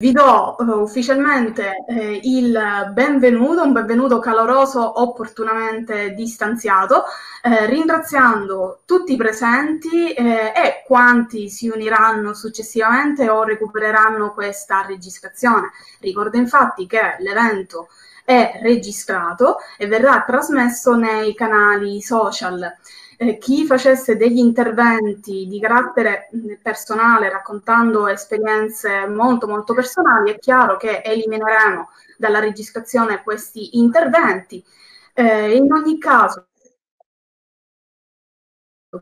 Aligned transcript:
Vi 0.00 0.12
do 0.12 0.54
uh, 0.56 0.64
ufficialmente 0.80 1.84
eh, 1.88 2.20
il 2.22 2.56
benvenuto, 2.92 3.64
un 3.64 3.72
benvenuto 3.72 4.20
caloroso, 4.20 5.00
opportunamente 5.00 6.14
distanziato, 6.14 7.02
eh, 7.42 7.66
ringraziando 7.66 8.82
tutti 8.84 9.14
i 9.14 9.16
presenti 9.16 10.12
eh, 10.12 10.52
e 10.54 10.84
quanti 10.86 11.50
si 11.50 11.68
uniranno 11.68 12.32
successivamente 12.32 13.28
o 13.28 13.42
recupereranno 13.42 14.32
questa 14.34 14.86
registrazione. 14.86 15.72
Ricordo 15.98 16.36
infatti 16.36 16.86
che 16.86 17.16
l'evento 17.18 17.88
è 18.24 18.60
registrato 18.62 19.56
e 19.76 19.88
verrà 19.88 20.22
trasmesso 20.24 20.94
nei 20.94 21.34
canali 21.34 22.00
social 22.02 22.72
eh, 23.20 23.36
chi 23.38 23.66
facesse 23.66 24.16
degli 24.16 24.38
interventi 24.38 25.46
di 25.48 25.60
carattere 25.60 26.28
personale 26.62 27.28
raccontando 27.28 28.06
esperienze 28.06 29.06
molto 29.08 29.48
molto 29.48 29.74
personali, 29.74 30.30
è 30.32 30.38
chiaro 30.38 30.76
che 30.76 31.02
elimineremo 31.02 31.90
dalla 32.16 32.38
registrazione 32.38 33.22
questi 33.24 33.76
interventi. 33.78 34.64
Eh, 35.14 35.56
in 35.56 35.72
ogni 35.72 35.98
caso, 35.98 36.46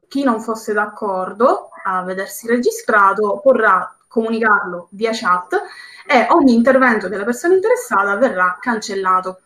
chi 0.08 0.24
non 0.24 0.41
fosse 0.41 0.72
d'accordo 0.72 1.70
a 1.84 2.02
vedersi 2.02 2.46
registrato 2.46 3.41
vorrà 3.44 3.94
comunicarlo 4.08 4.88
via 4.92 5.10
chat 5.12 5.55
e 6.06 6.27
ogni 6.30 6.55
intervento 6.55 7.08
della 7.08 7.24
persona 7.24 7.55
interessata 7.55 8.16
verrà 8.16 8.56
cancellato. 8.60 9.42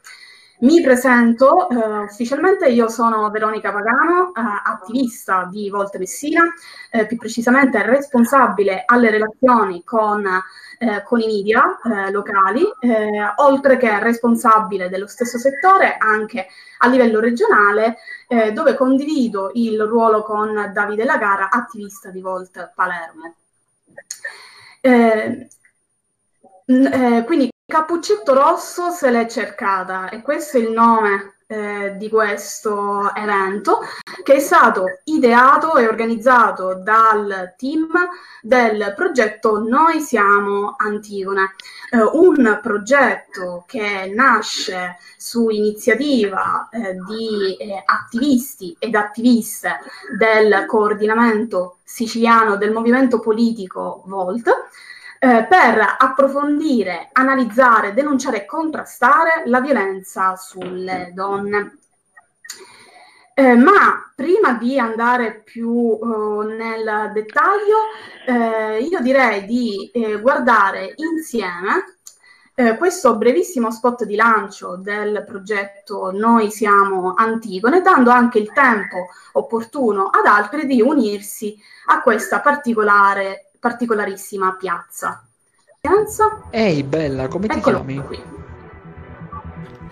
Mi 0.61 0.83
presento 0.83 1.69
uh, 1.71 2.03
ufficialmente, 2.03 2.69
io 2.69 2.89
sono 2.91 3.31
Veronica 3.31 3.73
Pagano, 3.73 4.25
uh, 4.27 4.33
attivista 4.63 5.49
di 5.51 5.71
Volte 5.71 5.97
Messina, 5.97 6.43
uh, 6.43 7.07
più 7.07 7.17
precisamente 7.17 7.83
responsabile 7.83 8.83
alle 8.85 9.09
relazioni 9.09 9.83
con, 9.85 10.23
con 11.05 11.21
i 11.21 11.27
media 11.27 11.79
locali, 12.11 12.63
oltre 13.37 13.77
che 13.77 13.99
responsabile 14.03 14.89
dello 14.89 15.07
stesso 15.07 15.37
settore 15.37 15.97
anche 15.99 16.47
a 16.79 16.89
livello 16.89 17.21
regionale, 17.21 17.99
dove 18.55 18.75
condivido 18.75 19.51
il 19.55 19.79
ruolo 19.83 20.23
con 20.23 20.71
Davide 20.73 21.05
Lagara, 21.05 21.51
attivista 21.51 22.09
di 22.09 22.23
Volt 22.23 22.73
Palermo. 22.75 23.35
quindi 27.27 27.51
Cappuccetto 27.71 28.35
Rosso 28.35 28.91
se 28.91 29.13
l'è 29.13 29.29
cercata 29.29 30.09
e 30.09 30.23
questo 30.23 30.59
è 30.59 30.61
il 30.61 30.73
nome 30.73 31.35
eh, 31.47 31.95
di 31.97 32.09
questo 32.09 33.15
evento 33.15 33.79
che 34.25 34.35
è 34.35 34.39
stato 34.41 34.87
ideato 35.05 35.77
e 35.77 35.87
organizzato 35.87 36.75
dal 36.75 37.55
team 37.57 37.89
del 38.43 38.93
progetto 38.97 39.61
Noi 39.61 40.01
siamo 40.01 40.75
Antigone, 40.79 41.55
eh, 41.93 42.03
un 42.03 42.59
progetto 42.61 43.63
che 43.69 44.11
nasce 44.13 44.97
su 45.17 45.49
iniziativa 45.49 46.69
eh, 46.73 46.97
di 47.07 47.57
eh, 47.57 47.83
attivisti 47.85 48.75
ed 48.81 48.97
attiviste 48.97 49.79
del 50.19 50.65
coordinamento 50.67 51.79
siciliano 51.85 52.57
del 52.57 52.73
movimento 52.73 53.21
politico 53.21 54.03
Volt 54.07 54.49
eh, 55.23 55.45
per 55.45 55.97
approfondire, 55.99 57.11
analizzare, 57.13 57.93
denunciare 57.93 58.39
e 58.39 58.47
contrastare 58.47 59.43
la 59.45 59.61
violenza 59.61 60.35
sulle 60.35 61.11
donne. 61.15 61.77
Eh, 63.35 63.55
ma 63.55 64.11
prima 64.15 64.55
di 64.55 64.79
andare 64.79 65.43
più 65.43 65.99
eh, 66.03 66.55
nel 66.55 67.11
dettaglio, 67.13 67.77
eh, 68.27 68.81
io 68.81 69.01
direi 69.01 69.45
di 69.45 69.91
eh, 69.93 70.19
guardare 70.21 70.95
insieme 70.97 71.99
eh, 72.55 72.77
questo 72.77 73.17
brevissimo 73.17 73.71
spot 73.71 74.05
di 74.05 74.17
lancio 74.17 74.77
del 74.77 75.25
progetto 75.27 76.11
Noi 76.13 76.51
siamo 76.51 77.15
Antigone, 77.15 77.81
dando 77.83 78.11
anche 78.11 78.39
il 78.39 78.53
tempo 78.53 79.09
opportuno 79.33 80.09
ad 80.09 80.27
altri 80.27 80.67
di 80.67 80.81
unirsi 80.81 81.57
a 81.87 82.03
questa 82.03 82.41
particolare 82.41 83.50
particolarissima 83.61 84.57
piazza. 84.59 85.23
Piazza? 85.81 86.45
Ehi, 86.51 86.83
bella, 86.83 87.29
come 87.29 87.47
ti 87.47 87.59
Eccolo 87.59 87.85
chiami? 87.85 88.03
Qui. 88.03 88.23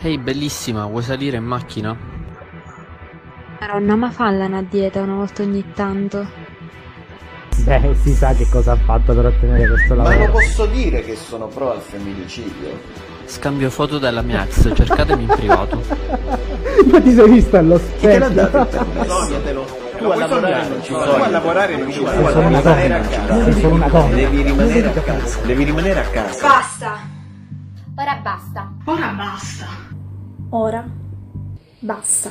Ehi, 0.01 0.19
bellissima, 0.19 0.87
vuoi 0.87 1.03
salire 1.03 1.37
in 1.37 1.45
macchina? 1.45 1.97
Maronna, 3.61 3.97
ma 3.97 4.11
falla 4.11 4.47
una 4.47 4.63
dieta 4.63 5.03
una 5.03 5.15
volta 5.15 5.43
ogni 5.43 5.73
tanto. 5.75 6.27
Beh, 7.59 7.95
si 8.01 8.15
sa 8.15 8.33
che 8.33 8.49
cosa 8.49 8.73
ha 8.73 8.77
fatto 8.77 9.15
per 9.15 9.27
ottenere 9.27 9.69
questo 9.69 9.95
lavoro. 9.95 10.17
Ma 10.17 10.27
lo 10.27 10.33
posso 10.33 10.67
dire 10.67 11.03
che 11.03 11.17
sono 11.17 11.49
pro 11.49 11.73
al 11.73 11.81
femminicidio? 11.81 13.07
Scambio 13.27 13.69
foto 13.69 13.99
dalla 13.99 14.23
mia 14.23 14.45
ex, 14.45 14.73
cercatemi 14.75 15.25
in 15.25 15.29
privato. 15.29 15.83
Ma 16.91 17.01
ti 17.01 17.13
sei 17.13 17.29
visto 17.29 17.57
allo 17.57 17.77
specchio? 17.77 17.99
Chi 17.99 18.07
te 18.07 18.19
l'ha 18.19 18.29
dato 18.29 18.59
il 18.59 18.67
permesso? 18.67 19.77
tu 19.99 20.05
a 20.05 20.17
lavorare 20.17 20.67
non 20.69 20.83
ci 20.83 20.93
puoi. 20.93 21.05
Tu 21.05 21.23
a 21.23 21.29
lavorare 21.29 21.77
non 21.77 21.93
ci 21.93 22.01
puoi. 22.01 22.15
Devi 22.15 22.43
rimanere 22.43 22.95
a 22.95 23.03
casa. 23.03 24.09
Devi 24.09 24.43
rimanere 24.43 24.89
a 24.89 25.03
casa. 25.03 25.41
Devi 25.41 25.65
rimanere 25.65 26.01
a 26.01 26.09
casa. 26.09 26.49
Basta. 26.49 26.99
Ora 27.97 28.15
basta. 28.23 28.73
Ora 28.85 29.09
basta. 29.09 29.67
Ora 30.51 30.85
basta. 31.81 32.31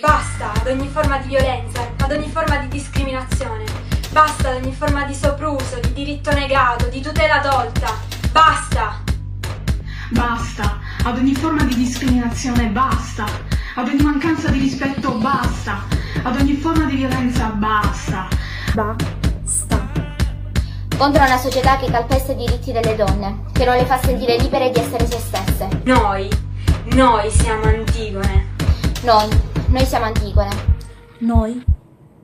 Basta 0.00 0.52
ad 0.52 0.66
ogni 0.68 0.88
forma 0.88 1.18
di 1.18 1.28
violenza, 1.28 1.80
ad 2.00 2.10
ogni 2.10 2.28
forma 2.28 2.58
di 2.58 2.68
discriminazione. 2.68 3.64
Basta 4.10 4.50
ad 4.50 4.62
ogni 4.62 4.72
forma 4.72 5.04
di 5.04 5.14
sopruso, 5.14 5.78
di 5.80 5.92
diritto 5.92 6.32
negato, 6.32 6.88
di 6.88 7.00
tutela 7.00 7.40
tolta. 7.40 7.92
Basta. 8.32 9.02
Basta 10.10 10.78
ad 11.04 11.18
ogni 11.18 11.34
forma 11.34 11.64
di 11.64 11.74
discriminazione, 11.74 12.66
basta. 12.68 13.24
Ad 13.78 13.88
ogni 13.88 14.02
mancanza 14.02 14.48
di 14.48 14.58
rispetto, 14.58 15.12
basta 15.18 15.84
ad 16.22 16.40
ogni 16.40 16.54
forma 16.54 16.86
di 16.86 16.96
violenza 16.96 17.48
basta. 17.48 18.26
Basta. 18.72 19.86
Contro 20.96 21.22
una 21.22 21.36
società 21.36 21.76
che 21.76 21.90
calpesta 21.90 22.32
i 22.32 22.36
diritti 22.36 22.72
delle 22.72 22.96
donne, 22.96 23.44
che 23.52 23.66
non 23.66 23.76
le 23.76 23.84
fa 23.84 23.98
sentire 23.98 24.38
libere 24.38 24.70
di 24.70 24.80
essere 24.80 25.06
se 25.06 25.18
stesse. 25.18 25.68
Noi, 25.84 26.26
noi 26.94 27.30
siamo 27.30 27.64
Antigone. 27.64 28.46
Noi, 29.02 29.28
noi 29.66 29.84
siamo 29.84 30.06
Antigone. 30.06 30.50
Noi 31.18 31.62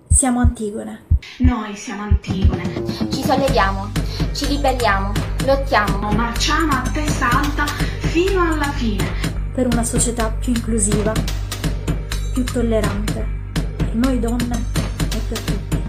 siamo 0.08 0.40
Antigone. 0.40 1.04
Noi 1.40 1.76
siamo 1.76 2.02
Antigone. 2.02 2.82
Ci 3.10 3.22
solleviamo, 3.22 3.90
ci 4.32 4.46
ribelliamo, 4.46 5.12
lottiamo. 5.44 6.12
Marciamo 6.12 6.72
a 6.72 6.82
testa 6.90 7.28
alta 7.28 7.66
fino 7.66 8.42
alla 8.42 8.70
fine. 8.70 9.06
Per 9.52 9.66
una 9.66 9.84
società 9.84 10.30
più 10.30 10.54
inclusiva, 10.54 11.12
più 12.32 12.44
tollerante 12.44 13.26
per 13.76 13.94
noi 13.94 14.18
donne 14.18 14.64
e 15.12 15.20
per 15.28 15.40
tutti. 15.40 15.82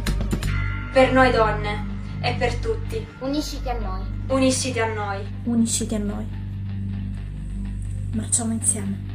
Per 0.91 1.13
noi 1.13 1.31
donne 1.31 1.85
e 2.21 2.33
per 2.33 2.55
tutti. 2.55 3.05
Unisciti 3.19 3.69
a 3.69 3.79
noi. 3.79 4.01
Unisciti 4.27 4.79
a 4.79 4.93
noi. 4.93 5.25
Unisciti 5.43 5.95
a 5.95 5.99
noi. 5.99 6.25
Marciamo 8.11 8.51
insieme. 8.51 9.12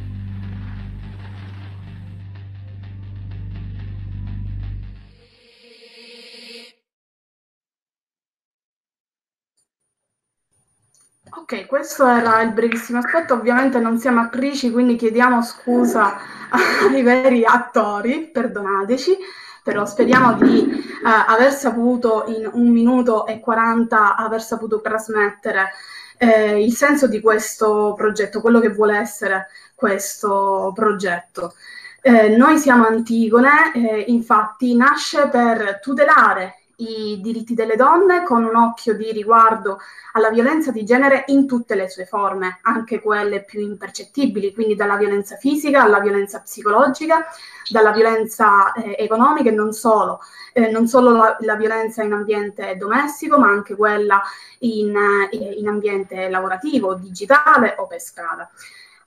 Ok, 11.31 11.67
questo 11.67 12.07
era 12.07 12.41
il 12.41 12.53
brevissimo 12.53 12.99
aspetto. 12.99 13.35
Ovviamente 13.35 13.79
non 13.79 13.99
siamo 13.99 14.21
attrici, 14.21 14.71
quindi 14.71 14.95
chiediamo 14.95 15.41
scusa 15.43 16.17
ai 16.89 17.01
veri 17.03 17.45
attori, 17.45 18.29
perdonateci, 18.31 19.17
però 19.63 19.85
speriamo 19.85 20.33
di 20.33 20.67
uh, 21.03 21.07
aver 21.27 21.51
saputo 21.51 22.25
in 22.27 22.49
un 22.51 22.69
minuto 22.69 23.27
e 23.27 23.39
40 23.39 24.15
aver 24.15 24.41
saputo 24.41 24.81
trasmettere 24.81 25.71
eh, 26.17 26.63
il 26.63 26.73
senso 26.73 27.07
di 27.07 27.21
questo 27.21 27.93
progetto, 27.95 28.41
quello 28.41 28.59
che 28.59 28.69
vuole 28.69 28.97
essere 28.97 29.47
questo 29.75 30.71
progetto. 30.73 31.53
Eh, 32.01 32.29
noi 32.29 32.57
siamo 32.57 32.87
Antigone, 32.87 33.71
eh, 33.73 34.05
infatti 34.07 34.75
nasce 34.75 35.27
per 35.27 35.79
tutelare 35.81 36.58
i 36.79 37.19
diritti 37.21 37.53
delle 37.53 37.75
donne 37.75 38.23
con 38.23 38.43
un 38.43 38.55
occhio 38.55 38.95
di 38.95 39.11
riguardo 39.11 39.79
alla 40.13 40.29
violenza 40.29 40.71
di 40.71 40.83
genere 40.83 41.23
in 41.27 41.47
tutte 41.47 41.75
le 41.75 41.89
sue 41.89 42.05
forme, 42.05 42.59
anche 42.63 43.01
quelle 43.01 43.43
più 43.43 43.61
impercettibili, 43.61 44.53
quindi 44.53 44.75
dalla 44.75 44.97
violenza 44.97 45.35
fisica 45.35 45.83
alla 45.83 45.99
violenza 45.99 46.39
psicologica, 46.39 47.25
dalla 47.69 47.91
violenza 47.91 48.71
eh, 48.73 48.95
economica 48.97 49.49
e 49.49 49.53
non 49.53 49.73
solo, 49.73 50.19
eh, 50.53 50.69
non 50.71 50.87
solo 50.87 51.11
la, 51.11 51.37
la, 51.41 51.55
violenza 51.55 52.03
in 52.03 52.13
ambiente 52.13 52.75
domestico, 52.77 53.37
ma 53.37 53.49
anche 53.49 53.75
quella 53.75 54.21
in, 54.59 54.95
eh, 55.31 55.35
in 55.35 55.67
ambiente 55.67 56.29
lavorativo, 56.29 56.95
digitale 56.95 57.75
o 57.77 57.87
per 57.87 57.99
strada. 57.99 58.49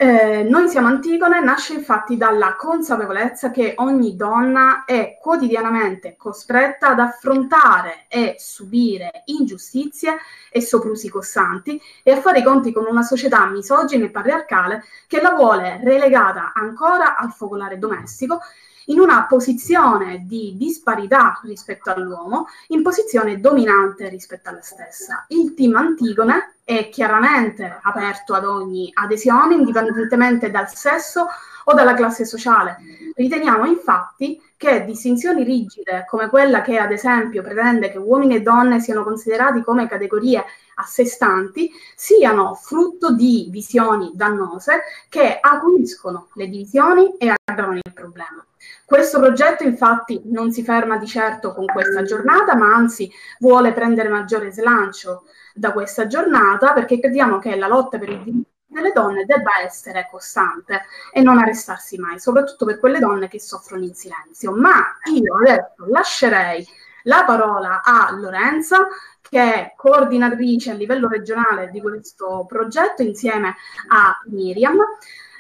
Eh, 0.02 0.42
Noi 0.42 0.68
siamo 0.68 0.88
Antigone 0.88 1.40
nasce 1.40 1.74
infatti 1.74 2.16
dalla 2.16 2.56
consapevolezza 2.56 3.52
che 3.52 3.74
ogni 3.76 4.16
donna 4.16 4.84
è 4.84 5.16
quotidianamente 5.20 6.16
costretta 6.16 6.88
ad 6.88 6.98
affrontare 6.98 8.06
e 8.08 8.34
subire 8.36 9.22
ingiustizie 9.26 10.16
e 10.50 10.60
soprusi 10.60 11.08
costanti 11.08 11.80
e 12.02 12.10
a 12.10 12.20
fare 12.20 12.40
i 12.40 12.42
conti 12.42 12.72
con 12.72 12.84
una 12.88 13.02
società 13.02 13.46
misogina 13.46 14.04
e 14.04 14.10
patriarcale 14.10 14.82
che 15.06 15.20
la 15.20 15.34
vuole 15.34 15.78
relegata 15.84 16.52
ancora 16.52 17.14
al 17.16 17.30
focolare 17.30 17.78
domestico 17.78 18.40
in 18.86 18.98
una 18.98 19.26
posizione 19.26 20.24
di 20.26 20.54
disparità 20.56 21.40
rispetto 21.44 21.90
all'uomo, 21.90 22.46
in 22.68 22.82
posizione 22.82 23.40
dominante 23.40 24.08
rispetto 24.08 24.48
alla 24.48 24.62
stessa. 24.62 25.24
Il 25.28 25.54
team 25.54 25.76
Antigone 25.76 26.54
è 26.64 26.88
chiaramente 26.88 27.78
aperto 27.82 28.34
ad 28.34 28.44
ogni 28.44 28.90
adesione, 28.94 29.54
indipendentemente 29.54 30.50
dal 30.50 30.68
sesso 30.68 31.26
o 31.64 31.74
dalla 31.74 31.94
classe 31.94 32.24
sociale. 32.24 32.78
Riteniamo 33.14 33.66
infatti 33.66 34.40
che 34.56 34.84
distinzioni 34.84 35.42
rigide 35.42 36.04
come 36.08 36.28
quella 36.28 36.62
che 36.62 36.78
ad 36.78 36.92
esempio 36.92 37.42
pretende 37.42 37.90
che 37.90 37.98
uomini 37.98 38.36
e 38.36 38.42
donne 38.42 38.80
siano 38.80 39.02
considerati 39.02 39.62
come 39.62 39.88
categorie 39.88 40.44
a 40.74 40.82
sé 40.84 41.04
stanti 41.04 41.70
siano 41.94 42.54
frutto 42.54 43.12
di 43.12 43.48
visioni 43.50 44.12
dannose 44.14 44.82
che 45.08 45.38
acuiscono 45.40 46.28
le 46.34 46.48
divisioni 46.48 47.16
e 47.16 47.34
aggravano 47.44 47.78
il 47.82 47.92
problema. 47.92 48.44
Questo 48.84 49.18
progetto 49.18 49.64
infatti 49.64 50.20
non 50.26 50.52
si 50.52 50.62
ferma 50.62 50.96
di 50.96 51.06
certo 51.06 51.52
con 51.52 51.66
questa 51.66 52.02
giornata, 52.02 52.54
ma 52.54 52.74
anzi 52.74 53.10
vuole 53.40 53.72
prendere 53.72 54.08
maggiore 54.08 54.52
slancio 54.52 55.24
da 55.54 55.72
questa 55.72 56.06
giornata 56.06 56.72
perché 56.72 56.98
crediamo 57.00 57.38
che 57.38 57.56
la 57.56 57.66
lotta 57.66 57.98
per 57.98 58.08
i 58.10 58.22
diritti 58.22 58.50
delle 58.72 58.92
donne 58.92 59.26
debba 59.26 59.60
essere 59.62 60.08
costante 60.10 60.82
e 61.12 61.20
non 61.20 61.38
arrestarsi 61.38 61.98
mai, 61.98 62.18
soprattutto 62.18 62.64
per 62.64 62.78
quelle 62.78 62.98
donne 62.98 63.28
che 63.28 63.38
soffrono 63.38 63.84
in 63.84 63.94
silenzio. 63.94 64.52
Ma 64.52 64.96
io 65.12 65.36
adesso 65.36 65.84
lascerei 65.88 66.66
la 67.04 67.24
parola 67.24 67.82
a 67.82 68.10
Lorenza, 68.12 68.88
che 69.32 69.54
è 69.54 69.72
coordinatrice 69.74 70.72
a 70.72 70.74
livello 70.74 71.08
regionale 71.08 71.70
di 71.70 71.80
questo 71.80 72.44
progetto 72.46 73.00
insieme 73.00 73.54
a 73.88 74.20
Miriam 74.26 74.76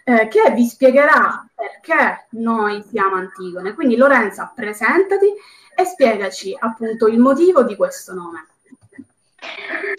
eh, 0.04 0.28
che 0.28 0.50
vi 0.52 0.64
spiegherà 0.64 1.46
perché 1.54 2.28
noi 2.30 2.82
siamo 2.88 3.16
Antigone. 3.16 3.74
Quindi 3.74 3.96
Lorenza, 3.96 4.50
presentati 4.54 5.26
e 5.74 5.84
spiegaci 5.84 6.56
appunto 6.58 7.06
il 7.06 7.18
motivo 7.18 7.64
di 7.64 7.76
questo 7.76 8.14
nome. 8.14 8.46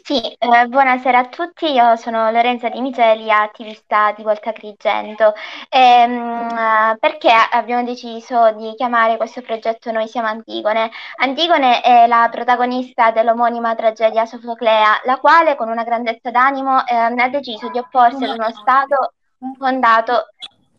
Sì, 0.04 0.22
eh, 0.22 0.68
buonasera 0.68 1.19
a 1.19 1.28
tutti, 1.30 1.66
io 1.72 1.95
sono 1.98 2.30
Lorenza 2.31 2.69
Di 2.69 2.80
Miceli, 2.81 3.30
attivista 3.31 4.13
di 4.16 4.24
Volta 4.24 4.50
Agrigento. 4.51 5.34
Ehm, 5.69 6.98
perché 7.00 7.30
abbiamo 7.51 7.84
deciso 7.84 8.51
di 8.54 8.74
chiamare 8.75 9.18
questo 9.18 9.42
progetto 9.42 9.92
Noi 9.92 10.07
siamo 10.07 10.28
Antigone? 10.28 10.92
Antigone 11.18 11.81
è 11.81 12.07
la 12.07 12.28
protagonista 12.31 13.12
dell'omonima 13.12 13.75
tragedia 13.75 14.25
Sofoclea, 14.25 15.01
la 15.06 15.18
quale 15.19 15.56
con 15.56 15.69
una 15.69 15.84
grandezza 15.84 16.31
d'animo 16.31 16.86
eh, 16.86 16.95
ha 16.95 17.30
deciso 17.30 17.69
di 17.69 17.80
opporsi 17.80 18.24
ad 18.24 18.31
uno 18.38 18.50
Stato 18.51 19.13
fondato, 19.57 20.28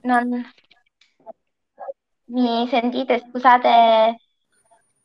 non... 0.03 0.43
Mi 2.27 2.67
sentite? 2.69 3.19
Scusate. 3.19 4.17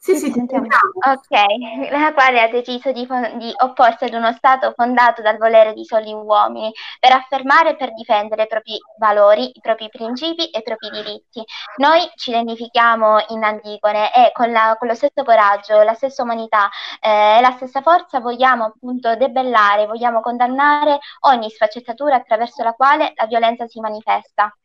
Sì, 0.01 0.16
sì, 0.16 0.31
sentiamo. 0.31 0.66
Ok, 0.66 1.28
la 1.92 2.13
quale 2.13 2.42
ha 2.42 2.48
deciso 2.48 2.94
di, 2.94 3.06
di, 3.38 3.51
opporsi 3.57 4.06
ad 4.06 4.13
uno 4.13 4.31
Stato 4.31 4.72
fondato 4.74 5.22
dal 5.22 5.38
volere 5.38 5.74
di 5.74 5.84
soli 5.84 6.13
uomini 6.13 6.72
per 7.01 7.12
affermare 7.12 7.72
e 7.72 7.75
per 7.75 7.94
difendere 7.94 8.44
i 8.44 8.48
propri 8.48 8.78
valori, 8.98 9.51
i 9.54 9.60
propri 9.60 9.90
principi 9.90 10.50
e 10.51 10.60
i 10.60 10.63
propri 10.63 10.90
diritti. 10.90 11.44
Noi 11.78 12.10
ci 12.16 12.30
identifichiamo 12.30 13.25
in 13.28 13.44
Antigone 13.44 14.13
e 14.13 14.31
con, 14.31 14.50
la, 14.54 14.78
con 14.80 14.88
lo 14.88 14.96
stesso 14.96 15.22
coraggio, 15.24 15.81
la 15.81 15.94
stessa 15.94 16.24
umanità 16.24 16.69
eh, 17.01 17.38
e 17.38 17.42
la 17.42 17.51
stessa 17.57 17.81
forza 17.81 18.22
vogliamo 18.22 18.63
appunto 18.68 19.18
debellare, 19.18 19.86
vogliamo 19.86 20.22
condannare 20.22 21.00
ogni 21.28 21.50
sfaccettatura 21.50 22.16
attraverso 22.16 22.63
la 22.63 22.72
quale 22.72 23.12
la 23.16 23.25
violenza 23.25 23.68
si 23.68 23.81
manifesta. 23.81 24.56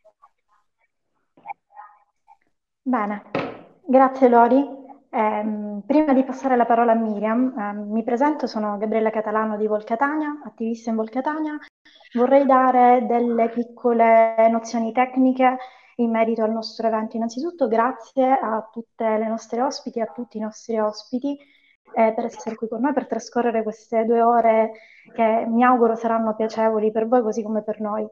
Bene, 2.82 3.24
grazie 3.84 4.28
Lori. 4.28 4.83
Eh, 5.16 5.80
prima 5.86 6.12
di 6.12 6.24
passare 6.24 6.56
la 6.56 6.64
parola 6.66 6.90
a 6.90 6.96
Miriam, 6.96 7.56
eh, 7.56 7.72
mi 7.72 8.02
presento, 8.02 8.48
sono 8.48 8.76
Gabriella 8.78 9.10
Catalano 9.10 9.56
di 9.56 9.68
Volcatania, 9.68 10.40
attivista 10.44 10.90
in 10.90 10.96
Volcatania. 10.96 11.56
Vorrei 12.14 12.44
dare 12.44 13.06
delle 13.06 13.48
piccole 13.48 14.34
nozioni 14.50 14.90
tecniche 14.90 15.56
in 15.96 16.10
merito 16.10 16.42
al 16.42 16.50
nostro 16.50 16.88
evento. 16.88 17.14
Innanzitutto 17.14 17.68
grazie 17.68 18.28
a 18.28 18.68
tutte 18.72 19.04
le 19.04 19.28
nostre 19.28 19.62
ospiti, 19.62 20.00
a 20.00 20.06
tutti 20.06 20.38
i 20.38 20.40
nostri 20.40 20.80
ospiti 20.80 21.38
eh, 21.94 22.12
per 22.12 22.24
essere 22.24 22.56
qui 22.56 22.66
con 22.66 22.80
noi, 22.80 22.92
per 22.92 23.06
trascorrere 23.06 23.62
queste 23.62 24.04
due 24.04 24.20
ore 24.20 24.72
che 25.14 25.46
mi 25.46 25.62
auguro 25.62 25.94
saranno 25.94 26.34
piacevoli 26.34 26.90
per 26.90 27.06
voi 27.06 27.22
così 27.22 27.44
come 27.44 27.62
per 27.62 27.80
noi. 27.80 28.04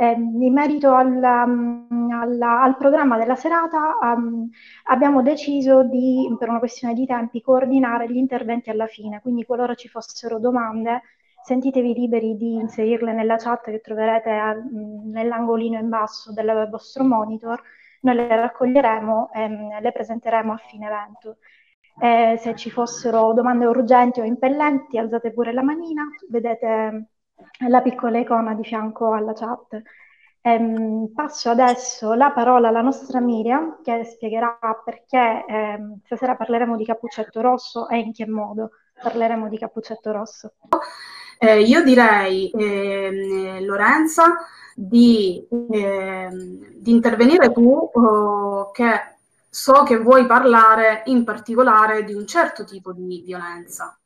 Eh, 0.00 0.12
in 0.12 0.52
merito 0.54 0.94
alla, 0.94 1.44
mm, 1.46 2.10
alla, 2.10 2.62
al 2.62 2.78
programma 2.78 3.18
della 3.18 3.34
serata 3.34 3.98
um, 4.00 4.48
abbiamo 4.84 5.20
deciso 5.20 5.82
di, 5.82 6.34
per 6.38 6.48
una 6.48 6.58
questione 6.58 6.94
di 6.94 7.04
tempi, 7.04 7.42
coordinare 7.42 8.10
gli 8.10 8.16
interventi 8.16 8.70
alla 8.70 8.86
fine, 8.86 9.20
quindi 9.20 9.44
qualora 9.44 9.74
ci 9.74 9.88
fossero 9.88 10.38
domande 10.38 11.02
sentitevi 11.42 11.92
liberi 11.92 12.34
di 12.36 12.54
inserirle 12.54 13.12
nella 13.12 13.36
chat 13.36 13.64
che 13.64 13.80
troverete 13.82 14.30
a, 14.30 14.54
mm, 14.54 15.10
nell'angolino 15.10 15.78
in 15.78 15.90
basso 15.90 16.32
del 16.32 16.66
vostro 16.70 17.04
monitor, 17.04 17.62
noi 18.00 18.14
le 18.14 18.28
raccoglieremo 18.28 19.32
e 19.34 19.44
um, 19.44 19.80
le 19.82 19.92
presenteremo 19.92 20.52
a 20.52 20.56
fine 20.56 20.86
evento. 20.86 21.36
Eh, 22.00 22.38
se 22.38 22.54
ci 22.56 22.70
fossero 22.70 23.34
domande 23.34 23.66
urgenti 23.66 24.20
o 24.20 24.24
impellenti, 24.24 24.96
alzate 24.96 25.30
pure 25.32 25.52
la 25.52 25.62
manina, 25.62 26.04
vedete 26.30 27.08
la 27.68 27.82
piccola 27.82 28.18
icona 28.18 28.54
di 28.54 28.64
fianco 28.64 29.12
alla 29.12 29.32
chat. 29.32 29.82
Ehm, 30.42 31.12
passo 31.14 31.50
adesso 31.50 32.14
la 32.14 32.30
parola 32.30 32.68
alla 32.68 32.80
nostra 32.80 33.20
Miriam 33.20 33.82
che 33.82 34.04
spiegherà 34.04 34.58
perché 34.82 35.44
ehm, 35.46 36.00
stasera 36.04 36.34
parleremo 36.34 36.76
di 36.76 36.84
Cappuccetto 36.84 37.42
Rosso 37.42 37.88
e 37.88 37.98
in 37.98 38.12
che 38.12 38.26
modo 38.26 38.70
parleremo 39.02 39.48
di 39.48 39.58
Cappuccetto 39.58 40.12
Rosso. 40.12 40.54
Eh, 41.38 41.62
io 41.62 41.82
direi, 41.82 42.50
eh, 42.50 43.60
Lorenza, 43.62 44.36
di, 44.74 45.46
eh, 45.70 46.28
di, 46.30 46.90
intervenire 46.90 47.52
tu, 47.52 47.90
oh, 47.92 48.70
che 48.70 49.16
so 49.48 49.82
che 49.82 49.98
vuoi 49.98 50.26
parlare 50.26 51.02
in 51.06 51.24
particolare 51.24 52.04
di 52.04 52.14
un 52.14 52.26
certo 52.26 52.64
tipo 52.64 52.92
di 52.92 53.22
violenza. 53.24 53.99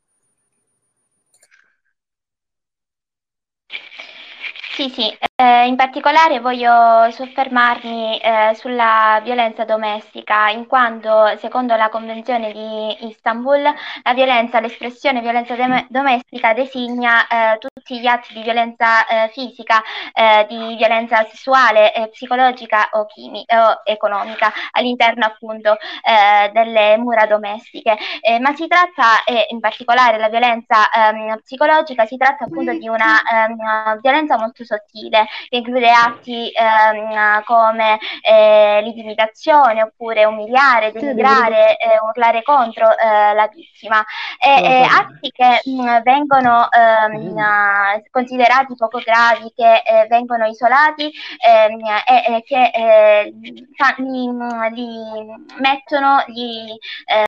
Sì, 4.75 4.89
sì, 4.89 5.17
eh, 5.37 5.67
in 5.67 5.75
particolare 5.75 6.39
voglio 6.39 7.11
soffermarmi 7.11 8.19
eh, 8.19 8.55
sulla 8.55 9.19
violenza 9.21 9.65
domestica, 9.65 10.49
in 10.49 10.65
quanto 10.65 11.35
secondo 11.39 11.75
la 11.75 11.89
Convenzione 11.89 12.53
di 12.53 13.07
Istanbul 13.09 13.61
la 13.61 14.13
violenza, 14.13 14.61
l'espressione 14.61 15.19
violenza 15.19 15.55
dem- 15.55 15.87
domestica 15.89 16.53
designa 16.53 17.27
eh, 17.27 17.57
tutti 17.57 17.99
gli 17.99 18.05
atti 18.07 18.33
di 18.33 18.43
violenza 18.43 19.05
eh, 19.07 19.29
fisica, 19.33 19.83
eh, 20.13 20.45
di 20.47 20.75
violenza 20.77 21.25
sessuale, 21.25 21.91
psicologica 22.11 22.89
o, 22.93 23.05
chimi- 23.05 23.45
o 23.47 23.81
economica 23.83 24.51
all'interno 24.71 25.25
appunto 25.25 25.73
eh, 25.73 26.49
delle 26.53 26.97
mura 26.97 27.25
domestiche. 27.25 27.97
ma 28.39 28.53
si 28.55 28.67
tratta, 28.67 29.23
in 29.49 29.59
particolare 29.59 30.17
la 30.17 30.29
violenza 30.29 30.89
ehm, 30.89 31.39
psicologica, 31.43 32.05
si 32.05 32.17
tratta 32.17 32.45
appunto 32.45 32.71
di 32.73 32.87
una 32.87 33.21
ehm, 33.21 33.99
violenza 34.01 34.37
molto 34.37 34.63
sottile, 34.63 35.24
che 35.49 35.57
include 35.57 35.89
atti 35.91 36.51
ehm, 36.51 37.43
come 37.43 37.99
eh, 38.21 38.81
l'intimidazione 38.81 39.83
oppure 39.83 40.25
umiliare, 40.25 40.91
denigrare, 40.91 41.77
eh, 41.77 41.99
urlare 42.01 42.43
contro 42.43 42.89
eh, 42.97 43.33
la 43.33 43.47
vittima. 43.47 44.03
E, 44.39 44.83
atti 44.83 45.31
che 45.31 45.61
mh, 45.63 45.81
mm, 45.81 46.01
vengono 46.03 46.67
ehm, 46.71 48.01
considerati 48.11 48.75
poco 48.75 48.99
gravi, 48.99 49.51
che 49.55 49.81
eh, 49.85 50.07
vengono 50.07 50.45
isolati 50.45 51.11
ehm, 51.45 51.79
e, 52.05 52.43
che 52.45 52.71
eh, 52.73 53.33
li, 53.37 53.65
li, 54.71 55.25
mettono, 55.59 56.23
li 56.27 56.77
eh, 57.05 57.23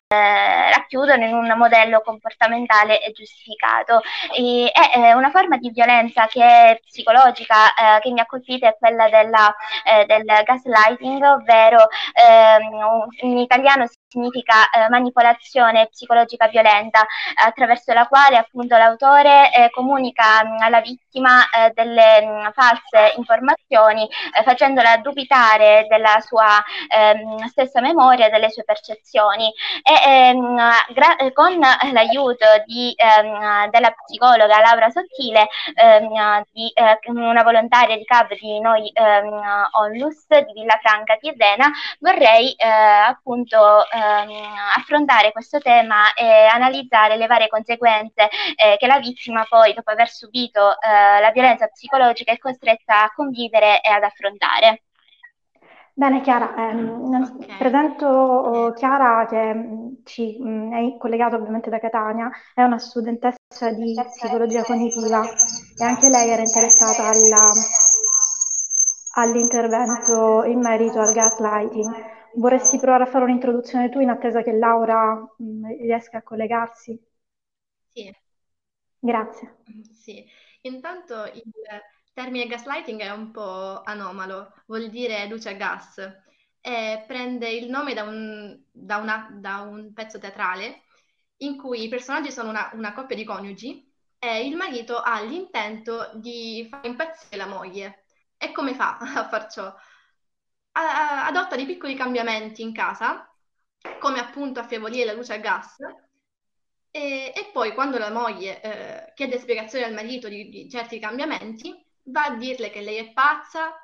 racchiudono 0.71 1.25
in 1.25 1.33
un 1.33 1.53
modello 1.57 2.01
comportamentale 2.01 2.99
giustificato. 3.13 4.01
E, 4.35 4.71
è 4.71 5.13
una 5.13 5.29
forma 5.29 5.57
di 5.57 5.71
violenza 5.71 6.27
che 6.27 6.43
è 6.43 6.79
psicologica 6.85 7.73
che 8.01 8.11
mi 8.11 8.19
ha 8.19 8.25
colpito 8.25 8.65
è 8.65 8.75
quella 8.79 9.09
della, 9.09 9.53
eh, 9.83 10.05
del 10.05 10.23
gaslighting, 10.43 11.23
ovvero 11.23 11.87
ehm, 12.13 13.07
in 13.21 13.37
italiano 13.37 13.85
si 13.87 13.97
significa 14.07 14.69
eh, 14.69 14.89
manipolazione 14.89 15.87
psicologica 15.87 16.47
violenta, 16.47 17.05
attraverso 17.35 17.93
la 17.93 18.07
quale 18.07 18.37
appunto 18.37 18.77
l'autore 18.77 19.51
eh, 19.53 19.69
comunica 19.69 20.43
mh, 20.43 20.61
alla 20.61 20.81
vittima 20.81 21.49
eh, 21.49 21.71
delle 21.73 22.25
mh, 22.25 22.51
false 22.53 23.13
informazioni, 23.17 24.07
eh, 24.07 24.43
facendola 24.43 24.97
dubitare 24.97 25.85
della 25.89 26.19
sua 26.21 26.63
ehm, 26.87 27.45
stessa 27.47 27.81
memoria, 27.81 28.29
delle 28.29 28.49
sue 28.49 28.63
percezioni. 28.63 29.51
E 29.83 30.09
ehm, 30.09 30.55
gra- 30.93 31.15
con 31.33 31.59
l'aiuto 31.91 32.45
di, 32.65 32.93
ehm, 32.95 33.69
della 33.69 33.91
psicologa 33.91 34.59
Laura 34.59 34.89
Sottile, 34.89 35.47
di 36.51 36.71
eh, 36.73 36.99
una 37.11 37.43
volontaria 37.43 37.97
di 37.97 38.03
CAV 38.05 38.33
di 38.39 38.59
Noi 38.59 38.91
Onlus 39.71 40.27
di 40.27 40.53
Villafranca 40.53 41.17
Tirrena, 41.17 41.71
vorrei 41.99 42.53
eh, 42.53 42.67
appunto 42.67 43.57
ehm, 43.97 44.29
affrontare 44.77 45.31
questo 45.31 45.59
tema 45.59 46.13
e 46.13 46.45
analizzare 46.45 47.17
le 47.17 47.27
varie 47.27 47.47
conseguenze 47.47 48.29
eh, 48.55 48.77
che 48.77 48.87
la 48.87 48.99
vittima 48.99 49.45
poi, 49.47 49.73
dopo 49.73 49.91
aver 49.91 50.09
subito 50.09 50.79
eh, 50.79 51.19
la 51.19 51.31
violenza 51.31 51.67
psicologica, 51.67 52.31
è 52.31 52.37
costretta 52.37 53.03
a 53.03 53.11
convivere 53.13 53.81
e 53.81 53.89
ad 53.89 54.03
affrontare. 54.03 54.83
Bene 55.97 56.21
Chiara, 56.21 56.53
ehm, 56.55 57.39
okay. 57.41 57.57
presento 57.57 58.05
oh, 58.05 58.71
Chiara 58.73 59.25
che 59.25 59.51
mm, 59.51 59.87
ci 60.03 60.37
mh, 60.39 60.47
mm, 60.47 60.73
è 60.73 60.97
collegata 60.99 61.37
ovviamente 61.37 61.71
da 61.71 61.79
Catania, 61.79 62.29
è 62.53 62.61
una 62.61 62.77
studentessa 62.77 63.71
di 63.71 63.95
psicologia 63.95 64.61
cognitiva 64.61 65.23
e 65.23 65.83
anche 65.83 66.07
lei 66.07 66.29
era 66.29 66.43
interessata 66.43 67.07
alla, 67.07 67.51
all'intervento 69.15 70.43
in 70.43 70.59
merito 70.59 70.99
al 70.99 71.13
gaslighting. 71.13 72.16
Vorresti 72.37 72.77
provare 72.77 73.03
a 73.03 73.07
fare 73.07 73.23
un'introduzione 73.23 73.89
tu 73.89 73.99
in 73.99 74.09
attesa 74.09 74.43
che 74.43 74.51
Laura 74.51 75.15
mh, 75.15 75.43
mm, 75.43 75.65
riesca 75.81 76.19
a 76.19 76.21
collegarsi? 76.23 76.99
Sì. 77.93 78.15
Grazie. 78.99 79.57
Sì, 79.91 80.23
intanto 80.61 81.25
il 81.25 81.43
termine 82.13 82.45
gaslighting 82.45 83.01
è 83.01 83.09
un 83.09 83.31
po' 83.31 83.81
anomalo, 83.83 84.53
vuol 84.67 84.89
dire 84.89 85.27
luce 85.27 85.49
a 85.49 85.53
gas 85.53 85.97
e 86.61 87.03
prende 87.07 87.49
il 87.49 87.69
nome 87.69 87.93
da 87.93 88.03
un, 88.03 88.59
da 88.71 88.97
una, 88.97 89.29
da 89.31 89.61
un 89.61 89.93
pezzo 89.93 90.19
teatrale 90.19 90.83
in 91.37 91.57
cui 91.57 91.83
i 91.83 91.89
personaggi 91.89 92.31
sono 92.31 92.49
una, 92.49 92.69
una 92.73 92.93
coppia 92.93 93.15
di 93.15 93.23
coniugi 93.23 93.91
e 94.19 94.45
il 94.45 94.55
marito 94.55 94.97
ha 94.97 95.21
l'intento 95.21 96.11
di 96.15 96.67
far 96.69 96.85
impazzire 96.85 97.37
la 97.37 97.47
moglie. 97.47 98.03
E 98.37 98.51
come 98.51 98.75
fa 98.75 98.97
a 99.15 99.27
far 99.27 99.47
ciò? 99.49 99.73
Adotta 100.77 101.55
dei 101.55 101.65
piccoli 101.65 101.95
cambiamenti 101.95 102.61
in 102.61 102.73
casa, 102.73 103.29
come 103.99 104.19
appunto 104.19 104.59
affievolire 104.59 105.05
la 105.05 105.13
luce 105.13 105.33
a 105.33 105.37
gas, 105.37 105.77
e, 106.91 107.33
e 107.35 107.49
poi 107.51 107.73
quando 107.73 107.97
la 107.97 108.11
moglie 108.11 108.61
eh, 108.61 109.13
chiede 109.13 109.39
spiegazioni 109.39 109.85
al 109.85 109.93
marito 109.93 110.27
di, 110.27 110.49
di, 110.49 110.69
certi 110.69 110.99
cambiamenti, 110.99 111.75
va 112.03 112.25
a 112.25 112.35
dirle 112.35 112.69
che 112.69 112.81
lei 112.81 112.97
è 112.97 113.13
pazza, 113.13 113.75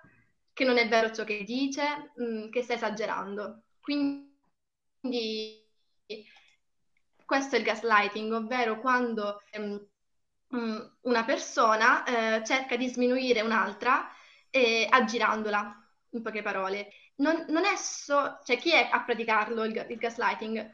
che 0.52 0.64
non 0.64 0.78
è 0.78 0.88
vero 0.88 1.12
ciò 1.12 1.24
che 1.24 1.44
dice, 1.44 2.12
mh, 2.16 2.24
mm, 2.24 2.50
che 2.50 2.64
sta 2.64 2.74
esagerando. 2.74 3.64
Quindi 3.82 4.32
questo 7.26 7.56
è 7.56 7.60
il 7.60 7.66
gaslighting, 7.66 8.32
ovvero 8.34 8.80
quando 8.80 9.42
ehm, 9.52 9.88
mm, 10.56 10.80
una 11.02 11.24
persona 11.26 12.04
eh, 12.38 12.44
cerca 12.46 12.76
di 12.78 12.88
sminuire 12.88 13.42
un'altra 13.42 14.10
eh, 14.50 14.88
aggirandola 14.90 15.83
in 16.18 16.24
poche 16.24 16.42
parole. 16.42 16.90
Non, 17.16 17.46
non 17.50 17.66
è 17.66 17.76
so, 17.76 18.40
cioè 18.44 18.58
chi 18.58 18.74
è 18.74 18.90
a 18.92 19.02
praticarlo 19.02 19.64
il, 19.64 19.86
il 19.90 19.98
gaslighting? 19.98 20.72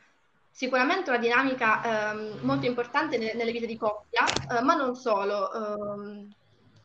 Sicuramente 0.52 1.10
una 1.10 1.20
dinamica 1.20 2.12
ehm, 2.12 2.40
molto 2.42 2.66
importante 2.66 3.18
nelle, 3.18 3.34
nelle, 3.34 3.52
vite 3.52 3.66
di 3.66 3.78
coppia, 3.78 4.38
eh, 4.50 4.62
ma 4.62 4.76
non 4.76 4.96
solo. 4.96 5.52
Ehm, 5.54 6.34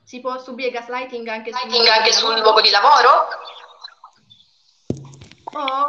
si 0.03 0.21
può 0.21 0.39
subire 0.39 0.71
gaslighting 0.71 1.27
anche, 1.29 1.53
sul, 1.53 1.71
luogo, 1.71 1.91
anche 1.91 2.11
di 2.11 2.13
sul 2.13 2.39
luogo 2.39 2.61
di 2.61 2.71
lavoro? 2.71 3.29
O 5.57 5.61
oh, 5.61 5.89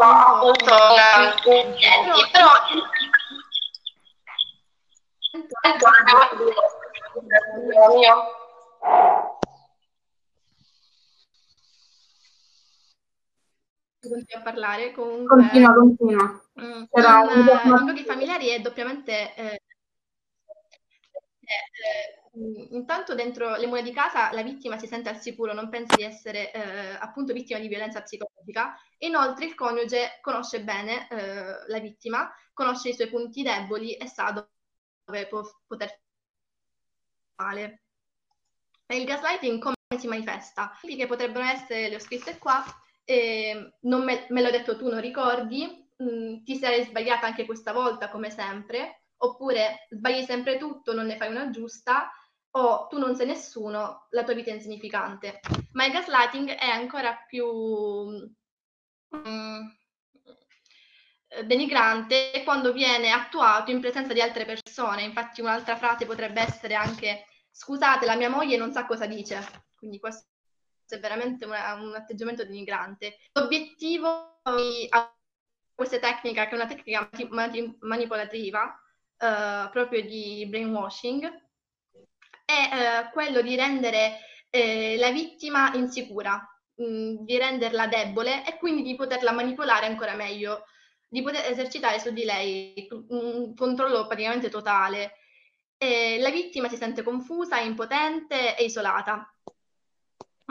appunto, 0.00 0.74
appunto 0.74 2.28
però, 2.32 2.52
però 7.60 8.32
continua 14.08 14.38
a 14.38 14.42
parlare, 14.42 14.92
comunque... 14.92 15.36
Continua, 15.36 15.74
continua. 15.74 16.44
Mm, 16.60 16.84
Era 16.90 17.32
in, 17.32 17.60
in 17.64 17.84
luoghi 17.84 18.04
familiari 18.04 18.48
è 18.48 18.60
doppiamente... 18.60 19.34
Eh, 19.34 19.60
eh, 21.42 21.70
eh, 22.34 22.68
intanto 22.70 23.14
dentro 23.14 23.56
le 23.56 23.66
mura 23.66 23.82
di 23.82 23.92
casa 23.92 24.32
la 24.32 24.42
vittima 24.42 24.78
si 24.78 24.86
sente 24.86 25.08
al 25.08 25.20
sicuro, 25.20 25.52
non 25.52 25.68
pensa 25.68 25.94
di 25.96 26.02
essere 26.02 26.50
eh, 26.52 26.96
appunto 26.98 27.32
vittima 27.32 27.60
di 27.60 27.68
violenza 27.68 28.02
psicologica. 28.02 28.74
Inoltre 28.98 29.44
il 29.46 29.54
coniuge 29.54 30.18
conosce 30.20 30.62
bene 30.62 31.08
eh, 31.08 31.68
la 31.68 31.78
vittima, 31.78 32.32
conosce 32.52 32.90
i 32.90 32.94
suoi 32.94 33.08
punti 33.08 33.42
deboli 33.42 33.94
e 33.94 34.06
sa 34.08 34.30
dove 35.04 35.26
può 35.26 35.42
poter 35.66 36.00
male. 37.36 37.82
E 38.86 38.96
il 38.96 39.04
gaslighting 39.04 39.60
come 39.60 39.76
si 39.98 40.06
manifesta? 40.06 40.72
Che 40.80 41.06
potrebbero 41.06 41.44
essere, 41.44 41.88
le 41.88 41.96
ho 41.96 42.00
scritte 42.00 42.38
qua, 42.38 42.64
eh, 43.04 43.74
non 43.80 44.04
me, 44.04 44.26
me 44.30 44.42
l'ho 44.42 44.50
detto 44.50 44.76
tu, 44.76 44.88
non 44.88 45.00
ricordi, 45.00 45.88
mh, 45.96 46.04
mm, 46.04 46.44
ti 46.44 46.56
sarei 46.56 46.84
sbagliata 46.84 47.26
anche 47.26 47.46
questa 47.46 47.72
volta 47.72 48.08
come 48.10 48.30
sempre, 48.30 49.04
oppure 49.18 49.86
sbagli 49.90 50.24
sempre 50.24 50.58
tutto, 50.58 50.92
non 50.92 51.06
ne 51.06 51.16
fai 51.16 51.30
una 51.30 51.50
giusta, 51.50 52.10
o 52.54 52.86
tu 52.88 52.98
non 52.98 53.14
sei 53.14 53.26
nessuno, 53.26 54.06
la 54.10 54.24
tua 54.24 54.34
vita 54.34 54.50
è 54.50 54.54
insignificante. 54.54 55.40
Ma 55.72 55.86
il 55.86 55.92
gaslighting 55.92 56.50
è 56.50 56.66
ancora 56.66 57.16
più 57.26 57.46
mm, 59.16 59.60
denigrante 61.44 62.42
quando 62.44 62.72
viene 62.72 63.10
attuato 63.10 63.70
in 63.70 63.80
presenza 63.80 64.12
di 64.12 64.20
altre 64.20 64.44
persone. 64.44 65.02
Infatti 65.02 65.40
un'altra 65.40 65.76
frase 65.76 66.04
potrebbe 66.04 66.42
essere 66.42 66.74
anche 66.74 67.24
scusate, 67.50 68.06
la 68.06 68.16
mia 68.16 68.28
moglie 68.28 68.56
non 68.56 68.72
sa 68.72 68.86
cosa 68.86 69.06
dice. 69.06 69.40
Quindi 69.76 69.98
questo 69.98 70.31
è 70.94 71.00
veramente 71.00 71.44
una, 71.44 71.74
un 71.74 71.94
atteggiamento 71.94 72.44
denigrante. 72.44 73.18
L'obiettivo 73.32 74.40
di 74.56 74.88
questa 75.74 75.98
tecnica, 75.98 76.46
che 76.46 76.50
è 76.50 76.54
una 76.54 76.66
tecnica 76.66 77.08
manipolativa, 77.80 78.80
eh, 79.18 79.68
proprio 79.70 80.02
di 80.02 80.46
brainwashing, 80.48 81.24
è 82.44 83.06
eh, 83.06 83.10
quello 83.12 83.40
di 83.40 83.56
rendere 83.56 84.18
eh, 84.50 84.96
la 84.98 85.10
vittima 85.10 85.72
insicura, 85.74 86.46
mh, 86.74 86.84
mm, 86.84 87.16
di 87.24 87.38
renderla 87.38 87.86
debole 87.86 88.46
e 88.46 88.58
quindi 88.58 88.82
di 88.82 88.94
poterla 88.94 89.32
manipolare 89.32 89.86
ancora 89.86 90.14
meglio, 90.14 90.64
di 91.08 91.22
poter 91.22 91.50
esercitare 91.50 91.98
su 91.98 92.10
di 92.12 92.24
lei 92.24 92.86
un 93.08 93.54
controllo 93.54 94.06
praticamente 94.06 94.48
totale. 94.48 95.16
E 95.78 96.18
la 96.20 96.30
vittima 96.30 96.68
si 96.68 96.76
sente 96.76 97.02
confusa, 97.02 97.58
impotente 97.58 98.56
e 98.56 98.64
isolata. 98.64 99.31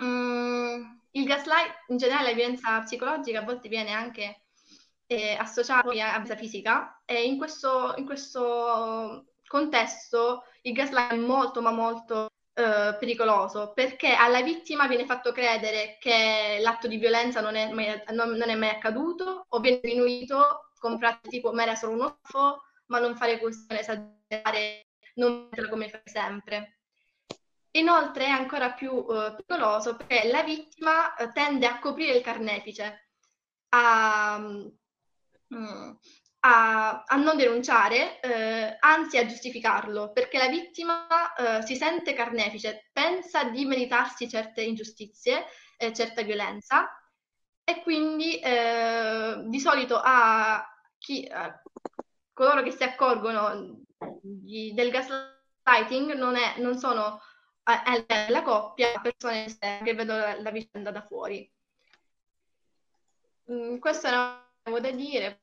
Mm, 0.01 0.83
il 1.11 1.25
gaslight, 1.25 1.83
in 1.87 1.97
generale 1.97 2.29
la 2.29 2.35
violenza 2.35 2.79
psicologica 2.81 3.39
a 3.39 3.43
volte 3.43 3.67
viene 3.69 3.91
anche 3.91 4.43
eh, 5.07 5.35
associata 5.37 5.89
a 5.89 5.91
violenza 5.91 6.35
fisica 6.35 7.01
e 7.05 7.23
in 7.25 7.37
questo, 7.37 7.93
in 7.97 8.05
questo 8.05 9.25
contesto 9.47 10.43
il 10.61 10.73
gaslight 10.73 11.11
è 11.11 11.15
molto 11.17 11.61
ma 11.61 11.71
molto 11.71 12.29
eh, 12.53 12.95
pericoloso 12.97 13.73
perché 13.73 14.13
alla 14.13 14.41
vittima 14.41 14.87
viene 14.87 15.05
fatto 15.05 15.31
credere 15.31 15.97
che 15.99 16.59
l'atto 16.61 16.87
di 16.87 16.97
violenza 16.97 17.41
non 17.41 17.55
è 17.55 17.71
mai, 17.71 18.01
non, 18.11 18.31
non 18.31 18.49
è 18.49 18.55
mai 18.55 18.69
accaduto 18.69 19.45
o 19.49 19.59
viene 19.59 19.79
diminuito 19.81 20.69
con 20.79 20.97
frasi 20.97 21.29
tipo 21.29 21.51
ma 21.53 21.63
era 21.63 21.75
solo 21.75 21.93
un 21.93 22.01
offo, 22.01 22.63
ma 22.87 22.99
non 22.99 23.15
fare 23.15 23.37
questo, 23.39 23.73
esagerare, 23.73 24.87
non 25.15 25.47
metterla 25.49 25.69
come 25.69 25.89
fai 25.89 26.01
sempre. 26.05 26.80
Inoltre 27.71 28.25
è 28.25 28.29
ancora 28.29 28.73
più 28.73 29.05
eh, 29.09 29.35
pericoloso 29.35 29.95
perché 29.95 30.27
la 30.29 30.43
vittima 30.43 31.15
eh, 31.15 31.31
tende 31.31 31.67
a 31.67 31.79
coprire 31.79 32.17
il 32.17 32.23
carnefice, 32.23 33.09
a, 33.69 34.37
mm, 34.39 35.91
a, 36.39 37.03
a 37.03 37.15
non 37.15 37.37
denunciare, 37.37 38.19
eh, 38.19 38.75
anzi 38.79 39.17
a 39.17 39.25
giustificarlo, 39.25 40.11
perché 40.11 40.37
la 40.37 40.47
vittima 40.47 41.33
eh, 41.33 41.61
si 41.65 41.75
sente 41.75 42.13
carnefice, 42.13 42.89
pensa 42.91 43.45
di 43.45 43.63
meritarsi 43.65 44.27
certe 44.27 44.61
ingiustizie, 44.61 45.45
certa 45.93 46.21
violenza 46.21 46.95
e 47.63 47.81
quindi 47.81 48.39
eh, 48.39 49.41
di 49.47 49.59
solito 49.59 49.99
a 49.99 50.63
chi, 50.99 51.27
coloro 52.33 52.61
che 52.61 52.69
si 52.69 52.83
accorgono 52.83 53.81
di, 54.21 54.73
del 54.75 54.91
gaslighting 54.91 56.13
non, 56.13 56.35
è, 56.35 56.59
non 56.59 56.77
sono 56.77 57.19
alla 57.63 58.41
coppia, 58.43 58.99
persone 59.01 59.45
che 59.83 59.93
vedono 59.93 60.19
la, 60.19 60.41
la 60.41 60.51
vicenda 60.51 60.91
da 60.91 61.01
fuori. 61.01 61.49
Mm, 63.51 63.77
questa 63.77 64.09
è 64.09 64.69
una 64.69 64.79
da 64.79 64.91
dire, 64.91 65.37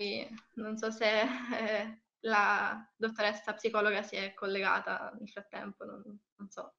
non 0.55 0.77
so 0.77 0.91
se 0.91 1.21
eh, 1.21 2.01
la 2.21 2.89
dottoressa 2.97 3.53
psicologa 3.55 4.03
si 4.03 4.17
è 4.17 4.33
collegata 4.35 5.13
nel 5.19 5.29
frattempo, 5.29 5.85
non, 5.85 6.03
non 6.37 6.49
so. 6.49 6.75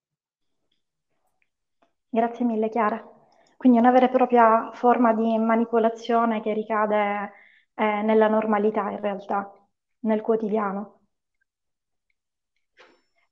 Grazie 2.09 2.45
mille 2.45 2.69
Chiara. 2.69 3.17
Quindi 3.55 3.77
una 3.77 3.91
vera 3.91 4.05
e 4.05 4.09
propria 4.09 4.71
forma 4.73 5.13
di 5.13 5.37
manipolazione 5.37 6.41
che 6.41 6.53
ricade 6.53 7.31
eh, 7.75 8.01
nella 8.01 8.27
normalità 8.27 8.89
in 8.89 9.01
realtà, 9.01 9.51
nel 9.99 10.21
quotidiano. 10.21 10.98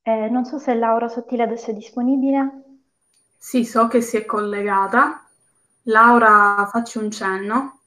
Eh, 0.07 0.29
non 0.29 0.45
so 0.45 0.57
se 0.57 0.73
Laura 0.73 1.09
Sottile 1.09 1.43
adesso 1.43 1.71
è 1.71 1.73
disponibile. 1.73 2.63
Sì, 3.37 3.65
so 3.65 3.89
che 3.89 3.99
si 3.99 4.15
è 4.15 4.23
collegata. 4.23 5.27
Laura, 5.83 6.65
facci 6.71 6.97
un 6.97 7.11
cenno. 7.11 7.79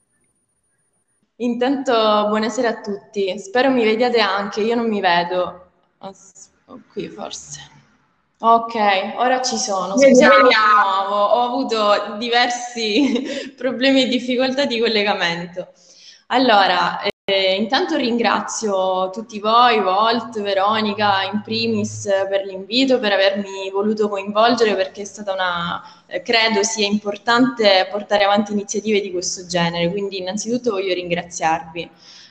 Intanto 1.37 1.93
buonasera 2.29 2.69
a 2.69 2.81
tutti, 2.83 3.39
spero 3.39 3.71
mi 3.71 3.85
vediate 3.85 4.21
anche, 4.21 4.61
io 4.61 4.75
non 4.75 4.87
mi 4.87 5.01
vedo. 5.01 5.71
Oh, 5.97 6.83
qui 6.93 7.09
forse. 7.09 7.61
Ok, 8.41 8.75
ora 9.17 9.41
ci 9.41 9.57
sono. 9.57 9.97
Scusate 9.97 10.43
di 10.43 10.55
nuovo, 10.55 11.17
ho 11.25 11.43
avuto 11.47 12.17
diversi 12.19 13.53
problemi 13.57 14.03
e 14.03 14.09
difficoltà 14.09 14.67
di 14.67 14.79
collegamento. 14.79 15.69
Allora, 16.27 17.01
eh, 17.31 17.55
intanto 17.55 17.97
ringrazio 17.97 19.11
tutti 19.11 19.39
voi, 19.39 19.81
Volt, 19.81 20.41
Veronica, 20.41 21.23
in 21.23 21.43
primis 21.43 22.09
per 22.29 22.45
l'invito, 22.45 22.99
per 22.99 23.13
avermi 23.13 23.71
voluto 23.71 24.09
coinvolgere 24.09 24.75
perché 24.75 25.03
è 25.03 25.05
stata 25.05 25.33
una, 25.33 25.81
eh, 26.07 26.23
credo 26.23 26.63
sia 26.63 26.87
importante 26.87 27.89
portare 27.91 28.25
avanti 28.25 28.53
iniziative 28.53 29.01
di 29.01 29.13
questo 29.13 29.47
genere, 29.47 29.91
quindi 29.91 30.19
innanzitutto 30.19 30.73
voglio 30.73 30.93
ringraziarvi. 30.93 31.91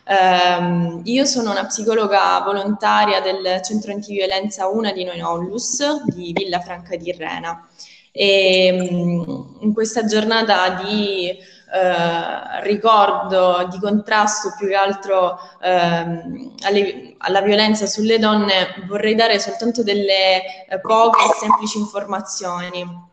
Um, 0.09 1.01
io 1.05 1.23
sono 1.23 1.51
una 1.51 1.67
psicologa 1.67 2.41
volontaria 2.43 3.21
del 3.21 3.61
Centro 3.63 3.91
Antiviolenza 3.91 4.67
1 4.67 4.91
di 4.91 5.03
Noinollus 5.03 6.03
di 6.05 6.33
Villa 6.33 6.59
Franca 6.59 6.95
di 6.95 7.11
Rena 7.11 7.67
e 8.11 8.87
um, 8.89 9.57
in 9.61 9.71
questa 9.71 10.05
giornata 10.05 10.81
di 10.83 11.37
uh, 11.71 12.63
ricordo, 12.63 13.67
di 13.69 13.79
contrasto 13.79 14.53
più 14.57 14.67
che 14.67 14.75
altro 14.75 15.39
uh, 15.61 16.47
alle, 16.65 17.15
alla 17.17 17.41
violenza 17.41 17.85
sulle 17.85 18.19
donne 18.19 18.85
vorrei 18.87 19.15
dare 19.15 19.39
soltanto 19.39 19.83
delle 19.83 20.41
uh, 20.69 20.79
poche 20.81 21.25
e 21.25 21.37
semplici 21.39 21.77
informazioni 21.77 23.07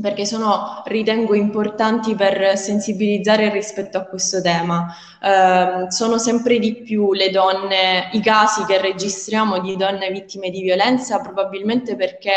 perché 0.00 0.26
sono, 0.26 0.82
ritengo, 0.86 1.34
importanti 1.34 2.16
per 2.16 2.58
sensibilizzare 2.58 3.48
rispetto 3.50 3.96
a 3.96 4.04
questo 4.04 4.42
tema. 4.42 4.92
Eh, 5.22 5.90
sono 5.90 6.18
sempre 6.18 6.58
di 6.58 6.82
più 6.82 7.12
le 7.12 7.30
donne, 7.30 8.08
i 8.12 8.20
casi 8.20 8.64
che 8.64 8.80
registriamo 8.80 9.60
di 9.60 9.76
donne 9.76 10.10
vittime 10.10 10.50
di 10.50 10.62
violenza, 10.62 11.20
probabilmente 11.20 11.94
perché 11.94 12.32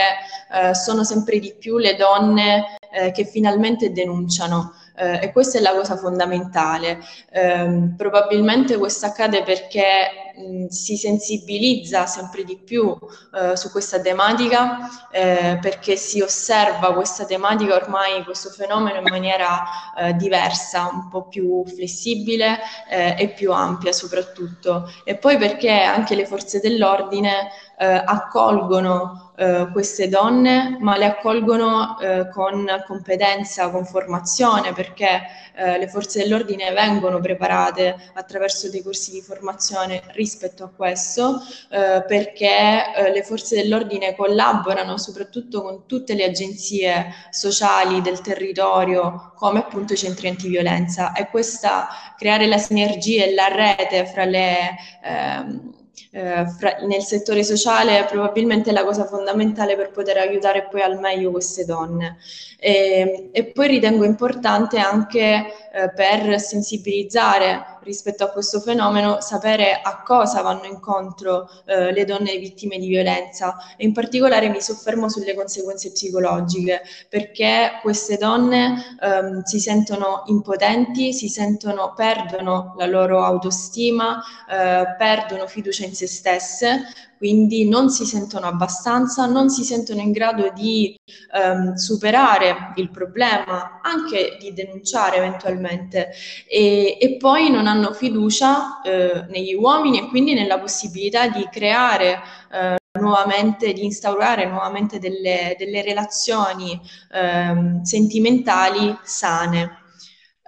eh, 0.53 0.75
sono 0.75 1.03
sempre 1.03 1.39
di 1.39 1.55
più 1.57 1.79
le 1.79 1.95
donne 1.95 2.77
eh, 2.91 3.11
che 3.11 3.25
finalmente 3.25 3.91
denunciano. 3.91 4.73
Eh, 4.99 5.19
e 5.25 5.31
questa 5.31 5.59
è 5.59 5.61
la 5.61 5.73
cosa 5.73 5.95
fondamentale. 5.95 6.99
Eh, 7.29 7.93
probabilmente 7.95 8.77
questo 8.77 9.05
accade 9.05 9.43
perché 9.43 10.33
mh, 10.35 10.67
si 10.67 10.97
sensibilizza 10.97 12.07
sempre 12.07 12.43
di 12.43 12.57
più 12.57 12.97
eh, 13.35 13.55
su 13.55 13.69
questa 13.69 13.99
tematica, 14.01 14.89
eh, 15.11 15.59
perché 15.61 15.95
si 15.97 16.19
osserva 16.21 16.93
questa 16.93 17.25
tematica 17.25 17.75
ormai, 17.75 18.23
questo 18.23 18.49
fenomeno 18.49 18.97
in 18.97 19.05
maniera 19.07 19.63
eh, 19.95 20.13
diversa, 20.15 20.89
un 20.91 21.09
po' 21.09 21.27
più 21.27 21.63
flessibile 21.67 22.57
eh, 22.89 23.15
e 23.19 23.29
più 23.29 23.51
ampia 23.51 23.91
soprattutto. 23.91 24.91
E 25.03 25.15
poi 25.15 25.37
perché 25.37 25.79
anche 25.79 26.15
le 26.15 26.25
forze 26.25 26.59
dell'ordine 26.59 27.49
accolgono 27.79 29.26
eh, 29.39 29.69
queste 29.71 30.09
donne, 30.09 30.77
ma 30.79 30.97
le 30.97 31.05
accolgono 31.05 31.99
eh, 31.99 32.27
con 32.29 32.65
competenza, 32.87 33.69
con 33.69 33.85
formazione, 33.85 34.73
perché 34.73 35.21
eh, 35.53 35.77
le 35.77 35.87
forze 35.87 36.23
dell'ordine 36.23 36.71
vengono 36.71 37.19
preparate 37.19 37.95
attraverso 38.13 38.69
dei 38.69 38.81
corsi 38.81 39.11
di 39.11 39.21
formazione 39.21 40.01
rispetto 40.13 40.63
a 40.63 40.71
questo, 40.75 41.39
eh, 41.69 42.03
perché 42.07 42.93
eh, 42.95 43.11
le 43.11 43.21
forze 43.21 43.55
dell'ordine 43.55 44.15
collaborano 44.15 44.97
soprattutto 44.97 45.61
con 45.61 45.85
tutte 45.85 46.15
le 46.15 46.23
agenzie 46.23 47.13
sociali 47.29 48.01
del 48.01 48.21
territorio, 48.21 49.33
come 49.35 49.59
appunto 49.59 49.93
i 49.93 49.97
centri 49.97 50.29
antiviolenza, 50.29 51.13
e 51.13 51.29
questa 51.29 51.87
creare 52.17 52.47
la 52.47 52.57
sinergia 52.57 53.23
e 53.23 53.35
la 53.35 53.47
rete 53.49 54.05
fra 54.07 54.25
le 54.25 54.75
ehm, 55.03 55.75
eh, 56.17 56.47
fra, 56.47 56.77
nel 56.87 57.03
settore 57.03 57.43
sociale 57.43 57.99
è 57.99 58.05
probabilmente 58.05 58.71
la 58.71 58.83
cosa 58.83 59.05
fondamentale 59.05 59.75
per 59.75 59.91
poter 59.91 60.17
aiutare 60.17 60.67
poi 60.67 60.81
al 60.81 60.99
meglio 60.99 61.29
queste 61.29 61.63
donne. 61.63 62.17
E, 62.59 63.29
e 63.31 63.45
poi 63.51 63.67
ritengo 63.67 64.03
importante 64.03 64.79
anche 64.79 65.45
eh, 65.71 65.93
per 65.93 66.39
sensibilizzare 66.39 67.77
rispetto 67.87 68.23
a 68.23 68.29
questo 68.29 68.59
fenomeno 68.59 69.21
sapere 69.21 69.79
a 69.81 70.01
cosa 70.01 70.41
vanno 70.41 70.65
incontro 70.65 71.49
eh, 71.65 71.93
le 71.93 72.03
donne 72.03 72.37
vittime 72.37 72.77
di 72.77 72.87
violenza 72.87 73.55
e 73.77 73.85
in 73.85 73.93
particolare 73.93 74.49
mi 74.49 74.59
soffermo 74.59 75.07
sulle 75.07 75.33
conseguenze 75.33 75.91
psicologiche 75.91 76.81
perché 77.07 77.79
queste 77.81 78.17
donne 78.17 78.97
ehm, 79.01 79.43
si 79.43 79.59
sentono 79.59 80.23
impotenti, 80.25 81.13
si 81.13 81.29
sentono, 81.29 81.93
perdono 81.95 82.73
la 82.77 82.87
loro 82.87 83.23
autostima, 83.23 84.21
eh, 84.49 84.95
perdono 84.97 85.47
fiducia 85.47 85.85
in 85.85 85.93
se 85.93 86.06
stesse, 86.07 86.85
quindi 87.17 87.67
non 87.67 87.89
si 87.89 88.05
sentono 88.05 88.45
abbastanza, 88.45 89.25
non 89.25 89.49
si 89.49 89.63
sentono 89.63 90.01
in 90.01 90.11
grado 90.11 90.51
di 90.53 90.95
ehm, 91.33 91.73
superare 91.73 92.73
il 92.75 92.89
problema, 92.91 93.79
anche 93.81 94.37
di 94.39 94.53
denunciare 94.53 95.17
eventualmente 95.17 96.11
e, 96.47 96.97
e 96.99 97.17
poi 97.17 97.49
non 97.49 97.67
hanno 97.67 97.91
fiducia 97.93 98.81
eh, 98.81 99.25
negli 99.29 99.53
uomini 99.53 99.99
e 99.99 100.07
quindi 100.07 100.33
nella 100.33 100.59
possibilità 100.59 101.27
di 101.27 101.47
creare 101.51 102.19
eh, 102.51 102.75
nuovamente, 102.99 103.73
di 103.73 103.83
instaurare 103.83 104.45
nuovamente 104.45 104.99
delle, 104.99 105.55
delle 105.57 105.81
relazioni 105.81 106.79
ehm, 107.11 107.81
sentimentali 107.83 108.95
sane. 109.03 109.85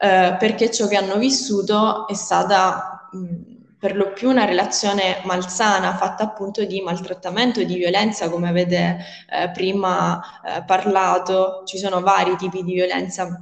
Eh, 0.02 0.38
perché 0.40 0.72
ciò 0.72 0.88
che 0.88 0.96
hanno 0.96 1.18
vissuto 1.18 2.08
è 2.08 2.14
stata 2.14 3.10
mh, 3.12 3.49
per 3.80 3.96
lo 3.96 4.12
più 4.12 4.30
una 4.30 4.44
relazione 4.46 5.22
malsana 5.24 5.96
fatta 5.96 6.24
appunto 6.24 6.64
di 6.66 6.82
maltrattamento 6.82 7.62
e 7.62 7.66
di 7.66 7.76
violenza, 7.76 8.30
come 8.30 8.50
avete 8.50 8.98
eh, 9.30 9.50
prima 9.52 10.22
eh, 10.44 10.64
parlato, 10.66 11.64
ci 11.66 11.78
sono 11.78 12.02
vari 12.02 12.36
tipi 12.36 12.62
di 12.64 12.74
violenza. 12.74 13.42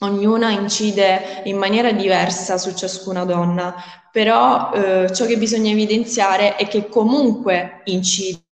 Ognuna 0.00 0.50
incide 0.50 1.42
in 1.44 1.56
maniera 1.56 1.92
diversa 1.92 2.58
su 2.58 2.74
ciascuna 2.74 3.24
donna, 3.24 3.74
però 4.10 4.72
eh, 4.72 5.12
ciò 5.14 5.24
che 5.24 5.38
bisogna 5.38 5.70
evidenziare 5.70 6.56
è 6.56 6.68
che 6.68 6.88
comunque 6.88 7.80
incide 7.84 8.50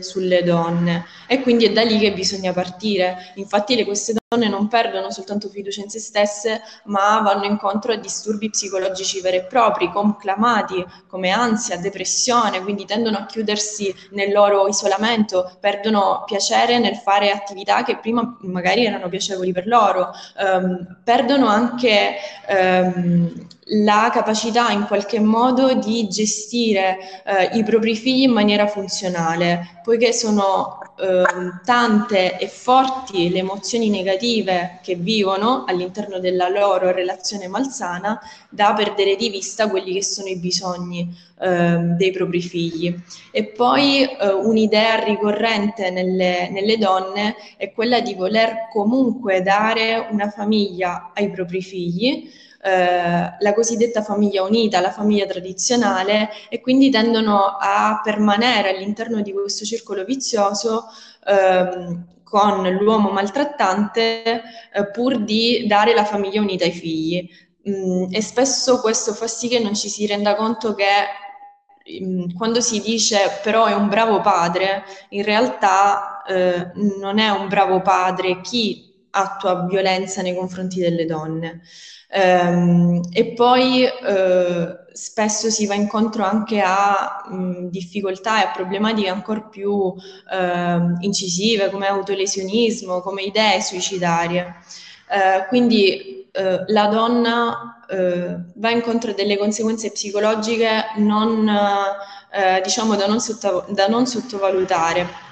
sulle 0.00 0.42
donne 0.42 1.04
e 1.26 1.40
quindi 1.40 1.66
è 1.66 1.72
da 1.72 1.82
lì 1.82 1.98
che 1.98 2.12
bisogna 2.12 2.52
partire. 2.52 3.32
Infatti 3.34 3.82
queste 3.84 4.14
donne 4.28 4.48
non 4.48 4.68
perdono 4.68 5.10
soltanto 5.10 5.48
fiducia 5.48 5.80
in 5.80 5.90
se 5.90 5.98
stesse, 5.98 6.60
ma 6.84 7.20
vanno 7.20 7.44
incontro 7.44 7.92
a 7.92 7.96
disturbi 7.96 8.50
psicologici 8.50 9.20
veri 9.20 9.38
e 9.38 9.44
propri, 9.44 9.90
conclamati 9.90 10.84
come 11.06 11.30
ansia, 11.30 11.76
depressione, 11.76 12.62
quindi 12.62 12.84
tendono 12.84 13.18
a 13.18 13.26
chiudersi 13.26 13.94
nel 14.10 14.32
loro 14.32 14.66
isolamento, 14.68 15.56
perdono 15.60 16.22
piacere 16.26 16.78
nel 16.78 16.96
fare 16.96 17.30
attività 17.30 17.82
che 17.82 17.98
prima 17.98 18.36
magari 18.42 18.84
erano 18.84 19.08
piacevoli 19.08 19.52
per 19.52 19.66
loro, 19.66 20.10
um, 20.38 20.98
perdono 21.04 21.46
anche 21.46 22.16
um, 22.48 23.46
la 23.70 24.10
capacità 24.12 24.70
in 24.70 24.84
qualche 24.86 25.18
modo 25.18 25.74
di 25.74 26.06
gestire 26.08 26.98
eh, 27.24 27.56
i 27.58 27.64
propri 27.64 27.96
figli 27.96 28.22
in 28.22 28.30
maniera 28.30 28.68
funzionale, 28.68 29.80
poiché 29.82 30.12
sono 30.12 30.78
eh, 30.98 31.24
tante 31.64 32.38
e 32.38 32.46
forti 32.46 33.28
le 33.28 33.38
emozioni 33.38 33.90
negative 33.90 34.78
che 34.82 34.94
vivono 34.94 35.64
all'interno 35.66 36.20
della 36.20 36.48
loro 36.48 36.92
relazione 36.92 37.48
malsana 37.48 38.20
da 38.48 38.72
perdere 38.72 39.16
di 39.16 39.30
vista 39.30 39.68
quelli 39.68 39.94
che 39.94 40.04
sono 40.04 40.28
i 40.28 40.36
bisogni 40.36 41.12
eh, 41.40 41.76
dei 41.96 42.12
propri 42.12 42.40
figli. 42.40 42.96
E 43.32 43.46
poi 43.46 44.04
eh, 44.04 44.28
un'idea 44.28 45.02
ricorrente 45.02 45.90
nelle, 45.90 46.50
nelle 46.50 46.78
donne 46.78 47.34
è 47.56 47.72
quella 47.72 47.98
di 47.98 48.14
voler 48.14 48.68
comunque 48.72 49.42
dare 49.42 50.06
una 50.12 50.30
famiglia 50.30 51.10
ai 51.14 51.30
propri 51.30 51.62
figli, 51.62 52.30
eh, 52.66 53.36
la 53.38 53.54
cosiddetta 53.54 54.02
famiglia 54.02 54.42
unita, 54.42 54.80
la 54.80 54.90
famiglia 54.90 55.24
tradizionale 55.24 56.30
e 56.48 56.60
quindi 56.60 56.90
tendono 56.90 57.56
a 57.60 58.00
permanere 58.02 58.70
all'interno 58.70 59.20
di 59.20 59.32
questo 59.32 59.64
circolo 59.64 60.04
vizioso 60.04 60.86
ehm, 61.24 62.06
con 62.24 62.68
l'uomo 62.68 63.10
maltrattante 63.12 64.42
eh, 64.72 64.90
pur 64.90 65.22
di 65.22 65.64
dare 65.68 65.94
la 65.94 66.04
famiglia 66.04 66.40
unita 66.40 66.64
ai 66.64 66.72
figli. 66.72 67.28
Mm, 67.68 68.06
e 68.10 68.20
spesso 68.20 68.80
questo 68.80 69.14
fa 69.14 69.28
sì 69.28 69.46
che 69.46 69.60
non 69.60 69.76
ci 69.76 69.88
si 69.88 70.04
renda 70.04 70.34
conto 70.34 70.74
che 70.74 70.84
mm, 72.02 72.30
quando 72.36 72.60
si 72.60 72.80
dice 72.80 73.40
però 73.44 73.66
è 73.66 73.74
un 73.74 73.88
bravo 73.88 74.20
padre, 74.20 74.82
in 75.10 75.22
realtà 75.22 76.22
eh, 76.26 76.72
non 76.98 77.18
è 77.18 77.28
un 77.30 77.46
bravo 77.46 77.80
padre 77.80 78.40
chi 78.40 79.06
attua 79.10 79.66
violenza 79.66 80.20
nei 80.22 80.34
confronti 80.34 80.80
delle 80.80 81.04
donne. 81.06 81.60
Ehm, 82.08 83.00
e 83.12 83.32
poi 83.32 83.84
eh, 83.84 84.78
spesso 84.92 85.50
si 85.50 85.66
va 85.66 85.74
incontro 85.74 86.24
anche 86.24 86.60
a 86.64 87.26
mh, 87.28 87.68
difficoltà 87.68 88.40
e 88.42 88.46
a 88.46 88.50
problematiche 88.52 89.08
ancora 89.08 89.40
più 89.42 89.92
eh, 90.32 90.78
incisive 91.00 91.70
come 91.70 91.86
autolesionismo, 91.88 93.00
come 93.00 93.22
idee 93.22 93.60
suicidarie. 93.60 94.54
Eh, 95.08 95.46
quindi 95.48 96.28
eh, 96.32 96.64
la 96.68 96.86
donna 96.86 97.84
eh, 97.88 98.36
va 98.54 98.70
incontro 98.70 99.10
a 99.10 99.14
delle 99.14 99.36
conseguenze 99.38 99.90
psicologiche 99.92 100.92
non, 100.96 101.48
eh, 102.30 102.60
diciamo 102.62 102.94
da 102.96 103.06
non, 103.06 103.20
sotto, 103.20 103.66
da 103.68 103.86
non 103.88 104.06
sottovalutare. 104.06 105.24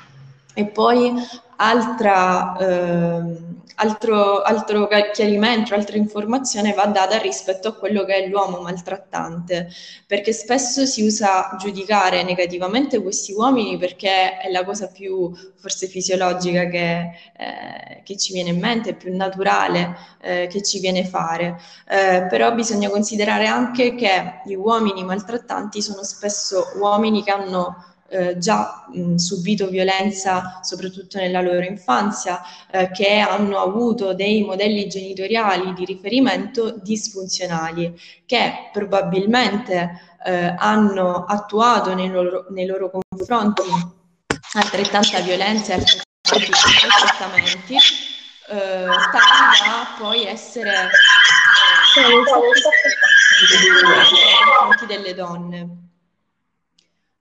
E 0.54 0.66
poi 0.66 1.12
altra 1.56 2.56
ehm, 2.58 3.43
altro, 3.76 4.42
altro 4.42 4.88
chiarimento, 5.12 5.74
altra 5.74 5.96
informazione 5.96 6.72
va 6.72 6.87
data 6.87 7.18
rispetto 7.18 7.68
a 7.68 7.74
quello 7.74 8.04
che 8.04 8.24
è 8.24 8.28
l'uomo 8.28 8.60
maltrattante, 8.60 9.68
perché 10.06 10.32
spesso 10.32 10.87
si 10.87 11.04
usa 11.04 11.56
giudicare 11.58 12.22
negativamente 12.22 13.00
questi 13.02 13.32
uomini 13.32 13.76
perché 13.76 14.38
è 14.38 14.50
la 14.50 14.64
cosa 14.64 14.88
più 14.88 15.32
forse 15.56 15.87
fisiologica 15.87 16.66
che, 16.68 17.10
eh, 17.37 18.02
che 18.04 18.16
ci 18.16 18.32
viene 18.32 18.50
in 18.50 18.60
mente, 18.60 18.94
più 18.94 19.14
naturale 19.16 19.96
eh, 20.20 20.46
che 20.48 20.62
ci 20.62 20.78
viene 20.78 21.04
fare, 21.04 21.58
eh, 21.88 22.26
però 22.28 22.52
bisogna 22.54 22.90
considerare 22.90 23.46
anche 23.46 23.94
che 23.94 24.40
gli 24.44 24.54
uomini 24.54 25.04
maltrattanti 25.04 25.80
sono 25.80 26.02
spesso 26.02 26.72
uomini 26.78 27.22
che 27.22 27.30
hanno 27.30 27.93
eh, 28.14 28.38
già 28.38 28.87
mh, 28.92 29.16
subito 29.16 29.66
violenza 29.68 30.61
soprattutto 30.62 31.18
nella 31.18 31.40
loro 31.40 31.62
infanzia, 31.64 32.40
eh, 32.70 32.90
che 32.92 33.18
hanno 33.18 33.59
avuto 33.59 34.14
dei 34.14 34.44
modelli 34.44 34.87
genitoriali 34.88 35.74
di 35.74 35.85
riferimento 35.85 36.77
disfunzionali, 36.81 37.98
che 38.24 38.70
probabilmente 38.72 40.16
eh, 40.24 40.55
hanno 40.57 41.24
attuato 41.24 41.92
nei 41.94 42.09
loro, 42.09 42.46
nei 42.50 42.66
loro 42.66 42.90
confronti 42.90 43.62
altrettanta 44.53 45.18
violenza 45.20 45.72
e 45.72 45.74
altrettanti 45.74 46.50
comportamenti, 46.88 47.74
eh, 47.74 48.87
tali 48.87 49.59
da 49.66 49.94
poi 49.98 50.24
essere 50.27 50.70
eh, 50.70 52.00
nei 52.00 52.22
confronti 54.55 54.87
delle 54.87 55.14
donne. 55.14 55.84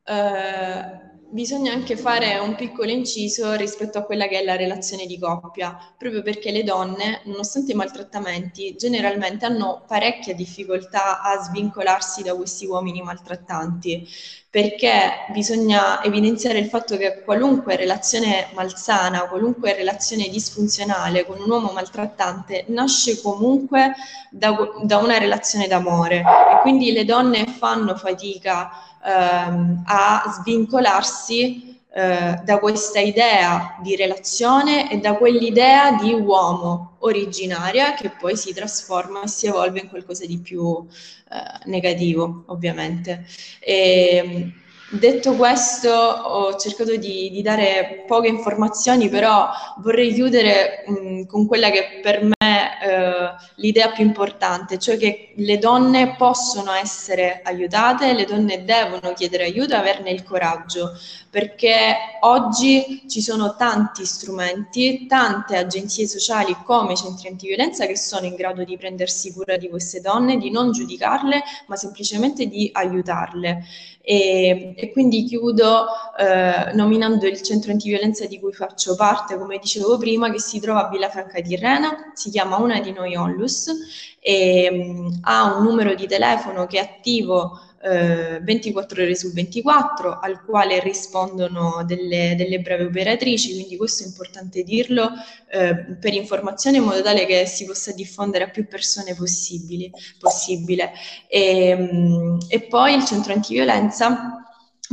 Uh, 0.06 1.12
bisogna 1.32 1.72
anche 1.72 1.96
fare 1.96 2.38
un 2.38 2.56
piccolo 2.56 2.92
inciso 2.92 3.54
rispetto 3.56 3.98
a 3.98 4.04
quella 4.04 4.28
che 4.28 4.40
è 4.40 4.44
la 4.44 4.56
relazione 4.58 5.06
di 5.06 5.18
coppia, 5.18 5.76
proprio 5.98 6.22
perché 6.22 6.52
le 6.52 6.64
donne, 6.64 7.22
nonostante 7.26 7.72
i 7.72 7.76
maltrattamenti, 7.76 8.76
generalmente 8.76 9.46
hanno 9.46 9.84
parecchia 9.88 10.36
difficoltà 10.36 11.22
a 11.22 11.42
svincolarsi 11.42 12.22
da 12.22 12.36
questi 12.36 12.66
uomini 12.66 13.02
maltrattanti, 13.02 14.06
perché 14.54 15.26
bisogna 15.32 16.04
evidenziare 16.04 16.60
il 16.60 16.68
fatto 16.68 16.96
che 16.96 17.24
qualunque 17.26 17.76
relazione 17.76 18.50
malsana, 18.54 19.22
qualunque 19.22 19.74
relazione 19.74 20.30
disfunzionale 20.30 21.26
con 21.26 21.40
un 21.42 21.50
uomo 21.50 21.72
maltrattante 21.72 22.66
nasce 22.68 23.20
comunque 23.20 23.94
da, 24.30 24.56
da 24.84 24.98
una 24.98 25.18
relazione 25.18 25.66
d'amore. 25.66 26.18
E 26.20 26.62
quindi 26.62 26.92
le 26.92 27.04
donne 27.04 27.48
fanno 27.48 27.96
fatica 27.96 28.70
ehm, 29.04 29.86
a 29.88 30.24
svincolarsi 30.38 31.73
eh, 31.96 32.42
da 32.44 32.58
questa 32.58 33.00
idea 33.00 33.78
di 33.84 33.96
relazione 33.96 34.92
e 34.92 34.98
da 34.98 35.16
quell'idea 35.16 35.92
di 35.92 36.12
uomo 36.12 36.96
originaria 37.02 37.94
che 37.94 38.10
poi 38.10 38.36
si 38.36 38.52
trasforma 38.52 39.24
e 39.24 39.28
si 39.28 39.46
evolve 39.46 39.82
in 39.82 39.90
qualcosa 39.90 40.26
di 40.26 40.40
più 40.40 40.88
eh, 40.88 41.70
negativo, 41.70 42.46
ovviamente. 42.48 43.26
E, 43.60 44.54
detto 44.94 45.36
questo, 45.36 45.90
ho 45.90 46.56
cercato 46.56 46.96
di, 46.96 47.30
di, 47.32 47.42
dare 47.42 48.04
poche 48.08 48.28
informazioni, 48.28 49.10
però 49.10 49.50
vorrei 49.78 50.14
chiudere 50.14 50.84
mh, 50.86 51.26
con 51.26 51.48
quella 51.48 51.70
che 51.70 52.00
per 52.02 52.24
me 52.24 52.34
eh, 52.82 53.34
l'idea 53.56 53.90
più 53.92 54.06
importante, 54.06 54.78
cioè 54.78 54.98
che 54.98 55.34
le 55.36 55.58
donne 55.58 56.16
possono 56.16 56.72
essere 56.74 57.42
aiutate, 57.44 58.14
le 58.14 58.26
donne 58.26 58.64
devono 58.64 59.14
chiedere 59.14 59.46
aiuto 59.46 59.74
e 59.74 59.78
averne 59.78 60.12
il 60.12 60.24
coraggio, 60.24 60.92
perché 61.30 61.96
oggi 62.22 63.04
ci 63.10 63.22
sono 63.22 63.56
tanti 63.56 64.06
strumenti, 64.06 65.08
tante 65.08 65.58
agenzie 65.58 66.08
sociali 66.08 66.56
come 66.64 66.94
i 66.94 66.98
centri 66.98 67.28
antiviolenza 67.28 67.88
che 67.88 67.98
sono 67.98 68.28
in 68.28 68.36
grado 68.36 68.64
di 68.64 68.78
prendersi 68.78 69.34
cura 69.34 69.58
di 69.58 69.70
queste 69.70 70.02
donne, 70.02 70.38
di 70.38 70.52
non 70.52 70.72
giudicarle, 70.72 71.42
ma 71.66 71.76
semplicemente 71.76 72.46
di 72.46 72.70
aiutarle. 72.72 73.66
E, 74.06 74.74
e 74.76 74.92
quindi 74.92 75.24
chiudo 75.24 75.86
eh, 76.20 76.74
nominando 76.74 77.26
il 77.26 77.42
centro 77.42 77.72
antiviolenza 77.72 78.26
di 78.26 78.38
cui 78.38 78.52
faccio 78.52 78.96
parte, 78.96 79.38
come 79.38 79.58
dicevo 79.60 79.98
prima, 79.98 80.30
che 80.30 80.40
si 80.40 80.60
trova 80.60 80.88
a 80.88 80.90
Villafranca 80.90 81.40
di 81.40 81.56
Rena, 81.56 82.12
si 82.14 82.30
chiama 82.30 82.58
Una 82.58 82.82
di 82.82 82.92
noi 82.92 83.16
Onlus 83.16 83.72
e 84.20 84.70
mh, 84.70 85.20
ha 85.22 85.56
un 85.56 85.64
numero 85.64 85.94
di 85.96 86.06
telefono 86.06 86.66
che 86.66 86.80
è 86.80 86.82
attivo 86.82 87.60
eh, 87.84 88.40
24 88.42 89.04
ore 89.04 89.16
su 89.16 89.32
24 89.34 90.20
al 90.20 90.44
quale 90.46 90.80
rispondono 90.80 91.84
delle, 91.86 92.36
delle 92.38 92.60
brave 92.60 92.86
operatrici, 92.86 93.54
quindi 93.54 93.76
questo 93.76 94.04
è 94.04 94.08
importante 94.08 94.64
dirlo 94.64 95.10
eh, 95.52 95.98
per 96.00 96.14
informazione 96.14 96.78
in 96.78 96.84
modo 96.84 97.02
tale 97.02 97.26
che 97.26 97.46
si 97.46 97.66
possa 97.66 97.92
diffondere 97.92 98.46
a 98.46 98.50
più 98.50 98.68
persone 98.68 99.14
possibili, 99.16 99.92
possibile. 100.18 100.92
E, 101.28 101.76
mh, 101.76 102.38
e 102.48 102.62
poi 102.62 102.96
il 102.96 103.04
centro 103.04 103.34
antiviolenza 103.34 104.38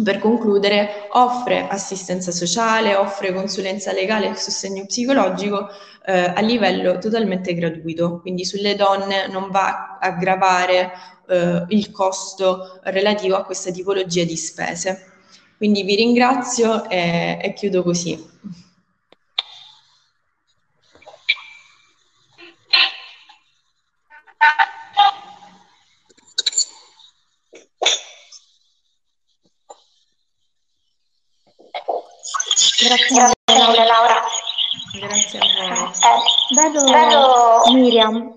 per 0.02 0.18
concludere, 0.18 1.08
offre 1.12 1.68
assistenza 1.68 2.30
sociale, 2.32 2.94
offre 2.96 3.32
consulenza 3.32 3.92
legale 3.92 4.30
e 4.30 4.36
sostegno 4.36 4.86
psicologico 4.86 5.68
eh, 6.10 6.32
a 6.34 6.40
livello 6.40 6.98
totalmente 6.98 7.54
gratuito, 7.54 8.20
quindi 8.20 8.44
sulle 8.44 8.74
donne 8.74 9.28
non 9.28 9.48
va 9.50 9.98
a 10.00 10.10
gravare 10.10 10.92
eh, 11.28 11.64
il 11.68 11.92
costo 11.92 12.80
relativo 12.84 13.36
a 13.36 13.44
questa 13.44 13.70
tipologia 13.70 14.24
di 14.24 14.36
spese. 14.36 15.06
Quindi 15.56 15.84
vi 15.84 15.94
ringrazio 15.94 16.88
e, 16.88 17.38
e 17.40 17.52
chiudo 17.52 17.82
così. 17.84 18.28
Grazie 32.82 33.32
mille 33.46 33.84
Laura. 33.86 34.22
Grazie 34.92 35.38
a 35.38 35.44
voi. 35.56 35.90
Eh, 35.90 36.54
vedo, 36.54 36.84
vedo 36.84 37.72
Miriam. 37.72 38.32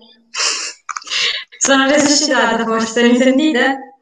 Sono 1.58 1.86
resuscitata 1.86 2.64
forse, 2.64 3.02
mi 3.02 3.16
sentite? 3.16 3.98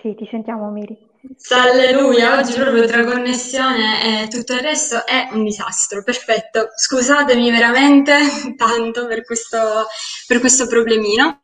Sì, 0.00 0.14
ti 0.14 0.26
sentiamo 0.30 0.70
Miri. 0.70 1.08
Alleluia, 1.50 2.38
oggi 2.38 2.54
proprio 2.54 2.86
tra 2.86 3.04
connessione 3.04 4.22
e 4.22 4.28
tutto 4.28 4.54
il 4.54 4.60
resto 4.60 5.04
è 5.06 5.28
un 5.32 5.44
disastro, 5.44 6.02
perfetto. 6.02 6.68
Scusatemi 6.74 7.50
veramente 7.50 8.16
tanto 8.56 9.06
per 9.06 9.22
questo, 9.24 9.86
per 10.26 10.40
questo 10.40 10.66
problemino. 10.66 11.42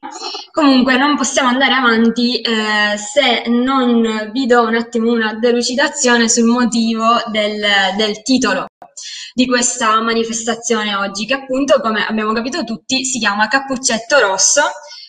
Comunque 0.51 0.97
non 0.97 1.17
possiamo 1.17 1.51
andare 1.51 1.75
avanti 1.75 2.41
eh, 2.41 2.97
se 2.97 3.45
non 3.49 4.31
vi 4.33 4.47
do 4.47 4.63
un 4.63 4.77
attimo 4.77 5.13
una 5.13 5.35
delucidazione 5.35 6.29
sul 6.31 6.45
motivo 6.45 7.05
del, 7.31 7.63
del 7.99 8.23
titolo 8.23 8.67
di 9.37 9.45
questa 9.47 10.01
manifestazione 10.01 10.95
oggi, 10.95 11.27
che 11.27 11.35
appunto, 11.35 11.79
come 11.83 12.07
abbiamo 12.07 12.33
capito 12.33 12.65
tutti, 12.65 13.05
si 13.05 13.19
chiama 13.19 13.49
Cappuccetto 13.49 14.19
Rosso, 14.19 14.63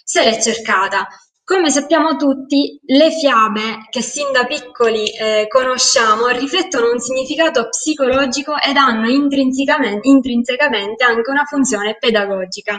se 0.03 0.21
l'è 0.21 0.37
cercata. 0.41 1.07
Come 1.45 1.71
sappiamo 1.71 2.17
tutti, 2.17 2.77
le 2.87 3.09
fiabe 3.09 3.87
che 3.89 4.01
sin 4.01 4.29
da 4.33 4.43
piccoli 4.43 5.07
eh, 5.15 5.47
conosciamo 5.47 6.27
riflettono 6.27 6.91
un 6.91 6.99
significato 6.99 7.69
psicologico 7.69 8.59
ed 8.59 8.75
hanno 8.75 9.07
intrinsecamente, 9.07 10.09
intrinsecamente 10.09 11.05
anche 11.05 11.29
una 11.29 11.45
funzione 11.45 11.95
pedagogica. 11.97 12.77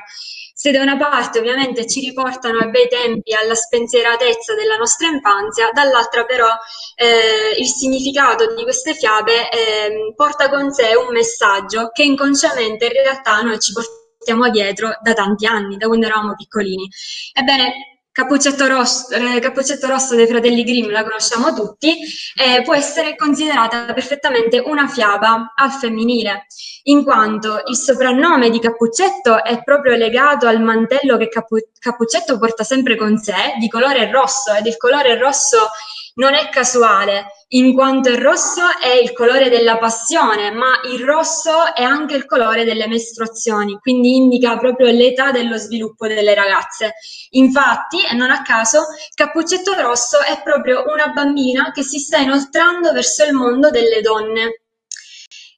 Se 0.52 0.70
da 0.70 0.82
una 0.82 0.98
parte 0.98 1.38
ovviamente 1.38 1.86
ci 1.86 2.00
riportano 2.00 2.58
ai 2.58 2.68
bei 2.68 2.88
tempi, 2.88 3.32
alla 3.32 3.54
spensieratezza 3.54 4.54
della 4.54 4.76
nostra 4.76 5.08
infanzia, 5.08 5.70
dall'altra 5.72 6.26
però 6.26 6.50
eh, 7.00 7.60
il 7.60 7.66
significato 7.68 8.54
di 8.56 8.64
queste 8.64 8.92
fiabe 8.94 9.48
eh, 9.50 10.12
porta 10.16 10.50
con 10.50 10.72
sé 10.72 10.96
un 10.96 11.12
messaggio 11.12 11.90
che 11.92 12.02
inconsciamente 12.02 12.86
in 12.86 12.92
realtà 12.92 13.40
noi 13.40 13.60
ci 13.60 13.72
portiamo 13.72 14.50
dietro 14.50 14.98
da 15.00 15.12
tanti 15.12 15.46
anni, 15.46 15.76
da 15.76 15.86
quando 15.86 16.06
eravamo 16.06 16.34
piccolini. 16.34 16.88
Ebbene, 17.32 17.98
Cappuccetto 18.10 18.66
Rosso, 18.66 19.14
eh, 19.14 19.38
Cappuccetto 19.38 19.86
Rosso 19.86 20.16
dei 20.16 20.26
fratelli 20.26 20.64
Grimm, 20.64 20.90
la 20.90 21.04
conosciamo 21.04 21.54
tutti, 21.54 21.98
eh, 22.34 22.62
può 22.62 22.74
essere 22.74 23.14
considerata 23.14 23.92
perfettamente 23.94 24.58
una 24.58 24.88
fiaba 24.88 25.52
al 25.54 25.70
femminile, 25.70 26.46
in 26.84 27.04
quanto 27.04 27.62
il 27.68 27.76
soprannome 27.76 28.50
di 28.50 28.58
Cappuccetto 28.58 29.44
è 29.44 29.62
proprio 29.62 29.94
legato 29.94 30.48
al 30.48 30.60
mantello 30.60 31.16
che 31.16 31.28
Cappu- 31.28 31.68
Cappuccetto 31.78 32.38
porta 32.38 32.64
sempre 32.64 32.96
con 32.96 33.18
sé, 33.18 33.54
di 33.60 33.68
colore 33.68 34.10
rosso, 34.10 34.52
ed 34.52 34.66
il 34.66 34.76
colore 34.76 35.16
rosso 35.16 35.68
non 36.18 36.34
è 36.34 36.48
casuale, 36.50 37.26
in 37.52 37.72
quanto 37.74 38.10
il 38.10 38.18
rosso 38.18 38.62
è 38.80 38.92
il 38.92 39.12
colore 39.12 39.48
della 39.48 39.78
passione, 39.78 40.50
ma 40.50 40.80
il 40.84 41.02
rosso 41.04 41.74
è 41.74 41.82
anche 41.82 42.14
il 42.14 42.26
colore 42.26 42.64
delle 42.64 42.86
mestruazioni, 42.86 43.78
quindi 43.80 44.16
indica 44.16 44.58
proprio 44.58 44.90
l'età 44.90 45.30
dello 45.30 45.56
sviluppo 45.56 46.06
delle 46.06 46.34
ragazze. 46.34 46.94
Infatti, 47.30 47.98
e 48.04 48.14
non 48.14 48.30
a 48.30 48.42
caso, 48.42 48.86
Cappuccetto 49.14 49.72
Rosso 49.74 50.20
è 50.20 50.42
proprio 50.42 50.84
una 50.86 51.08
bambina 51.08 51.70
che 51.70 51.82
si 51.82 51.98
sta 51.98 52.18
inoltrando 52.18 52.92
verso 52.92 53.24
il 53.24 53.32
mondo 53.32 53.70
delle 53.70 54.00
donne 54.00 54.62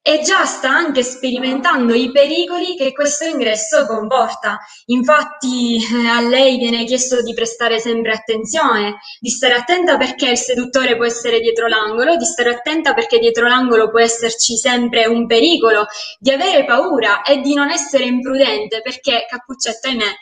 e 0.02 0.20
già 0.22 0.46
sta 0.46 0.70
anche 0.70 1.02
sperimentando 1.02 1.92
i 1.92 2.10
pericoli 2.10 2.74
che 2.74 2.92
questo 2.92 3.24
ingresso 3.24 3.86
comporta. 3.86 4.58
Infatti 4.86 5.76
eh, 5.76 6.08
a 6.08 6.20
lei 6.20 6.56
viene 6.56 6.84
chiesto 6.84 7.22
di 7.22 7.34
prestare 7.34 7.78
sempre 7.78 8.12
attenzione, 8.12 8.98
di 9.20 9.28
stare 9.28 9.54
attenta 9.54 9.98
perché 9.98 10.30
il 10.30 10.38
seduttore 10.38 10.96
può 10.96 11.04
essere 11.04 11.40
dietro 11.40 11.66
l'angolo, 11.66 12.16
di 12.16 12.24
stare 12.24 12.50
attenta 12.50 12.94
perché 12.94 13.18
dietro 13.18 13.46
l'angolo 13.46 13.90
può 13.90 14.00
esserci 14.00 14.56
sempre 14.56 15.06
un 15.06 15.26
pericolo, 15.26 15.86
di 16.18 16.30
avere 16.30 16.64
paura 16.64 17.22
e 17.22 17.40
di 17.40 17.52
non 17.54 17.70
essere 17.70 18.04
imprudente 18.04 18.80
perché 18.80 19.26
Cappuccetto, 19.28 19.88
ahimè, 19.88 20.12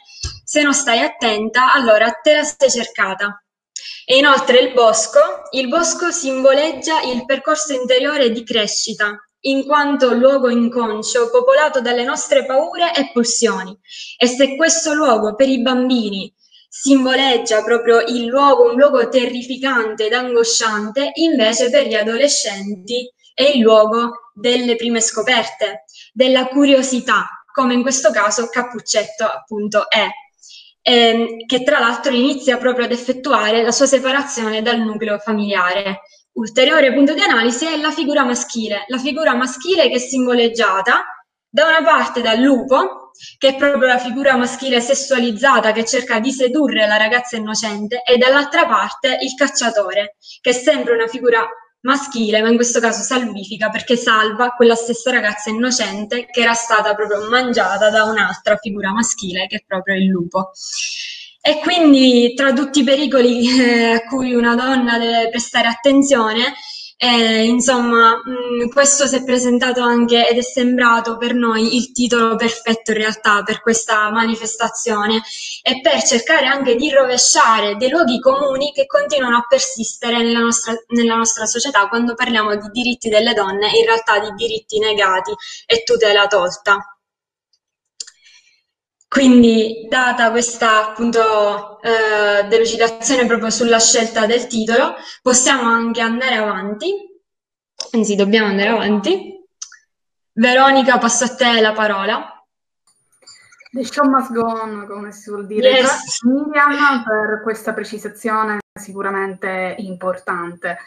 se 0.44 0.62
non 0.62 0.74
stai 0.74 1.00
attenta, 1.00 1.72
allora 1.72 2.10
te 2.10 2.34
la 2.34 2.42
sei 2.42 2.70
cercata. 2.70 3.42
E 4.04 4.16
inoltre 4.16 4.58
il 4.58 4.72
bosco, 4.72 5.20
il 5.50 5.68
bosco 5.68 6.10
simboleggia 6.10 7.02
il 7.02 7.24
percorso 7.26 7.74
interiore 7.74 8.30
di 8.30 8.42
crescita, 8.42 9.27
in 9.40 9.64
quanto 9.64 10.14
luogo 10.14 10.48
inconscio 10.48 11.30
popolato 11.30 11.80
dalle 11.80 12.04
nostre 12.04 12.44
paure 12.44 12.94
e 12.94 13.10
pulsioni. 13.12 13.76
E 14.18 14.26
se 14.26 14.56
questo 14.56 14.94
luogo 14.94 15.34
per 15.34 15.48
i 15.48 15.60
bambini 15.60 16.32
simboleggia 16.68 17.62
proprio 17.62 18.00
il 18.00 18.26
luogo, 18.26 18.70
un 18.70 18.76
luogo 18.76 19.08
terrificante 19.08 20.06
ed 20.06 20.12
angosciante, 20.12 21.12
invece 21.14 21.70
per 21.70 21.86
gli 21.86 21.94
adolescenti 21.94 23.10
è 23.34 23.44
il 23.44 23.60
luogo 23.60 24.32
delle 24.34 24.76
prime 24.76 25.00
scoperte, 25.00 25.84
della 26.12 26.46
curiosità, 26.46 27.26
come 27.52 27.74
in 27.74 27.82
questo 27.82 28.10
caso 28.10 28.48
Cappuccetto 28.48 29.24
appunto 29.24 29.88
è, 29.88 30.06
ehm, 30.82 31.46
che 31.46 31.62
tra 31.62 31.78
l'altro 31.78 32.12
inizia 32.12 32.56
proprio 32.58 32.84
ad 32.84 32.92
effettuare 32.92 33.62
la 33.62 33.72
sua 33.72 33.86
separazione 33.86 34.62
dal 34.62 34.80
nucleo 34.80 35.18
familiare 35.18 36.00
ulteriore 36.38 36.94
punto 36.94 37.14
di 37.14 37.20
analisi 37.20 37.66
è 37.66 37.76
la 37.76 37.90
figura 37.90 38.24
maschile, 38.24 38.84
la 38.86 38.98
figura 38.98 39.34
maschile 39.34 39.88
che 39.88 39.96
è 39.96 39.98
simboleggiata 39.98 41.04
da 41.48 41.66
una 41.66 41.82
parte 41.82 42.20
dal 42.20 42.38
lupo, 42.38 43.10
che 43.36 43.48
è 43.48 43.56
proprio 43.56 43.88
la 43.88 43.98
figura 43.98 44.36
maschile 44.36 44.80
sessualizzata 44.80 45.72
che 45.72 45.84
cerca 45.84 46.20
di 46.20 46.30
sedurre 46.30 46.86
la 46.86 46.96
ragazza 46.96 47.36
innocente, 47.36 48.02
e 48.02 48.16
dall'altra 48.18 48.66
parte 48.66 49.18
il 49.20 49.34
cacciatore, 49.34 50.16
che 50.40 50.50
è 50.50 50.52
sempre 50.52 50.94
una 50.94 51.08
figura 51.08 51.44
maschile, 51.80 52.40
ma 52.40 52.48
in 52.48 52.56
questo 52.56 52.78
caso 52.80 53.02
salvifica 53.02 53.70
perché 53.70 53.96
salva 53.96 54.50
quella 54.50 54.74
stessa 54.74 55.10
ragazza 55.10 55.50
innocente 55.50 56.26
che 56.26 56.42
era 56.42 56.54
stata 56.54 56.94
proprio 56.94 57.28
mangiata 57.28 57.90
da 57.90 58.04
un'altra 58.04 58.56
figura 58.56 58.92
maschile, 58.92 59.46
che 59.46 59.56
è 59.56 59.64
proprio 59.66 59.96
il 59.96 60.06
lupo. 60.06 60.52
E 61.48 61.60
quindi 61.60 62.34
tra 62.34 62.52
tutti 62.52 62.80
i 62.80 62.84
pericoli 62.84 63.58
eh, 63.58 63.92
a 63.92 64.04
cui 64.04 64.34
una 64.34 64.54
donna 64.54 64.98
deve 64.98 65.30
prestare 65.30 65.66
attenzione, 65.66 66.52
eh, 66.98 67.44
insomma, 67.44 68.20
mh, 68.22 68.64
mm, 68.64 68.68
questo 68.68 69.06
si 69.06 69.16
è 69.16 69.24
presentato 69.24 69.80
anche 69.80 70.28
ed 70.28 70.36
è 70.36 70.42
sembrato 70.42 71.16
per 71.16 71.32
noi 71.32 71.74
il 71.74 71.90
titolo 71.92 72.36
perfetto 72.36 72.90
in 72.90 72.98
realtà 72.98 73.42
per 73.44 73.62
questa 73.62 74.10
manifestazione 74.10 75.22
e 75.62 75.80
per 75.80 76.02
cercare 76.02 76.44
anche 76.44 76.74
di 76.74 76.90
rovesciare 76.90 77.76
dei 77.76 77.88
luoghi 77.88 78.20
comuni 78.20 78.70
che 78.74 78.84
continuano 78.84 79.38
a 79.38 79.46
persistere 79.48 80.18
nella 80.18 80.40
nostra, 80.40 80.74
nella 80.88 81.14
nostra 81.14 81.46
società 81.46 81.88
quando 81.88 82.12
parliamo 82.12 82.56
di 82.56 82.68
diritti 82.70 83.08
delle 83.08 83.32
donne, 83.32 83.70
in 83.70 83.86
realtà 83.86 84.18
di 84.18 84.34
diritti 84.36 84.78
negati 84.80 85.32
e 85.64 85.82
tutela 85.82 86.26
tolta. 86.26 86.97
Quindi, 89.08 89.86
data 89.88 90.30
questa 90.30 90.90
appunto 90.90 91.80
eh, 91.80 92.46
delucidazione 92.46 93.26
proprio 93.26 93.48
sulla 93.48 93.80
scelta 93.80 94.26
del 94.26 94.46
titolo, 94.46 94.96
possiamo 95.22 95.62
anche 95.62 96.02
andare 96.02 96.34
avanti, 96.36 96.94
anzi 97.92 98.14
dobbiamo 98.14 98.48
andare 98.48 98.68
avanti. 98.68 99.34
Veronica, 100.32 100.98
passo 100.98 101.24
a 101.24 101.34
te 101.34 101.60
la 101.60 101.72
parola. 101.72 102.32
The 103.70 103.84
show 103.84 104.08
must 104.08 104.32
go 104.32 104.44
on, 104.44 104.86
come 104.86 105.10
si 105.10 105.30
vuol 105.30 105.46
dire. 105.46 105.70
Yes. 105.70 106.22
Miriam 106.22 107.02
per 107.02 107.40
questa 107.42 107.72
precisazione 107.72 108.58
sicuramente 108.78 109.74
importante. 109.78 110.78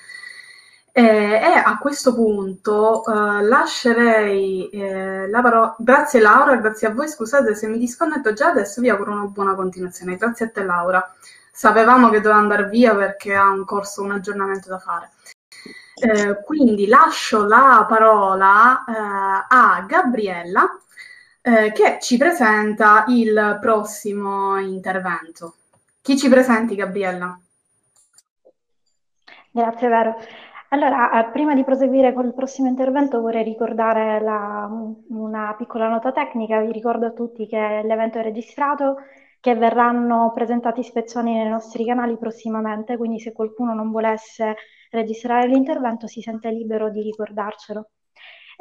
Eh, 0.93 1.03
e 1.03 1.61
a 1.63 1.77
questo 1.77 2.13
punto 2.13 3.05
eh, 3.05 3.43
lascerei 3.43 4.69
eh, 4.69 5.29
la 5.29 5.41
parola. 5.41 5.75
Grazie 5.77 6.19
Laura, 6.19 6.55
grazie 6.57 6.87
a 6.87 6.91
voi. 6.93 7.07
Scusate 7.07 7.55
se 7.55 7.67
mi 7.67 7.77
disconnetto 7.77 8.33
già 8.33 8.47
adesso, 8.47 8.81
vi 8.81 8.89
auguro 8.89 9.13
una 9.13 9.25
buona 9.25 9.55
continuazione. 9.55 10.17
Grazie 10.17 10.47
a 10.47 10.49
te 10.49 10.63
Laura. 10.63 11.15
Sapevamo 11.51 12.09
che 12.09 12.19
doveva 12.19 12.41
andare 12.41 12.67
via 12.67 12.93
perché 12.95 13.33
ha 13.35 13.49
un 13.49 13.63
corso, 13.63 14.01
un 14.01 14.11
aggiornamento 14.11 14.67
da 14.69 14.79
fare. 14.79 15.11
Eh, 15.95 16.43
quindi 16.43 16.87
lascio 16.87 17.45
la 17.45 17.85
parola 17.87 18.83
eh, 18.85 19.45
a 19.47 19.85
Gabriella 19.87 20.67
eh, 21.41 21.71
che 21.71 21.99
ci 22.01 22.17
presenta 22.17 23.05
il 23.07 23.57
prossimo 23.61 24.57
intervento. 24.57 25.55
Chi 26.01 26.17
ci 26.17 26.27
presenti, 26.27 26.75
Gabriella? 26.75 27.39
Grazie, 29.51 29.87
Vero. 29.87 30.15
Allora, 30.73 31.27
eh, 31.27 31.31
prima 31.31 31.53
di 31.53 31.63
proseguire 31.63 32.13
col 32.13 32.33
prossimo 32.33 32.67
intervento 32.67 33.19
vorrei 33.21 33.43
ricordare 33.43 34.19
la- 34.21 34.67
una 35.09 35.53
piccola 35.57 35.87
nota 35.87 36.11
tecnica. 36.11 36.59
Vi 36.61 36.71
ricordo 36.71 37.05
a 37.05 37.11
tutti 37.11 37.45
che 37.47 37.81
l'evento 37.83 38.17
è 38.19 38.21
registrato, 38.23 38.95
che 39.39 39.55
verranno 39.55 40.31
presentati 40.33 40.83
spezzoni 40.83 41.33
nei 41.33 41.49
nostri 41.49 41.85
canali 41.85 42.17
prossimamente, 42.17 42.97
quindi 42.97 43.19
se 43.19 43.31
qualcuno 43.33 43.73
non 43.73 43.91
volesse 43.91 44.55
registrare 44.91 45.47
l'intervento 45.47 46.07
si 46.07 46.21
sente 46.21 46.49
libero 46.51 46.89
di 46.89 47.01
ricordarcelo. 47.01 47.89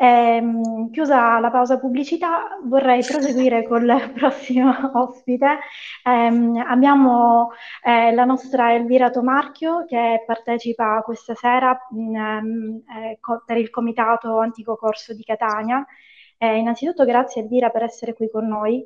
Ehm, 0.02 0.90
chiusa 0.90 1.38
la 1.40 1.50
pausa 1.50 1.78
pubblicità, 1.78 2.58
vorrei 2.64 3.02
proseguire 3.04 3.64
col 3.66 3.84
prossimo 4.14 4.72
ospite. 4.94 5.58
Ehm, 6.04 6.56
abbiamo 6.66 7.50
eh, 7.82 8.10
la 8.14 8.24
nostra 8.24 8.72
Elvira 8.74 9.10
Tomarchio 9.10 9.84
che 9.86 10.22
partecipa 10.26 11.02
questa 11.02 11.34
sera 11.34 11.78
in, 11.92 12.16
ehm, 12.16 12.82
eh, 13.12 13.18
co- 13.20 13.42
per 13.44 13.58
il 13.58 13.68
Comitato 13.70 14.38
Antico 14.38 14.76
Corso 14.76 15.12
di 15.14 15.22
Catania. 15.22 15.84
Eh, 16.38 16.56
innanzitutto 16.56 17.04
grazie 17.04 17.42
Elvira 17.42 17.68
per 17.70 17.82
essere 17.82 18.14
qui 18.14 18.30
con 18.30 18.46
noi. 18.48 18.82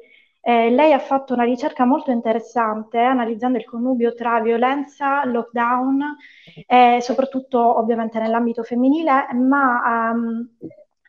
Eh, 0.46 0.70
lei 0.70 0.92
ha 0.92 0.98
fatto 0.98 1.32
una 1.32 1.44
ricerca 1.44 1.84
molto 1.86 2.10
interessante 2.10 2.98
analizzando 2.98 3.56
il 3.56 3.64
connubio 3.64 4.12
tra 4.14 4.40
violenza, 4.40 5.24
lockdown 5.24 6.16
e 6.66 6.98
soprattutto 7.00 7.78
ovviamente 7.78 8.18
nell'ambito 8.18 8.62
femminile, 8.62 9.28
ma 9.32 10.10
um, 10.12 10.46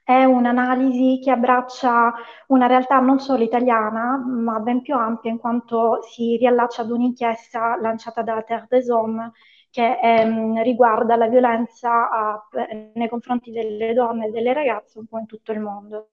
è 0.06 0.24
un'analisi 0.24 1.20
che 1.20 1.32
abbraccia 1.32 2.14
una 2.50 2.68
realtà 2.68 3.00
non 3.00 3.20
solo 3.20 3.44
italiana, 3.44 4.16
ma 4.18 4.60
ben 4.60 4.84
più 4.84 4.94
ampia 4.96 5.32
in 5.32 5.40
quanto 5.40 6.04
si 6.04 6.38
riallaccia 6.38 6.84
ad 6.84 6.92
un'inchiesta 6.92 7.76
lanciata 7.82 8.22
da 8.22 8.44
Terre 8.44 8.68
des 8.70 8.88
Hommes 8.90 9.32
che 9.72 10.00
ehm, 10.00 10.62
riguarda 10.62 11.16
la 11.16 11.28
violenza 11.28 12.10
a, 12.12 12.48
nei 12.94 13.10
confronti 13.10 13.50
delle 13.50 13.94
donne 13.94 14.28
e 14.28 14.30
delle 14.30 14.54
ragazze 14.54 15.00
un 15.00 15.08
po' 15.08 15.18
in 15.18 15.26
tutto 15.26 15.52
il 15.52 15.60
mondo. 15.60 16.10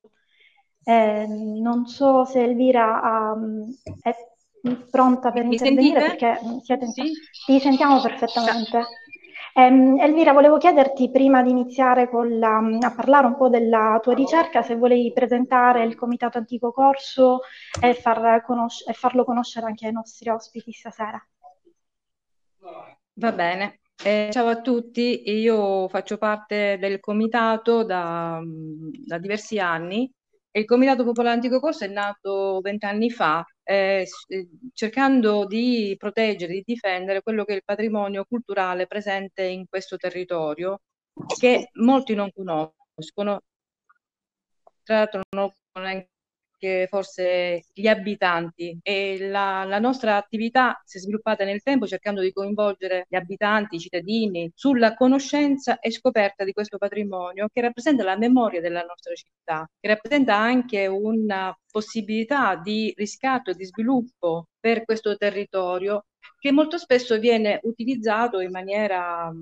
Eh, 0.85 1.27
non 1.29 1.87
so 1.87 2.25
se 2.25 2.43
Elvira 2.43 3.35
um, 3.37 3.63
è 4.01 4.17
pronta 4.91 5.31
per 5.31 5.45
Mi 5.45 5.53
intervenire 5.53 6.01
sentite? 6.01 6.31
perché 6.31 6.61
siete... 6.63 6.87
Sì. 6.87 7.13
Ti 7.45 7.61
sentiamo 7.61 8.01
perfettamente. 8.01 8.85
Um, 9.55 10.01
Elvira, 10.01 10.33
volevo 10.33 10.57
chiederti 10.57 11.11
prima 11.11 11.43
di 11.43 11.51
iniziare 11.51 12.09
la, 12.39 12.57
a 12.57 12.95
parlare 12.95 13.27
un 13.27 13.37
po' 13.37 13.51
della 13.51 13.99
tua 14.03 14.15
ricerca, 14.15 14.63
se 14.63 14.77
volevi 14.77 15.13
presentare 15.13 15.85
il 15.85 15.95
Comitato 15.95 16.39
Antico 16.39 16.73
Corso 16.73 17.41
e, 17.81 17.93
far 17.93 18.43
conosc- 18.43 18.89
e 18.89 18.95
farlo 18.95 19.25
conoscere 19.25 19.67
anche 19.67 19.87
ai 19.87 19.93
nostri 19.93 20.31
ospiti 20.31 20.73
stasera. 20.73 21.23
Va 23.15 23.33
bene. 23.33 23.81
Eh, 24.03 24.31
ciao 24.33 24.49
a 24.49 24.61
tutti, 24.61 25.31
io 25.31 25.87
faccio 25.89 26.17
parte 26.17 26.79
del 26.81 26.99
comitato 26.99 27.85
da, 27.85 28.41
da 28.43 29.19
diversi 29.19 29.59
anni 29.59 30.11
il 30.53 30.65
Comitato 30.67 31.05
Popolare 31.05 31.35
Antico 31.37 31.61
Corso 31.61 31.85
è 31.85 31.89
nato 31.89 32.61
vent'anni 32.61 33.11
fa 33.11 33.45
eh, 33.63 34.07
eh, 34.29 34.49
cercando 34.75 35.47
di 35.47 35.95
proteggere, 35.99 36.53
di 36.53 36.63
difendere 36.65 37.23
quello 37.23 37.45
che 37.45 37.53
è 37.53 37.57
il 37.57 37.65
patrimonio 37.65 38.25
culturale 38.25 38.87
presente 38.87 39.43
in 39.45 39.67
questo 39.69 39.97
territorio 39.97 40.81
che 41.39 41.71
molti 41.75 42.15
non 42.15 42.31
conoscono. 42.33 43.43
Tra 44.83 44.97
l'altro 44.97 45.23
non 45.31 45.51
conoscono 45.73 46.12
anche 46.63 46.87
forse 46.89 47.65
gli 47.73 47.87
abitanti. 47.89 48.79
E 48.83 49.29
la, 49.29 49.65
la, 49.65 49.79
nostra 49.79 50.17
attività 50.17 50.81
si 50.85 50.99
è 50.99 51.01
sviluppata 51.01 51.45
nel 51.45 51.63
tempo 51.63 51.87
cercando 51.87 52.21
di 52.21 52.33
coinvolgere 52.33 53.07
gli 53.09 53.17
abitanti, 53.17 53.77
i 53.77 53.81
cittadini 53.81 54.51
sulla 54.55 54.95
conoscenza 54.95 55.79
e 55.81 55.91
scoperta 55.91 56.45
di 56.45 56.53
questo 56.53 56.79
patrimonio 56.79 57.49
che 57.53 57.61
rappresenta 57.61 58.05
la 58.05 58.17
memoria 58.17 58.61
della 58.61 58.83
nostra 58.83 59.15
città, 59.15 59.69
che 59.81 59.89
rappresenta 59.89 60.37
anche 60.37 60.87
una 60.87 61.57
possibilità 61.71 62.57
di 62.57 62.93
riscatto 62.97 63.51
e 63.51 63.55
di 63.55 63.65
sviluppo 63.65 64.47
per 64.61 64.85
questo 64.85 65.17
territorio 65.17 66.05
che 66.39 66.53
molto 66.53 66.79
spesso 66.79 67.19
viene 67.19 67.61
utilizzato 67.63 68.41
in 68.41 68.51
maniera 68.51 69.33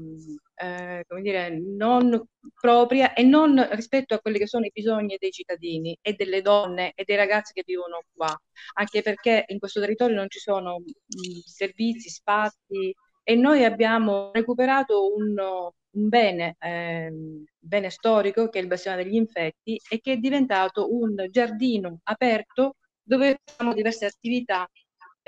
eh, 0.60 1.04
come 1.08 1.22
dire, 1.22 1.48
non 1.58 2.22
propria 2.60 3.14
e 3.14 3.22
non 3.22 3.66
rispetto 3.72 4.14
a 4.14 4.20
quelli 4.20 4.38
che 4.38 4.46
sono 4.46 4.66
i 4.66 4.70
bisogni 4.72 5.16
dei 5.18 5.30
cittadini 5.30 5.96
e 6.02 6.12
delle 6.14 6.42
donne 6.42 6.92
e 6.94 7.04
dei 7.04 7.16
ragazzi 7.16 7.52
che 7.54 7.62
vivono 7.64 8.02
qua, 8.12 8.38
anche 8.74 9.00
perché 9.02 9.44
in 9.48 9.58
questo 9.58 9.80
territorio 9.80 10.16
non 10.16 10.28
ci 10.28 10.38
sono 10.38 10.78
mh, 10.80 11.38
servizi, 11.44 12.10
spazi 12.10 12.94
e 13.22 13.34
noi 13.36 13.64
abbiamo 13.64 14.30
recuperato 14.32 15.14
un, 15.14 15.34
un 15.38 16.08
bene, 16.08 16.56
eh, 16.58 17.10
bene 17.58 17.90
storico 17.90 18.48
che 18.48 18.58
è 18.58 18.62
il 18.62 18.68
Bastione 18.68 19.02
degli 19.02 19.14
Infetti 19.14 19.80
e 19.88 20.00
che 20.00 20.12
è 20.12 20.16
diventato 20.18 20.94
un 20.94 21.26
giardino 21.30 22.00
aperto 22.04 22.76
dove 23.02 23.40
fanno 23.44 23.72
diverse 23.72 24.06
attività 24.06 24.68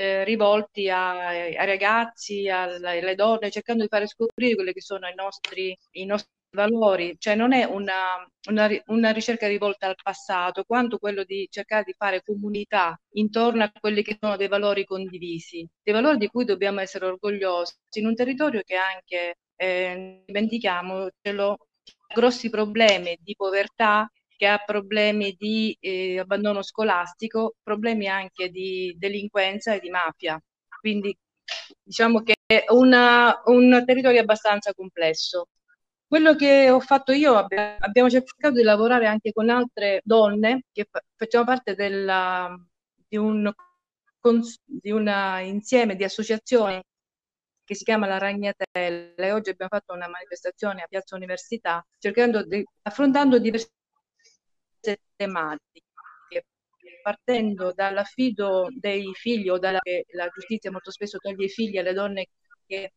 eh, 0.02 0.24
rivolti 0.24 0.90
ai 0.90 1.54
ragazzi, 1.66 2.48
alle, 2.48 2.98
alle, 3.00 3.14
donne, 3.14 3.50
cercando 3.50 3.82
di 3.82 3.88
fare 3.88 4.06
scoprire 4.08 4.54
quelli 4.56 4.72
che 4.72 4.80
sono 4.80 5.06
i 5.08 5.14
nostri, 5.14 5.76
i 5.92 6.04
nostri 6.04 6.30
valori, 6.50 7.14
cioè 7.18 7.34
non 7.34 7.52
è 7.52 7.64
una, 7.64 8.26
una, 8.50 8.68
una, 8.86 9.10
ricerca 9.12 9.46
rivolta 9.46 9.86
al 9.86 9.94
passato, 10.02 10.64
quanto 10.64 10.98
quello 10.98 11.24
di 11.24 11.46
cercare 11.50 11.84
di 11.84 11.94
fare 11.96 12.22
comunità 12.22 12.98
intorno 13.12 13.62
a 13.62 13.72
quelli 13.80 14.02
che 14.02 14.16
sono 14.20 14.36
dei 14.36 14.48
valori 14.48 14.84
condivisi, 14.84 15.66
dei 15.82 15.94
valori 15.94 16.18
di 16.18 16.28
cui 16.28 16.44
dobbiamo 16.44 16.80
essere 16.80 17.06
orgogliosi 17.06 17.74
in 17.92 18.06
un 18.06 18.14
territorio 18.14 18.62
che 18.64 18.74
anche, 18.76 19.36
eh, 19.56 20.22
dimentichiamocelo, 20.26 21.50
ha 21.52 22.14
grossi 22.14 22.50
problemi 22.50 23.16
di 23.20 23.34
povertà, 23.36 24.10
che 24.42 24.48
ha 24.48 24.58
problemi 24.58 25.36
di 25.38 25.76
eh, 25.78 26.18
abbandono 26.18 26.62
scolastico, 26.62 27.54
problemi 27.62 28.08
anche 28.08 28.48
di 28.48 28.92
delinquenza 28.98 29.72
e 29.72 29.78
di 29.78 29.88
mafia. 29.88 30.36
Quindi 30.80 31.16
diciamo 31.80 32.22
che 32.22 32.34
è 32.44 32.64
una, 32.70 33.40
un 33.44 33.84
territorio 33.86 34.20
abbastanza 34.20 34.74
complesso. 34.74 35.46
Quello 36.04 36.34
che 36.34 36.70
ho 36.70 36.80
fatto 36.80 37.12
io, 37.12 37.36
abbiamo 37.36 38.10
cercato 38.10 38.54
di 38.54 38.64
lavorare 38.64 39.06
anche 39.06 39.30
con 39.32 39.48
altre 39.48 40.00
donne 40.02 40.64
che 40.72 40.88
facciamo 41.14 41.44
parte 41.44 41.76
della, 41.76 42.52
di, 43.08 43.16
un, 43.16 43.48
di 44.64 44.90
un 44.90 45.40
insieme 45.44 45.94
di 45.94 46.02
associazioni 46.02 46.82
che 47.64 47.74
si 47.76 47.84
chiama 47.84 48.08
La 48.08 48.18
Ragnatella 48.18 49.34
oggi 49.34 49.50
abbiamo 49.50 49.70
fatto 49.70 49.94
una 49.94 50.08
manifestazione 50.08 50.82
a 50.82 50.86
Piazza 50.88 51.14
Università 51.14 51.84
cercando 51.98 52.44
di, 52.44 52.64
affrontando 52.82 53.38
diversi 53.38 53.68
tematiche, 55.16 56.44
partendo 57.02 57.72
dall'affido 57.72 58.68
dei 58.70 59.12
figli 59.14 59.48
o 59.48 59.58
dalla 59.58 59.78
che 59.80 60.04
la 60.12 60.28
giustizia 60.28 60.70
molto 60.70 60.90
spesso 60.90 61.18
toglie 61.18 61.46
i 61.46 61.48
figli 61.48 61.78
alle 61.78 61.92
donne 61.92 62.28
che 62.66 62.92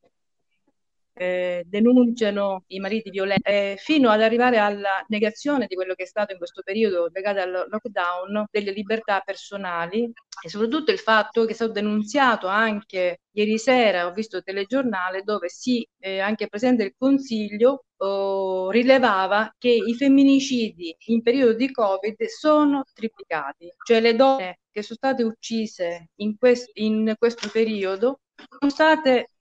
eh, 1.15 1.63
denunciano 1.65 2.63
i 2.67 2.79
mariti 2.79 3.09
violenti, 3.09 3.49
eh, 3.49 3.75
fino 3.79 4.09
ad 4.09 4.21
arrivare 4.21 4.57
alla 4.57 5.03
negazione 5.07 5.65
di 5.67 5.75
quello 5.75 5.93
che 5.93 6.03
è 6.03 6.07
stato 6.07 6.33
in 6.33 6.37
questo 6.37 6.61
periodo 6.61 7.09
legato 7.11 7.39
al 7.39 7.67
lockdown 7.69 8.45
delle 8.51 8.71
libertà 8.71 9.21
personali. 9.21 10.11
E 10.43 10.49
soprattutto 10.49 10.91
il 10.91 10.99
fatto 10.99 11.45
che 11.45 11.51
è 11.51 11.55
stato 11.55 11.71
denunziato 11.71 12.47
anche 12.47 13.21
ieri 13.31 13.57
sera, 13.57 14.05
ho 14.05 14.11
visto 14.11 14.37
il 14.37 14.43
telegiornale 14.43 15.21
dove 15.23 15.47
si, 15.49 15.87
eh, 15.99 16.19
anche 16.19 16.47
Presidente 16.47 16.83
del 16.83 16.93
Consiglio 16.97 17.85
oh, 17.97 18.69
rilevava 18.69 19.53
che 19.57 19.69
i 19.69 19.95
femminicidi 19.95 20.95
in 21.07 21.21
periodo 21.21 21.53
di 21.53 21.71
Covid 21.71 22.21
sono 22.25 22.83
triplicati, 22.93 23.71
cioè 23.83 24.01
le 24.01 24.15
donne 24.15 24.59
che 24.71 24.81
sono 24.83 24.97
state 24.97 25.23
uccise 25.23 26.09
in, 26.15 26.37
quest- 26.37 26.69
in 26.73 27.13
questo 27.17 27.49
periodo 27.49 28.19
sono 28.59 28.69
state 28.71 29.31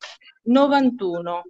91 0.44 1.42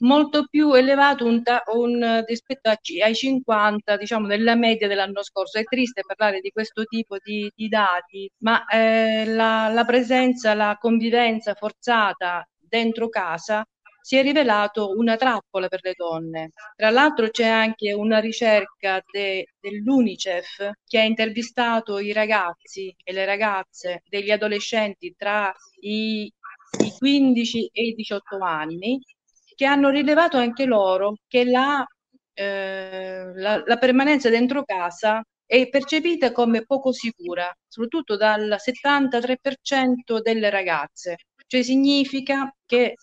molto 0.00 0.46
più 0.46 0.72
elevato 0.74 1.24
un, 1.24 1.42
un, 1.74 2.24
rispetto 2.26 2.68
a, 2.68 2.78
ai 3.04 3.14
50, 3.14 3.96
diciamo, 3.96 4.26
della 4.26 4.54
media 4.54 4.88
dell'anno 4.88 5.22
scorso. 5.22 5.58
È 5.58 5.64
triste 5.64 6.02
parlare 6.06 6.40
di 6.40 6.50
questo 6.50 6.84
tipo 6.84 7.16
di, 7.22 7.50
di 7.54 7.68
dati, 7.68 8.30
ma 8.38 8.64
eh, 8.66 9.24
la, 9.26 9.68
la 9.68 9.84
presenza, 9.84 10.54
la 10.54 10.76
convivenza 10.80 11.54
forzata 11.54 12.46
dentro 12.58 13.08
casa 13.08 13.64
si 14.02 14.16
è 14.16 14.22
rivelato 14.22 14.92
una 14.96 15.16
trappola 15.16 15.68
per 15.68 15.80
le 15.82 15.94
donne. 15.94 16.50
Tra 16.74 16.90
l'altro 16.90 17.28
c'è 17.30 17.46
anche 17.46 17.92
una 17.92 18.18
ricerca 18.18 19.02
de, 19.10 19.52
dell'UNICEF 19.60 20.70
che 20.86 20.98
ha 20.98 21.04
intervistato 21.04 21.98
i 21.98 22.12
ragazzi 22.12 22.94
e 23.02 23.12
le 23.12 23.24
ragazze 23.24 24.02
degli 24.08 24.30
adolescenti 24.30 25.14
tra 25.16 25.52
i, 25.80 26.24
i 26.24 26.92
15 26.98 27.70
e 27.72 27.82
i 27.88 27.94
18 27.94 28.38
anni 28.38 29.00
che 29.60 29.66
hanno 29.66 29.90
rilevato 29.90 30.38
anche 30.38 30.64
loro 30.64 31.18
che 31.28 31.44
la, 31.44 31.86
eh, 32.32 33.30
la, 33.34 33.62
la 33.62 33.76
permanenza 33.76 34.30
dentro 34.30 34.64
casa 34.64 35.22
è 35.44 35.68
percepita 35.68 36.32
come 36.32 36.64
poco 36.64 36.92
sicura, 36.92 37.54
soprattutto 37.68 38.16
dal 38.16 38.56
73% 38.58 40.22
delle 40.22 40.48
ragazze. 40.48 41.16
Cioè 41.46 41.62
significa 41.62 42.50
che 42.64 42.94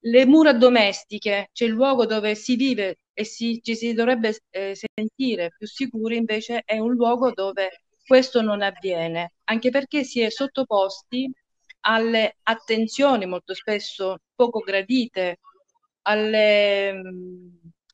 le 0.00 0.26
mura 0.26 0.52
domestiche, 0.52 1.50
cioè 1.52 1.68
il 1.68 1.74
luogo 1.74 2.04
dove 2.04 2.34
si 2.34 2.56
vive 2.56 2.96
e 3.12 3.22
si, 3.22 3.60
ci 3.62 3.76
si 3.76 3.92
dovrebbe 3.92 4.36
eh, 4.50 4.74
sentire 4.74 5.50
più 5.56 5.68
sicuri, 5.68 6.16
invece 6.16 6.62
è 6.64 6.78
un 6.78 6.94
luogo 6.94 7.30
dove 7.32 7.82
questo 8.04 8.42
non 8.42 8.60
avviene, 8.60 9.34
anche 9.44 9.70
perché 9.70 10.02
si 10.02 10.20
è 10.20 10.30
sottoposti 10.30 11.30
alle 11.82 12.38
attenzioni 12.42 13.24
molto 13.26 13.54
spesso 13.54 14.18
poco 14.34 14.58
gradite 14.58 15.38
alle, 16.02 17.02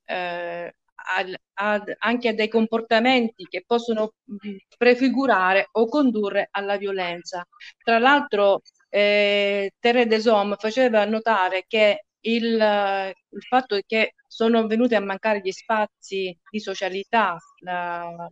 eh, 0.04 0.74
al, 1.16 1.36
ad, 1.54 1.94
anche 1.98 2.28
a 2.28 2.34
dei 2.34 2.48
comportamenti 2.48 3.44
che 3.44 3.64
possono 3.66 4.12
mm, 4.30 4.56
prefigurare 4.76 5.68
o 5.72 5.86
condurre 5.86 6.48
alla 6.50 6.76
violenza. 6.76 7.46
Tra 7.82 7.98
l'altro, 7.98 8.62
eh, 8.88 9.72
Terre 9.78 10.06
Desom 10.06 10.56
faceva 10.58 11.04
notare 11.04 11.64
che 11.66 12.04
il, 12.20 12.44
il, 12.52 13.42
fatto 13.48 13.78
che 13.86 14.14
sono 14.26 14.66
venuti 14.66 14.94
a 14.94 15.00
mancare 15.00 15.40
gli 15.40 15.52
spazi 15.52 16.36
di 16.50 16.60
socialità 16.60 17.36
la, 17.60 18.28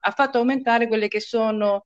ha 0.00 0.10
fatto 0.10 0.38
aumentare 0.38 0.88
quelle 0.88 1.08
che 1.08 1.20
sono 1.20 1.84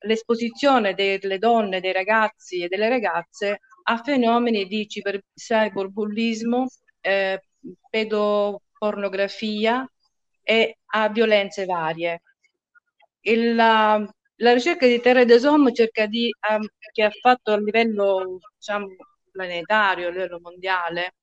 l'esposizione 0.00 0.94
delle 0.94 1.38
donne, 1.38 1.80
dei 1.80 1.92
ragazzi 1.92 2.62
e 2.62 2.68
delle 2.68 2.88
ragazze 2.88 3.60
a 3.86 4.02
fenomeni 4.02 4.66
di 4.66 4.86
cyberbullismo, 4.86 6.66
eh, 7.00 7.42
pedopornografia 7.90 9.86
e 10.42 10.78
a 10.84 11.08
violenze 11.08 11.64
varie. 11.64 12.22
Il, 13.20 13.54
la, 13.54 14.06
la, 14.36 14.52
ricerca 14.52 14.86
di 14.86 15.00
Terre 15.00 15.24
des 15.24 15.44
Hommes 15.44 15.74
cerca 15.74 16.06
di, 16.06 16.30
um, 16.50 16.66
che 16.92 17.02
ha 17.02 17.10
fatto 17.10 17.52
a 17.52 17.58
livello 17.58 18.38
diciamo, 18.56 18.88
planetario, 19.30 20.08
a 20.08 20.10
livello 20.10 20.40
mondiale, 20.40 21.14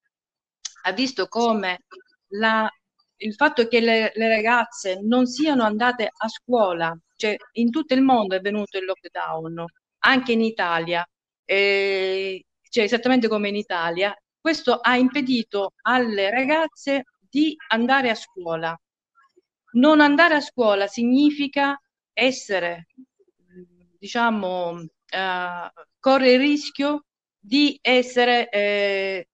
ha 0.83 0.91
visto 0.93 1.27
come 1.27 1.83
la, 2.29 2.69
il 3.17 3.33
fatto 3.35 3.67
che 3.67 3.79
le, 3.79 4.11
le, 4.15 4.27
ragazze 4.27 4.99
non 5.01 5.25
siano 5.27 5.63
andate 5.63 6.11
a 6.11 6.27
scuola, 6.27 6.97
cioè 7.15 7.35
in 7.53 7.69
tutto 7.69 7.93
il 7.93 8.01
mondo 8.01 8.35
è 8.35 8.41
venuto 8.41 8.77
il 8.77 8.85
lockdown, 8.85 9.63
anche 9.99 10.31
in 10.31 10.41
Italia, 10.41 11.07
eh, 11.45 12.43
cioè 12.71 12.85
esattamente 12.85 13.27
come 13.27 13.49
in 13.49 13.57
Italia, 13.57 14.15
questo 14.39 14.75
ha 14.75 14.95
impedito 14.95 15.73
alle 15.81 16.29
ragazze 16.31 17.03
di 17.29 17.55
andare 17.69 18.09
a 18.09 18.15
scuola. 18.15 18.79
Non 19.73 19.99
andare 19.99 20.35
a 20.35 20.41
scuola 20.41 20.87
significa 20.87 21.79
essere, 22.13 22.87
diciamo, 23.99 24.85
eh, 25.09 25.71
corre 25.99 26.31
il 26.31 26.39
rischio 26.39 27.05
di 27.37 27.77
essere, 27.81 28.49
eh, 28.49 29.27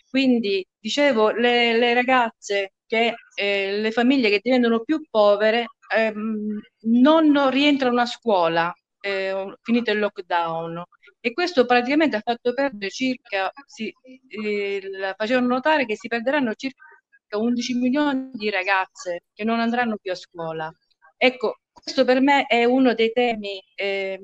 Quindi, 0.10 0.66
dicevo, 0.80 1.32
le, 1.32 1.78
le 1.78 1.94
ragazze, 1.96 2.74
che, 2.86 3.16
eh, 3.36 3.78
le 3.80 3.92
famiglie 3.92 4.30
che 4.30 4.40
diventano 4.42 4.82
più 4.82 5.02
povere 5.10 5.66
ehm, 5.96 6.60
non 6.82 7.50
rientrano 7.50 8.02
a 8.02 8.06
scuola 8.06 8.72
eh, 9.02 9.56
finito 9.62 9.92
il 9.92 10.00
lockdown 10.00 10.84
e 11.28 11.34
questo 11.34 11.66
praticamente 11.66 12.16
ha 12.16 12.22
fatto 12.24 12.54
perdere 12.54 12.90
circa, 12.90 13.52
si, 13.66 13.94
eh, 14.28 15.14
facevano 15.18 15.48
notare 15.48 15.86
che 15.86 15.98
si 15.98 16.08
perderanno 16.08 16.54
circa 16.56 16.84
11 17.32 17.74
milioni 17.76 18.30
di 18.34 18.50
ragazze 18.50 19.24
che 19.34 19.44
non 19.44 19.60
andranno 19.60 19.98
più 20.02 20.12
a 20.12 20.16
scuola. 20.16 20.72
Ecco, 21.18 21.58
questo 21.74 22.06
per 22.06 22.22
me 22.22 22.46
è 22.46 22.64
uno 22.64 22.94
dei 22.94 23.12
temi 23.12 23.62
eh, 23.76 24.20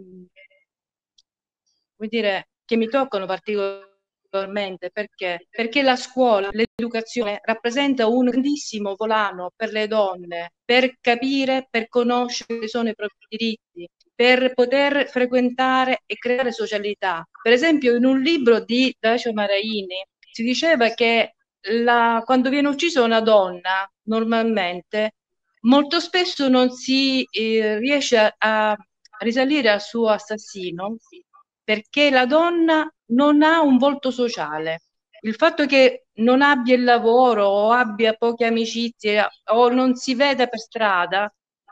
dire, 1.97 2.49
che 2.66 2.78
mi 2.78 2.88
toccano 2.88 3.26
particolarmente 3.26 4.89
perché? 4.91 5.47
perché 5.49 5.82
la 5.82 5.95
scuola, 5.95 6.49
l'educazione 6.51 7.39
rappresenta 7.43 8.08
un 8.08 8.26
grandissimo 8.30 8.95
volano 8.95 9.51
per 9.56 9.72
le 9.72 9.88
donne 9.88 10.54
per 10.64 10.97
capire, 11.01 11.68
per 11.70 11.88
conoscere 11.89 12.54
quali 12.56 12.70
sono 12.70 12.89
i 12.89 12.95
propri 12.95 13.26
diritti, 13.28 13.89
per 14.24 14.53
poter 14.53 15.09
frequentare 15.09 16.03
e 16.05 16.15
creare 16.15 16.53
socialità. 16.53 17.28
Per 17.41 17.51
esempio, 17.51 17.93
in 17.93 18.05
un 18.05 18.21
libro 18.21 18.61
di 18.61 18.95
Dacio 18.97 19.34
Maraini 19.34 20.01
si 20.32 20.43
diceva 20.43 20.91
che 20.91 21.36
la, 21.84 22.21
quando 22.24 22.49
viene 22.49 22.69
uccisa 22.69 23.03
una 23.03 23.19
donna, 23.19 23.86
normalmente, 24.03 25.15
molto 25.63 25.99
spesso 25.99 26.47
non 26.47 26.71
si 26.71 27.28
eh, 27.30 27.78
riesce 27.80 28.17
a, 28.17 28.34
a 28.38 28.78
risalire 29.19 29.69
al 29.69 29.82
suo 29.82 30.07
assassino 30.07 30.95
perché 31.61 32.09
la 32.09 32.26
donna 32.26 32.89
non 33.07 33.41
ha 33.41 33.59
un 33.59 33.78
volto 33.78 34.09
sociale. 34.09 34.84
Il 35.19 35.36
fatto 35.36 35.65
che 35.65 36.05
non 36.19 36.41
abbia 36.41 36.76
il 36.76 36.86
lavoro 36.86 37.45
o 37.45 37.71
abbia 37.71 38.13
poche 38.13 38.45
amicizie 38.45 39.28
o 39.51 39.67
non 39.67 39.95
si 39.95 40.15
veda 40.15 40.47
per 40.47 40.59
strada, 40.59 41.30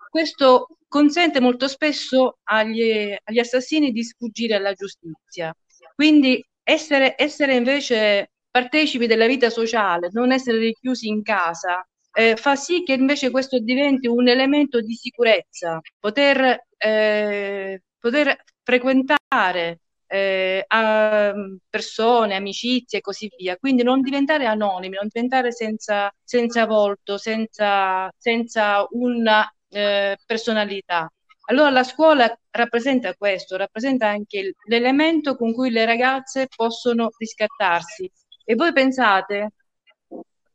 questo 0.09 0.67
consente 0.91 1.39
molto 1.39 1.69
spesso 1.69 2.39
agli, 2.43 3.15
agli 3.23 3.39
assassini 3.39 3.93
di 3.93 4.03
sfuggire 4.03 4.55
alla 4.55 4.73
giustizia. 4.73 5.55
Quindi 5.95 6.45
essere, 6.63 7.15
essere, 7.17 7.55
invece 7.55 8.31
partecipi 8.51 9.07
della 9.07 9.25
vita 9.25 9.49
sociale, 9.49 10.09
non 10.11 10.33
essere 10.33 10.57
richiusi 10.57 11.07
in 11.07 11.21
casa, 11.23 11.87
eh, 12.11 12.35
fa 12.35 12.57
sì 12.57 12.83
che 12.83 12.91
invece 12.91 13.31
questo 13.31 13.59
diventi 13.59 14.07
un 14.07 14.27
elemento 14.27 14.81
di 14.81 14.93
sicurezza, 14.93 15.79
poter, 15.97 16.65
eh, 16.75 17.81
poter 17.97 18.43
frequentare 18.61 19.79
eh, 20.07 20.65
a 20.67 21.33
persone, 21.69 22.35
amicizie 22.35 22.99
e 22.99 23.01
così 23.01 23.31
via. 23.37 23.55
Quindi 23.55 23.83
non 23.83 24.01
diventare 24.01 24.45
anonimi, 24.45 24.95
non 24.97 25.07
diventare 25.09 25.53
senza, 25.53 26.13
senza 26.21 26.65
volto, 26.65 27.17
senza, 27.17 28.11
senza 28.17 28.85
una 28.89 29.49
eh, 29.71 30.17
personalità. 30.25 31.11
Allora 31.45 31.69
la 31.69 31.83
scuola 31.83 32.33
rappresenta 32.51 33.13
questo, 33.15 33.57
rappresenta 33.57 34.07
anche 34.07 34.53
l'elemento 34.67 35.35
con 35.35 35.53
cui 35.53 35.69
le 35.69 35.85
ragazze 35.85 36.47
possono 36.53 37.09
riscattarsi. 37.17 38.09
E 38.45 38.55
voi 38.55 38.71
pensate 38.73 39.53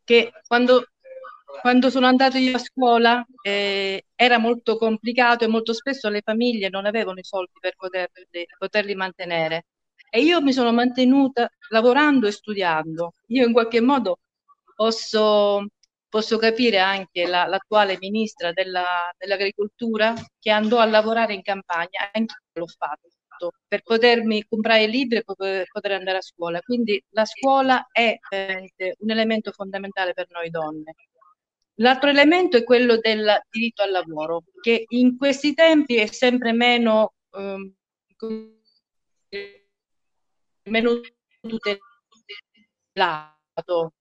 che 0.04 0.32
quando, 0.46 0.86
quando 1.60 1.90
sono 1.90 2.06
andata 2.06 2.38
io 2.38 2.56
a 2.56 2.58
scuola 2.58 3.26
eh, 3.42 4.06
era 4.14 4.38
molto 4.38 4.78
complicato 4.78 5.44
e 5.44 5.48
molto 5.48 5.72
spesso 5.72 6.08
le 6.08 6.22
famiglie 6.22 6.68
non 6.68 6.86
avevano 6.86 7.18
i 7.18 7.24
soldi 7.24 7.52
per 7.60 7.74
poterli, 7.76 8.46
poterli 8.56 8.94
mantenere. 8.94 9.66
E 10.08 10.22
io 10.22 10.40
mi 10.40 10.52
sono 10.52 10.72
mantenuta 10.72 11.50
lavorando 11.70 12.26
e 12.26 12.32
studiando. 12.32 13.14
Io 13.28 13.46
in 13.46 13.52
qualche 13.52 13.80
modo 13.80 14.18
posso 14.74 15.66
Posso 16.08 16.38
capire 16.38 16.78
anche 16.78 17.26
la, 17.26 17.46
l'attuale 17.46 17.96
ministra 17.98 18.52
della, 18.52 18.84
dell'agricoltura 19.18 20.14
che 20.38 20.50
andò 20.50 20.78
a 20.78 20.86
lavorare 20.86 21.34
in 21.34 21.42
campagna, 21.42 22.10
anche 22.12 22.34
l'ho 22.52 22.66
fatto 22.66 23.08
per 23.68 23.82
potermi 23.82 24.44
comprare 24.48 24.86
libri 24.86 25.18
e 25.18 25.22
poter, 25.22 25.66
andare 25.92 26.18
a 26.18 26.22
scuola. 26.22 26.60
Quindi 26.60 27.02
la 27.10 27.24
scuola 27.24 27.86
è 27.90 28.18
un 28.98 29.10
elemento 29.10 29.52
fondamentale 29.52 30.12
per 30.14 30.26
noi 30.30 30.50
donne. 30.50 30.94
L'altro 31.80 32.08
elemento 32.08 32.56
è 32.56 32.64
quello 32.64 32.96
del 32.96 33.42
diritto 33.50 33.82
al 33.82 33.90
lavoro, 33.90 34.44
che 34.62 34.84
in 34.88 35.18
questi 35.18 35.52
tempi 35.52 35.96
è 35.96 36.06
sempre 36.06 36.52
meno, 36.52 37.12
um, 37.32 37.70
meno 40.62 41.00
tutelato 42.94 43.92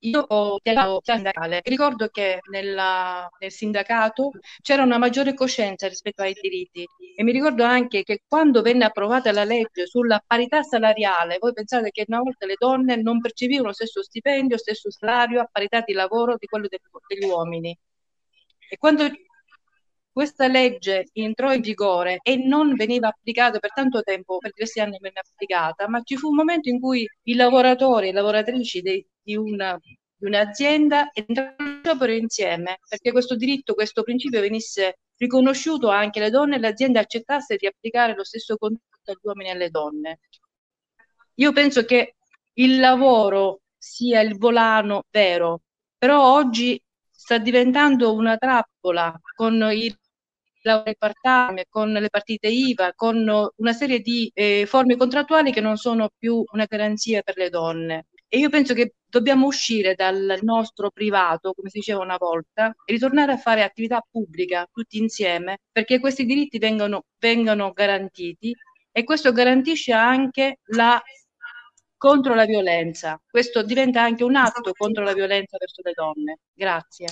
io 0.00 0.20
ho 0.20 0.58
chiamato 0.60 1.00
sindacale. 1.02 1.60
Ricordo 1.64 2.08
che 2.08 2.40
nella, 2.50 3.28
nel 3.38 3.50
sindacato 3.50 4.30
c'era 4.62 4.82
una 4.82 4.98
maggiore 4.98 5.34
coscienza 5.34 5.88
rispetto 5.88 6.22
ai 6.22 6.34
diritti 6.40 6.86
e 7.16 7.22
mi 7.22 7.32
ricordo 7.32 7.64
anche 7.64 8.02
che 8.02 8.22
quando 8.26 8.62
venne 8.62 8.84
approvata 8.84 9.32
la 9.32 9.44
legge 9.44 9.86
sulla 9.86 10.22
parità 10.26 10.62
salariale, 10.62 11.38
voi 11.38 11.52
pensate 11.52 11.90
che 11.90 12.04
una 12.08 12.20
volta 12.20 12.46
le 12.46 12.56
donne 12.58 12.96
non 12.96 13.20
percepivano 13.20 13.68
lo 13.68 13.74
stesso 13.74 14.02
stipendio, 14.02 14.56
lo 14.56 14.58
stesso 14.58 14.90
salario 14.90 15.40
a 15.40 15.48
parità 15.50 15.82
di 15.84 15.92
lavoro 15.92 16.36
di 16.38 16.46
quello 16.46 16.68
degli 16.68 17.24
uomini. 17.24 17.76
E 18.68 18.76
quando 18.78 19.04
questa 20.12 20.46
legge 20.48 21.08
entrò 21.12 21.52
in 21.52 21.60
vigore 21.60 22.18
e 22.22 22.36
non 22.36 22.74
veniva 22.74 23.08
applicata 23.08 23.58
per 23.58 23.72
tanto 23.72 24.02
tempo, 24.02 24.38
per 24.38 24.52
diversi 24.52 24.80
anni 24.80 24.98
venne 25.00 25.20
applicata, 25.20 25.88
ma 25.88 26.02
ci 26.02 26.16
fu 26.16 26.28
un 26.28 26.36
momento 26.36 26.68
in 26.68 26.80
cui 26.80 27.06
i 27.24 27.34
lavoratori 27.34 28.08
e 28.08 28.12
le 28.12 28.20
lavoratrici 28.20 28.80
dei, 28.80 29.06
di, 29.22 29.36
una, 29.36 29.78
di 29.82 30.26
un'azienda 30.26 31.10
entrarono 31.12 31.70
in 31.70 31.80
sciopero 31.82 32.12
insieme 32.12 32.78
perché 32.88 33.12
questo 33.12 33.36
diritto, 33.36 33.74
questo 33.74 34.02
principio 34.02 34.40
venisse 34.40 34.98
riconosciuto 35.16 35.88
anche 35.88 36.18
alle 36.18 36.30
donne 36.30 36.56
e 36.56 36.60
l'azienda 36.60 37.00
accettasse 37.00 37.56
di 37.56 37.66
applicare 37.66 38.14
lo 38.14 38.24
stesso 38.24 38.56
contesto 38.56 39.10
agli 39.12 39.18
uomini 39.22 39.48
e 39.48 39.52
alle 39.52 39.70
donne. 39.70 40.18
Io 41.34 41.52
penso 41.52 41.84
che 41.84 42.16
il 42.54 42.78
lavoro 42.78 43.60
sia 43.76 44.20
il 44.20 44.36
volano 44.36 45.04
vero, 45.10 45.62
però 45.96 46.34
oggi 46.34 46.80
sta 47.30 47.38
diventando 47.38 48.12
una 48.12 48.36
trappola 48.36 49.16
con 49.36 49.54
il 49.72 49.96
lavoro 50.62 50.92
part-time, 50.98 51.64
con 51.68 51.92
le 51.92 52.08
partite 52.08 52.48
IVA, 52.48 52.92
con 52.96 53.48
una 53.56 53.72
serie 53.72 54.00
di 54.00 54.28
eh, 54.34 54.64
forme 54.66 54.96
contrattuali 54.96 55.52
che 55.52 55.60
non 55.60 55.76
sono 55.76 56.10
più 56.18 56.42
una 56.52 56.66
garanzia 56.68 57.22
per 57.22 57.36
le 57.36 57.48
donne. 57.48 58.06
E 58.26 58.38
io 58.38 58.48
penso 58.48 58.74
che 58.74 58.94
dobbiamo 59.06 59.46
uscire 59.46 59.94
dal 59.94 60.40
nostro 60.42 60.90
privato, 60.90 61.52
come 61.52 61.70
si 61.70 61.78
diceva 61.78 62.00
una 62.00 62.16
volta, 62.18 62.74
e 62.84 62.92
ritornare 62.92 63.32
a 63.32 63.36
fare 63.36 63.62
attività 63.62 64.04
pubblica 64.10 64.66
tutti 64.72 64.98
insieme, 64.98 65.58
perché 65.70 66.00
questi 66.00 66.24
diritti 66.24 66.58
vengono, 66.58 67.04
vengono 67.20 67.70
garantiti 67.72 68.52
e 68.90 69.04
questo 69.04 69.30
garantisce 69.32 69.92
anche 69.92 70.58
la 70.76 71.00
contro 72.00 72.34
la 72.34 72.46
violenza. 72.46 73.20
Questo 73.30 73.62
diventa 73.62 74.00
anche 74.00 74.24
un 74.24 74.34
atto 74.34 74.72
contro 74.72 75.04
la 75.04 75.12
violenza 75.12 75.58
verso 75.58 75.82
le 75.84 75.92
donne. 75.94 76.38
Grazie. 76.54 77.08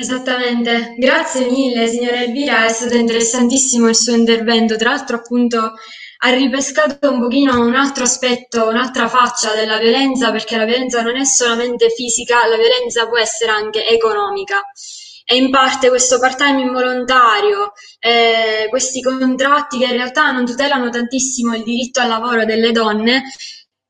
Esattamente, 0.00 0.94
grazie 0.98 1.50
mille 1.50 1.88
signora 1.88 2.22
Elvira, 2.22 2.64
è 2.64 2.68
stato 2.68 2.94
interessantissimo 2.96 3.88
il 3.88 3.96
suo 3.96 4.14
intervento, 4.14 4.76
tra 4.76 4.90
l'altro 4.90 5.16
appunto 5.16 5.72
ha 6.22 6.30
ripescato 6.30 7.10
un 7.10 7.18
pochino 7.20 7.60
un 7.60 7.74
altro 7.74 8.04
aspetto, 8.04 8.68
un'altra 8.68 9.08
faccia 9.08 9.52
della 9.56 9.78
violenza, 9.78 10.30
perché 10.30 10.56
la 10.56 10.64
violenza 10.64 11.02
non 11.02 11.16
è 11.16 11.24
solamente 11.24 11.90
fisica, 11.90 12.46
la 12.46 12.56
violenza 12.56 13.08
può 13.08 13.18
essere 13.18 13.50
anche 13.50 13.88
economica. 13.88 14.62
e 15.32 15.36
in 15.36 15.48
parte 15.50 15.88
questo 15.88 16.18
part-time 16.18 16.60
involontario, 16.60 17.72
eh, 18.00 18.66
questi 18.68 19.00
contratti 19.00 19.78
che 19.78 19.84
in 19.84 19.92
realtà 19.92 20.32
non 20.32 20.44
tutelano 20.44 20.88
tantissimo 20.90 21.54
il 21.54 21.62
diritto 21.62 22.00
al 22.00 22.08
lavoro 22.08 22.44
delle 22.44 22.72
donne, 22.72 23.22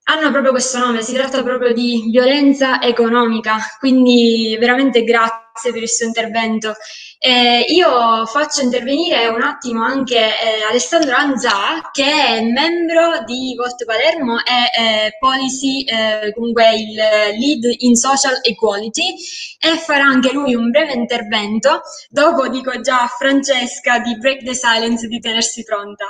hanno 0.04 0.30
proprio 0.30 0.50
questo 0.50 0.78
nome, 0.78 1.02
si 1.02 1.12
tratta 1.12 1.42
proprio 1.42 1.72
di 1.72 2.08
violenza 2.10 2.80
economica, 2.80 3.58
quindi 3.78 4.56
veramente 4.58 5.04
grazie 5.04 5.72
per 5.72 5.82
il 5.82 5.88
suo 5.88 6.06
intervento. 6.06 6.74
Eh, 7.22 7.66
io 7.68 8.24
faccio 8.24 8.62
intervenire 8.62 9.28
un 9.28 9.42
attimo 9.42 9.84
anche 9.84 10.16
eh, 10.16 10.62
Alessandro 10.68 11.14
Anzà, 11.14 11.90
che 11.92 12.02
è 12.02 12.40
membro 12.42 13.22
di 13.26 13.54
Volt 13.56 13.84
Palermo 13.84 14.38
e 14.38 15.06
eh, 15.06 15.16
Policy, 15.18 15.82
eh, 15.82 16.32
comunque 16.32 16.74
il 16.74 16.94
lead 16.94 17.74
in 17.80 17.94
social 17.94 18.38
equality, 18.42 19.14
e 19.60 19.76
farà 19.76 20.04
anche 20.04 20.32
lui 20.32 20.54
un 20.54 20.70
breve 20.70 20.94
intervento. 20.94 21.82
Dopo 22.08 22.48
dico 22.48 22.80
già 22.80 23.02
a 23.02 23.06
Francesca 23.06 23.98
di 23.98 24.16
Break 24.16 24.42
the 24.42 24.54
Silence 24.54 25.06
di 25.06 25.20
tenersi 25.20 25.62
pronta. 25.62 26.06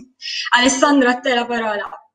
Alessandro, 0.56 1.08
a 1.08 1.20
te 1.20 1.34
la 1.34 1.46
parola. 1.46 2.07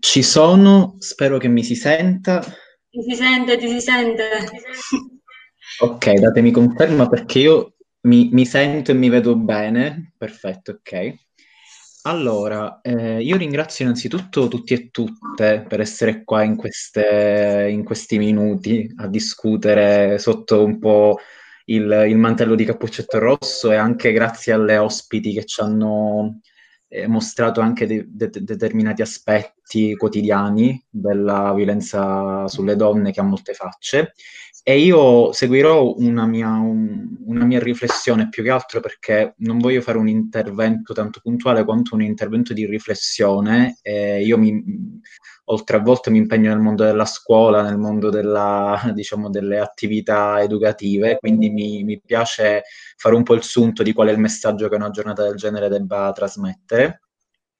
Ci 0.00 0.22
sono, 0.22 0.96
spero 0.98 1.38
che 1.38 1.48
mi 1.48 1.62
si 1.62 1.74
senta. 1.74 2.40
Ti 2.40 3.02
si 3.02 3.14
sente, 3.14 3.56
ti 3.58 3.68
si 3.68 3.80
sente. 3.80 4.28
Ok, 5.80 6.12
datemi 6.14 6.50
conferma 6.50 7.08
perché 7.08 7.38
io 7.38 7.74
mi, 8.02 8.30
mi 8.32 8.46
sento 8.46 8.90
e 8.90 8.94
mi 8.94 9.08
vedo 9.08 9.36
bene. 9.36 10.14
Perfetto, 10.16 10.72
ok. 10.72 11.14
Allora, 12.02 12.80
eh, 12.80 13.22
io 13.22 13.36
ringrazio 13.36 13.84
innanzitutto 13.84 14.48
tutti 14.48 14.72
e 14.72 14.88
tutte 14.90 15.66
per 15.68 15.80
essere 15.80 16.24
qua 16.24 16.42
in, 16.42 16.56
queste, 16.56 17.68
in 17.70 17.84
questi 17.84 18.16
minuti 18.16 18.90
a 18.96 19.06
discutere 19.06 20.18
sotto 20.18 20.64
un 20.64 20.78
po' 20.78 21.18
il, 21.66 22.06
il 22.08 22.16
mantello 22.16 22.54
di 22.54 22.64
Cappuccetto 22.64 23.18
Rosso 23.18 23.70
e 23.70 23.76
anche 23.76 24.12
grazie 24.12 24.54
alle 24.54 24.78
ospiti 24.78 25.34
che 25.34 25.44
ci 25.44 25.60
hanno 25.60 26.40
eh, 26.92 27.06
mostrato 27.06 27.60
anche 27.60 27.86
de- 27.86 28.04
de- 28.08 28.42
determinati 28.42 29.00
aspetti 29.00 29.94
quotidiani 29.96 30.84
della 30.90 31.54
violenza 31.54 32.48
sulle 32.48 32.74
donne 32.74 33.12
che 33.12 33.20
ha 33.20 33.22
molte 33.22 33.54
facce 33.54 34.12
e 34.62 34.78
io 34.78 35.32
seguirò 35.32 35.94
una 35.96 36.26
mia, 36.26 36.48
un, 36.48 37.16
una 37.26 37.44
mia, 37.44 37.58
riflessione 37.60 38.28
più 38.28 38.42
che 38.42 38.50
altro 38.50 38.80
perché 38.80 39.34
non 39.38 39.58
voglio 39.58 39.80
fare 39.80 39.98
un 39.98 40.08
intervento 40.08 40.92
tanto 40.92 41.20
puntuale 41.22 41.64
quanto 41.64 41.94
un 41.94 42.02
intervento 42.02 42.52
di 42.52 42.66
riflessione. 42.66 43.78
Eh, 43.82 44.22
io 44.22 44.36
mi, 44.38 44.62
oltre 45.44 45.76
a 45.76 45.80
volte 45.80 46.10
mi 46.10 46.18
impegno 46.18 46.50
nel 46.50 46.60
mondo 46.60 46.84
della 46.84 47.06
scuola, 47.06 47.62
nel 47.62 47.78
mondo 47.78 48.10
della, 48.10 48.80
diciamo, 48.94 49.30
delle 49.30 49.58
attività 49.58 50.40
educative, 50.42 51.16
quindi 51.18 51.50
mi, 51.50 51.82
mi 51.84 52.00
piace 52.04 52.62
fare 52.96 53.14
un 53.14 53.22
po' 53.22 53.34
il 53.34 53.42
sunto 53.42 53.82
di 53.82 53.92
qual 53.92 54.08
è 54.08 54.12
il 54.12 54.18
messaggio 54.18 54.68
che 54.68 54.76
una 54.76 54.90
giornata 54.90 55.22
del 55.22 55.36
genere 55.36 55.68
debba 55.68 56.12
trasmettere. 56.12 57.00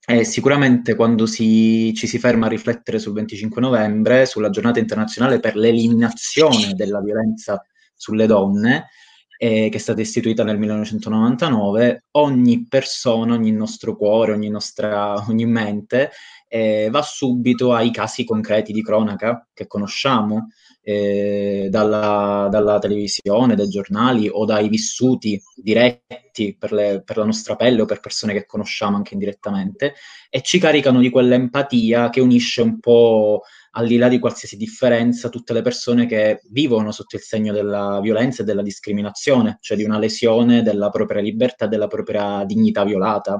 E 0.06 0.24
sicuramente 0.24 0.94
quando 0.94 1.26
si, 1.26 1.92
ci 1.94 2.06
si 2.06 2.18
ferma 2.18 2.46
a 2.46 2.48
riflettere 2.48 2.98
sul 2.98 3.12
25 3.12 3.60
novembre, 3.60 4.26
sulla 4.26 4.50
giornata 4.50 4.78
internazionale 4.78 5.40
per 5.40 5.56
l'eliminazione 5.56 6.72
della 6.74 7.00
violenza 7.00 7.64
sulle 7.94 8.26
donne, 8.26 8.88
eh, 9.36 9.68
che 9.70 9.76
è 9.76 9.80
stata 9.80 10.00
istituita 10.00 10.42
nel 10.42 10.58
1999, 10.58 12.04
ogni 12.12 12.66
persona, 12.66 13.34
ogni 13.34 13.52
nostro 13.52 13.96
cuore, 13.96 14.32
ogni 14.32 14.50
nostra 14.50 15.14
ogni 15.28 15.46
mente 15.46 16.10
eh, 16.48 16.88
va 16.90 17.02
subito 17.02 17.72
ai 17.72 17.90
casi 17.90 18.24
concreti 18.24 18.72
di 18.72 18.82
cronaca 18.82 19.48
che 19.54 19.66
conosciamo 19.66 20.48
eh, 20.82 21.68
dalla, 21.70 22.48
dalla, 22.50 22.78
televisione, 22.78 23.54
dai 23.54 23.68
giornali 23.68 24.28
o 24.30 24.44
dai 24.44 24.68
vissuti 24.68 25.40
diretti 25.54 26.56
per, 26.58 26.72
le, 26.72 27.02
per, 27.04 27.18
la 27.18 27.24
nostra 27.24 27.56
pelle 27.56 27.82
o 27.82 27.84
per 27.84 28.00
persone 28.00 28.32
che 28.32 28.46
conosciamo 28.46 28.96
anche 28.96 29.14
indirettamente 29.14 29.94
e 30.30 30.42
ci 30.42 30.58
caricano 30.58 31.00
di 31.00 31.10
quell'empatia 31.10 32.08
che 32.08 32.20
unisce 32.20 32.62
un 32.62 32.80
po' 32.80 33.42
al 33.72 33.86
di 33.86 33.98
là 33.98 34.08
di 34.08 34.18
qualsiasi 34.18 34.56
differenza 34.56 35.28
tutte 35.28 35.52
le 35.52 35.62
persone 35.62 36.06
che 36.06 36.40
vivono 36.50 36.90
sotto 36.90 37.16
il 37.16 37.22
segno 37.22 37.52
della 37.52 38.00
violenza 38.00 38.42
e 38.42 38.44
della 38.44 38.62
discriminazione, 38.62 39.58
cioè 39.60 39.76
di 39.76 39.84
una 39.84 39.98
lesione 39.98 40.62
della 40.62 40.88
propria 40.88 41.20
libertà 41.20 41.66
e 41.66 41.68
della 41.68 41.86
propria 41.86 42.44
dignità 42.44 42.84
violata. 42.84 43.38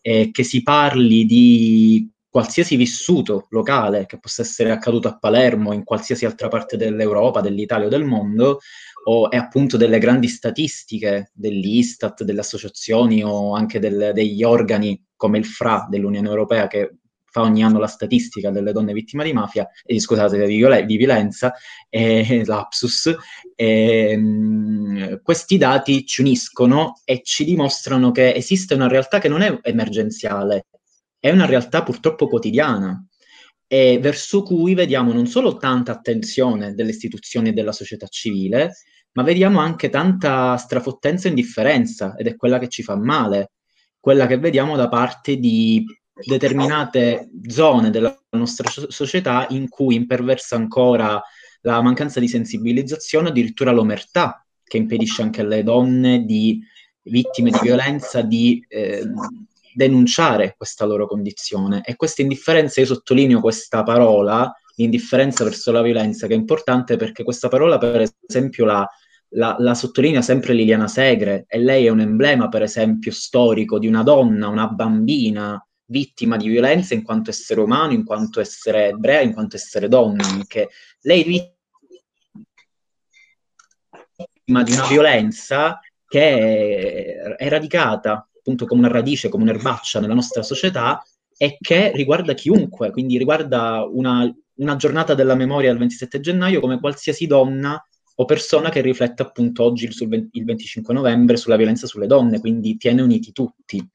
E 0.00 0.30
che 0.32 0.42
si 0.42 0.62
parli 0.62 1.24
di 1.24 2.10
qualsiasi 2.30 2.76
vissuto 2.76 3.46
locale 3.50 4.06
che 4.06 4.18
possa 4.18 4.42
essere 4.42 4.70
accaduto 4.70 5.08
a 5.08 5.18
Palermo, 5.18 5.72
in 5.72 5.84
qualsiasi 5.84 6.24
altra 6.24 6.48
parte 6.48 6.76
dell'Europa, 6.76 7.40
dell'Italia 7.40 7.86
o 7.86 7.90
del 7.90 8.04
mondo, 8.04 8.60
o 9.04 9.30
è 9.30 9.36
appunto 9.36 9.76
delle 9.76 9.98
grandi 9.98 10.28
statistiche 10.28 11.30
dell'Istat, 11.32 12.24
delle 12.24 12.40
associazioni 12.40 13.22
o 13.24 13.54
anche 13.54 13.78
del, 13.78 14.10
degli 14.12 14.42
organi 14.42 15.02
come 15.16 15.38
il 15.38 15.46
FRA 15.46 15.86
dell'Unione 15.88 16.28
Europea 16.28 16.66
che 16.66 16.98
fa 17.30 17.42
ogni 17.42 17.62
anno 17.62 17.78
la 17.78 17.86
statistica 17.86 18.50
delle 18.50 18.72
donne 18.72 18.92
vittime 18.92 19.24
di 19.24 19.32
mafia, 19.32 19.68
eh, 19.84 20.00
scusate, 20.00 20.46
di, 20.46 20.56
violen- 20.56 20.86
di 20.86 20.96
violenza, 20.96 21.54
eh, 21.88 22.42
lapsus, 22.46 23.14
eh, 23.54 25.20
questi 25.22 25.58
dati 25.58 26.06
ci 26.06 26.22
uniscono 26.22 27.00
e 27.04 27.20
ci 27.22 27.44
dimostrano 27.44 28.10
che 28.10 28.34
esiste 28.34 28.74
una 28.74 28.88
realtà 28.88 29.18
che 29.18 29.28
non 29.28 29.42
è 29.42 29.58
emergenziale, 29.62 30.66
è 31.18 31.30
una 31.30 31.46
realtà 31.46 31.82
purtroppo 31.82 32.28
quotidiana 32.28 33.04
e 33.66 33.98
verso 34.00 34.42
cui 34.42 34.74
vediamo 34.74 35.12
non 35.12 35.26
solo 35.26 35.56
tanta 35.56 35.92
attenzione 35.92 36.74
delle 36.74 36.90
istituzioni 36.90 37.50
e 37.50 37.52
della 37.52 37.72
società 37.72 38.06
civile, 38.06 38.72
ma 39.12 39.22
vediamo 39.22 39.58
anche 39.58 39.90
tanta 39.90 40.56
strafottenza 40.56 41.26
e 41.26 41.30
indifferenza 41.30 42.14
ed 42.16 42.28
è 42.28 42.36
quella 42.36 42.58
che 42.58 42.68
ci 42.68 42.82
fa 42.82 42.96
male, 42.96 43.52
quella 44.00 44.26
che 44.26 44.38
vediamo 44.38 44.76
da 44.76 44.88
parte 44.88 45.36
di 45.36 45.84
determinate 46.26 47.30
zone 47.46 47.90
della 47.90 48.16
nostra 48.30 48.70
società 48.88 49.46
in 49.50 49.68
cui 49.68 49.94
imperversa 49.94 50.56
ancora 50.56 51.20
la 51.62 51.82
mancanza 51.82 52.20
di 52.20 52.28
sensibilizzazione, 52.28 53.28
addirittura 53.28 53.72
l'omertà, 53.72 54.44
che 54.64 54.76
impedisce 54.76 55.22
anche 55.22 55.42
alle 55.42 55.62
donne 55.62 56.24
di 56.24 56.62
vittime 57.02 57.50
di 57.50 57.58
violenza 57.62 58.22
di 58.22 58.64
eh, 58.68 59.02
denunciare 59.74 60.54
questa 60.56 60.84
loro 60.84 61.06
condizione. 61.06 61.82
E 61.84 61.96
questa 61.96 62.22
indifferenza, 62.22 62.80
io 62.80 62.86
sottolineo 62.86 63.40
questa 63.40 63.82
parola, 63.82 64.52
l'indifferenza 64.76 65.44
verso 65.44 65.72
la 65.72 65.82
violenza, 65.82 66.26
che 66.26 66.34
è 66.34 66.36
importante 66.36 66.96
perché 66.96 67.22
questa 67.24 67.48
parola, 67.48 67.78
per 67.78 68.08
esempio, 68.26 68.64
la, 68.64 68.88
la, 69.30 69.56
la, 69.58 69.74
sottolinea 69.74 70.22
sempre 70.22 70.54
Liliana 70.54 70.88
Segre 70.88 71.44
e 71.48 71.58
lei 71.58 71.86
è 71.86 71.90
un 71.90 72.00
emblema, 72.00 72.48
per 72.48 72.62
esempio, 72.62 73.12
storico 73.12 73.78
di 73.78 73.86
una 73.86 74.02
donna, 74.02 74.48
una 74.48 74.68
bambina 74.68 75.62
vittima 75.90 76.36
di 76.36 76.48
violenza 76.48 76.94
in 76.94 77.02
quanto 77.02 77.30
essere 77.30 77.60
umano, 77.60 77.92
in 77.92 78.04
quanto 78.04 78.40
essere 78.40 78.88
ebrea, 78.88 79.20
in 79.20 79.32
quanto 79.32 79.56
essere 79.56 79.88
donna 79.88 80.24
anche. 80.24 80.68
Lei 81.00 81.24
vittima 81.24 81.52
di 84.62 84.72
una 84.72 84.86
violenza 84.86 85.80
che 86.06 87.36
è 87.36 87.48
radicata 87.48 88.27
appunto 88.48 88.64
come 88.64 88.80
una 88.80 88.88
radice, 88.88 89.28
come 89.28 89.42
un'erbaccia 89.42 90.00
nella 90.00 90.14
nostra 90.14 90.42
società 90.42 91.02
e 91.36 91.58
che 91.60 91.92
riguarda 91.92 92.32
chiunque, 92.32 92.90
quindi 92.90 93.18
riguarda 93.18 93.84
una, 93.84 94.32
una 94.54 94.76
giornata 94.76 95.14
della 95.14 95.34
memoria 95.34 95.68
del 95.68 95.78
27 95.78 96.20
gennaio 96.20 96.60
come 96.60 96.80
qualsiasi 96.80 97.26
donna 97.26 97.80
o 98.20 98.24
persona 98.24 98.70
che 98.70 98.80
riflette 98.80 99.22
appunto 99.22 99.62
oggi 99.62 99.92
sul, 99.92 100.28
il 100.32 100.44
25 100.44 100.94
novembre 100.94 101.36
sulla 101.36 101.56
violenza 101.56 101.86
sulle 101.86 102.06
donne, 102.06 102.40
quindi 102.40 102.76
tiene 102.76 103.02
uniti 103.02 103.32
tutti. 103.32 103.86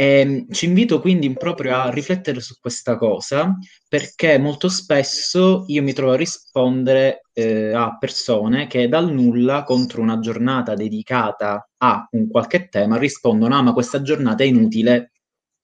E 0.00 0.20
ehm, 0.20 0.52
ci 0.52 0.66
invito 0.66 1.00
quindi 1.00 1.32
proprio 1.32 1.74
a 1.74 1.90
riflettere 1.90 2.38
su 2.40 2.54
questa 2.60 2.96
cosa 2.96 3.58
perché 3.88 4.38
molto 4.38 4.68
spesso 4.68 5.64
io 5.66 5.82
mi 5.82 5.92
trovo 5.92 6.12
a 6.12 6.16
rispondere 6.16 7.22
eh, 7.32 7.72
a 7.72 7.96
persone 7.98 8.68
che 8.68 8.86
dal 8.86 9.12
nulla 9.12 9.64
contro 9.64 10.00
una 10.00 10.20
giornata 10.20 10.74
dedicata 10.74 11.68
a 11.78 12.06
un 12.12 12.28
qualche 12.28 12.68
tema 12.68 12.96
rispondono 12.96 13.56
ah 13.56 13.62
ma 13.62 13.72
questa 13.72 14.00
giornata 14.00 14.44
è 14.44 14.46
inutile 14.46 15.10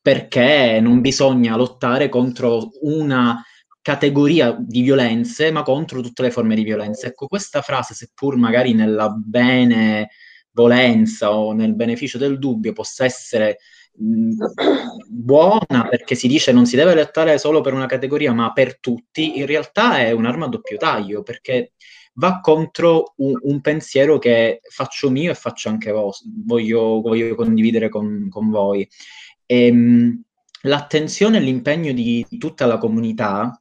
perché 0.01 0.81
non 0.83 1.01
bisogna 1.01 1.55
lottare 1.55 2.09
contro 2.09 2.71
una 2.83 3.41
categoria 3.81 4.57
di 4.59 4.83
violenze 4.83 5.53
ma 5.53 5.63
contro 5.63 6.01
tutte 6.01 6.23
le 6.23 6.31
forme 6.31 6.55
di 6.57 6.65
violenza. 6.65 7.07
Ecco, 7.07 7.27
questa 7.29 7.63
frase, 7.63 7.95
seppur 7.95 8.37
magari 8.37 8.75
nella 8.75 9.09
benevolenza 9.11 11.37
o 11.37 11.53
nel 11.53 11.75
beneficio 11.75 12.19
del 12.19 12.39
dubbio 12.39 12.73
possa 12.73 13.05
essere 13.05 13.59
buona 13.97 15.87
perché 15.89 16.17
si 16.17 16.27
dice 16.27 16.51
non 16.51 16.67
si 16.67 16.75
deve 16.75 16.95
lottare 16.95 17.39
solo 17.39 17.61
per 17.61 17.75
una 17.75 17.87
categoria 17.87 18.33
ma 18.33 18.53
per 18.53 18.81
tutti, 18.81 19.39
in 19.39 19.47
realtà 19.47 19.99
è 19.99 20.11
un'arma 20.11 20.47
a 20.47 20.49
doppio 20.49 20.77
taglio 20.77 21.23
perché 21.23 21.73
va 22.15 22.41
contro 22.41 23.15
un, 23.17 23.35
un 23.41 23.61
pensiero 23.61 24.19
che 24.19 24.61
faccio 24.69 25.11
mio 25.11 25.31
e 25.31 25.35
faccio 25.35 25.69
anche 25.69 25.91
voi, 25.91 26.13
voglio, 26.45 27.01
voglio 27.01 27.35
condividere 27.35 27.89
con, 27.89 28.29
con 28.29 28.51
voi. 28.51 28.89
E, 29.47 29.67
ehm, 29.67 30.23
l'attenzione 30.63 31.39
e 31.39 31.41
l'impegno 31.41 31.93
di 31.93 32.27
tutta 32.39 32.67
la 32.67 32.79
comunità 32.79 33.61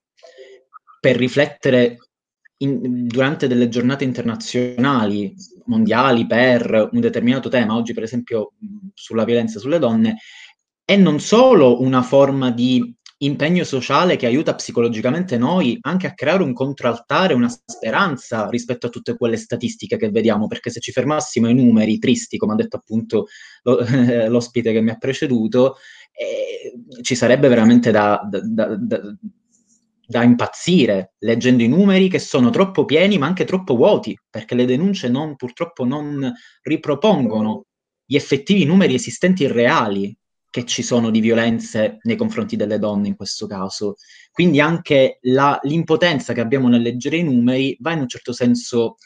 per 0.99 1.15
riflettere 1.17 1.97
in, 2.57 3.07
durante 3.07 3.47
delle 3.47 3.67
giornate 3.69 4.03
internazionali, 4.03 5.33
mondiali, 5.65 6.25
per 6.25 6.89
un 6.91 6.99
determinato 6.99 7.49
tema, 7.49 7.75
oggi 7.75 7.93
per 7.93 8.03
esempio 8.03 8.53
sulla 8.93 9.23
violenza 9.23 9.59
sulle 9.59 9.79
donne, 9.79 10.17
è 10.85 10.95
non 10.95 11.19
solo 11.19 11.81
una 11.81 12.01
forma 12.01 12.51
di 12.51 12.95
impegno 13.23 13.63
sociale 13.63 14.15
che 14.15 14.25
aiuta 14.25 14.55
psicologicamente 14.55 15.37
noi 15.37 15.77
anche 15.81 16.07
a 16.07 16.13
creare 16.13 16.43
un 16.43 16.53
controaltare, 16.53 17.33
una 17.33 17.49
speranza 17.49 18.49
rispetto 18.49 18.87
a 18.87 18.89
tutte 18.89 19.15
quelle 19.15 19.37
statistiche 19.37 19.97
che 19.97 20.09
vediamo, 20.09 20.47
perché 20.47 20.69
se 20.69 20.79
ci 20.79 20.91
fermassimo 20.91 21.47
ai 21.47 21.55
numeri 21.55 21.97
tristi, 21.99 22.37
come 22.37 22.53
ha 22.53 22.57
detto 22.57 22.77
appunto 22.77 23.27
lo, 23.63 23.79
l'ospite 24.27 24.71
che 24.71 24.81
mi 24.81 24.91
ha 24.91 24.97
preceduto, 24.97 25.77
eh, 26.11 27.01
ci 27.01 27.15
sarebbe 27.15 27.47
veramente 27.47 27.91
da, 27.91 28.21
da, 28.29 28.75
da, 28.75 29.15
da 30.13 30.21
impazzire 30.21 31.15
leggendo 31.21 31.63
i 31.63 31.67
numeri 31.67 32.07
che 32.07 32.19
sono 32.19 32.51
troppo 32.51 32.85
pieni 32.85 33.17
ma 33.17 33.25
anche 33.25 33.45
troppo 33.45 33.75
vuoti, 33.75 34.15
perché 34.29 34.53
le 34.53 34.65
denunce 34.65 35.09
non, 35.09 35.35
purtroppo 35.35 35.85
non 35.85 36.31
ripropongono 36.61 37.65
gli 38.05 38.15
effettivi 38.15 38.63
numeri 38.63 38.93
esistenti 38.93 39.43
e 39.43 39.51
reali 39.51 40.15
che 40.51 40.65
ci 40.65 40.83
sono 40.83 41.09
di 41.09 41.19
violenze 41.19 41.97
nei 42.03 42.15
confronti 42.15 42.55
delle 42.55 42.77
donne 42.77 43.07
in 43.07 43.15
questo 43.15 43.47
caso. 43.47 43.95
Quindi 44.31 44.61
anche 44.61 45.17
la, 45.21 45.59
l'impotenza 45.63 46.31
che 46.33 46.41
abbiamo 46.41 46.67
nel 46.67 46.83
leggere 46.83 47.17
i 47.17 47.23
numeri 47.23 47.75
va 47.79 47.93
in 47.93 48.01
un 48.01 48.07
certo 48.07 48.33
senso 48.33 48.97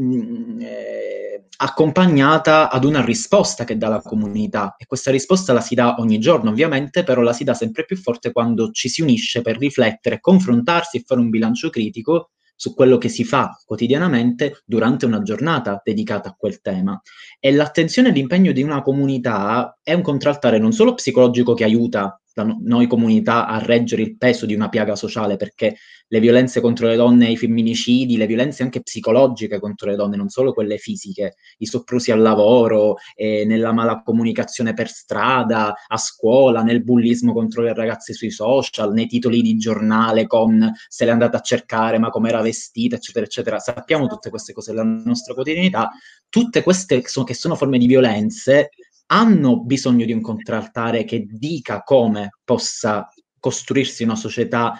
mm, 0.00 0.60
eh, 0.60 1.44
accompagnata 1.56 2.70
ad 2.70 2.84
una 2.84 3.04
risposta 3.04 3.64
che 3.64 3.76
dà 3.76 3.88
la 3.88 4.00
comunità 4.00 4.74
e 4.76 4.86
questa 4.86 5.10
risposta 5.10 5.52
la 5.52 5.60
si 5.60 5.74
dà 5.74 5.96
ogni 5.98 6.18
giorno 6.18 6.50
ovviamente, 6.50 7.04
però 7.04 7.22
la 7.22 7.32
si 7.32 7.44
dà 7.44 7.54
sempre 7.54 7.84
più 7.84 7.96
forte 7.96 8.32
quando 8.32 8.70
ci 8.70 8.88
si 8.88 9.02
unisce 9.02 9.42
per 9.42 9.58
riflettere, 9.58 10.20
confrontarsi 10.20 10.98
e 10.98 11.04
fare 11.06 11.20
un 11.20 11.30
bilancio 11.30 11.70
critico 11.70 12.30
su 12.56 12.74
quello 12.74 12.98
che 12.98 13.08
si 13.08 13.24
fa 13.24 13.60
quotidianamente 13.64 14.62
durante 14.64 15.06
una 15.06 15.22
giornata 15.22 15.80
dedicata 15.82 16.30
a 16.30 16.34
quel 16.36 16.60
tema. 16.60 17.00
E 17.40 17.52
l'attenzione 17.52 18.08
e 18.08 18.12
l'impegno 18.12 18.52
di 18.52 18.62
una 18.62 18.82
comunità 18.82 19.78
è 19.82 19.92
un 19.92 20.02
contraltare 20.02 20.58
non 20.58 20.72
solo 20.72 20.94
psicologico 20.94 21.54
che 21.54 21.64
aiuta 21.64 22.18
no- 22.42 22.58
noi 22.62 22.86
comunità 22.86 23.46
a 23.46 23.58
reggere 23.58 24.02
il 24.02 24.16
peso 24.16 24.46
di 24.46 24.54
una 24.54 24.68
piaga 24.68 24.96
sociale, 24.96 25.36
perché 25.36 25.76
le 26.08 26.20
violenze 26.20 26.60
contro 26.60 26.86
le 26.88 26.96
donne, 26.96 27.30
i 27.30 27.36
femminicidi, 27.36 28.16
le 28.16 28.26
violenze 28.26 28.62
anche 28.62 28.82
psicologiche 28.82 29.58
contro 29.60 29.88
le 29.90 29.96
donne, 29.96 30.16
non 30.16 30.28
solo 30.28 30.52
quelle 30.52 30.78
fisiche, 30.78 31.36
i 31.58 31.66
soprusi 31.66 32.10
al 32.10 32.20
lavoro, 32.20 32.96
eh, 33.14 33.44
nella 33.44 33.72
mala 33.72 34.02
comunicazione 34.02 34.74
per 34.74 34.88
strada, 34.88 35.74
a 35.86 35.96
scuola, 35.96 36.62
nel 36.62 36.82
bullismo 36.82 37.32
contro 37.32 37.62
le 37.62 37.74
ragazze 37.74 38.12
sui 38.12 38.30
social, 38.30 38.92
nei 38.92 39.06
titoli 39.06 39.40
di 39.40 39.56
giornale 39.56 40.26
con 40.26 40.72
se 40.88 41.04
l'è 41.04 41.10
andata 41.10 41.38
a 41.38 41.40
cercare, 41.40 41.98
ma 41.98 42.10
come 42.10 42.28
era 42.28 42.42
vestita, 42.42 42.96
eccetera, 42.96 43.24
eccetera. 43.24 43.58
Sappiamo 43.58 44.06
tutte 44.06 44.30
queste 44.30 44.52
cose 44.52 44.72
nella 44.72 44.84
nostra 45.04 45.34
quotidianità. 45.34 45.90
Tutte 46.28 46.62
queste 46.62 47.02
sono, 47.06 47.24
che 47.24 47.34
sono 47.34 47.54
forme 47.54 47.78
di 47.78 47.86
violenze 47.86 48.70
hanno 49.06 49.62
bisogno 49.62 50.04
di 50.04 50.12
un 50.12 50.20
contraltare 50.20 51.04
che 51.04 51.26
dica 51.28 51.82
come 51.82 52.38
possa 52.44 53.08
costruirsi 53.38 54.04
una 54.04 54.16
società 54.16 54.78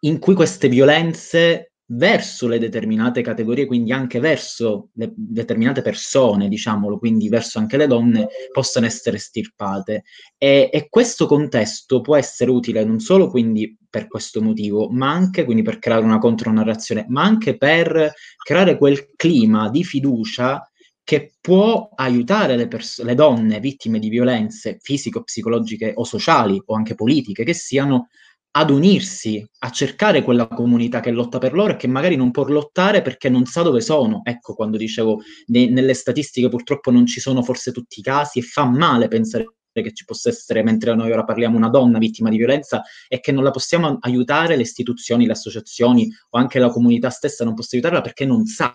in 0.00 0.18
cui 0.18 0.34
queste 0.34 0.68
violenze 0.68 1.72
verso 1.88 2.48
le 2.48 2.58
determinate 2.58 3.22
categorie, 3.22 3.66
quindi 3.66 3.92
anche 3.92 4.18
verso 4.18 4.90
le 4.94 5.12
determinate 5.14 5.82
persone, 5.82 6.48
diciamolo, 6.48 6.98
quindi 6.98 7.28
verso 7.28 7.58
anche 7.58 7.76
le 7.76 7.86
donne, 7.86 8.28
possano 8.52 8.86
essere 8.86 9.18
stirpate. 9.18 10.04
E, 10.36 10.68
e, 10.72 10.88
questo 10.88 11.26
contesto 11.26 12.00
può 12.00 12.16
essere 12.16 12.50
utile 12.50 12.84
non 12.84 12.98
solo 12.98 13.28
quindi 13.28 13.76
per 13.88 14.08
questo 14.08 14.42
motivo, 14.42 14.88
ma 14.90 15.10
anche 15.10 15.44
quindi 15.44 15.62
per 15.62 15.78
creare 15.78 16.04
una 16.04 16.18
contronarrazione, 16.18 17.06
ma 17.08 17.22
anche 17.22 17.56
per 17.56 18.12
creare 18.42 18.76
quel 18.78 19.14
clima 19.14 19.70
di 19.70 19.84
fiducia 19.84 20.68
che 21.06 21.36
può 21.40 21.88
aiutare 21.94 22.56
le, 22.56 22.66
pers- 22.66 23.00
le 23.04 23.14
donne 23.14 23.60
vittime 23.60 24.00
di 24.00 24.08
violenze 24.08 24.78
fisiche, 24.80 25.22
psicologiche 25.22 25.92
o 25.94 26.02
sociali 26.02 26.60
o 26.66 26.74
anche 26.74 26.96
politiche 26.96 27.44
che 27.44 27.54
siano 27.54 28.08
ad 28.50 28.70
unirsi, 28.70 29.46
a 29.60 29.70
cercare 29.70 30.22
quella 30.22 30.48
comunità 30.48 30.98
che 30.98 31.12
lotta 31.12 31.38
per 31.38 31.52
loro 31.52 31.74
e 31.74 31.76
che 31.76 31.86
magari 31.86 32.16
non 32.16 32.32
può 32.32 32.42
lottare 32.48 33.02
perché 33.02 33.28
non 33.28 33.44
sa 33.44 33.62
dove 33.62 33.82
sono. 33.82 34.22
Ecco, 34.24 34.54
quando 34.54 34.76
dicevo, 34.76 35.20
ne- 35.46 35.68
nelle 35.68 35.94
statistiche 35.94 36.48
purtroppo 36.48 36.90
non 36.90 37.06
ci 37.06 37.20
sono 37.20 37.40
forse 37.44 37.70
tutti 37.70 38.00
i 38.00 38.02
casi 38.02 38.40
e 38.40 38.42
fa 38.42 38.64
male 38.64 39.06
pensare 39.06 39.46
che 39.72 39.92
ci 39.92 40.04
possa 40.04 40.28
essere, 40.30 40.64
mentre 40.64 40.92
noi 40.96 41.12
ora 41.12 41.22
parliamo, 41.22 41.56
una 41.56 41.68
donna 41.68 41.98
vittima 41.98 42.30
di 42.30 42.36
violenza 42.36 42.82
e 43.06 43.20
che 43.20 43.30
non 43.30 43.44
la 43.44 43.52
possiamo 43.52 43.98
aiutare, 44.00 44.56
le 44.56 44.62
istituzioni, 44.62 45.24
le 45.24 45.32
associazioni 45.32 46.08
o 46.30 46.38
anche 46.38 46.58
la 46.58 46.70
comunità 46.70 47.10
stessa 47.10 47.44
non 47.44 47.54
possa 47.54 47.76
aiutarla 47.76 48.00
perché 48.00 48.24
non 48.24 48.44
sa 48.46 48.74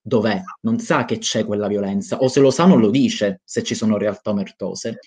dov'è, 0.00 0.42
non 0.62 0.78
sa 0.78 1.04
che 1.04 1.18
c'è 1.18 1.44
quella 1.44 1.68
violenza, 1.68 2.18
o 2.18 2.28
se 2.28 2.40
lo 2.40 2.50
sa 2.50 2.66
non 2.66 2.80
lo 2.80 2.90
dice 2.90 3.40
se 3.44 3.62
ci 3.62 3.74
sono 3.74 3.98
realtà 3.98 4.30
omertose. 4.30 4.98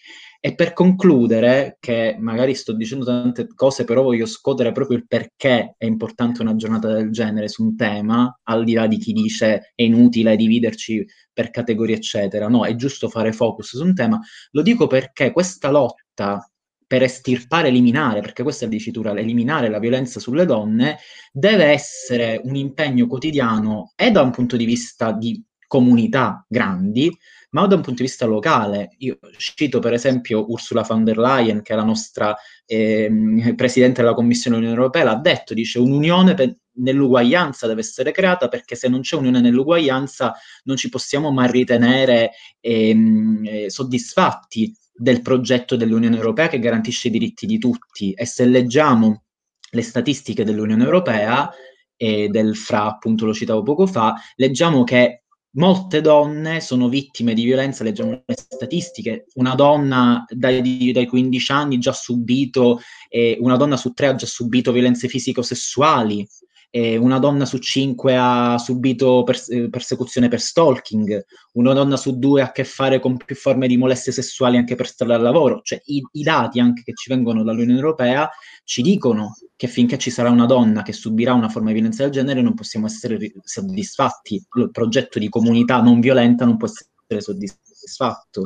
E 0.43 0.55
per 0.55 0.73
concludere, 0.73 1.77
che 1.79 2.15
magari 2.19 2.55
sto 2.55 2.73
dicendo 2.73 3.05
tante 3.05 3.47
cose, 3.53 3.83
però 3.83 4.01
voglio 4.01 4.25
scuotere 4.25 4.71
proprio 4.71 4.97
il 4.97 5.05
perché 5.07 5.75
è 5.77 5.85
importante 5.85 6.41
una 6.41 6.55
giornata 6.55 6.91
del 6.91 7.11
genere 7.11 7.47
su 7.47 7.63
un 7.63 7.75
tema, 7.75 8.39
al 8.43 8.63
di 8.63 8.73
là 8.73 8.87
di 8.87 8.97
chi 8.97 9.13
dice 9.13 9.71
è 9.75 9.83
inutile 9.83 10.35
dividerci 10.35 11.05
per 11.31 11.51
categorie, 11.51 11.95
eccetera. 11.97 12.47
No, 12.47 12.65
è 12.65 12.75
giusto 12.75 13.07
fare 13.07 13.33
focus 13.33 13.77
su 13.77 13.83
un 13.83 13.93
tema. 13.93 14.19
Lo 14.51 14.63
dico 14.63 14.87
perché 14.87 15.31
questa 15.31 15.69
lotta 15.69 16.50
per 16.91 17.03
estirpare, 17.03 17.69
eliminare, 17.69 18.19
perché 18.19 18.43
questa 18.43 18.65
è 18.65 18.67
la 18.67 18.73
dicitura, 18.73 19.17
eliminare 19.17 19.69
la 19.69 19.79
violenza 19.79 20.19
sulle 20.19 20.45
donne, 20.45 20.97
deve 21.31 21.67
essere 21.67 22.41
un 22.43 22.57
impegno 22.57 23.07
quotidiano 23.07 23.93
e 23.95 24.11
da 24.11 24.21
un 24.21 24.31
punto 24.31 24.57
di 24.57 24.65
vista 24.65 25.13
di 25.13 25.41
comunità 25.67 26.45
grandi, 26.49 27.09
ma 27.51 27.65
da 27.65 27.75
un 27.75 27.81
punto 27.81 28.01
di 28.01 28.09
vista 28.09 28.25
locale. 28.25 28.89
Io 28.97 29.19
cito 29.37 29.79
per 29.79 29.93
esempio 29.93 30.51
Ursula 30.51 30.81
von 30.81 31.05
der 31.05 31.17
Leyen, 31.17 31.61
che 31.61 31.71
è 31.71 31.77
la 31.77 31.85
nostra 31.85 32.35
eh, 32.65 33.09
Presidente 33.55 34.01
della 34.01 34.13
Commissione 34.13 34.57
Unione 34.57 34.75
Europea, 34.75 35.05
l'ha 35.05 35.15
detto, 35.15 35.53
dice 35.53 35.79
un'unione 35.79 36.33
per, 36.33 36.53
nell'uguaglianza 36.73 37.67
deve 37.67 37.79
essere 37.79 38.11
creata 38.11 38.49
perché 38.49 38.75
se 38.75 38.89
non 38.89 38.99
c'è 38.99 39.15
unione 39.15 39.39
nell'uguaglianza 39.39 40.33
non 40.63 40.75
ci 40.75 40.89
possiamo 40.89 41.31
mai 41.31 41.49
ritenere 41.51 42.31
eh, 42.59 43.65
soddisfatti 43.67 44.75
del 45.01 45.23
progetto 45.23 45.75
dell'Unione 45.75 46.15
Europea 46.15 46.47
che 46.47 46.59
garantisce 46.59 47.07
i 47.07 47.11
diritti 47.11 47.47
di 47.47 47.57
tutti. 47.57 48.11
E 48.13 48.27
se 48.27 48.45
leggiamo 48.45 49.23
le 49.71 49.81
statistiche 49.81 50.43
dell'Unione 50.43 50.83
Europea 50.83 51.49
e 51.95 52.27
del 52.27 52.55
FRA, 52.55 52.85
appunto 52.85 53.25
lo 53.25 53.33
citavo 53.33 53.63
poco 53.63 53.87
fa, 53.87 54.13
leggiamo 54.35 54.83
che 54.83 55.23
molte 55.55 56.01
donne 56.01 56.61
sono 56.61 56.87
vittime 56.87 57.33
di 57.33 57.43
violenza, 57.43 57.83
leggiamo 57.83 58.11
le 58.11 58.35
statistiche, 58.35 59.25
una 59.33 59.55
donna 59.55 60.23
dai, 60.29 60.91
dai 60.91 61.07
15 61.07 61.51
anni 61.51 61.79
già 61.79 61.93
subito, 61.93 62.79
eh, 63.09 63.37
una 63.39 63.57
donna 63.57 63.77
su 63.77 63.93
tre 63.93 64.07
ha 64.07 64.15
già 64.15 64.27
subito 64.27 64.71
violenze 64.71 65.07
fisico-sessuali, 65.07 66.27
eh, 66.73 66.95
una 66.95 67.19
donna 67.19 67.45
su 67.45 67.57
cinque 67.57 68.15
ha 68.17 68.57
subito 68.57 69.23
pers- 69.23 69.49
eh, 69.49 69.69
persecuzione 69.69 70.29
per 70.29 70.39
stalking, 70.39 71.23
una 71.53 71.73
donna 71.73 71.97
su 71.97 72.17
due 72.17 72.41
ha 72.41 72.45
a 72.45 72.51
che 72.51 72.63
fare 72.63 72.99
con 72.99 73.17
più 73.17 73.35
forme 73.35 73.67
di 73.67 73.75
molestie 73.75 74.13
sessuali 74.13 74.55
anche 74.55 74.75
per 74.75 74.87
strada 74.87 75.15
al 75.15 75.21
lavoro. 75.21 75.59
Cioè 75.63 75.81
i, 75.85 76.01
i 76.13 76.23
dati 76.23 76.61
anche 76.61 76.81
che 76.83 76.93
ci 76.93 77.09
vengono 77.09 77.43
dall'Unione 77.43 77.79
Europea 77.79 78.29
ci 78.63 78.81
dicono 78.81 79.35
che 79.57 79.67
finché 79.67 79.97
ci 79.97 80.09
sarà 80.09 80.29
una 80.29 80.45
donna 80.45 80.81
che 80.81 80.93
subirà 80.93 81.33
una 81.33 81.49
forma 81.49 81.67
di 81.67 81.73
violenza 81.75 82.03
del 82.03 82.11
genere 82.13 82.41
non 82.41 82.53
possiamo 82.53 82.85
essere 82.85 83.19
soddisfatti. 83.43 84.41
Il 84.55 84.71
progetto 84.71 85.19
di 85.19 85.27
comunità 85.27 85.81
non 85.81 85.99
violenta 85.99 86.45
non 86.45 86.55
può 86.55 86.67
essere 86.67 87.21
soddisfatto. 87.21 88.43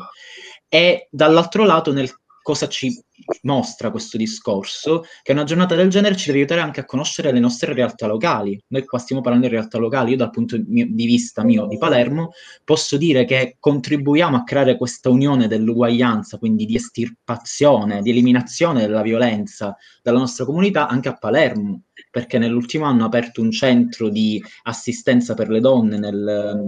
E 0.68 1.08
dall'altro 1.12 1.64
lato, 1.64 1.94
nel 1.94 2.10
cosa 2.46 2.68
ci 2.68 2.96
mostra 3.42 3.90
questo 3.90 4.18
discorso? 4.18 5.04
Che 5.24 5.32
una 5.32 5.46
giornata 5.46 5.74
del 5.74 5.90
genere 5.90 6.16
ci 6.16 6.28
deve 6.28 6.38
aiutare 6.38 6.62
anche 6.62 6.80
a 6.80 6.86
conoscere 6.86 7.32
le 7.32 7.40
nostre 7.40 7.74
realtà 7.74 8.06
locali. 8.06 8.62
Noi 8.68 8.86
qua 8.86 9.00
stiamo 9.00 9.24
parlando 9.24 9.48
di 9.48 9.54
realtà 9.54 9.80
locali, 9.80 10.12
io 10.12 10.18
dal 10.18 10.30
punto 10.30 10.56
di 10.56 11.06
vista 11.08 11.44
mio 11.44 11.66
di 11.66 11.80
Palermo 11.80 12.34
posso 12.64 12.98
dire 12.98 13.26
che 13.26 13.56
contribuiamo 13.60 14.38
a 14.38 14.44
creare 14.44 14.78
questa 14.78 15.10
unione 15.10 15.48
dell'uguaglianza, 15.48 16.38
quindi 16.38 16.66
di 16.66 16.76
estirpazione, 16.76 18.04
di 18.04 18.12
eliminazione 18.12 18.82
della 18.82 19.02
violenza 19.02 19.76
dalla 20.04 20.20
nostra 20.20 20.46
comunità 20.46 20.88
anche 20.88 21.10
a 21.10 21.18
Palermo 21.18 21.82
perché 22.12 22.38
nell'ultimo 22.38 22.86
anno 22.86 23.04
ha 23.04 23.08
aperto 23.08 23.42
un 23.42 23.50
centro 23.50 24.10
di 24.10 24.42
assistenza 24.64 25.34
per 25.34 25.50
le 25.50 25.62
donne 25.62 25.98
nel, 25.98 26.62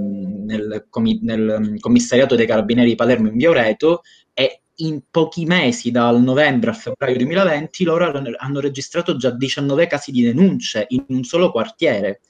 nel, 0.46 0.84
nel 1.22 1.76
commissariato 1.80 2.36
dei 2.36 2.48
carabinieri 2.48 2.90
di 2.90 2.96
Palermo 2.96 3.28
in 3.28 3.38
Via 3.38 3.52
Oreto 3.52 4.02
e 4.34 4.62
in 4.78 5.02
pochi 5.10 5.46
mesi, 5.46 5.92
dal 5.92 6.22
novembre 6.22 6.72
a 6.72 6.74
febbraio 6.74 7.18
2020, 7.18 7.84
loro 7.84 8.12
hanno 8.38 8.60
registrato 8.60 9.16
già 9.16 9.32
19 9.32 9.88
casi 9.88 10.12
di 10.12 10.22
denunce 10.22 10.86
in 10.90 11.06
un 11.10 11.24
solo 11.24 11.52
quartiere. 11.52 12.22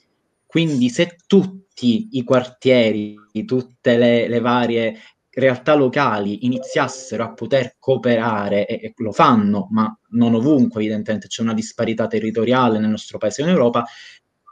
Quindi 0.46 0.90
se 0.90 1.18
tutti 1.28 2.10
i 2.12 2.24
quartieri, 2.24 3.16
tutte 3.46 3.98
le, 3.98 4.28
le 4.28 4.40
varie 4.40 5.00
realtà 5.30 5.76
locali 5.76 6.46
iniziassero 6.46 7.24
a 7.24 7.34
poter 7.34 7.76
cooperare, 7.78 8.66
e, 8.66 8.80
e, 8.82 8.94
lo 8.98 9.12
fanno, 9.12 9.68
ma 9.72 9.96
non 10.12 10.34
ovunque 10.34 10.82
evidentemente 10.82 11.28
c'è 11.28 11.44
una 11.44 11.54
disparità 11.54 12.08
territoriale 12.08 12.80
nel 12.80 12.90
nostro 12.90 13.20
paese 13.20 13.44
in 13.44 13.50
Europa, 13.50 13.86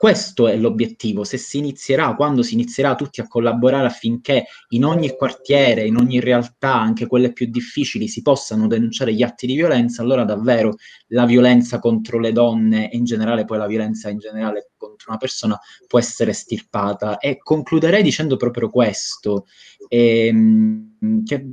questo 0.06 0.47
è 0.47 0.56
l'obiettivo. 0.56 1.24
Se 1.24 1.38
si 1.38 1.58
inizierà, 1.58 2.14
quando 2.14 2.43
si 2.43 2.53
inizierà 2.53 2.93
tutti 2.93 3.22
a 3.22 3.28
collaborare 3.28 3.88
affinché 3.88 4.45
in 4.70 4.86
ogni 4.86 5.10
quartiere, 5.16 5.88
in 5.88 5.95
ogni 5.95 6.20
realtà, 6.20 6.76
anche 6.76 7.08
quelle 7.08 7.34
più 7.34 7.47
difficili, 7.47 8.08
si 8.08 8.22
possano 8.22 8.68
denunciare 8.68 9.16
gli 9.16 9.24
atti 9.24 9.47
di 9.47 9.56
violenza, 9.56 10.03
allora 10.03 10.24
davvero 10.24 10.76
la 11.08 11.26
violenza 11.26 11.80
contro 11.80 12.20
le 12.20 12.34
donne 12.34 12.91
e 12.91 12.97
in 12.97 13.03
generale 13.03 13.45
poi 13.45 13.58
la 13.58 13.66
violenza 13.66 14.10
in 14.10 14.20
generale 14.20 14.70
contro 14.78 15.10
una 15.10 15.18
persona 15.18 15.60
può 15.88 15.97
essere 15.97 16.34
stirpata. 16.34 17.18
E 17.18 17.39
concluderei 17.39 18.03
dicendo 18.03 18.38
proprio 18.38 18.70
questo, 18.70 19.47
ehm, 19.88 21.24
che 21.26 21.43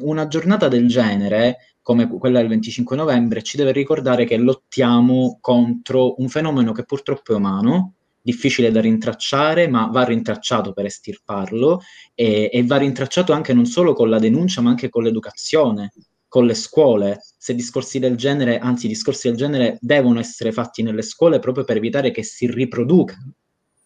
una 0.00 0.28
giornata 0.28 0.68
del 0.68 0.88
genere 0.88 1.73
come 1.84 2.08
quella 2.08 2.38
del 2.38 2.48
25 2.48 2.96
novembre, 2.96 3.42
ci 3.42 3.58
deve 3.58 3.70
ricordare 3.70 4.24
che 4.24 4.38
lottiamo 4.38 5.36
contro 5.38 6.14
un 6.18 6.30
fenomeno 6.30 6.72
che 6.72 6.84
purtroppo 6.84 7.34
è 7.34 7.36
umano, 7.36 7.96
difficile 8.22 8.70
da 8.70 8.80
rintracciare, 8.80 9.68
ma 9.68 9.88
va 9.92 10.02
rintracciato 10.04 10.72
per 10.72 10.86
estirparlo 10.86 11.82
e, 12.14 12.48
e 12.50 12.64
va 12.64 12.78
rintracciato 12.78 13.34
anche 13.34 13.52
non 13.52 13.66
solo 13.66 13.92
con 13.92 14.08
la 14.08 14.18
denuncia, 14.18 14.62
ma 14.62 14.70
anche 14.70 14.88
con 14.88 15.02
l'educazione, 15.02 15.92
con 16.26 16.46
le 16.46 16.54
scuole. 16.54 17.20
Se 17.36 17.54
discorsi 17.54 17.98
del 17.98 18.16
genere, 18.16 18.58
anzi, 18.58 18.88
discorsi 18.88 19.28
del 19.28 19.36
genere 19.36 19.76
devono 19.78 20.20
essere 20.20 20.52
fatti 20.52 20.82
nelle 20.82 21.02
scuole 21.02 21.38
proprio 21.38 21.64
per 21.64 21.76
evitare 21.76 22.12
che 22.12 22.22
si 22.22 22.50
riproduca, 22.50 23.18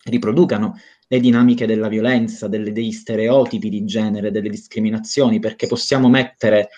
riproducano 0.04 0.76
le 1.08 1.18
dinamiche 1.18 1.66
della 1.66 1.88
violenza, 1.88 2.46
delle, 2.46 2.70
degli 2.70 2.92
stereotipi 2.92 3.68
di 3.68 3.84
genere, 3.84 4.30
delle 4.30 4.50
discriminazioni, 4.50 5.40
perché 5.40 5.66
possiamo 5.66 6.08
mettere 6.08 6.68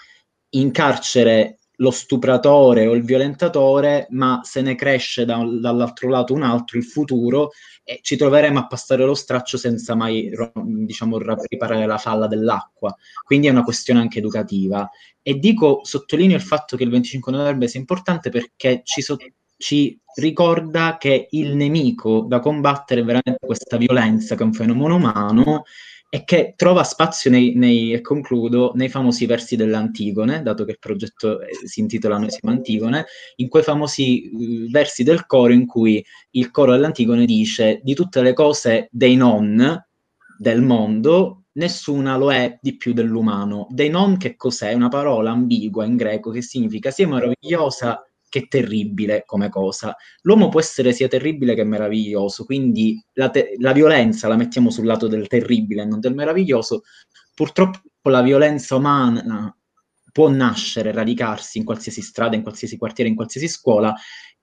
in 0.51 0.71
carcere 0.71 1.59
lo 1.81 1.91
stupratore 1.91 2.87
o 2.87 2.95
il 2.95 3.03
violentatore, 3.03 4.07
ma 4.11 4.41
se 4.43 4.61
ne 4.61 4.75
cresce 4.75 5.25
da, 5.25 5.43
dall'altro 5.45 6.09
lato 6.09 6.35
un 6.35 6.43
altro, 6.43 6.79
il 6.79 6.85
futuro, 6.85 7.51
e 7.83 8.01
ci 8.03 8.17
troveremo 8.17 8.59
a 8.59 8.67
passare 8.67 9.05
lo 9.05 9.15
straccio 9.15 9.57
senza 9.57 9.95
mai 9.95 10.31
diciamo, 10.55 11.19
riparare 11.19 11.87
la 11.87 11.99
falla 11.99 12.27
dell'acqua. 12.27 12.95
Quindi 13.25 13.47
è 13.47 13.51
una 13.51 13.65
questione 13.65 14.01
anche 14.01 14.19
educativa. 14.19 14.89
E 15.23 15.39
dico, 15.39 15.81
sottolineo 15.83 16.37
il 16.37 16.43
fatto 16.43 16.77
che 16.77 16.85
il 16.85 16.91
25 16.91 17.33
novembre 17.33 17.69
sia 17.69 17.81
importante 17.81 18.31
perché 18.31 18.83
ci, 18.85 19.01
so- 19.01 19.17
ci 19.57 19.99
ricorda 20.17 20.99
che 20.99 21.29
il 21.31 21.57
nemico 21.57 22.27
da 22.29 22.41
combattere 22.41 23.01
è 23.01 23.05
veramente 23.05 23.47
questa 23.47 23.79
violenza, 23.79 24.35
che 24.35 24.43
è 24.43 24.47
un 24.47 24.53
fenomeno 24.53 24.97
umano, 24.97 25.65
e 26.13 26.25
che 26.25 26.55
trova 26.57 26.83
spazio 26.83 27.31
nei, 27.31 27.55
nei, 27.55 27.93
e 27.93 28.01
concludo, 28.01 28.73
nei 28.75 28.89
famosi 28.89 29.27
versi 29.27 29.55
dell'Antigone, 29.55 30.43
dato 30.43 30.65
che 30.65 30.73
il 30.73 30.79
progetto 30.81 31.41
eh, 31.41 31.51
si 31.65 31.79
intitola 31.79 32.19
Noi 32.19 32.31
siamo 32.31 32.53
Antigone, 32.53 33.07
in 33.37 33.49
quei 33.49 33.63
famosi 33.63 34.29
uh, 34.33 34.71
versi 34.71 35.05
del 35.05 35.25
coro 35.27 35.53
in 35.53 35.67
cui 35.67 36.05
il 36.31 36.51
coro 36.51 36.73
dell'Antigone 36.73 37.27
dice 37.27 37.81
di 37.85 37.95
tutte 37.95 38.23
le 38.23 38.33
cose 38.33 38.89
dei 38.91 39.15
non 39.15 39.81
del 40.37 40.63
mondo, 40.63 41.45
nessuna 41.53 42.17
lo 42.17 42.33
è 42.33 42.59
di 42.61 42.77
più 42.77 42.93
dell'umano. 42.93 43.69
Dei 43.71 43.89
non 43.89 44.17
che 44.17 44.35
cos'è? 44.35 44.73
Una 44.73 44.89
parola 44.89 45.31
ambigua 45.31 45.85
in 45.85 45.95
greco 45.95 46.33
che 46.33 46.43
significa 46.43 46.91
sia 46.91 47.07
meravigliosa 47.07 48.05
che 48.31 48.47
terribile 48.49 49.25
come 49.27 49.51
cosa. 49.51 49.95
L'uomo 50.23 50.49
può 50.49 50.61
essere 50.61 50.93
sia 50.93 51.09
terribile 51.09 51.55
che 51.55 51.65
meraviglioso, 51.65 52.47
quindi 52.47 52.99
la, 53.15 53.29
te- 53.29 53.57
la 53.59 53.73
violenza 53.73 54.29
la 54.29 54.37
mettiamo 54.37 54.71
sul 54.71 54.87
lato 54.87 55.07
del 55.09 55.27
terribile 55.27 55.83
e 55.83 55.85
non 55.85 56.01
del 56.01 56.15
meraviglioso. 56.15 56.85
Purtroppo 57.35 58.09
la 58.09 58.23
violenza 58.23 58.77
umana 58.77 59.55
può 60.13 60.29
nascere, 60.31 60.93
radicarsi 60.93 61.59
in 61.59 61.65
qualsiasi 61.65 62.01
strada, 62.01 62.37
in 62.37 62.43
qualsiasi 62.43 62.79
quartiere, 62.79 63.11
in 63.11 63.17
qualsiasi 63.17 63.49
scuola. 63.49 63.95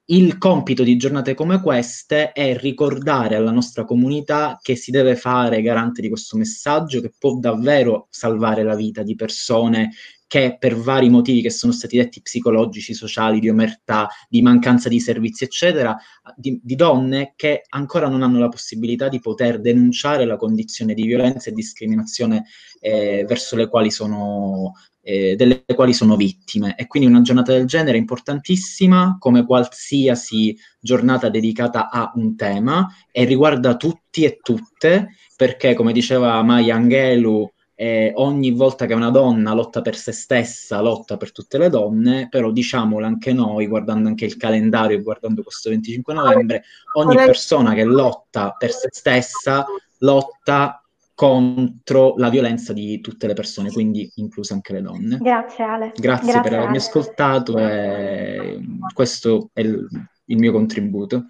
Il 0.10 0.38
compito 0.38 0.84
di 0.84 0.96
giornate 0.96 1.34
come 1.34 1.62
queste 1.62 2.32
è 2.32 2.58
ricordare 2.58 3.36
alla 3.36 3.52
nostra 3.52 3.84
comunità 3.84 4.58
che 4.62 4.76
si 4.78 4.90
deve 4.90 5.18
fare 5.18 5.62
garante 5.62 6.02
di 6.02 6.08
questo 6.08 6.38
messaggio 6.38 7.02
che 7.02 7.12
può 7.18 7.38
davvero 7.38 8.08
salvare 8.10 8.64
la 8.64 8.76
vita 8.76 9.04
di 9.04 9.16
persone 9.16 9.92
che 10.28 10.58
per 10.60 10.76
vari 10.76 11.10
motivi 11.10 11.42
che 11.42 11.50
sono 11.50 11.72
stati 11.72 11.98
detti 11.98 12.22
psicologici, 12.22 12.94
sociali, 12.94 13.40
di 13.40 13.50
omertà, 13.50 14.10
di 14.28 14.42
mancanza 14.42 14.90
di 14.90 15.00
servizi, 15.00 15.46
eccetera, 15.46 15.98
di, 16.36 16.60
di, 16.62 16.76
donne 16.76 17.34
che 17.38 17.64
ancora 17.70 18.10
non 18.10 18.22
hanno 18.22 18.40
la 18.40 18.50
possibilità 18.50 19.08
di 19.08 19.22
poter 19.22 19.62
denunciare 19.62 20.26
la 20.26 20.36
condizione 20.36 20.94
di 20.94 21.06
violenza 21.06 21.50
e 21.50 21.54
discriminazione 21.54 22.46
eh, 22.82 23.26
verso 23.28 23.56
le 23.56 23.70
quali 23.70 23.90
sono 23.90 24.74
eh, 25.08 25.38
delle 25.38 25.64
quali 25.74 25.94
sono 25.94 26.18
vittime. 26.18 26.76
E 26.76 26.86
quindi 26.86 27.08
una 27.08 27.22
giornata 27.22 27.54
del 27.54 27.66
genere 27.66 27.96
è 27.96 28.00
importantissima, 28.00 29.16
come 29.18 29.46
qualsiasi 29.46 30.58
giornata 30.82 31.30
dedicata 31.30 31.90
a 31.90 32.12
un 32.16 32.36
tema, 32.36 32.86
e 33.10 33.24
riguarda 33.24 33.78
tutti 33.78 34.26
e 34.26 34.40
tutte, 34.42 35.16
perché 35.38 35.74
come 35.74 35.94
diceva 35.94 36.44
Maya 36.44 36.76
Angelou, 36.76 37.50
eh, 37.80 38.12
ogni 38.16 38.50
volta 38.52 38.88
che 38.88 38.96
una 38.96 39.12
donna 39.12 39.54
lotta 39.54 39.82
per 39.82 39.96
se 39.96 40.12
stessa, 40.12 40.82
lotta 40.82 41.16
per 41.16 41.32
tutte 41.32 41.60
le 41.60 41.70
donne, 41.70 42.28
però 42.28 42.50
diciamolo 42.50 43.06
anche 43.06 43.34
noi, 43.34 43.68
guardando 43.68 44.08
anche 44.10 44.26
il 44.26 44.36
calendario 44.36 44.98
e 44.98 45.04
guardando 45.04 45.44
questo 45.44 45.70
25 45.70 46.12
novembre, 46.16 46.64
ogni 46.94 47.16
persona 47.16 47.76
che 47.76 47.84
lotta 47.84 48.56
per 48.58 48.72
se 48.72 48.90
stessa 48.92 49.64
lotta 50.00 50.82
contro 51.14 52.16
la 52.18 52.30
violenza 52.30 52.74
di 52.74 53.00
tutte 53.00 53.28
le 53.28 53.34
persone, 53.34 53.72
quindi 53.72 54.12
incluse 54.16 54.54
anche 54.54 54.74
le 54.74 54.82
donne. 54.82 55.18
Grazie 55.22 55.64
Ale. 55.64 55.92
Grazie, 55.96 56.32
Grazie 56.32 56.42
per 56.42 56.54
avermi 56.54 56.78
Ale. 56.78 56.78
ascoltato 56.78 57.58
e 57.60 58.60
questo 58.92 59.50
è 59.54 59.62
il, 59.62 59.88
il 60.26 60.38
mio 60.38 60.52
contributo. 60.52 61.28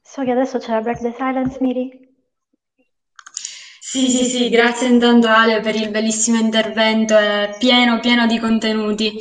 So 0.00 0.22
che 0.22 0.30
adesso 0.30 0.58
c'è 0.58 0.70
la 0.70 0.82
break 0.82 1.00
the 1.00 1.12
silence, 1.16 1.58
Miri. 1.60 2.09
Sì, 3.92 4.08
sì, 4.08 4.24
sì, 4.24 4.48
grazie 4.48 4.86
intanto 4.86 5.26
Ale 5.26 5.58
per 5.60 5.74
il 5.74 5.90
bellissimo 5.90 6.38
intervento, 6.38 7.16
è 7.16 7.56
pieno, 7.58 7.98
pieno 7.98 8.26
di 8.26 8.38
contenuti. 8.38 9.12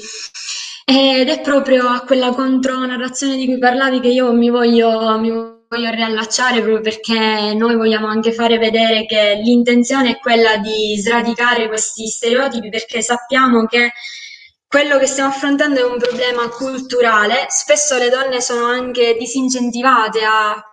Ed 0.86 1.28
è 1.28 1.42
proprio 1.42 1.88
a 1.88 2.02
quella 2.02 2.30
contronarrazione 2.30 3.36
di 3.36 3.46
cui 3.46 3.58
parlavi 3.58 4.00
che 4.00 4.10
io 4.10 4.32
mi 4.34 4.50
voglio, 4.50 5.18
mi 5.20 5.30
voglio 5.32 5.90
riallacciare 5.92 6.62
proprio 6.62 6.82
perché 6.82 7.54
noi 7.56 7.76
vogliamo 7.76 8.08
anche 8.08 8.32
fare 8.32 8.58
vedere 8.60 9.06
che 9.06 9.40
l'intenzione 9.44 10.12
è 10.12 10.20
quella 10.20 10.58
di 10.58 10.96
sradicare 11.00 11.68
questi 11.68 12.06
stereotipi 12.08 12.70
perché 12.70 13.02
sappiamo 13.02 13.66
che 13.66 13.92
quello 14.68 14.98
che 15.00 15.08
stiamo 15.08 15.30
affrontando 15.30 15.80
è 15.80 15.84
un 15.84 15.98
problema 15.98 16.48
culturale, 16.50 17.46
spesso 17.50 17.98
le 17.98 18.10
donne 18.10 18.40
sono 18.40 18.66
anche 18.66 19.16
disincentivate 19.18 20.20
a 20.24 20.64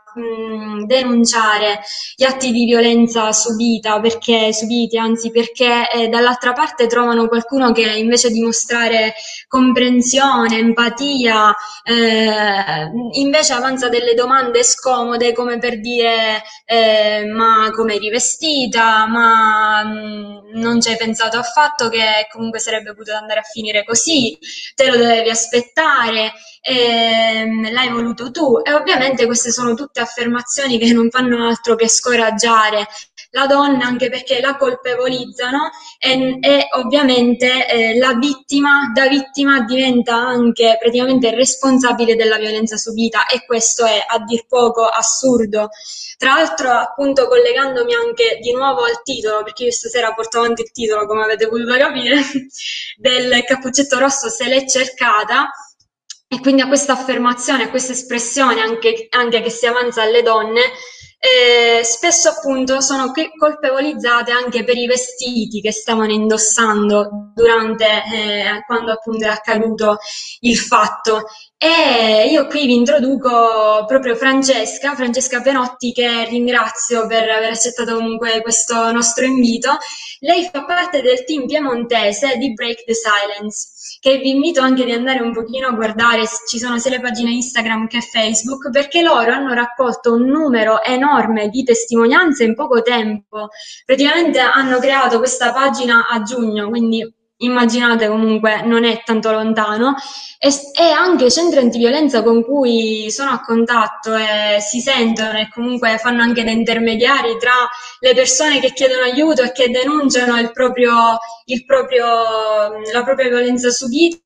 denunciare 0.87 1.81
gli 2.15 2.25
atti 2.25 2.51
di 2.53 2.65
violenza 2.65 3.33
subita, 3.33 4.01
perché 4.01 4.53
subiti, 4.53 4.97
anzi 4.99 5.31
perché 5.31 5.91
eh, 5.91 6.09
dall'altra 6.09 6.53
parte 6.53 6.87
trovano 6.87 7.29
qualcuno 7.29 7.73
che 7.73 7.83
invece 7.83 8.31
di 8.31 8.41
mostrare 8.41 9.15
comprensione, 9.49 10.59
empatia, 10.59 11.55
eh, 11.85 12.91
invece 13.13 13.53
avanza 13.53 13.89
delle 13.89 14.15
domande 14.15 14.63
scomode 14.65 15.33
come 15.33 15.59
per 15.59 15.81
dire 15.81 16.43
eh, 16.65 17.25
ma 17.27 17.71
come 17.75 17.95
eri 17.95 18.11
vestita, 18.11 19.07
ma 19.07 19.85
mh, 19.85 20.59
non 20.59 20.81
ci 20.81 20.89
hai 20.89 20.97
pensato 20.97 21.39
affatto 21.39 21.89
che 21.89 22.27
comunque 22.31 22.59
sarebbe 22.59 22.95
potuto 22.95 23.17
andare 23.17 23.41
a 23.41 23.43
finire 23.43 23.85
così, 23.85 24.37
te 24.75 24.89
lo 24.91 24.97
dovevi 24.97 25.31
aspettare, 25.31 26.33
ehm, 26.67 27.73
l'hai 27.73 27.89
voluto 27.89 28.31
tu 28.31 28.61
e 28.63 28.73
ovviamente 28.73 29.27
queste 29.27 29.53
sono 29.53 29.75
tutte 29.75 30.01
affermazioni 30.01 30.79
che 30.79 30.93
non 30.93 31.11
fanno 31.11 31.47
altro 31.47 31.77
che 31.77 31.89
scoraggiare 31.89 32.89
la 33.31 33.47
donna 33.47 33.85
anche 33.85 34.09
perché 34.09 34.41
la 34.41 34.57
colpevolizzano 34.57 35.71
e, 35.99 36.39
e 36.41 36.69
ovviamente 36.73 37.69
eh, 37.69 37.99
la 37.99 38.15
vittima 38.15 38.91
da 38.95 39.07
vittima 39.09 39.61
diventa 39.61 40.15
anche 40.15 40.77
praticamente 40.81 41.35
responsabile 41.35 42.17
della 42.17 42.39
violenza 42.39 42.77
subita 42.77 43.27
e 43.27 43.45
questo 43.45 43.85
è 43.85 44.03
a 44.07 44.19
dir 44.21 44.47
poco 44.47 44.85
assurdo. 44.85 45.69
Tra 46.17 46.35
l'altro 46.35 46.71
appunto 46.71 47.29
collegandomi 47.29 47.93
anche 47.93 48.39
di 48.41 48.53
nuovo 48.53 48.85
al 48.85 49.03
titolo, 49.03 49.43
perché 49.43 49.65
io 49.65 49.71
stasera 49.71 50.15
porto 50.15 50.39
avanti 50.39 50.63
il 50.63 50.71
titolo 50.73 51.07
come 51.07 51.25
avete 51.25 51.47
potuto 51.47 51.77
capire, 51.77 52.17
del 52.97 53.45
cappuccetto 53.45 53.99
rosso 53.99 54.31
se 54.31 54.47
l'è 54.47 54.65
cercata, 54.67 55.51
e 56.29 56.41
quindi 56.41 56.63
a 56.63 56.69
questa 56.69 56.93
affermazione, 56.93 57.65
a 57.65 57.71
questa 57.71 57.93
espressione 57.93 58.61
anche, 58.61 59.07
anche 59.11 59.43
che 59.43 59.51
si 59.51 59.67
avanza 59.67 60.03
alle 60.03 60.23
donne, 60.23 60.61
eh, 61.19 61.83
spesso 61.83 62.29
appunto 62.29 62.81
sono 62.81 63.11
colpevolizzate 63.11 64.33
anche 64.33 64.65
per 64.65 64.77
i 64.77 64.87
vestiti 64.87 65.61
che 65.61 65.73
stavano 65.73 66.13
indossando 66.13 67.33
durante 67.35 67.85
eh, 67.85 68.63
quando 68.67 68.93
appunto 68.93 69.25
è 69.25 69.29
accaduto 69.29 69.99
il 70.41 70.57
fatto. 70.57 71.25
E 71.57 72.29
io 72.31 72.47
qui 72.49 72.67
vi 72.67 72.75
introduco 72.75 73.85
proprio 73.87 74.15
Francesca, 74.15 74.95
Francesca 74.95 75.41
Penotti, 75.41 75.93
che 75.93 76.27
ringrazio 76.27 77.07
per 77.07 77.29
aver 77.29 77.53
accettato 77.53 77.95
comunque 77.95 78.43
questo 78.43 78.93
nostro 78.93 79.25
invito. 79.25 79.79
Lei 80.21 80.49
fa 80.53 80.65
parte 80.65 81.01
del 81.03 81.25
team 81.25 81.47
piemontese 81.47 82.37
di 82.37 82.53
Break 82.53 82.85
the 82.85 82.95
Silence 82.95 83.76
che 84.01 84.19
vi 84.19 84.31
invito 84.31 84.61
anche 84.61 84.85
di 84.85 84.93
andare 84.93 85.21
un 85.21 85.33
pochino 85.33 85.69
a 85.69 85.73
guardare, 85.73 86.25
ci 86.47 86.59
sono 86.59 86.79
sia 86.79 86.91
le 86.91 87.01
pagine 87.01 87.31
Instagram 87.31 87.87
che 87.87 88.01
Facebook, 88.01 88.71
perché 88.71 89.03
loro 89.03 89.33
hanno 89.33 89.53
raccolto 89.55 90.15
un 90.15 90.25
numero 90.25 90.83
enorme 90.83 91.49
di 91.49 91.63
testimonianze 91.65 92.45
in 92.45 92.55
poco 92.55 92.83
tempo. 92.83 93.49
Praticamente 93.85 94.39
hanno 94.39 94.79
creato 94.79 95.19
questa 95.19 95.53
pagina 95.53 96.09
a 96.09 96.23
giugno, 96.23 96.69
quindi 96.69 97.16
immaginate 97.39 98.09
comunque 98.09 98.63
non 98.63 98.85
è 98.85 99.03
tanto 99.05 99.31
lontano, 99.31 99.95
e, 100.39 100.49
e, 100.79 100.91
anche 100.91 101.31
centri 101.31 101.59
antiviolenza 101.59 102.23
con 102.23 102.43
cui 102.43 103.11
sono 103.11 103.31
a 103.31 103.41
contatto 103.41 104.15
e 104.15 104.59
si 104.61 104.81
sentono 104.81 105.39
e 105.39 105.49
comunque 105.53 105.99
fanno 105.99 106.23
anche 106.23 106.45
da 106.45 106.51
intermediari 106.51 107.37
tra 107.39 107.69
le 108.01 108.15
persone 108.15 108.61
che 108.61 108.73
chiedono 108.73 109.03
aiuto 109.03 109.43
e 109.43 109.53
che 109.53 109.71
denunciano 109.71 110.39
il 110.39 110.53
proprio, 110.53 111.19
il 111.47 111.65
proprio, 111.65 112.07
la 112.93 113.03
propria 113.05 113.29
violenza 113.29 113.71
subita 113.71 114.21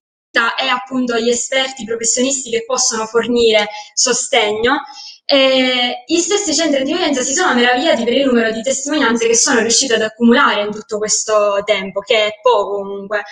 e 0.56 0.68
appunto 0.68 1.18
gli 1.18 1.28
esperti, 1.28 1.84
professionisti 1.84 2.50
che 2.50 2.64
possono 2.64 3.06
fornire 3.06 3.68
sostegno. 3.94 4.82
E 5.32 6.02
gli 6.08 6.18
stessi 6.18 6.52
centri 6.52 6.82
di 6.82 6.92
violenza 6.92 7.20
si 7.20 7.34
sono 7.34 7.54
meravigliati 7.54 8.02
per 8.02 8.14
il 8.14 8.26
numero 8.26 8.50
di 8.50 8.62
testimonianze 8.62 9.28
che 9.28 9.36
sono 9.36 9.60
riusciti 9.60 9.92
ad 9.92 10.02
accumulare 10.02 10.62
in 10.62 10.72
tutto 10.72 10.98
questo 10.98 11.62
tempo, 11.64 12.00
che 12.00 12.26
è 12.26 12.30
poco 12.42 12.82
comunque. 12.82 13.22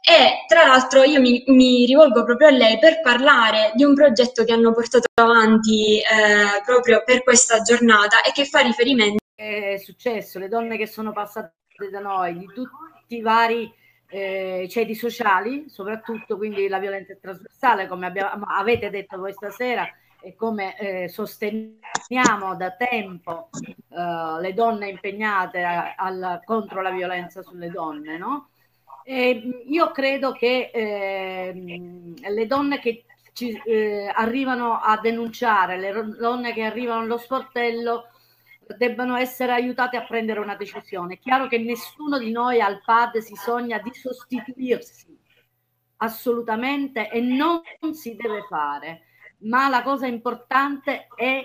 E 0.00 0.46
tra 0.48 0.66
l'altro 0.66 1.02
io 1.02 1.20
mi, 1.20 1.44
mi 1.48 1.84
rivolgo 1.84 2.24
proprio 2.24 2.48
a 2.48 2.52
lei 2.52 2.78
per 2.78 3.02
parlare 3.02 3.72
di 3.74 3.84
un 3.84 3.94
progetto 3.94 4.44
che 4.44 4.52
hanno 4.54 4.72
portato 4.72 5.04
avanti 5.12 5.98
eh, 5.98 6.62
proprio 6.64 7.02
per 7.04 7.22
questa 7.22 7.60
giornata 7.60 8.22
e 8.22 8.32
che 8.32 8.46
fa 8.46 8.60
riferimento. 8.60 9.18
È 9.34 9.76
successo, 9.76 10.38
le 10.38 10.48
donne 10.48 10.78
che 10.78 10.86
sono 10.86 11.12
passate 11.12 11.52
da 11.90 12.00
noi, 12.00 12.38
di 12.38 12.46
tutti 12.46 13.16
i 13.16 13.20
vari 13.20 13.70
eh, 14.08 14.66
ceti 14.70 14.94
sociali, 14.94 15.66
soprattutto 15.68 16.38
quindi 16.38 16.66
la 16.66 16.78
violenza 16.78 17.14
trasversale, 17.20 17.88
come 17.88 18.06
abbiamo, 18.06 18.46
avete 18.46 18.88
detto 18.88 19.18
voi 19.18 19.34
stasera, 19.34 19.86
e 20.22 20.34
come 20.34 20.78
eh, 20.78 21.08
sosteniamo 21.08 22.56
da 22.56 22.70
tempo 22.72 23.50
eh, 23.64 24.40
le 24.40 24.54
donne 24.54 24.88
impegnate 24.88 25.62
a, 25.62 25.94
a, 25.96 26.40
contro 26.44 26.80
la 26.80 26.90
violenza 26.90 27.42
sulle 27.42 27.70
donne, 27.70 28.16
no? 28.18 28.48
E 29.04 29.64
io 29.66 29.90
credo 29.90 30.32
che 30.32 30.70
eh, 30.72 31.52
le 32.16 32.46
donne 32.46 32.78
che 32.78 33.04
ci 33.32 33.60
eh, 33.64 34.10
arrivano 34.14 34.78
a 34.80 34.98
denunciare, 35.00 35.78
le 35.78 36.16
donne 36.18 36.52
che 36.52 36.62
arrivano 36.62 37.00
allo 37.00 37.18
sportello, 37.18 38.04
debbano 38.76 39.16
essere 39.16 39.52
aiutate 39.52 39.96
a 39.96 40.04
prendere 40.04 40.38
una 40.38 40.54
decisione. 40.54 41.14
È 41.14 41.18
chiaro 41.18 41.48
che 41.48 41.58
nessuno 41.58 42.18
di 42.18 42.30
noi 42.30 42.60
al 42.60 42.80
PAD 42.84 43.18
si 43.18 43.34
sogna 43.34 43.78
di 43.78 43.92
sostituirsi 43.92 45.18
assolutamente 45.96 47.10
e 47.10 47.20
non 47.20 47.62
si 47.92 48.14
deve 48.14 48.42
fare 48.48 49.02
ma 49.42 49.68
la 49.68 49.82
cosa 49.82 50.06
importante 50.06 51.06
è 51.14 51.42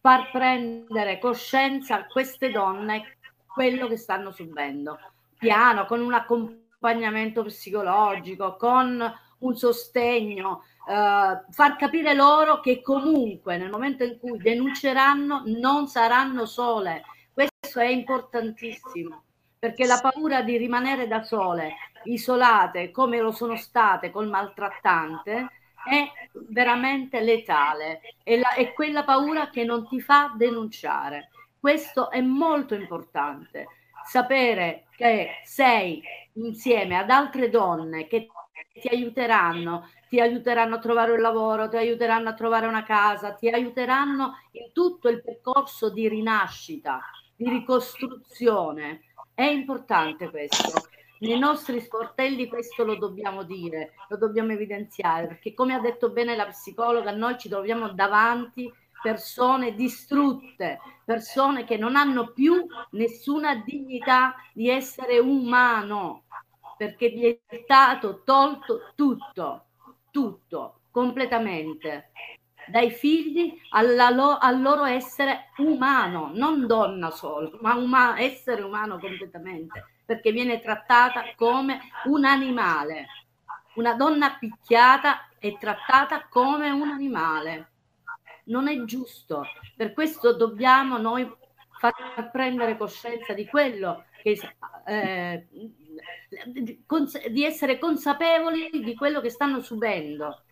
far 0.00 0.30
prendere 0.30 1.18
coscienza 1.18 1.96
a 1.96 2.06
queste 2.06 2.50
donne 2.50 3.18
quello 3.46 3.86
che 3.86 3.96
stanno 3.96 4.30
subendo, 4.30 4.98
piano, 5.38 5.86
con 5.86 6.00
un 6.00 6.12
accompagnamento 6.12 7.42
psicologico, 7.44 8.56
con 8.56 9.14
un 9.38 9.56
sostegno, 9.56 10.64
eh, 10.88 11.44
far 11.50 11.76
capire 11.76 12.14
loro 12.14 12.60
che 12.60 12.80
comunque 12.82 13.56
nel 13.56 13.70
momento 13.70 14.04
in 14.04 14.18
cui 14.18 14.38
denunceranno 14.38 15.42
non 15.46 15.88
saranno 15.88 16.46
sole. 16.46 17.02
Questo 17.32 17.80
è 17.80 17.86
importantissimo 17.86 19.22
perché 19.58 19.86
la 19.86 20.00
paura 20.00 20.42
di 20.42 20.56
rimanere 20.56 21.08
da 21.08 21.22
sole, 21.22 21.74
isolate 22.04 22.90
come 22.90 23.20
lo 23.20 23.32
sono 23.32 23.56
state 23.56 24.10
col 24.10 24.28
maltrattante, 24.28 25.48
è 25.86 26.25
veramente 26.48 27.20
letale, 27.20 28.00
è, 28.22 28.36
la, 28.36 28.54
è 28.54 28.72
quella 28.72 29.04
paura 29.04 29.50
che 29.50 29.64
non 29.64 29.86
ti 29.86 30.00
fa 30.00 30.32
denunciare. 30.36 31.30
Questo 31.58 32.10
è 32.10 32.20
molto 32.20 32.74
importante, 32.74 33.66
sapere 34.04 34.86
che 34.96 35.40
sei 35.44 36.02
insieme 36.34 36.96
ad 36.96 37.10
altre 37.10 37.48
donne 37.48 38.06
che 38.06 38.28
ti 38.72 38.88
aiuteranno, 38.88 39.88
ti 40.08 40.20
aiuteranno 40.20 40.76
a 40.76 40.78
trovare 40.78 41.12
un 41.12 41.20
lavoro, 41.20 41.68
ti 41.68 41.76
aiuteranno 41.76 42.28
a 42.28 42.34
trovare 42.34 42.66
una 42.66 42.84
casa, 42.84 43.32
ti 43.32 43.48
aiuteranno 43.48 44.38
in 44.52 44.72
tutto 44.72 45.08
il 45.08 45.22
percorso 45.22 45.90
di 45.90 46.08
rinascita, 46.08 47.00
di 47.34 47.48
ricostruzione. 47.48 49.02
È 49.34 49.44
importante 49.44 50.30
questo 50.30 50.88
nei 51.20 51.38
nostri 51.38 51.80
sportelli 51.80 52.48
questo 52.48 52.84
lo 52.84 52.96
dobbiamo 52.96 53.42
dire, 53.42 53.94
lo 54.08 54.16
dobbiamo 54.16 54.52
evidenziare, 54.52 55.26
perché 55.26 55.54
come 55.54 55.74
ha 55.74 55.80
detto 55.80 56.10
bene 56.10 56.36
la 56.36 56.46
psicologa, 56.46 57.12
noi 57.12 57.38
ci 57.38 57.48
troviamo 57.48 57.92
davanti 57.92 58.72
persone 59.00 59.74
distrutte, 59.74 60.80
persone 61.04 61.64
che 61.64 61.76
non 61.76 61.96
hanno 61.96 62.32
più 62.32 62.66
nessuna 62.90 63.56
dignità 63.56 64.34
di 64.52 64.68
essere 64.68 65.18
umano, 65.18 66.24
perché 66.76 67.10
gli 67.10 67.38
è 67.46 67.60
stato 67.62 68.22
tolto 68.24 68.92
tutto, 68.94 69.66
tutto, 70.10 70.80
completamente, 70.90 72.10
dai 72.66 72.90
figli 72.90 73.58
lo, 74.14 74.36
al 74.38 74.60
loro 74.60 74.84
essere 74.84 75.50
umano, 75.58 76.30
non 76.34 76.66
donna 76.66 77.10
solo, 77.10 77.58
ma 77.60 77.74
uma, 77.74 78.18
essere 78.18 78.62
umano 78.62 78.98
completamente 78.98 79.94
perché 80.06 80.30
viene 80.30 80.60
trattata 80.60 81.24
come 81.34 81.80
un 82.04 82.24
animale. 82.24 83.08
Una 83.74 83.94
donna 83.94 84.36
picchiata 84.38 85.28
è 85.38 85.58
trattata 85.58 86.26
come 86.28 86.70
un 86.70 86.88
animale. 86.88 87.72
Non 88.44 88.68
è 88.68 88.84
giusto. 88.84 89.44
Per 89.76 89.92
questo 89.92 90.34
dobbiamo 90.34 90.96
noi 90.96 91.28
far 91.78 92.30
prendere 92.30 92.76
coscienza 92.76 93.34
di 93.34 93.46
quello 93.46 94.04
che 94.22 94.38
eh, 94.86 95.46
di 97.30 97.44
essere 97.44 97.78
consapevoli 97.78 98.70
di 98.70 98.94
quello 98.94 99.20
che 99.20 99.30
stanno 99.30 99.60
subendo. 99.60 100.42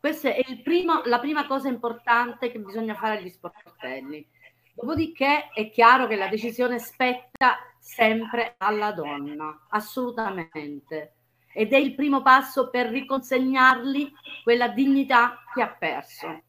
Questa 0.00 0.30
è 0.30 0.42
primo, 0.62 1.02
la 1.04 1.18
prima 1.18 1.46
cosa 1.46 1.68
importante 1.68 2.50
che 2.50 2.58
bisogna 2.58 2.94
fare 2.94 3.18
agli 3.18 3.28
sportelli. 3.28 4.26
Dopodiché 4.74 5.48
è 5.52 5.70
chiaro 5.70 6.06
che 6.06 6.16
la 6.16 6.28
decisione 6.28 6.78
spetta 6.78 7.56
sempre 7.86 8.56
alla 8.58 8.90
donna, 8.90 9.66
assolutamente. 9.68 11.12
Ed 11.54 11.72
è 11.72 11.76
il 11.76 11.94
primo 11.94 12.20
passo 12.20 12.68
per 12.68 12.88
riconsegnargli 12.88 14.12
quella 14.42 14.68
dignità 14.68 15.44
che 15.54 15.62
ha 15.62 15.68
perso. 15.68 16.42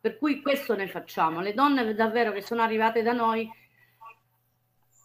Per 0.00 0.16
cui 0.18 0.40
questo 0.40 0.76
ne 0.76 0.86
facciamo. 0.86 1.40
Le 1.40 1.52
donne 1.52 1.94
davvero 1.94 2.30
che 2.30 2.42
sono 2.42 2.62
arrivate 2.62 3.02
da 3.02 3.12
noi 3.12 3.50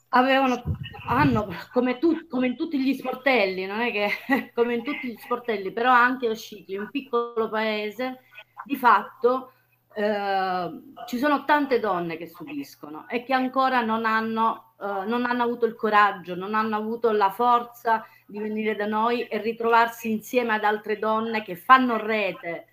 avevano, 0.09 0.61
hanno 1.07 1.47
come, 1.73 1.97
tu, 1.97 2.27
come 2.27 2.47
in 2.47 2.55
tutti 2.55 2.79
gli 2.79 2.93
sportelli, 2.93 3.65
non 3.65 3.79
è 3.79 3.91
che 3.91 4.51
come 4.53 4.75
in 4.75 4.83
tutti 4.83 5.07
gli 5.07 5.17
sportelli, 5.17 5.71
però 5.71 5.91
anche 5.91 6.27
a 6.27 6.35
Scicli, 6.35 6.77
un 6.77 6.89
piccolo 6.91 7.49
paese, 7.49 8.21
di 8.63 8.75
fatto 8.75 9.53
eh, 9.95 10.69
ci 11.07 11.17
sono 11.17 11.45
tante 11.45 11.79
donne 11.79 12.15
che 12.15 12.27
subiscono 12.27 13.07
e 13.07 13.23
che 13.23 13.33
ancora 13.33 13.81
non 13.81 14.05
hanno, 14.05 14.68
eh, 14.81 15.05
non 15.05 15.25
hanno 15.25 15.43
avuto 15.43 15.65
il 15.65 15.75
coraggio, 15.75 16.35
non 16.35 16.53
hanno 16.55 16.75
avuto 16.75 17.11
la 17.11 17.31
forza 17.31 18.05
di 18.25 18.39
venire 18.39 18.75
da 18.75 18.85
noi 18.85 19.27
e 19.27 19.37
ritrovarsi 19.39 20.11
insieme 20.11 20.53
ad 20.53 20.63
altre 20.63 20.97
donne 20.97 21.43
che 21.43 21.55
fanno 21.55 21.97
rete. 21.97 22.67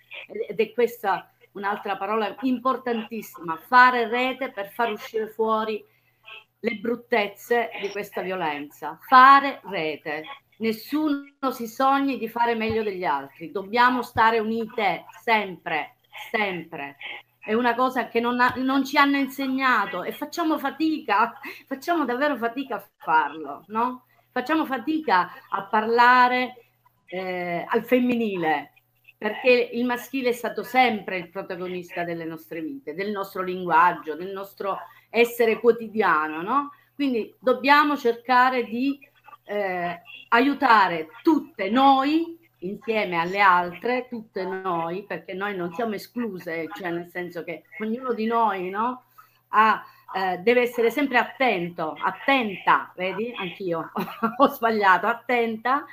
Ed 0.48 0.59
è 0.59 0.72
questa 0.72 1.30
un'altra 1.52 1.96
parola 1.96 2.36
importantissima, 2.42 3.57
fare 3.57 4.09
rete 4.09 4.50
per 4.50 4.68
far 4.68 4.92
uscire 4.92 5.28
fuori 5.28 5.82
le 6.61 6.74
bruttezze 6.76 7.70
di 7.80 7.88
questa 7.90 8.22
violenza. 8.22 8.98
Fare 9.00 9.61
rete. 9.64 10.24
Nessuno 10.59 11.50
si 11.50 11.66
sogni 11.66 12.18
di 12.18 12.28
fare 12.28 12.54
meglio 12.54 12.82
degli 12.82 13.04
altri. 13.04 13.50
Dobbiamo 13.50 14.02
stare 14.02 14.38
unite 14.38 15.04
sempre 15.22 15.96
sempre. 16.30 16.96
È 17.47 17.53
una 17.53 17.76
cosa 17.76 18.09
che 18.09 18.18
non, 18.18 18.40
ha, 18.40 18.55
non 18.57 18.84
ci 18.84 18.97
hanno 18.97 19.18
insegnato 19.18 20.03
e 20.03 20.11
facciamo 20.11 20.59
fatica, 20.59 21.38
facciamo 21.64 22.05
davvero 22.05 22.36
fatica 22.36 22.74
a 22.74 22.88
farlo, 22.97 23.62
no? 23.68 24.07
Facciamo 24.32 24.66
fatica 24.66 25.30
a 25.49 25.62
parlare 25.66 26.55
eh, 27.07 27.64
al 27.68 27.84
femminile, 27.84 28.72
perché 29.16 29.70
il 29.72 29.84
maschile 29.84 30.30
è 30.30 30.32
stato 30.32 30.64
sempre 30.64 31.18
il 31.18 31.30
protagonista 31.30 32.03
delle 32.03 32.24
nostre 32.24 32.61
vite, 32.61 32.94
del 32.94 33.12
nostro 33.12 33.44
linguaggio, 33.44 34.16
del 34.16 34.32
nostro 34.32 34.78
essere 35.09 35.61
quotidiano, 35.61 36.42
no? 36.42 36.72
Quindi 36.97 37.32
dobbiamo 37.38 37.97
cercare 37.97 38.64
di 38.64 38.99
eh, 39.44 40.03
aiutare 40.30 41.11
tutte 41.22 41.70
noi 41.70 42.36
insieme 42.59 43.16
alle 43.16 43.40
altre, 43.40 44.07
tutte 44.09 44.44
noi, 44.44 45.04
perché 45.04 45.34
noi 45.34 45.57
non 45.57 45.72
siamo 45.72 45.94
escluse, 45.94 46.68
cioè 46.74 46.90
nel 46.90 47.09
senso 47.11 47.44
che 47.44 47.64
ognuno 47.80 48.12
di 48.12 48.26
noi 48.26 48.70
no, 48.70 49.04
ha, 49.48 49.84
eh, 50.14 50.38
deve 50.38 50.62
essere 50.62 50.90
sempre 50.90 51.18
attento, 51.18 51.96
attenta, 52.00 52.92
vedi, 52.96 53.32
anch'io 53.36 53.90
ho 54.38 54.48
sbagliato, 54.48 55.07
attenta 55.07 55.84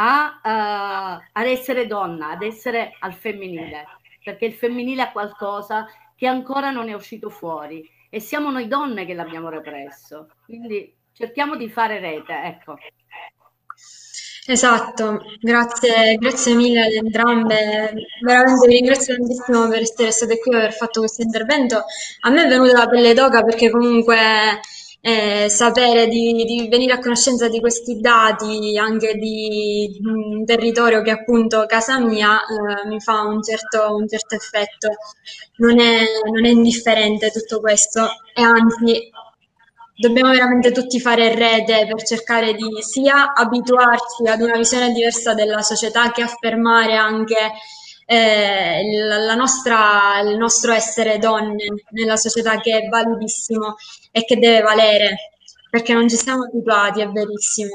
a, 0.00 0.40
uh, 0.42 1.22
ad 1.32 1.46
essere 1.46 1.86
donna, 1.86 2.30
ad 2.30 2.42
essere 2.42 2.94
al 3.00 3.14
femminile, 3.14 3.86
perché 4.22 4.46
il 4.46 4.54
femminile 4.54 5.02
ha 5.02 5.12
qualcosa 5.12 5.86
che 6.14 6.26
ancora 6.26 6.70
non 6.70 6.88
è 6.88 6.94
uscito 6.94 7.30
fuori 7.30 7.88
e 8.08 8.20
siamo 8.20 8.50
noi 8.50 8.68
donne 8.68 9.04
che 9.04 9.14
l'abbiamo 9.14 9.48
represso. 9.48 10.30
Quindi 10.44 10.94
cerchiamo 11.12 11.56
di 11.56 11.68
fare 11.68 11.98
rete, 11.98 12.32
ecco. 12.44 12.76
Esatto, 14.50 15.20
grazie, 15.40 16.14
grazie 16.14 16.54
mille 16.54 16.80
ad 16.86 16.92
entrambe. 16.92 17.92
Veramente 18.22 18.66
vi 18.66 18.76
ringrazio 18.76 19.14
tantissimo 19.14 19.68
per 19.68 19.82
essere 19.82 20.10
state 20.10 20.38
qui 20.38 20.54
e 20.54 20.56
aver 20.56 20.72
fatto 20.72 21.00
questo 21.00 21.20
intervento. 21.20 21.84
A 22.20 22.30
me 22.30 22.44
è 22.44 22.48
venuta 22.48 22.78
la 22.78 22.88
pelle 22.88 23.12
d'oca 23.12 23.42
perché 23.42 23.68
comunque 23.68 24.16
eh, 25.02 25.50
sapere 25.50 26.06
di, 26.08 26.44
di, 26.46 26.66
venire 26.70 26.94
a 26.94 26.98
conoscenza 26.98 27.46
di 27.48 27.60
questi 27.60 28.00
dati 28.00 28.78
anche 28.78 29.16
di 29.16 30.00
un 30.02 30.42
territorio 30.46 31.02
che 31.02 31.10
è 31.10 31.14
appunto 31.14 31.66
casa 31.66 31.98
mia 32.00 32.40
eh, 32.40 32.88
mi 32.88 33.00
fa 33.00 33.24
un 33.24 33.42
certo, 33.42 33.96
un 33.96 34.08
certo 34.08 34.34
effetto. 34.34 34.88
Non 35.56 35.78
è, 35.78 36.04
non 36.24 36.46
è 36.46 36.48
indifferente 36.48 37.30
tutto 37.30 37.60
questo 37.60 38.08
e 38.34 38.40
anzi 38.40 39.10
dobbiamo 39.98 40.30
veramente 40.30 40.70
tutti 40.70 41.00
fare 41.00 41.34
rete 41.34 41.86
per 41.88 42.04
cercare 42.04 42.54
di 42.54 42.68
sia 42.82 43.32
abituarci 43.32 44.28
ad 44.28 44.40
una 44.40 44.56
visione 44.56 44.92
diversa 44.92 45.34
della 45.34 45.60
società 45.60 46.12
che 46.12 46.22
affermare 46.22 46.94
anche 46.94 47.52
eh, 48.06 48.80
nostra, 49.36 50.20
il 50.20 50.36
nostro 50.36 50.72
essere 50.72 51.18
donne 51.18 51.64
nella 51.90 52.16
società 52.16 52.60
che 52.60 52.78
è 52.78 52.88
validissimo 52.88 53.74
e 54.12 54.24
che 54.24 54.38
deve 54.38 54.60
valere, 54.60 55.16
perché 55.68 55.94
non 55.94 56.08
ci 56.08 56.16
siamo 56.16 56.44
abituati, 56.44 57.00
è 57.00 57.08
verissimo. 57.08 57.70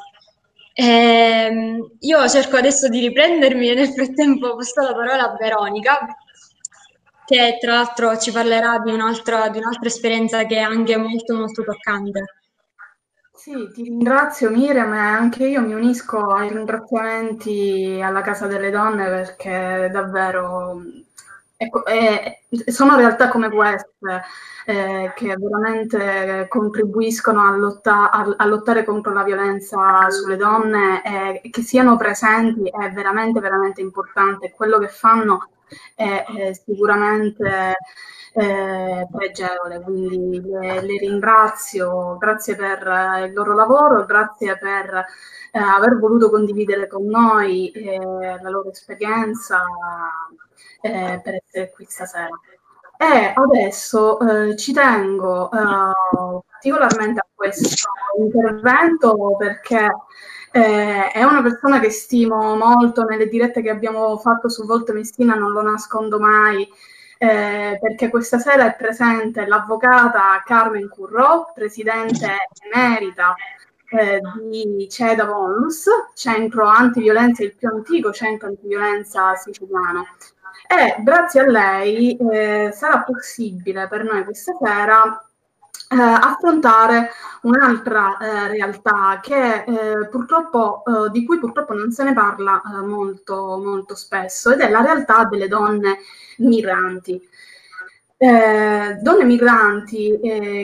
Eh, 0.76 1.78
io 2.00 2.30
cerco 2.30 2.56
adesso 2.56 2.88
di 2.88 3.02
riprendermi 3.02 3.70
e 3.70 3.74
nel 3.76 3.90
frattempo 3.90 4.56
passo 4.56 4.82
la 4.82 4.94
parola 4.94 5.32
a 5.32 5.36
Veronica 5.38 6.08
che 7.26 7.58
tra 7.60 7.74
l'altro 7.74 8.18
ci 8.18 8.32
parlerà 8.32 8.80
di 8.80 8.92
un'altra, 8.92 9.50
di 9.50 9.58
un'altra 9.58 9.88
esperienza 9.88 10.46
che 10.46 10.56
è 10.56 10.62
anche 10.62 10.98
molto 10.98 11.36
molto 11.36 11.64
toccante. 11.64 12.26
Sì, 13.32 13.70
ti 13.74 13.84
ringrazio 13.84 14.50
Miriam 14.50 14.94
e 14.94 14.98
anche 14.98 15.46
io 15.46 15.62
mi 15.62 15.74
unisco 15.74 16.28
ai 16.28 16.48
ringraziamenti 16.50 18.00
alla 18.02 18.22
Casa 18.22 18.48
delle 18.48 18.70
Donne 18.70 19.10
perché 19.10 19.90
davvero 19.92 20.82
ecco, 21.58 21.86
eh, 21.86 22.44
sono 22.68 22.96
realtà 22.96 23.28
come 23.30 23.50
queste 23.50 24.24
eh, 24.66 25.12
che 25.16 25.36
veramente 25.38 26.46
contribuiscono 26.48 27.42
a, 27.42 27.56
lotta, 27.56 28.12
a, 28.12 28.34
a, 28.38 28.46
lottare 28.46 28.86
contro 28.86 29.12
la 29.12 29.24
violenza 29.24 30.10
sulle 30.10 30.38
donne 30.38 31.42
e 31.42 31.50
che 31.50 31.62
siano 31.62 31.98
presenti 31.98 32.70
è 32.70 32.92
veramente 32.92 33.40
veramente 33.40 33.82
importante. 33.82 34.52
Quello 34.52 34.78
che 34.80 34.88
fanno 34.88 35.50
è, 35.96 36.26
è 36.26 36.54
sicuramente 36.54 37.76
eh, 38.34 39.08
pregevole, 39.12 39.82
quindi 39.82 40.42
le, 40.42 40.82
le, 40.82 40.98
ringrazio, 40.98 42.18
grazie 42.18 42.56
per 42.56 42.88
eh, 42.88 43.26
il 43.26 43.34
loro 43.34 43.54
lavoro, 43.54 44.06
grazie 44.06 44.58
per 44.58 45.06
eh, 45.52 45.60
aver 45.60 46.00
voluto 46.00 46.30
condividere 46.30 46.88
con 46.88 47.06
noi 47.06 47.70
eh, 47.72 48.00
la 48.00 48.50
loro 48.50 48.72
esperienza 48.72 49.64
eh, 50.82 51.22
per 51.24 51.36
essere 51.46 51.72
qui 51.72 51.86
stasera. 51.88 52.40
E 52.98 53.34
adesso 53.36 54.20
eh, 54.20 54.56
ci 54.56 54.72
tengo 54.72 55.50
particolarmente 55.50 57.20
a 57.20 57.28
questo 57.34 57.90
intervento 58.18 59.36
perché 59.38 59.90
eh, 60.56 61.10
è 61.10 61.24
una 61.24 61.42
persona 61.42 61.80
che 61.80 61.90
stimo 61.90 62.56
molto 62.56 63.04
nelle 63.06 63.28
dirette 63.28 63.64
che 63.64 63.72
abbiamo 63.72 64.16
fatto 64.20 64.50
su 64.50 64.68
Volta 64.68 64.94
Messina, 64.94 65.34
non 65.34 65.52
lo 65.52 65.64
nascondo 65.64 66.20
mai, 66.20 66.62
eh, 67.18 67.80
perché 67.82 68.10
questa 68.10 68.38
sera 68.38 68.68
è 68.68 68.76
presente 68.76 69.48
l'avvocata 69.48 70.44
Carmen 70.46 70.90
Currò, 70.90 71.52
presidente 71.56 72.28
emerita 72.72 73.34
eh, 73.90 74.22
di 74.48 74.88
CEDA 74.88 75.26
Vonlus, 75.26 75.88
centro 76.14 76.68
antiviolenza, 76.68 77.44
il 77.44 77.56
più 77.56 77.70
antico 77.70 78.12
centro 78.12 78.50
antiviolenza 78.50 79.34
siciliano. 79.34 80.06
E 80.68 81.02
grazie 81.02 81.42
a 81.42 81.50
lei 81.50 82.16
eh, 82.16 82.72
sarà 82.72 83.02
possibile 83.02 83.88
per 83.88 84.04
noi 84.04 84.24
questa 84.24 84.54
sera 84.62 85.20
eh, 85.94 86.02
affrontare 86.02 87.12
un'altra 87.44 88.18
eh, 88.18 88.48
realtà 88.48 89.20
che 89.22 89.64
eh, 89.64 90.08
purtroppo, 90.10 90.84
eh, 90.86 91.12
di 91.12 91.26
cui 91.26 91.40
purtroppo 91.40 91.74
non 91.74 91.92
se 91.92 92.04
ne 92.04 92.14
parla 92.14 92.62
eh, 92.62 92.86
molto, 92.86 93.62
molto 93.64 93.96
spesso 93.96 94.52
ed 94.52 94.62
è 94.62 94.70
la 94.70 94.82
realtà 94.82 95.26
delle 95.26 95.48
donne 95.48 96.00
migranti. 96.38 97.22
Eh, 98.16 98.98
donne 99.02 99.26
migranti 99.26 100.18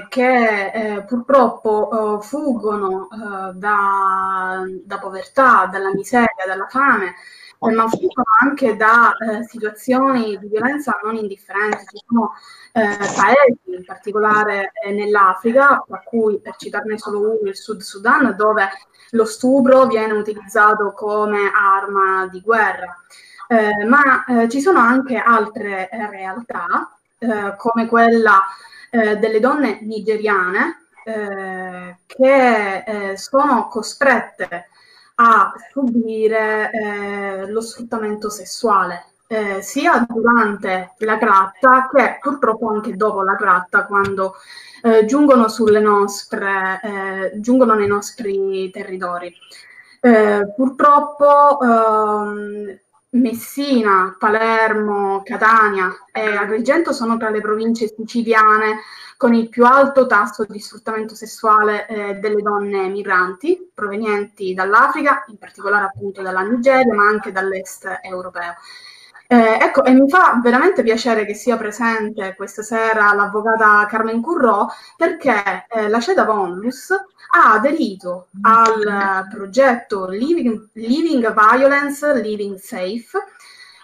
che 0.07 1.03
purtroppo 1.05 2.19
fuggono 2.21 3.09
da, 3.53 4.63
da 4.85 4.97
povertà, 4.97 5.67
dalla 5.69 5.91
miseria, 5.93 6.45
dalla 6.47 6.67
fame, 6.69 7.15
ma 7.59 7.89
fuggono 7.89 8.27
anche 8.39 8.77
da 8.77 9.15
eh, 9.17 9.43
situazioni 9.43 10.37
di 10.37 10.47
violenza 10.47 10.97
non 11.03 11.15
indifferenti. 11.15 11.97
Ci 11.97 12.03
sono 12.07 12.31
eh, 12.71 12.97
paesi, 12.97 13.77
in 13.77 13.83
particolare 13.85 14.71
eh, 14.83 14.91
nell'Africa, 14.91 15.83
tra 15.85 16.01
cui 16.03 16.39
per 16.39 16.55
citarne 16.55 16.97
solo 16.97 17.19
uno, 17.19 17.49
il 17.49 17.57
Sud 17.57 17.81
Sudan, 17.81 18.33
dove 18.37 18.69
lo 19.11 19.25
stupro 19.25 19.87
viene 19.87 20.13
utilizzato 20.13 20.93
come 20.93 21.51
arma 21.53 22.27
di 22.27 22.39
guerra. 22.39 22.95
Eh, 23.47 23.83
ma 23.85 24.23
eh, 24.25 24.47
ci 24.47 24.61
sono 24.61 24.79
anche 24.79 25.17
altre 25.17 25.89
eh, 25.89 26.09
realtà, 26.09 26.93
come 27.57 27.87
quella 27.87 28.41
delle 28.89 29.41
donne 29.41 29.79
nigeriane, 29.81 30.85
che 31.03 33.13
sono 33.17 33.67
costrette 33.67 34.69
a 35.21 35.53
subire 35.71 36.71
eh, 36.71 37.51
lo 37.51 37.61
sfruttamento 37.61 38.29
sessuale, 38.29 39.05
eh, 39.27 39.61
sia 39.61 40.05
durante 40.07 40.93
la 40.99 41.17
tratta 41.17 41.89
che 41.93 42.17
purtroppo 42.21 42.69
anche 42.69 42.95
dopo 42.95 43.21
la 43.21 43.35
tratta, 43.35 43.85
quando 43.85 44.35
eh, 44.81 45.05
giungono, 45.05 45.49
sulle 45.49 45.81
nostre, 45.81 46.79
eh, 46.81 47.39
giungono 47.39 47.73
nei 47.73 47.87
nostri 47.87 48.69
territori. 48.71 49.33
Eh, 50.01 50.53
purtroppo 50.55 51.59
ehm, 51.61 52.79
Messina, 53.11 54.15
Palermo, 54.19 55.23
Catania 55.23 55.91
e 56.11 56.35
Agrigento 56.35 56.93
sono 56.93 57.17
tra 57.17 57.31
le 57.31 57.41
province 57.41 57.91
siciliane 57.95 58.81
con 59.17 59.33
il 59.33 59.49
più 59.49 59.65
alto 59.65 60.05
tasso 60.05 60.45
di 60.47 60.59
sfruttamento 60.59 61.15
sessuale 61.15 61.87
eh, 61.87 62.13
delle 62.19 62.41
donne 62.41 62.87
migranti 62.87 63.71
provenienti 63.73 64.53
dall'Africa, 64.53 65.25
in 65.27 65.37
particolare 65.37 65.85
appunto 65.85 66.21
dalla 66.21 66.41
Nigeria, 66.41 66.93
ma 66.93 67.07
anche 67.07 67.31
dall'est 67.31 67.99
europeo. 68.03 68.53
Eh, 69.31 69.57
ecco, 69.61 69.83
e 69.83 69.91
mi 69.93 70.09
fa 70.09 70.39
veramente 70.41 70.81
piacere 70.81 71.23
che 71.23 71.35
sia 71.35 71.55
presente 71.55 72.33
questa 72.35 72.63
sera 72.63 73.13
l'avvocata 73.13 73.85
Carmen 73.85 74.21
Currò 74.23 74.65
perché 74.97 75.67
eh, 75.69 75.87
la 75.87 75.99
CEDA 75.99 76.25
Bonus 76.25 76.89
ha 76.89 77.53
aderito 77.53 78.29
al 78.41 79.27
progetto 79.31 80.07
Living, 80.09 80.69
Living 80.73 81.31
Violence, 81.31 82.19
Living 82.19 82.57
Safe, 82.57 83.19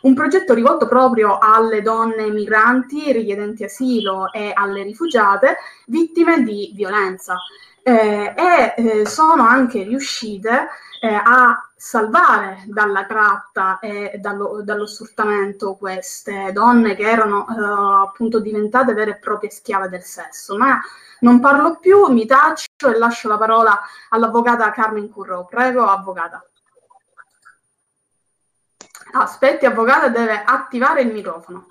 un 0.01 0.15
progetto 0.15 0.55
rivolto 0.55 0.87
proprio 0.87 1.37
alle 1.37 1.83
donne 1.83 2.31
migranti, 2.31 3.11
richiedenti 3.11 3.63
asilo 3.65 4.31
e 4.33 4.51
alle 4.51 4.81
rifugiate 4.81 5.57
vittime 5.85 6.41
di 6.41 6.71
violenza. 6.75 7.37
Eh, 7.83 8.33
e 8.35 8.73
eh, 8.77 9.05
sono 9.05 9.45
anche 9.45 9.83
riuscite 9.83 10.69
eh, 11.01 11.13
a 11.13 11.64
salvare 11.85 12.63
dalla 12.65 13.05
tratta 13.05 13.77
e 13.77 14.17
dallo, 14.17 14.63
dallo, 14.63 14.87
sfruttamento 14.87 15.75
queste 15.75 16.51
donne 16.51 16.95
che 16.95 17.03
erano 17.03 17.45
eh, 17.47 18.07
appunto 18.07 18.39
diventate 18.39 18.95
vere 18.95 19.11
e 19.11 19.17
proprie 19.17 19.51
schiave 19.51 19.87
del 19.87 20.01
sesso. 20.01 20.57
Ma 20.57 20.81
non 21.19 21.39
parlo 21.39 21.77
più, 21.77 22.07
mi 22.07 22.25
taccio 22.25 22.89
e 22.91 22.97
lascio 22.97 23.27
la 23.27 23.37
parola 23.37 23.79
all'avvocata 24.09 24.71
Carmen 24.71 25.11
Curro. 25.11 25.45
Prego, 25.45 25.85
avvocata. 25.85 26.43
Aspetti, 29.13 29.67
avvocata 29.67 30.09
deve 30.09 30.43
attivare 30.43 31.01
il 31.03 31.13
microfono. 31.13 31.67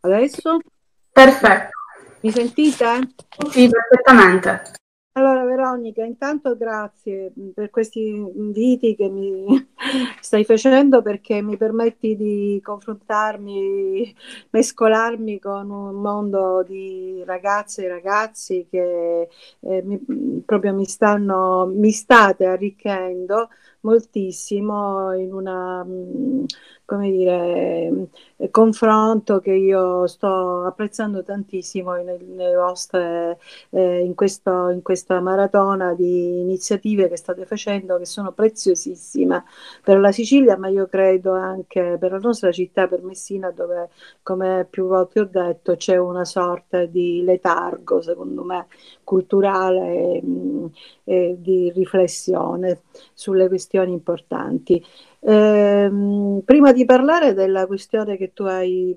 Adesso? 0.00 0.58
Perfetto. 1.12 1.70
Mi 2.20 2.30
sentite? 2.30 3.14
Sì, 3.50 3.68
perfettamente. 3.68 4.76
Allora 5.18 5.44
Veronica, 5.44 6.04
intanto 6.04 6.56
grazie 6.56 7.32
per 7.52 7.70
questi 7.70 8.06
inviti 8.06 8.94
che 8.94 9.08
mi, 9.08 9.46
stai 10.20 10.44
facendo 10.44 11.02
perché 11.02 11.42
mi 11.42 11.56
permetti 11.56 12.14
di 12.14 12.60
confrontarmi, 12.62 14.14
mescolarmi 14.50 15.40
con 15.40 15.70
un 15.70 16.00
mondo 16.00 16.62
di 16.62 17.20
ragazze 17.26 17.84
e 17.84 17.88
ragazzi 17.88 18.68
che 18.70 19.28
eh, 19.58 19.82
mi, 19.82 19.98
proprio 20.46 20.72
mi 20.72 20.84
stanno, 20.84 21.66
mi 21.66 21.90
state 21.90 22.44
arricchendo 22.46 23.48
moltissimo 23.80 25.12
in 25.14 25.32
una, 25.32 25.84
mm, 25.84 26.44
come 26.84 27.10
dire, 27.10 28.08
eh, 28.36 28.50
confronto 28.50 29.40
che 29.40 29.52
io 29.52 30.06
sto 30.06 30.64
apprezzando 30.64 31.22
tantissimo 31.22 31.92
nelle 31.94 32.54
vostre, 32.54 33.38
eh, 33.70 34.00
in, 34.02 34.14
questo, 34.14 34.70
in 34.70 34.82
questa 34.82 35.20
maratona 35.20 35.94
di 35.94 36.40
iniziative 36.40 37.08
che 37.08 37.16
state 37.16 37.44
facendo 37.44 37.98
che 37.98 38.06
sono 38.06 38.32
preziosissime 38.32 39.44
per 39.82 39.98
la 40.00 40.12
Sicilia, 40.12 40.56
ma 40.56 40.68
io 40.68 40.86
credo 40.86 41.32
anche 41.34 41.96
per 42.00 42.12
la 42.12 42.18
nostra 42.18 42.50
città, 42.52 42.86
per 42.88 43.02
Messina, 43.02 43.50
dove, 43.50 43.90
come 44.22 44.66
più 44.68 44.86
volte 44.86 45.20
ho 45.20 45.24
detto, 45.24 45.76
c'è 45.76 45.96
una 45.96 46.24
sorta 46.24 46.84
di 46.86 47.22
letargo, 47.22 48.00
secondo 48.00 48.44
me, 48.44 48.66
culturale 49.04 50.14
e, 50.16 50.22
mm, 50.24 50.66
e 51.04 51.36
di 51.38 51.70
riflessione 51.74 52.82
sulle 53.14 53.46
questioni 53.48 53.66
importanti. 53.76 54.82
Eh, 55.20 55.90
prima 56.44 56.72
di 56.72 56.84
parlare 56.84 57.34
della 57.34 57.66
questione 57.66 58.16
che 58.16 58.32
tu 58.32 58.44
hai 58.44 58.94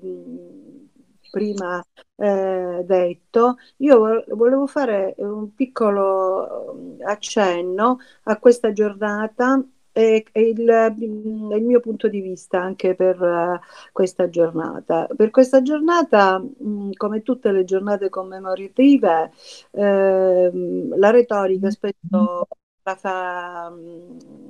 prima 1.30 1.82
eh, 2.16 2.82
detto, 2.84 3.56
io 3.78 4.24
volevo 4.28 4.66
fare 4.66 5.14
un 5.18 5.54
piccolo 5.54 6.98
accenno 7.04 7.98
a 8.24 8.38
questa 8.38 8.72
giornata 8.72 9.64
e, 9.92 10.24
il, 10.32 10.94
il, 10.98 11.62
mio 11.64 11.80
punto 11.80 12.08
di 12.08 12.20
vista 12.20 12.60
anche 12.60 12.94
per 12.94 13.20
uh, 13.20 13.58
questa 13.92 14.28
giornata. 14.28 15.06
Per 15.14 15.30
questa 15.30 15.62
giornata, 15.62 16.38
mh, 16.38 16.92
come 16.96 17.22
tutte 17.22 17.52
le 17.52 17.64
giornate 17.64 18.08
commemorative, 18.08 19.30
eh, 19.70 20.50
la 20.96 21.10
retorica 21.10 21.70
spesso 21.70 22.46
la 22.84 22.96
fa 22.96 23.70
mh, 23.70 24.41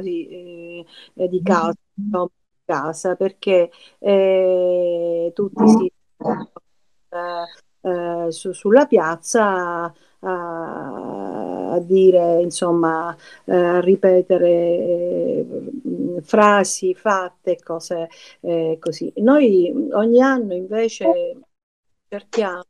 così 0.00 0.84
eh, 1.14 1.28
di 1.28 1.42
casa, 1.42 1.76
no? 2.10 2.30
casa 2.64 3.14
perché 3.14 3.70
eh, 3.98 5.30
tutti 5.34 5.68
si 5.68 5.92
eh, 7.86 8.30
su, 8.32 8.52
sulla 8.52 8.86
piazza 8.86 9.92
a, 10.20 11.78
dire, 11.80 12.42
insomma, 12.42 13.16
eh, 13.44 13.54
a 13.54 13.80
ripetere 13.80 14.48
eh, 14.48 15.46
frasi 16.22 16.94
fatte, 16.94 17.58
cose 17.62 18.08
eh, 18.40 18.78
così. 18.80 19.12
Noi 19.16 19.72
ogni 19.92 20.20
anno 20.20 20.54
invece 20.54 21.38
cerchiamo 22.08 22.64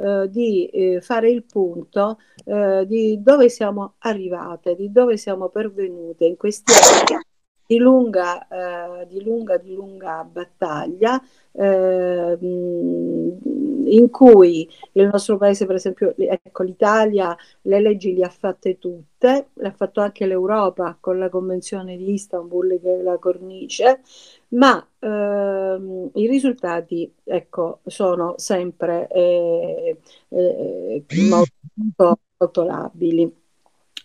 eh, 0.00 0.30
di 0.30 0.66
eh, 0.66 1.00
fare 1.00 1.30
il 1.30 1.44
punto 1.44 2.18
eh, 2.44 2.84
di 2.86 3.22
dove 3.22 3.48
siamo 3.48 3.94
arrivate, 3.98 4.74
di 4.74 4.90
dove 4.90 5.16
siamo 5.16 5.48
pervenute 5.48 6.24
in 6.24 6.36
questi 6.36 6.72
anni 6.72 7.22
di 7.70 7.78
lunga, 7.78 8.48
eh, 8.48 9.06
di 9.06 9.22
lunga, 9.22 9.56
di 9.56 9.72
lunga 9.74 10.24
battaglia 10.24 11.22
eh, 11.52 12.36
in 12.40 14.08
cui 14.10 14.68
il 14.92 15.06
nostro 15.06 15.36
paese, 15.36 15.66
per 15.66 15.76
esempio, 15.76 16.12
ecco, 16.16 16.64
l'Italia 16.64 17.36
le 17.62 17.80
leggi 17.80 18.14
le 18.16 18.24
ha 18.24 18.28
fatte 18.28 18.78
tutte, 18.78 19.50
le 19.52 19.68
ha 19.68 19.72
fatto 19.72 20.00
anche 20.00 20.26
l'Europa 20.26 20.96
con 20.98 21.18
la 21.20 21.28
Convenzione 21.28 21.96
di 21.96 22.12
Istanbul 22.12 22.80
che 22.82 22.98
è 22.98 23.02
la 23.02 23.18
cornice, 23.18 24.00
ma 24.50 24.86
ehm, 24.98 26.10
i 26.14 26.26
risultati 26.26 27.12
ecco, 27.24 27.80
sono 27.86 28.34
sempre 28.36 29.08
eh, 29.08 29.96
eh, 30.28 31.04
molto, 31.28 32.18
molto 32.36 32.62
labili. 32.64 33.32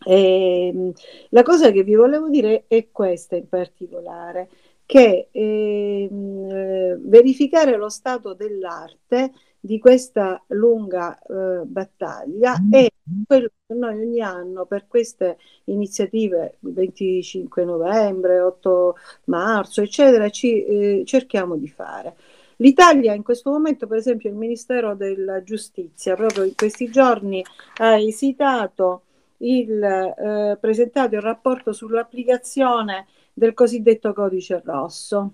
E, 0.06 0.68
ehm, 0.68 0.92
la 1.30 1.44
cosa 1.44 1.72
che 1.72 1.84
vi 1.84 1.96
volevo 1.96 2.30
dire 2.30 2.66
è 2.68 2.90
questa 2.92 3.36
in 3.36 3.48
particolare, 3.48 4.50
che 4.86 5.30
ehm, 5.32 6.50
eh, 6.50 6.98
verificare 7.00 7.78
lo 7.78 7.90
stato 7.90 8.34
dell'arte 8.34 9.32
di 9.66 9.80
questa 9.80 10.44
lunga 10.50 11.18
eh, 11.18 11.66
battaglia 11.66 12.56
mm. 12.62 12.72
è 12.72 12.88
quello 13.26 13.50
che 13.66 13.74
noi 13.74 14.00
ogni 14.00 14.22
anno 14.22 14.66
per 14.68 14.86
queste 14.86 15.38
iniziative, 15.66 16.58
25 16.60 17.66
novembre, 17.66 18.40
8 18.42 18.96
marzo, 19.26 19.82
eccetera, 19.82 20.30
ci 20.30 20.64
eh, 20.64 21.04
cerchiamo 21.06 21.58
di 21.58 21.68
fare. 21.68 22.16
L'Italia 22.58 23.16
in 23.16 23.24
questo 23.24 23.50
momento, 23.50 23.88
per 23.88 23.98
esempio, 23.98 24.30
il 24.30 24.36
Ministero 24.36 24.94
della 24.94 25.42
Giustizia, 25.42 26.16
proprio 26.16 26.44
in 26.44 26.54
questi 26.56 26.90
giorni 26.92 27.44
ha 27.80 27.98
esitato 27.98 29.02
il, 29.38 29.84
eh, 29.84 30.58
presentato 30.62 31.16
il 31.16 31.22
rapporto 31.22 31.74
sull'applicazione 31.74 33.08
del 33.34 33.56
cosiddetto 33.56 34.14
codice 34.14 34.62
rosso. 34.64 35.34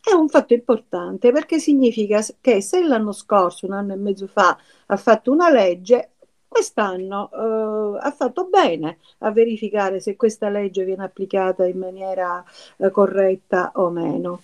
È 0.00 0.12
un 0.12 0.28
fatto 0.28 0.54
importante 0.54 1.32
perché 1.32 1.58
significa 1.58 2.24
che 2.40 2.60
se 2.62 2.82
l'anno 2.82 3.12
scorso, 3.12 3.66
un 3.66 3.72
anno 3.72 3.92
e 3.92 3.96
mezzo 3.96 4.26
fa, 4.26 4.56
ha 4.86 4.96
fatto 4.96 5.30
una 5.30 5.50
legge, 5.50 6.12
quest'anno 6.48 7.30
eh, 7.30 7.98
ha 8.00 8.10
fatto 8.10 8.46
bene 8.48 8.98
a 9.18 9.30
verificare 9.30 10.00
se 10.00 10.16
questa 10.16 10.48
legge 10.48 10.84
viene 10.84 11.04
applicata 11.04 11.66
in 11.66 11.78
maniera 11.78 12.42
eh, 12.78 12.90
corretta 12.90 13.72
o 13.74 13.90
meno. 13.90 14.42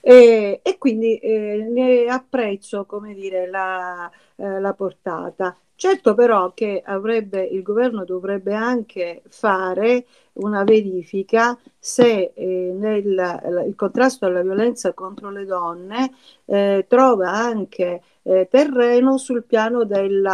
E, 0.00 0.60
e 0.62 0.78
quindi 0.78 1.16
eh, 1.18 1.66
ne 1.70 2.06
apprezzo 2.06 2.84
come 2.84 3.14
dire, 3.14 3.48
la, 3.48 4.10
eh, 4.36 4.60
la 4.60 4.72
portata. 4.74 5.56
Certo 5.76 6.14
però 6.14 6.52
che 6.54 6.82
avrebbe, 6.84 7.42
il 7.42 7.62
governo 7.62 8.04
dovrebbe 8.04 8.54
anche 8.54 9.22
fare 9.28 10.06
una 10.34 10.62
verifica 10.62 11.58
se 11.78 12.32
eh, 12.34 12.72
nel, 12.72 13.64
il 13.66 13.74
contrasto 13.74 14.26
alla 14.26 14.42
violenza 14.42 14.94
contro 14.94 15.30
le 15.30 15.44
donne 15.44 16.12
eh, 16.44 16.86
trova 16.88 17.30
anche 17.32 18.02
eh, 18.22 18.46
terreno 18.48 19.18
sul 19.18 19.44
piano 19.44 19.84
del 19.84 20.24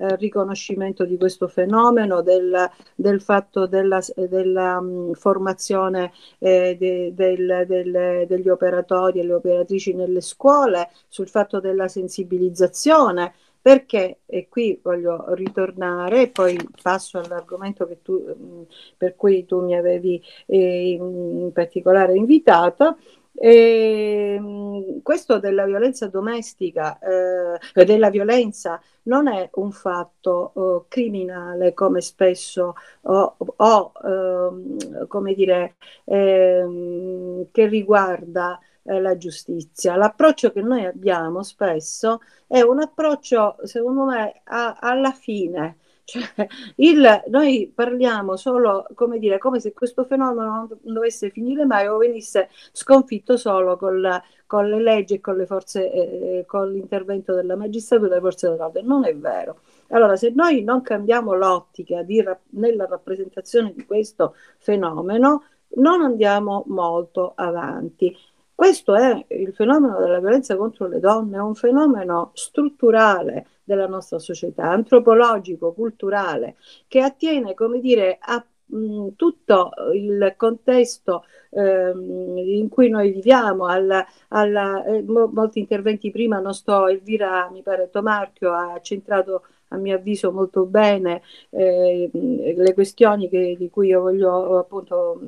eh, 0.00 0.16
riconoscimento 0.16 1.04
di 1.04 1.16
questo 1.16 1.48
fenomeno, 1.48 2.22
del, 2.22 2.68
del 2.94 3.20
fatto 3.20 3.66
della, 3.66 4.00
della 4.14 4.78
um, 4.78 5.12
formazione 5.14 6.12
eh, 6.38 6.76
de, 6.78 7.12
del, 7.14 7.64
del, 7.66 8.24
degli 8.26 8.48
operatori 8.48 9.20
e 9.20 9.24
le 9.24 9.32
operatrici 9.32 9.94
nelle 9.94 10.20
scuole, 10.20 10.90
sul 11.08 11.28
fatto 11.28 11.58
della 11.60 11.88
sensibilizzazione 11.88 13.32
perché, 13.68 14.20
e 14.24 14.48
qui 14.48 14.80
voglio 14.82 15.34
ritornare, 15.34 16.28
poi 16.28 16.56
passo 16.82 17.18
all'argomento 17.18 17.86
tu, 18.02 18.24
mm, 18.34 18.62
per 18.96 19.14
cui 19.14 19.44
tu 19.44 19.62
mi 19.62 19.76
avevi 19.76 20.22
eh, 20.46 20.92
in 20.92 21.50
particolare 21.52 22.16
invitato, 22.16 22.96
e, 23.34 24.38
mm, 24.40 25.00
questo 25.02 25.38
della 25.38 25.66
violenza 25.66 26.06
domestica, 26.06 26.98
eh, 26.98 27.84
della 27.84 28.08
violenza, 28.08 28.80
non 29.02 29.28
è 29.28 29.50
un 29.56 29.70
fatto 29.70 30.52
oh, 30.54 30.86
criminale 30.88 31.74
come 31.74 32.00
spesso 32.00 32.74
o, 33.02 33.36
o 33.54 33.92
eh, 34.02 35.06
come 35.08 35.34
dire, 35.34 35.74
eh, 36.04 37.46
che 37.52 37.66
riguarda 37.66 38.58
eh, 38.88 39.00
la 39.00 39.16
giustizia. 39.16 39.96
L'approccio 39.96 40.50
che 40.50 40.62
noi 40.62 40.84
abbiamo 40.84 41.42
spesso 41.42 42.20
è 42.46 42.60
un 42.62 42.80
approccio, 42.80 43.56
secondo 43.64 44.04
me, 44.04 44.40
a, 44.44 44.78
alla 44.80 45.12
fine. 45.12 45.76
Cioè, 46.08 46.46
il, 46.76 47.22
noi 47.26 47.70
parliamo 47.74 48.36
solo 48.36 48.86
come, 48.94 49.18
dire, 49.18 49.36
come 49.36 49.60
se 49.60 49.74
questo 49.74 50.04
fenomeno 50.04 50.66
non 50.82 50.94
dovesse 50.94 51.28
finire 51.28 51.66
mai 51.66 51.86
o 51.86 51.98
venisse 51.98 52.48
sconfitto 52.72 53.36
solo 53.36 53.76
con, 53.76 54.00
la, 54.00 54.22
con 54.46 54.70
le 54.70 54.80
leggi 54.80 55.16
e 55.16 55.20
con, 55.20 55.36
le 55.36 55.44
forze, 55.44 55.92
eh, 55.92 56.44
con 56.46 56.72
l'intervento 56.72 57.34
della 57.34 57.56
magistratura 57.56 58.06
e 58.06 58.08
delle 58.08 58.22
forze 58.22 58.48
dell'ordine. 58.48 58.86
Non 58.86 59.04
è 59.04 59.14
vero. 59.14 59.60
Allora, 59.88 60.16
se 60.16 60.30
noi 60.34 60.62
non 60.64 60.80
cambiamo 60.80 61.34
l'ottica 61.34 62.02
di, 62.02 62.24
nella 62.52 62.86
rappresentazione 62.86 63.74
di 63.74 63.84
questo 63.84 64.34
fenomeno, 64.56 65.42
non 65.74 66.00
andiamo 66.00 66.64
molto 66.68 67.32
avanti. 67.36 68.16
Questo 68.58 68.96
è 68.96 69.24
il 69.28 69.54
fenomeno 69.54 70.00
della 70.00 70.18
violenza 70.18 70.56
contro 70.56 70.88
le 70.88 70.98
donne, 70.98 71.36
è 71.36 71.40
un 71.40 71.54
fenomeno 71.54 72.32
strutturale 72.34 73.46
della 73.62 73.86
nostra 73.86 74.18
società, 74.18 74.64
antropologico, 74.72 75.72
culturale, 75.72 76.56
che 76.88 77.00
attiene, 77.00 77.54
come 77.54 77.78
dire, 77.78 78.18
a 78.20 78.44
mh, 78.66 79.10
tutto 79.14 79.70
il 79.94 80.34
contesto 80.36 81.22
ehm, 81.50 82.36
in 82.36 82.68
cui 82.68 82.88
noi 82.88 83.12
viviamo, 83.12 83.66
alla, 83.66 84.04
alla, 84.30 84.84
eh, 84.86 85.02
mo, 85.02 85.28
molti 85.32 85.60
interventi 85.60 86.10
prima, 86.10 86.40
non 86.40 86.52
sto, 86.52 86.88
Elvira, 86.88 87.48
mi 87.52 87.62
pare, 87.62 87.90
Tomarchio 87.90 88.52
ha 88.52 88.80
centrato 88.80 89.44
a 89.68 89.76
mio 89.76 89.96
avviso 89.96 90.32
molto 90.32 90.64
bene 90.64 91.22
eh, 91.50 92.10
le 92.12 92.74
questioni 92.74 93.28
che, 93.28 93.56
di 93.58 93.68
cui 93.70 93.88
io 93.88 94.00
voglio 94.00 94.58
appunto 94.58 95.20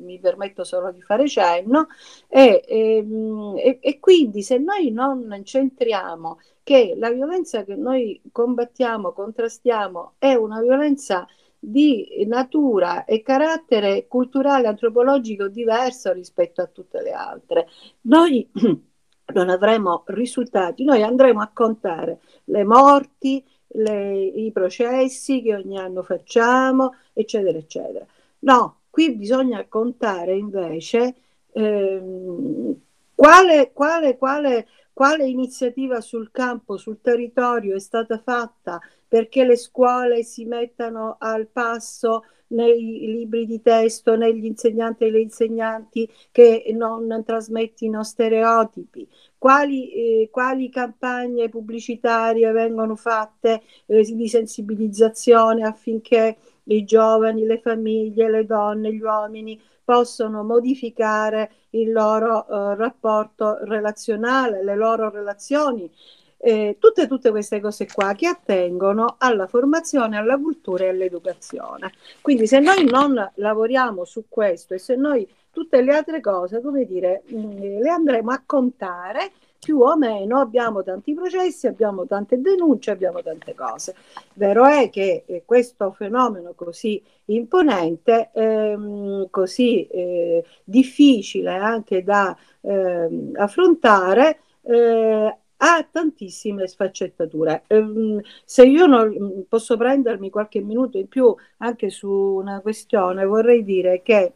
mi 0.00 0.18
permetto 0.18 0.64
solo 0.64 0.90
di 0.90 1.02
fare 1.02 1.28
cenno, 1.28 1.88
e, 2.28 2.64
ehm, 2.66 3.54
e, 3.56 3.78
e 3.80 3.98
quindi 4.00 4.42
se 4.42 4.58
noi 4.58 4.90
non 4.90 5.28
centriamo 5.44 6.38
che 6.62 6.94
la 6.96 7.10
violenza 7.10 7.64
che 7.64 7.76
noi 7.76 8.20
combattiamo, 8.30 9.12
contrastiamo, 9.12 10.14
è 10.18 10.34
una 10.34 10.60
violenza 10.60 11.26
di 11.58 12.24
natura 12.26 13.04
e 13.04 13.22
carattere 13.22 14.06
culturale 14.06 14.68
antropologico 14.68 15.48
diverso 15.48 16.12
rispetto 16.12 16.62
a 16.62 16.66
tutte 16.66 17.02
le 17.02 17.12
altre. 17.12 17.68
Noi 18.02 18.48
non 19.32 19.48
avremo 19.48 20.04
risultati, 20.06 20.84
noi 20.84 21.02
andremo 21.02 21.40
a 21.40 21.50
contare 21.52 22.20
le 22.44 22.64
morti, 22.64 23.44
le, 23.68 24.14
i 24.24 24.50
processi 24.52 25.42
che 25.42 25.54
ogni 25.54 25.78
anno 25.78 26.02
facciamo, 26.02 26.94
eccetera, 27.12 27.58
eccetera. 27.58 28.06
No, 28.40 28.80
qui 28.90 29.14
bisogna 29.14 29.66
contare 29.68 30.36
invece 30.36 31.14
ehm, 31.52 32.74
quale, 33.14 33.72
quale, 33.72 34.16
quale, 34.16 34.66
quale 34.92 35.26
iniziativa 35.26 36.00
sul 36.00 36.30
campo, 36.30 36.76
sul 36.76 37.00
territorio 37.00 37.74
è 37.74 37.80
stata 37.80 38.18
fatta 38.18 38.80
perché 39.06 39.44
le 39.44 39.56
scuole 39.56 40.22
si 40.22 40.44
mettano 40.44 41.16
al 41.18 41.48
passo 41.48 42.24
nei 42.48 43.00
libri 43.06 43.44
di 43.46 43.60
testo, 43.60 44.16
negli 44.16 44.44
insegnanti 44.44 45.04
e 45.04 45.10
le 45.10 45.20
insegnanti 45.20 46.10
che 46.30 46.64
non 46.74 47.22
trasmettino 47.24 48.02
stereotipi, 48.04 49.06
quali, 49.38 49.92
eh, 49.92 50.28
quali 50.30 50.68
campagne 50.68 51.48
pubblicitarie 51.48 52.50
vengono 52.50 52.96
fatte 52.96 53.62
eh, 53.86 54.02
di 54.02 54.28
sensibilizzazione 54.28 55.64
affinché 55.64 56.36
i 56.64 56.84
giovani, 56.84 57.46
le 57.46 57.60
famiglie, 57.60 58.28
le 58.28 58.44
donne, 58.44 58.92
gli 58.92 59.00
uomini 59.00 59.58
possono 59.84 60.42
modificare 60.44 61.50
il 61.70 61.92
loro 61.92 62.46
eh, 62.46 62.74
rapporto 62.76 63.64
relazionale, 63.64 64.62
le 64.62 64.76
loro 64.76 65.08
relazioni 65.08 65.90
eh, 66.38 66.76
tutte, 66.78 67.06
tutte 67.06 67.30
queste 67.30 67.60
cose 67.60 67.86
qua 67.92 68.14
che 68.14 68.26
attengono 68.26 69.16
alla 69.18 69.46
formazione, 69.46 70.16
alla 70.16 70.38
cultura 70.38 70.84
e 70.84 70.88
all'educazione. 70.88 71.92
Quindi 72.20 72.46
se 72.46 72.60
noi 72.60 72.84
non 72.84 73.30
lavoriamo 73.34 74.04
su 74.04 74.24
questo 74.28 74.74
e 74.74 74.78
se 74.78 74.94
noi 74.94 75.28
tutte 75.50 75.82
le 75.82 75.94
altre 75.94 76.20
cose, 76.20 76.60
come 76.60 76.84
dire, 76.84 77.22
mm, 77.32 77.80
le 77.80 77.90
andremo 77.90 78.30
a 78.30 78.42
contare 78.46 79.32
più 79.58 79.80
o 79.80 79.96
meno 79.96 80.38
abbiamo 80.38 80.84
tanti 80.84 81.14
processi, 81.14 81.66
abbiamo 81.66 82.06
tante 82.06 82.40
denunce, 82.40 82.92
abbiamo 82.92 83.22
tante 83.22 83.54
cose. 83.54 83.94
Vero 84.34 84.64
è 84.66 84.88
che 84.88 85.24
eh, 85.26 85.42
questo 85.44 85.90
fenomeno 85.92 86.52
così 86.54 87.02
imponente, 87.26 88.30
ehm, 88.32 89.28
così 89.30 89.86
eh, 89.88 90.44
difficile 90.62 91.56
anche 91.56 92.04
da 92.04 92.36
eh, 92.60 93.32
affrontare, 93.34 94.38
eh, 94.62 95.36
ha 95.58 95.86
tantissime 95.90 96.66
sfaccettature. 96.66 97.64
Um, 97.68 98.20
se 98.44 98.64
io 98.64 98.86
non 98.86 99.44
posso 99.48 99.76
prendermi 99.76 100.30
qualche 100.30 100.60
minuto 100.60 100.98
in 100.98 101.08
più 101.08 101.34
anche 101.58 101.90
su 101.90 102.10
una 102.10 102.60
questione, 102.60 103.24
vorrei 103.24 103.64
dire 103.64 104.02
che 104.02 104.32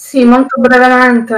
sì, 0.00 0.24
molto 0.24 0.58
brevemente 0.58 1.34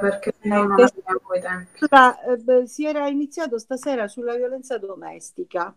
perché 0.00 0.34
non 0.42 0.72
abbiamo 0.72 1.34
i 1.36 1.40
tempi. 1.40 1.78
Eh, 1.84 2.66
si 2.66 2.84
era 2.84 3.06
iniziato 3.06 3.58
stasera 3.58 4.08
sulla 4.08 4.34
violenza 4.34 4.76
domestica. 4.76 5.72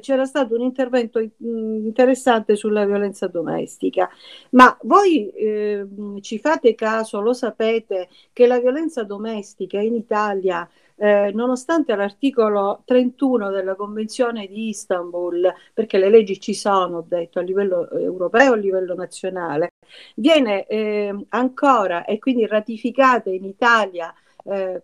C'era 0.00 0.26
stato 0.26 0.54
un 0.54 0.62
intervento 0.62 1.18
interessante 1.38 2.54
sulla 2.54 2.84
violenza 2.84 3.26
domestica, 3.28 4.08
ma 4.50 4.76
voi 4.82 5.30
eh, 5.30 5.86
ci 6.20 6.38
fate 6.38 6.74
caso, 6.74 7.20
lo 7.20 7.32
sapete, 7.32 8.08
che 8.32 8.46
la 8.46 8.60
violenza 8.60 9.04
domestica 9.04 9.80
in 9.80 9.94
Italia 9.94 10.68
eh, 11.02 11.30
nonostante 11.32 11.94
l'articolo 11.96 12.82
31 12.84 13.48
della 13.50 13.74
Convenzione 13.74 14.46
di 14.46 14.68
Istanbul, 14.68 15.50
perché 15.72 15.96
le 15.96 16.10
leggi 16.10 16.38
ci 16.38 16.52
sono, 16.52 16.98
ho 16.98 17.04
detto, 17.08 17.38
a 17.38 17.42
livello 17.42 17.88
europeo 17.90 18.52
e 18.52 18.56
a 18.56 18.60
livello 18.60 18.94
nazionale, 18.94 19.70
viene 20.16 20.66
eh, 20.66 21.26
ancora 21.30 22.04
e 22.04 22.18
quindi 22.18 22.46
ratificata 22.46 23.30
in 23.30 23.46
Italia 23.46 24.12
eh, 24.44 24.82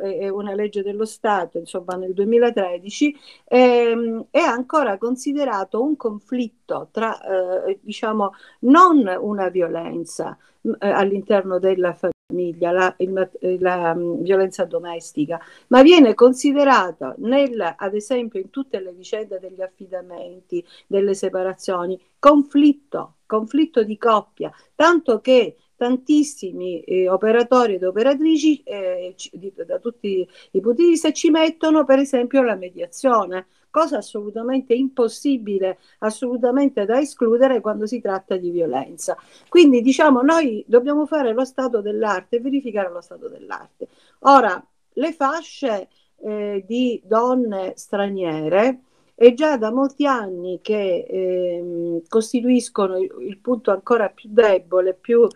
è 0.00 0.28
una 0.28 0.54
legge 0.54 0.82
dello 0.82 1.04
Stato, 1.04 1.58
insomma 1.58 1.94
nel 1.96 2.14
2013, 2.14 3.16
ehm, 3.44 4.26
è 4.30 4.40
ancora 4.40 4.96
considerato 4.96 5.82
un 5.82 5.94
conflitto 5.96 6.88
tra, 6.90 7.20
eh, 7.66 7.78
diciamo, 7.82 8.32
non 8.60 9.06
una 9.20 9.48
violenza 9.50 10.38
eh, 10.62 10.88
all'interno 10.88 11.58
della 11.58 11.92
famiglia 11.92 12.18
famiglia, 12.30 12.70
la, 12.70 12.94
il, 12.98 13.58
la 13.60 13.92
um, 13.94 14.22
violenza 14.22 14.64
domestica, 14.64 15.40
ma 15.68 15.82
viene 15.82 16.14
considerata 16.14 17.14
nel, 17.18 17.74
ad 17.76 17.94
esempio 17.94 18.40
in 18.40 18.50
tutte 18.50 18.80
le 18.80 18.92
vicende 18.92 19.38
degli 19.40 19.60
affidamenti, 19.60 20.64
delle 20.86 21.14
separazioni, 21.14 22.00
conflitto, 22.18 23.16
conflitto 23.26 23.82
di 23.82 23.98
coppia, 23.98 24.52
tanto 24.74 25.20
che 25.20 25.56
tantissimi 25.76 26.82
eh, 26.82 27.08
operatori 27.08 27.74
ed 27.74 27.84
operatrici 27.84 28.62
eh, 28.64 29.14
di, 29.32 29.52
da 29.66 29.78
tutti 29.78 30.28
i 30.50 30.60
punti 30.60 30.82
di 30.82 30.88
vista 30.90 31.10
ci 31.10 31.30
mettono 31.30 31.84
per 31.86 31.98
esempio 31.98 32.42
la 32.42 32.54
mediazione 32.54 33.46
cosa 33.70 33.98
assolutamente 33.98 34.74
impossibile, 34.74 35.78
assolutamente 35.98 36.84
da 36.84 37.00
escludere 37.00 37.60
quando 37.60 37.86
si 37.86 38.00
tratta 38.00 38.36
di 38.36 38.50
violenza. 38.50 39.16
Quindi 39.48 39.80
diciamo 39.80 40.20
noi 40.22 40.64
dobbiamo 40.66 41.06
fare 41.06 41.32
lo 41.32 41.44
stato 41.44 41.80
dell'arte 41.80 42.40
verificare 42.40 42.90
lo 42.90 43.00
stato 43.00 43.28
dell'arte. 43.28 43.88
Ora, 44.20 44.62
le 44.94 45.12
fasce 45.12 45.88
eh, 46.22 46.64
di 46.66 47.00
donne 47.04 47.72
straniere 47.76 48.82
è 49.14 49.34
già 49.34 49.56
da 49.56 49.70
molti 49.70 50.06
anni 50.06 50.60
che 50.62 51.06
eh, 51.08 52.02
costituiscono 52.08 52.98
il, 52.98 53.10
il, 53.20 53.38
punto 53.38 53.70
ancora 53.70 54.08
più 54.08 54.30
debole, 54.32 54.94
più, 54.94 55.26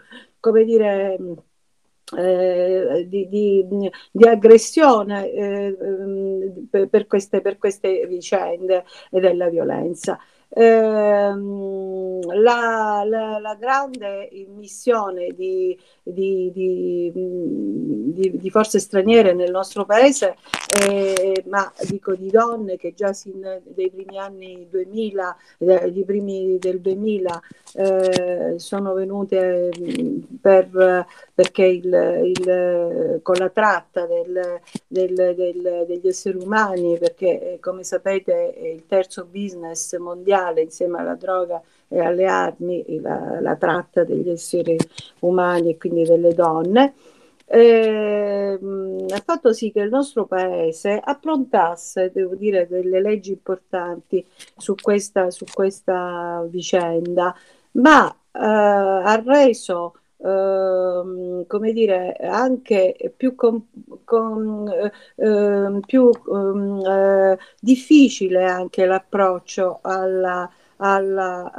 come 0.41 0.65
dire, 0.65 1.19
eh, 2.17 3.07
di, 3.09 3.29
di, 3.29 3.67
di, 4.11 4.29
aggressione 4.29 5.31
eh, 5.31 5.77
per, 6.71 6.89
per, 6.89 7.07
queste, 7.07 7.41
per 7.41 7.57
queste 7.59 8.07
vicende 8.07 8.85
della 9.11 9.49
violenza. 9.49 10.19
Ehm, 10.57 12.21
la, 12.41 13.03
la, 13.05 13.39
la, 13.41 13.55
grande 13.57 14.31
missione 14.55 15.33
di, 15.35 15.77
di, 16.01 16.51
di, 16.55 17.11
di, 18.39 18.51
forze 18.51 18.79
straniere 18.79 19.35
nel 19.35 19.51
nostro 19.51 19.85
paese, 19.85 20.37
eh, 20.81 21.43
ma 21.49 21.73
dico 21.89 22.15
di 22.15 22.31
donne 22.31 22.77
che 22.77 22.95
già 22.95 23.13
sin 23.13 23.41
dai 23.41 23.91
primi 23.91 24.17
anni 24.17 24.69
2000, 24.71 25.37
eh, 25.59 26.05
primi 26.07 26.57
del 26.59 26.81
2000, 26.81 27.43
eh, 27.75 28.55
sono 28.57 28.93
venute 28.95 29.71
per, 30.41 31.07
perché 31.35 31.65
il, 31.65 32.33
il, 32.37 33.21
con 33.23 33.35
la 33.37 33.49
tratta 33.49 34.07
del, 34.07 34.61
del, 34.87 35.15
del, 35.15 35.85
degli 35.87 36.07
esseri 36.07 36.39
umani, 36.39 36.97
perché 36.97 37.59
come 37.61 37.83
sapete 37.83 38.53
è 38.55 38.67
il 38.69 38.87
terzo 38.87 39.27
business 39.29 39.97
mondiale 39.99 40.43
mondiale 40.45 40.63
insieme 40.63 40.99
alla 40.99 41.15
droga 41.15 41.63
e 41.89 42.01
alle 42.01 42.27
armi, 42.27 42.85
la, 43.01 43.41
la 43.41 43.57
tratta 43.57 44.05
degli 44.05 44.29
esseri 44.29 44.77
umani 45.21 45.71
e 45.71 45.77
quindi 45.77 46.05
delle 46.05 46.35
donne, 46.35 46.95
eh, 47.47 48.59
ha 49.09 49.23
fatto 49.25 49.53
sì 49.53 49.71
che 49.71 49.81
il 49.81 49.91
nostro 49.91 50.27
paese 50.27 51.01
approntasse, 51.03 52.11
devo 52.13 52.35
dire, 52.35 52.67
delle 52.67 53.01
leggi 53.01 53.33
importanti 53.33 54.27
su 54.57 54.75
questa, 54.81 55.31
su 55.31 55.45
questa 55.53 56.45
vicenda, 56.49 57.35
ma 57.73 58.11
eh, 58.11 58.39
ha 58.39 59.23
reso 59.25 59.95
Uh, 60.25 61.45
come 61.47 61.73
dire, 61.75 62.17
anche 62.19 63.13
più, 63.15 63.35
com, 63.35 63.63
com, 64.05 64.73
uh, 65.17 65.81
più 65.81 66.11
um, 66.29 66.79
uh, 66.79 67.37
difficile 67.61 68.47
anche 68.47 68.87
l'approccio 68.87 69.81
alla, 69.83 70.51
alla, 70.77 71.53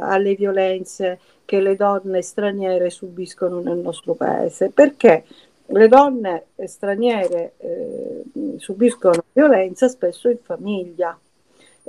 alle 0.00 0.34
violenze 0.34 1.18
che 1.44 1.60
le 1.60 1.76
donne 1.76 2.22
straniere 2.22 2.88
subiscono 2.88 3.60
nel 3.60 3.76
nostro 3.76 4.14
paese. 4.14 4.70
Perché? 4.70 5.24
Le 5.66 5.88
donne 5.88 6.46
straniere 6.64 7.52
eh, 7.58 8.22
subiscono 8.56 9.22
violenza 9.32 9.88
spesso 9.88 10.28
in 10.28 10.38
famiglia 10.42 11.16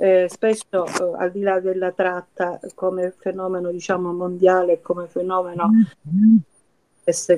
eh, 0.02 0.26
spesso 0.28 0.84
eh, 0.84 1.16
al 1.16 1.30
di 1.30 1.42
là 1.42 1.60
della 1.60 1.92
tratta 1.92 2.58
come 2.74 3.12
fenomeno 3.16 3.70
diciamo 3.70 4.12
mondiale, 4.12 4.80
come 4.80 5.06
fenomeno 5.06 5.70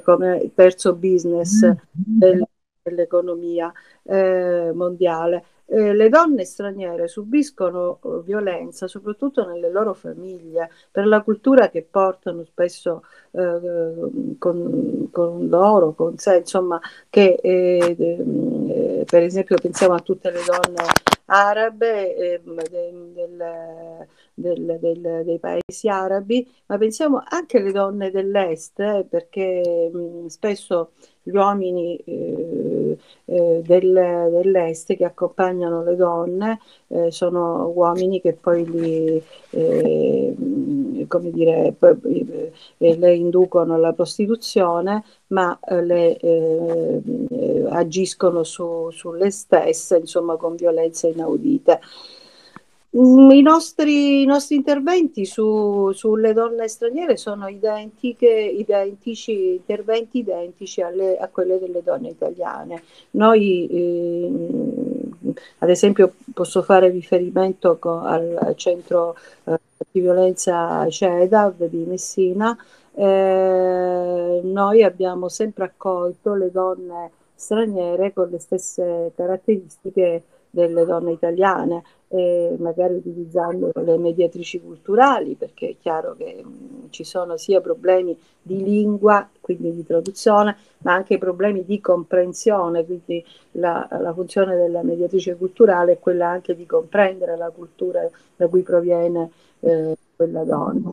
come 0.02 0.50
terzo 0.54 0.94
business 0.94 1.60
del, 1.92 2.42
dell'economia 2.82 3.70
eh, 4.02 4.70
mondiale. 4.74 5.44
Eh, 5.66 5.94
le 5.94 6.08
donne 6.08 6.44
straniere 6.44 7.08
subiscono 7.08 7.98
eh, 8.02 8.22
violenza 8.24 8.86
soprattutto 8.86 9.46
nelle 9.46 9.70
loro 9.70 9.94
famiglie 9.94 10.70
per 10.90 11.06
la 11.06 11.22
cultura 11.22 11.70
che 11.70 11.86
portano 11.88 12.44
spesso 12.44 13.02
eh, 13.32 14.36
con, 14.38 15.08
con, 15.10 15.48
loro, 15.48 15.92
con 15.94 16.18
sé, 16.18 16.38
insomma, 16.38 16.80
che 17.08 17.38
eh, 17.42 17.96
eh, 17.98 19.04
per 19.06 19.22
esempio 19.22 19.56
pensiamo 19.60 19.94
a 19.94 20.00
tutte 20.00 20.30
le 20.30 20.40
donne 20.44 20.82
arabe 21.26 22.14
eh, 22.16 22.40
del, 22.44 24.06
del, 24.34 24.78
del, 24.80 25.22
dei 25.24 25.38
paesi 25.38 25.88
arabi, 25.88 26.46
ma 26.66 26.78
pensiamo 26.78 27.22
anche 27.26 27.58
alle 27.58 27.72
donne 27.72 28.10
dell'est, 28.10 29.04
perché 29.04 29.90
mh, 29.92 30.26
spesso 30.26 30.92
gli 31.24 31.34
uomini 31.34 31.96
eh, 31.96 32.98
eh, 33.24 33.62
del, 33.64 34.28
dell'est 34.30 34.94
che 34.94 35.04
accompagnano 35.04 35.82
le 35.82 35.96
donne 35.96 36.60
eh, 36.88 37.10
sono 37.10 37.66
uomini 37.74 38.20
che 38.20 38.34
poi 38.34 38.68
li, 38.68 39.22
eh, 39.50 40.34
come 41.08 41.30
dire, 41.30 41.74
eh, 42.78 42.96
le 42.96 43.14
inducono 43.14 43.74
alla 43.74 43.94
prostituzione, 43.94 45.02
ma 45.28 45.58
eh, 45.66 45.82
le 45.82 46.18
agiscono 47.70 48.44
su, 48.44 48.90
sulle 48.90 49.30
stesse, 49.30 49.96
insomma, 49.96 50.36
con 50.36 50.56
violenze 50.56 51.08
inaudite. 51.08 51.80
Mm, 52.96 53.30
I 53.32 53.42
nostri, 53.42 54.22
I 54.22 54.24
nostri, 54.24 54.54
interventi 54.54 55.24
su, 55.26 55.90
sulle 55.92 56.32
donne 56.32 56.68
straniere 56.68 57.16
sono 57.16 57.48
identici, 57.48 58.16
interventi 59.56 60.18
identici 60.18 60.80
alle, 60.80 61.16
a 61.18 61.28
quelli 61.28 61.58
delle 61.58 61.82
donne 61.82 62.10
italiane. 62.10 62.84
Noi, 63.12 63.66
eh, 63.68 64.30
ad 65.58 65.70
esempio, 65.70 66.14
posso 66.32 66.62
fare 66.62 66.88
riferimento 66.88 67.78
con, 67.78 68.06
al 68.06 68.54
centro 68.56 69.16
eh, 69.44 69.58
di 69.90 70.00
violenza 70.00 70.88
CEDAV 70.88 71.64
di 71.64 71.84
Messina. 71.86 72.56
Eh, 72.94 74.40
noi 74.44 74.82
abbiamo 74.84 75.28
sempre 75.28 75.64
accolto 75.64 76.34
le 76.34 76.50
donne 76.52 77.10
straniere 77.34 78.12
con 78.12 78.28
le 78.28 78.38
stesse 78.38 79.10
caratteristiche 79.16 80.22
delle 80.54 80.84
donne 80.84 81.10
italiane, 81.10 81.82
eh, 82.14 82.54
magari 82.60 82.94
utilizzando 82.94 83.72
le 83.74 83.98
mediatrici 83.98 84.60
culturali, 84.60 85.34
perché 85.34 85.70
è 85.70 85.76
chiaro 85.80 86.14
che 86.14 86.42
mh, 86.44 86.48
mm, 86.48 86.90
ci 86.90 87.02
sono 87.02 87.36
sia 87.36 87.60
problemi 87.60 88.16
di 88.40 88.62
lingua, 88.62 89.28
quindi 89.40 89.74
di 89.74 89.84
traduzione, 89.84 90.56
ma 90.78 90.94
anche 90.94 91.18
problemi 91.18 91.64
di 91.64 91.80
comprensione, 91.80 92.84
quindi 92.84 93.24
la, 93.52 93.88
la 93.90 94.12
funzione 94.12 94.54
della 94.54 94.84
mediatrice 94.84 95.34
culturale 95.34 95.92
è 95.92 95.98
quella 95.98 96.28
anche 96.28 96.54
di 96.54 96.66
comprendere 96.66 97.36
la 97.36 97.50
cultura 97.50 98.08
da 98.36 98.46
cui 98.46 98.62
proviene 98.62 99.30
eh, 99.60 99.96
quella 100.14 100.44
donna. 100.44 100.90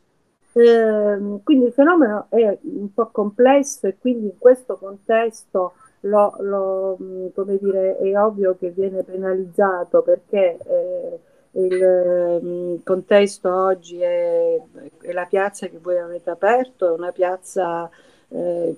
Eh, 0.53 1.39
quindi 1.43 1.65
il 1.65 1.71
fenomeno 1.71 2.25
è 2.29 2.57
un 2.63 2.91
po' 2.93 3.09
complesso 3.11 3.85
e 3.85 3.95
quindi 3.99 4.25
in 4.25 4.37
questo 4.39 4.75
contesto 4.75 5.73
lo, 6.01 6.35
lo, 6.39 6.97
come 7.33 7.57
dire, 7.57 7.97
è 7.97 8.17
ovvio 8.19 8.55
che 8.57 8.69
viene 8.71 9.03
penalizzato 9.03 10.01
perché 10.01 10.57
eh, 10.65 11.19
il 11.51 12.81
contesto 12.83 13.53
oggi 13.53 13.99
è, 13.99 14.59
è, 15.01 15.11
la 15.11 15.25
piazza 15.25 15.67
che 15.67 15.77
voi 15.79 15.97
avete 15.97 16.29
aperto, 16.29 16.87
è 16.87 16.91
una 16.91 17.11
piazza 17.11 17.89
eh, 18.29 18.75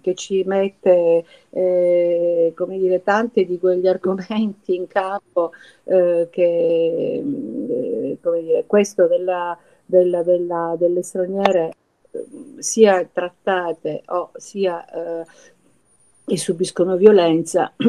che 0.00 0.14
ci 0.14 0.44
mette 0.44 1.24
eh, 1.50 2.52
come 2.54 2.78
dire, 2.78 3.02
tanti 3.02 3.44
di 3.44 3.58
quegli 3.58 3.86
argomenti 3.88 4.74
in 4.74 4.86
campo 4.86 5.52
eh, 5.84 6.28
che 6.30 7.22
eh, 7.24 8.18
come 8.22 8.42
dire, 8.42 8.64
questo 8.66 9.06
della, 9.06 9.58
della, 9.84 10.22
della, 10.22 10.76
delle 10.78 11.02
straniere 11.02 11.72
sia 12.58 13.04
trattate 13.12 14.02
o 14.06 14.30
sia 14.36 14.84
eh, 14.86 15.26
che 16.28 16.36
subiscono 16.36 16.96
violenza 16.96 17.72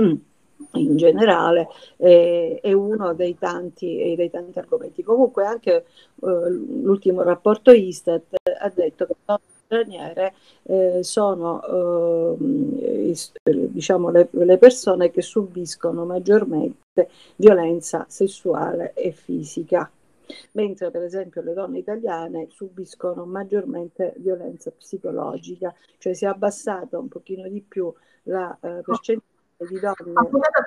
in 0.74 0.98
generale 0.98 1.68
eh, 1.98 2.60
è 2.62 2.72
uno 2.72 3.14
dei 3.14 3.38
tanti, 3.38 4.14
dei 4.16 4.30
tanti, 4.30 4.58
argomenti. 4.58 5.04
Comunque 5.04 5.46
anche 5.46 5.72
eh, 5.76 5.86
l'ultimo 6.22 7.22
rapporto 7.22 7.72
Istat 7.72 8.36
ha 8.60 8.72
detto 8.74 9.06
che 9.06 9.16
le 9.26 9.40
straniere 9.66 10.34
eh, 10.64 11.04
sono 11.04 11.62
eh, 12.34 13.16
diciamo, 13.44 14.10
le, 14.10 14.30
le, 14.32 14.58
persone 14.58 15.12
che 15.12 15.22
subiscono 15.22 16.06
maggiormente 16.06 17.10
violenza 17.36 18.06
sessuale 18.08 18.94
e 18.94 19.12
fisica. 19.12 19.92
Mentre 20.52 20.92
per 20.92 21.02
esempio 21.02 21.42
le 21.42 21.54
donne 21.54 21.80
italiane 21.80 22.48
subiscono 22.52 23.26
maggiormente 23.26 24.14
violenza 24.18 24.72
psicologica, 24.72 25.74
cioè 25.98 26.14
si 26.14 26.26
è 26.26 26.28
abbassata 26.28 27.00
un 27.00 27.08
pochino 27.08 27.48
di 27.48 27.62
più 27.68 27.92
la 28.24 28.58
eh, 28.62 28.82
percentuale 28.84 29.24
di 29.70 29.80
donne. 29.80 30.14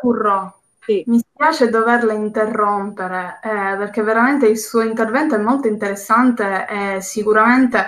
Currò, 0.01 0.55
sì. 0.81 1.05
mi 1.07 1.19
spiace 1.19 1.69
doverla 1.69 2.13
interrompere 2.13 3.41
eh, 3.43 3.77
perché 3.77 4.03
veramente 4.03 4.47
il 4.47 4.59
suo 4.59 4.83
intervento 4.83 5.35
è 5.35 5.39
molto 5.39 5.69
interessante 5.69 6.67
e 6.69 7.01
sicuramente 7.01 7.87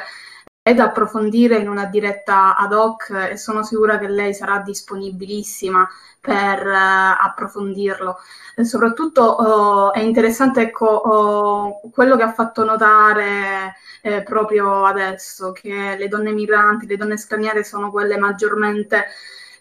è 0.62 0.72
da 0.72 0.84
approfondire 0.84 1.58
in 1.58 1.68
una 1.68 1.84
diretta 1.84 2.56
ad 2.56 2.72
hoc 2.72 3.10
e 3.10 3.36
sono 3.36 3.62
sicura 3.62 3.98
che 3.98 4.08
lei 4.08 4.32
sarà 4.32 4.60
disponibilissima 4.60 5.86
per 6.18 6.66
uh, 6.66 7.22
approfondirlo. 7.22 8.16
E 8.56 8.64
soprattutto 8.64 9.36
uh, 9.36 9.92
è 9.92 10.00
interessante 10.00 10.62
ecco, 10.62 11.80
uh, 11.84 11.90
quello 11.90 12.16
che 12.16 12.22
ha 12.22 12.32
fatto 12.32 12.64
notare 12.64 13.74
eh, 14.00 14.22
proprio 14.22 14.86
adesso, 14.86 15.52
che 15.52 15.96
le 15.98 16.08
donne 16.08 16.32
migranti, 16.32 16.86
le 16.86 16.96
donne 16.96 17.18
straniere 17.18 17.62
sono 17.62 17.90
quelle 17.90 18.16
maggiormente 18.16 19.04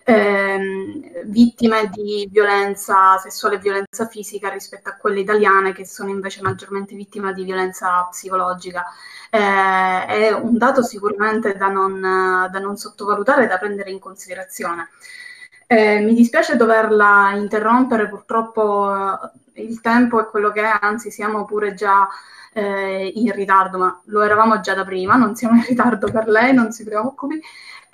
ehm, 0.03 1.23
vittime 1.25 1.89
di 1.91 2.27
violenza 2.31 3.17
sessuale 3.17 3.55
e 3.55 3.59
violenza 3.59 4.07
fisica 4.07 4.49
rispetto 4.49 4.89
a 4.89 4.95
quelle 4.95 5.21
italiane 5.21 5.73
che 5.73 5.85
sono 5.85 6.09
invece 6.09 6.41
maggiormente 6.41 6.95
vittime 6.95 7.33
di 7.33 7.43
violenza 7.43 8.07
psicologica. 8.09 8.85
Eh, 9.29 10.05
è 10.05 10.31
un 10.31 10.57
dato 10.57 10.83
sicuramente 10.83 11.55
da 11.55 11.67
non, 11.67 11.99
da 11.99 12.59
non 12.59 12.77
sottovalutare 12.77 13.45
e 13.45 13.47
da 13.47 13.57
prendere 13.57 13.91
in 13.91 13.99
considerazione. 13.99 14.89
Eh, 15.67 15.99
mi 16.01 16.13
dispiace 16.13 16.55
doverla 16.55 17.31
interrompere, 17.35 18.07
purtroppo 18.07 18.93
eh, 19.53 19.63
il 19.63 19.81
tempo 19.81 20.19
è 20.19 20.25
quello 20.29 20.51
che 20.51 20.61
è, 20.61 20.77
anzi 20.81 21.09
siamo 21.09 21.45
pure 21.45 21.73
già 21.73 22.07
eh, 22.53 23.11
in 23.15 23.31
ritardo, 23.31 23.77
ma 23.77 24.01
lo 24.05 24.21
eravamo 24.21 24.59
già 24.59 24.73
da 24.75 24.83
prima, 24.85 25.15
non 25.15 25.35
siamo 25.35 25.55
in 25.57 25.65
ritardo 25.65 26.11
per 26.11 26.27
lei, 26.27 26.53
non 26.53 26.71
si 26.71 26.83
preoccupi. 26.83 27.41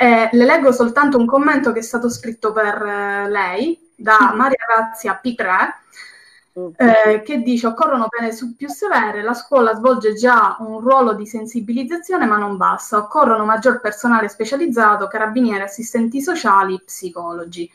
Eh, 0.02 0.30
le 0.32 0.46
leggo 0.46 0.72
soltanto 0.72 1.18
un 1.18 1.26
commento 1.26 1.74
che 1.74 1.80
è 1.80 1.82
stato 1.82 2.10
scritto 2.10 2.54
per 2.54 2.82
eh, 2.82 3.30
lei 3.30 3.78
da 3.94 4.32
Maria 4.34 4.64
Grazia 4.66 5.20
P3 5.22 6.74
eh, 6.78 7.22
che 7.22 7.42
dice 7.42 7.68
occorrono 7.68 8.08
pene 8.08 8.32
su 8.32 8.56
più 8.56 8.70
severe, 8.70 9.22
la 9.22 9.34
scuola 9.34 9.76
svolge 9.76 10.14
già 10.14 10.56
un 10.60 10.80
ruolo 10.80 11.14
di 11.16 11.26
sensibilizzazione 11.26 12.26
ma 12.26 12.38
non 12.38 12.56
basta, 12.56 12.98
occorrono 12.98 13.44
maggior 13.44 13.82
personale 13.82 14.30
specializzato, 14.30 15.08
carabinieri, 15.08 15.64
assistenti 15.64 16.22
sociali, 16.22 16.82
psicologi. 16.82 17.70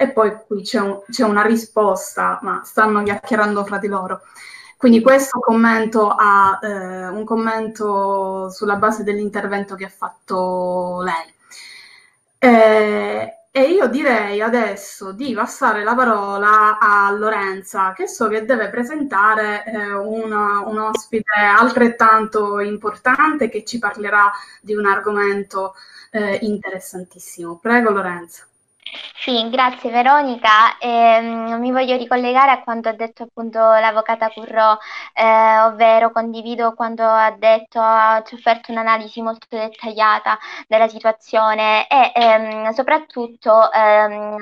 E 0.00 0.10
poi 0.10 0.34
qui 0.46 0.62
c'è, 0.62 0.80
un, 0.80 1.02
c'è 1.10 1.24
una 1.24 1.42
risposta, 1.42 2.38
ma 2.40 2.62
stanno 2.64 3.02
chiacchierando 3.02 3.64
fra 3.66 3.76
di 3.76 3.88
loro. 3.88 4.22
Quindi 4.78 5.02
questo 5.02 5.40
commento 5.40 6.08
ha 6.08 6.60
eh, 6.62 7.08
un 7.08 7.24
commento 7.24 8.48
sulla 8.50 8.76
base 8.76 9.02
dell'intervento 9.02 9.74
che 9.74 9.86
ha 9.86 9.88
fatto 9.88 11.02
lei. 11.02 11.34
Eh, 12.38 13.38
e 13.50 13.62
io 13.72 13.88
direi 13.88 14.40
adesso 14.40 15.10
di 15.10 15.34
passare 15.34 15.82
la 15.82 15.96
parola 15.96 16.78
a 16.78 17.10
Lorenza, 17.10 17.92
che 17.92 18.06
so 18.06 18.28
che 18.28 18.44
deve 18.44 18.68
presentare 18.68 19.64
eh, 19.64 19.92
un, 19.94 20.30
un, 20.30 20.78
ospite 20.78 21.34
altrettanto 21.34 22.60
importante 22.60 23.48
che 23.48 23.64
ci 23.64 23.80
parlerà 23.80 24.30
di 24.60 24.76
un 24.76 24.86
argomento 24.86 25.74
eh, 26.12 26.38
interessantissimo. 26.42 27.56
Prego 27.56 27.90
Lorenza. 27.90 28.46
Sì, 29.20 29.48
grazie 29.50 29.90
Veronica. 29.90 30.78
Ehm, 30.78 31.58
mi 31.58 31.70
voglio 31.72 31.96
ricollegare 31.96 32.50
a 32.52 32.62
quanto 32.62 32.88
ha 32.88 32.92
detto 32.92 33.24
appunto 33.24 33.58
l'avvocata 33.58 34.30
Currò, 34.30 34.76
eh, 35.12 35.58
ovvero 35.60 36.10
condivido 36.12 36.72
quanto 36.74 37.02
ha 37.02 37.30
detto, 37.36 37.78
ci 37.80 38.34
ha 38.34 38.36
offerto 38.36 38.70
un'analisi 38.72 39.20
molto 39.20 39.46
dettagliata 39.50 40.38
della 40.66 40.88
situazione 40.88 41.86
e 41.88 42.12
ehm, 42.14 42.70
soprattutto 42.72 43.70
ehm, 43.72 44.36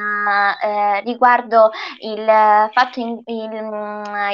eh, 0.62 1.00
riguardo 1.00 1.70
il 2.00 2.24
fatto 2.72 3.00
in, 3.00 3.20
il, 3.26 3.52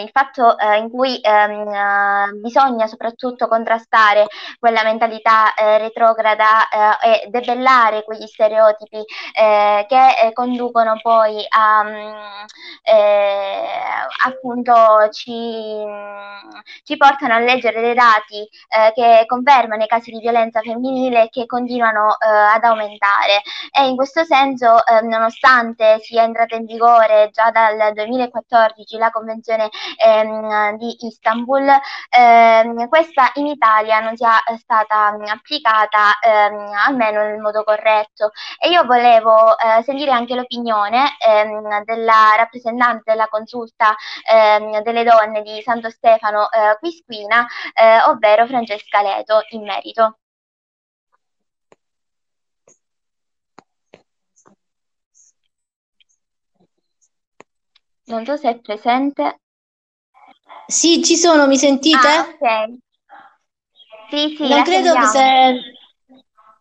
il 0.02 0.10
fatto, 0.12 0.59
eh, 0.59 0.78
in 0.78 0.90
cui 0.90 1.18
ehm, 1.22 2.40
bisogna 2.40 2.86
soprattutto 2.86 3.47
contrastare 3.48 4.26
quella 4.59 4.82
mentalità 4.82 5.55
eh, 5.55 5.78
retrograda 5.78 6.68
eh, 7.01 7.24
e 7.24 7.30
debellare 7.30 8.02
quegli 8.05 8.26
stereotipi 8.26 9.02
eh, 9.34 9.86
che 9.89 10.02
che 10.23 10.33
conducono 10.33 10.99
poi 11.01 11.45
a 11.49 11.83
mm, 11.85 12.47
eh, 12.83 13.62
appunto 14.24 14.74
ci, 15.11 15.85
ci, 16.85 16.97
portano 16.97 17.35
a 17.35 17.39
leggere 17.39 17.81
dei 17.81 17.95
dati 17.95 18.41
eh, 18.69 18.93
che 18.95 19.24
confermano 19.27 19.83
i 19.83 19.87
casi 19.87 20.11
di 20.11 20.20
violenza 20.20 20.61
femminile 20.61 21.29
che 21.31 21.47
continuano 21.47 22.12
eh, 22.12 22.29
ad 22.29 22.65
aumentare. 22.65 23.43
E 23.70 23.89
in 23.89 23.97
questo 23.97 24.24
senso 24.24 24.85
eh, 24.87 25.03
nonostante 25.03 25.99
sia 26.01 26.23
entrata 26.23 26.57
in 26.57 26.65
vigore 26.65 27.31
già 27.33 27.51
dal 27.51 27.93
2014 27.95 28.97
la 28.99 29.11
convenzione 29.11 29.69
ehm, 30.03 30.77
di 30.77 30.97
Istanbul 31.07 31.69
ehm, 32.11 32.89
questa 32.89 33.31
in 33.35 33.47
Italia 33.47 34.01
non 34.01 34.16
sia 34.16 34.41
stata 34.59 35.16
applicata 35.27 36.19
ehm, 36.20 36.73
almeno 36.87 37.23
nel 37.23 37.39
modo 37.41 37.65
corretto. 37.65 38.31
E 38.59 38.69
io 38.70 38.85
volevo 38.85 39.57
eh, 39.59 39.83
sentire 39.93 40.10
anche 40.10 40.35
l'opinione 40.35 41.16
ehm, 41.19 41.85
della 41.85 42.35
rappresentante 42.36 43.10
della 43.12 43.28
consulta 43.28 43.94
ehm, 44.28 44.81
delle 44.82 45.05
donne 45.05 45.43
di 45.43 45.60
Santo 45.62 45.90
Stefano 45.90 46.51
eh, 46.51 46.78
Quisquina, 46.78 47.47
eh, 47.74 48.02
ovvero 48.09 48.47
Francesca 48.47 49.02
Leto, 49.02 49.40
in 49.51 49.62
merito. 49.64 50.16
Non 58.05 58.24
so 58.24 58.36
se 58.36 58.51
è 58.51 58.59
presente. 58.60 59.40
Sì, 60.66 61.02
ci 61.05 61.16
sono, 61.16 61.47
mi 61.47 61.56
sentite? 61.56 62.09
Ah, 62.09 62.20
ok. 62.20 62.78
Sì, 64.10 64.35
sì, 64.36 64.48
non 64.48 64.62
credo 64.62 64.94
che 64.94 65.06
se... 65.06 65.81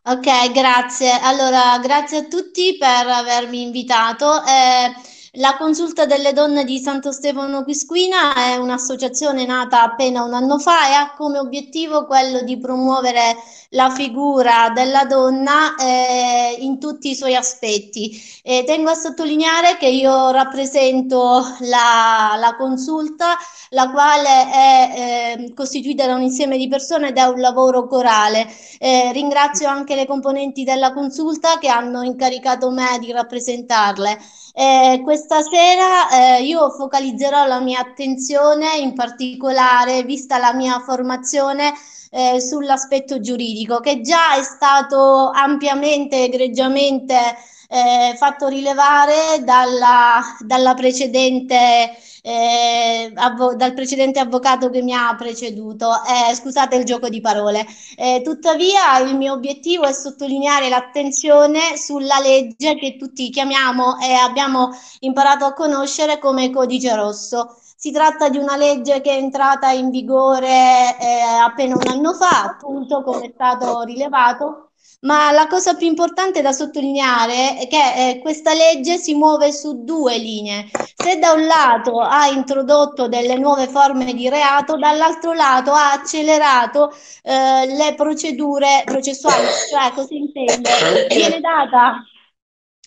Ok, 0.03 0.51
grazie. 0.51 1.11
Allora, 1.19 1.77
grazie 1.79 2.17
a 2.19 2.23
tutti 2.25 2.75
per 2.77 3.07
avermi 3.07 3.61
invitato. 3.61 4.43
Eh, 4.43 4.93
la 5.35 5.55
consulta 5.57 6.05
delle 6.05 6.33
donne 6.33 6.65
di 6.65 6.77
Santo 6.79 7.13
Stefano 7.13 7.63
Quisquina 7.63 8.33
è 8.33 8.57
un'associazione 8.57 9.45
nata 9.45 9.81
appena 9.81 10.23
un 10.23 10.33
anno 10.33 10.59
fa 10.59 10.89
e 10.89 10.93
ha 10.93 11.13
come 11.15 11.39
obiettivo 11.39 12.05
quello 12.05 12.41
di 12.41 12.57
promuovere 12.57 13.37
la 13.69 13.89
figura 13.91 14.71
della 14.75 15.05
donna 15.05 15.75
eh, 15.75 16.57
in 16.59 16.79
tutti 16.81 17.11
i 17.11 17.15
suoi 17.15 17.35
aspetti. 17.35 18.11
E 18.43 18.65
tengo 18.65 18.89
a 18.89 18.93
sottolineare 18.93 19.77
che 19.77 19.87
io 19.87 20.31
rappresento 20.31 21.41
la, 21.59 22.35
la 22.37 22.55
consulta, 22.57 23.37
la 23.69 23.89
quale 23.89 24.51
è 24.51 25.37
eh, 25.37 25.53
costituita 25.53 26.07
da 26.07 26.15
un 26.15 26.23
insieme 26.23 26.57
di 26.57 26.67
persone 26.67 27.07
ed 27.09 27.17
è 27.17 27.23
un 27.23 27.39
lavoro 27.39 27.87
corale. 27.87 28.47
Eh, 28.79 29.13
ringrazio 29.13 29.69
anche 29.69 29.95
le 29.95 30.05
componenti 30.05 30.65
della 30.65 30.91
consulta 30.91 31.57
che 31.57 31.69
hanno 31.69 32.01
incaricato 32.01 32.69
me 32.69 32.97
di 32.99 33.13
rappresentarle. 33.13 34.19
Eh, 34.53 34.99
questa 35.03 35.41
sera 35.41 36.37
eh, 36.37 36.43
io 36.43 36.69
focalizzerò 36.71 37.45
la 37.45 37.59
mia 37.61 37.79
attenzione 37.79 38.77
in 38.77 38.93
particolare, 38.93 40.03
vista 40.03 40.37
la 40.37 40.53
mia 40.53 40.79
formazione, 40.81 41.73
eh, 42.11 42.41
sull'aspetto 42.41 43.21
giuridico 43.21 43.79
che 43.79 44.01
già 44.01 44.35
è 44.35 44.43
stato 44.43 45.29
ampiamente, 45.29 46.25
egregiamente 46.25 47.15
eh, 47.69 48.13
fatto 48.17 48.47
rilevare 48.47 49.41
dalla, 49.45 50.21
dalla 50.39 50.73
precedente 50.73 51.95
eh, 52.21 53.11
avvo- 53.15 53.55
dal 53.55 53.73
precedente 53.73 54.19
avvocato 54.19 54.69
che 54.69 54.81
mi 54.81 54.93
ha 54.93 55.15
preceduto. 55.17 55.89
Eh, 56.29 56.33
scusate 56.35 56.75
il 56.75 56.85
gioco 56.85 57.09
di 57.09 57.21
parole. 57.21 57.65
Eh, 57.97 58.21
tuttavia, 58.23 58.97
il 58.99 59.15
mio 59.17 59.33
obiettivo 59.33 59.83
è 59.85 59.91
sottolineare 59.93 60.69
l'attenzione 60.69 61.77
sulla 61.77 62.19
legge 62.19 62.75
che 62.75 62.97
tutti 62.97 63.29
chiamiamo 63.29 63.99
e 63.99 64.13
abbiamo 64.13 64.69
imparato 64.99 65.45
a 65.45 65.53
conoscere 65.53 66.19
come 66.19 66.49
codice 66.51 66.95
rosso. 66.95 67.55
Si 67.75 67.91
tratta 67.91 68.29
di 68.29 68.37
una 68.37 68.57
legge 68.57 69.01
che 69.01 69.11
è 69.11 69.17
entrata 69.17 69.71
in 69.71 69.89
vigore 69.89 70.47
eh, 70.99 71.19
appena 71.43 71.75
un 71.75 71.87
anno 71.87 72.13
fa, 72.13 72.43
appunto, 72.43 73.01
come 73.03 73.25
è 73.25 73.31
stato 73.33 73.81
rilevato, 73.81 74.70
ma 75.01 75.31
la 75.31 75.47
cosa 75.47 75.75
più 75.75 75.87
importante 75.87 76.41
da 76.41 76.51
sottolineare 76.51 77.57
è 77.57 77.67
che 77.67 78.09
eh, 78.09 78.19
questa 78.19 78.53
legge 78.53 78.97
si 78.97 79.13
muove 79.15 79.51
su 79.51 79.83
due 79.83 80.17
linee. 80.17 80.69
Se 80.95 81.17
da 81.17 81.31
un 81.31 81.45
lato 81.45 81.99
ha 81.99 82.27
introdotto 82.27 83.07
delle 83.07 83.37
nuove 83.37 83.67
forme 83.67 84.13
di 84.13 84.29
reato, 84.29 84.77
dall'altro 84.77 85.33
lato 85.33 85.71
ha 85.71 85.91
accelerato 85.93 86.91
eh, 87.23 87.65
le 87.65 87.93
procedure 87.95 88.83
processuali, 88.85 89.47
cioè 89.69 89.91
così 89.93 90.17
intendo, 90.17 90.69
viene 91.09 91.39
data, 91.39 92.03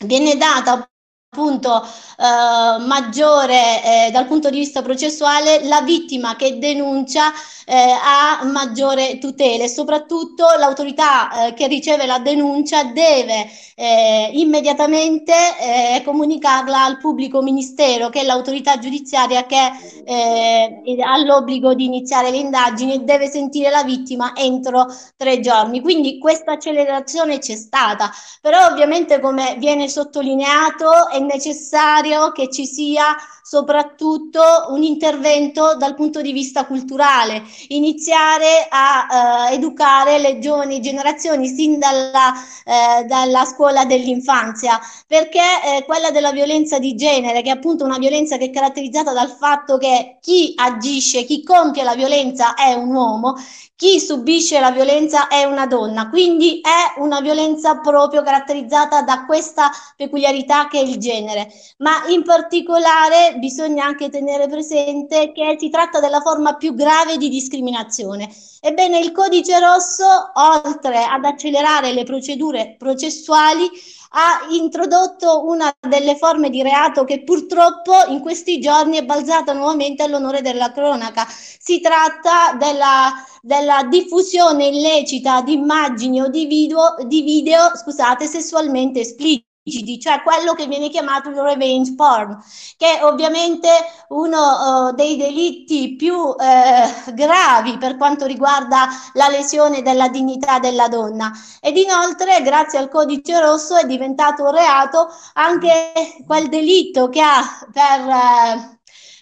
viene 0.05 0.37
data 0.37 0.89
appunto 1.35 1.83
eh, 1.83 2.79
maggiore 2.87 4.07
eh, 4.07 4.11
dal 4.13 4.27
punto 4.27 4.49
di 4.49 4.61
vista 4.61 4.83
processuale 4.83 5.65
la 5.65 5.81
vittima 5.83 6.37
che 6.37 6.59
denuncia 6.59 7.33
eh, 7.67 7.75
ha 7.75 8.45
maggiore 8.45 9.19
tutele. 9.19 9.69
Soprattutto 9.69 10.45
l'autorità 10.59 11.49
eh, 11.49 11.55
che 11.55 11.67
riceve 11.67 12.07
la 12.07 12.19
denuncia 12.21 12.85
deve 12.85 13.51
eh, 13.75 14.31
immediatamente 14.33 15.33
eh, 15.33 16.03
comunicarla 16.05 16.85
al 16.85 16.99
pubblico 16.99 17.43
ministero 17.43 18.11
che 18.11 18.21
è 18.21 18.25
l'autorità 18.25 18.79
giudiziaria 18.79 19.45
che 19.47 19.57
ha 19.57 21.19
l'obbligo 21.25 21.75
di 21.75 21.85
iniziare 21.85 22.31
le 22.31 22.37
indagini 22.37 22.95
e 22.95 22.99
deve 23.01 23.29
sentire 23.29 23.71
la 23.71 23.83
vittima 23.83 24.35
entro 24.37 24.87
tre 25.17 25.41
giorni. 25.41 25.81
Quindi 25.81 26.19
questa 26.19 26.53
accelerazione 26.53 27.39
c'è 27.39 27.57
stata. 27.57 28.11
Però 28.41 28.67
ovviamente 28.67 29.19
come 29.21 29.57
viene 29.59 29.89
sottolineato 29.89 31.09
è 31.09 31.19
necessario 31.25 32.33
che 32.33 32.51
ci 32.51 32.67
sia 32.67 33.17
soprattutto 33.47 34.41
un 34.71 34.83
intervento 34.83 35.77
dal 35.77 35.95
punto 35.95 36.23
di 36.23 36.33
vista 36.33 36.65
culturale, 36.65 37.43
iniziare 37.69 38.67
a 38.71 39.51
eh, 39.51 39.55
educare 39.55 40.19
le 40.19 40.39
giovani 40.39 40.81
generazioni 40.81 41.47
sin 41.49 41.79
dalla, 41.79 42.33
eh, 42.65 43.05
dalla 43.05 43.45
scuola 43.45 43.85
dell'infanzia, 43.85 44.81
perché 45.07 45.41
eh, 45.41 45.85
quella 45.85 46.11
della 46.11 46.33
violenza 46.33 46.79
di 46.79 46.95
genere, 46.95 47.43
che 47.43 47.51
è 47.51 47.53
appunto 47.53 47.85
una 47.85 47.99
violenza 47.99 48.39
che 48.39 48.47
è 48.47 48.51
caratterizzata 48.51 49.13
dal 49.13 49.29
fatto 49.31 49.77
che 49.77 50.17
chi 50.23 50.55
agisce, 50.57 51.25
chi 51.25 51.43
compie 51.43 51.85
la 51.85 51.95
violenza 51.95 52.55
è 52.55 52.73
un 52.73 52.95
uomo, 52.95 53.35
chi 53.77 53.99
subisce 53.99 54.61
la 54.61 54.71
violenza 54.71 55.27
è 55.27 55.45
una 55.45 55.67
donna, 55.67 56.09
quindi 56.09 56.61
è 56.61 57.01
una 57.01 57.21
violenza 57.21 57.79
proprio 57.81 58.23
caratterizzata 58.23 59.03
da 59.03 59.25
questa 59.27 59.71
peculiarità 59.97 60.69
che 60.69 60.79
è 60.79 60.83
il 60.83 60.99
genere, 60.99 61.53
ma 61.79 62.07
in 62.07 62.23
particolare 62.23 63.35
bisogna 63.39 63.85
anche 63.85 64.11
tenere 64.11 64.47
presente 64.49 65.33
che 65.33 65.57
si 65.59 65.71
tratta 65.71 65.99
della 65.99 66.21
forma 66.21 66.55
più 66.55 66.75
grave 66.75 67.17
di 67.17 67.29
discriminazione. 67.29 68.33
Ebbene, 68.61 69.01
il 69.01 69.13
codice 69.13 69.59
rosso, 69.59 70.07
oltre 70.35 71.05
ad 71.05 71.25
accelerare 71.25 71.93
le 71.93 72.05
procedure 72.05 72.77
processuali, 72.79 73.69
ha 74.17 74.47
introdotto 74.51 75.45
una 75.47 75.75
delle 75.81 76.17
forme 76.17 76.49
di 76.49 76.63
reato 76.63 77.05
che 77.05 77.25
purtroppo 77.25 77.93
in 78.09 78.21
questi 78.21 78.61
giorni 78.61 78.97
è 78.97 79.05
balzata 79.05 79.53
nuovamente 79.53 80.05
all'onore 80.05 80.41
della 80.41 80.71
cronaca. 80.71 81.27
Si 81.29 81.81
tratta 81.81 82.55
della, 82.57 83.13
della 83.45 83.83
diffusione 83.85 84.69
illecita 84.69 85.43
di 85.43 85.53
immagini 85.53 86.23
o 86.23 86.29
di 86.29 86.47
video, 86.47 86.97
di 87.07 87.21
video 87.21 87.77
scusate, 87.77 88.27
sessualmente 88.27 89.01
esplicite 89.01 89.53
cioè 89.99 90.21
quello 90.23 90.53
che 90.53 90.67
viene 90.67 90.91
chiamato 90.91 91.31
il 91.31 91.41
revenge 91.41 91.95
porn, 91.95 92.39
che 92.77 92.99
è 92.99 93.05
ovviamente 93.05 93.71
uno 94.09 94.89
uh, 94.89 94.93
dei 94.93 95.17
delitti 95.17 95.97
più 95.97 96.15
uh, 96.15 97.15
gravi 97.15 97.79
per 97.79 97.97
quanto 97.97 98.27
riguarda 98.27 98.89
la 99.15 99.29
lesione 99.29 99.81
della 99.81 100.09
dignità 100.09 100.59
della 100.59 100.89
donna. 100.89 101.33
Ed 101.61 101.79
inoltre, 101.79 102.43
grazie 102.43 102.79
al 102.79 102.91
codice 102.91 103.41
rosso, 103.41 103.77
è 103.77 103.87
diventato 103.87 104.51
reato 104.51 105.09
anche 105.33 105.93
quel 106.27 106.49
delitto 106.49 107.09
che 107.09 107.23
ha 107.23 107.43
per... 107.73 108.07
Uh, 108.07 108.74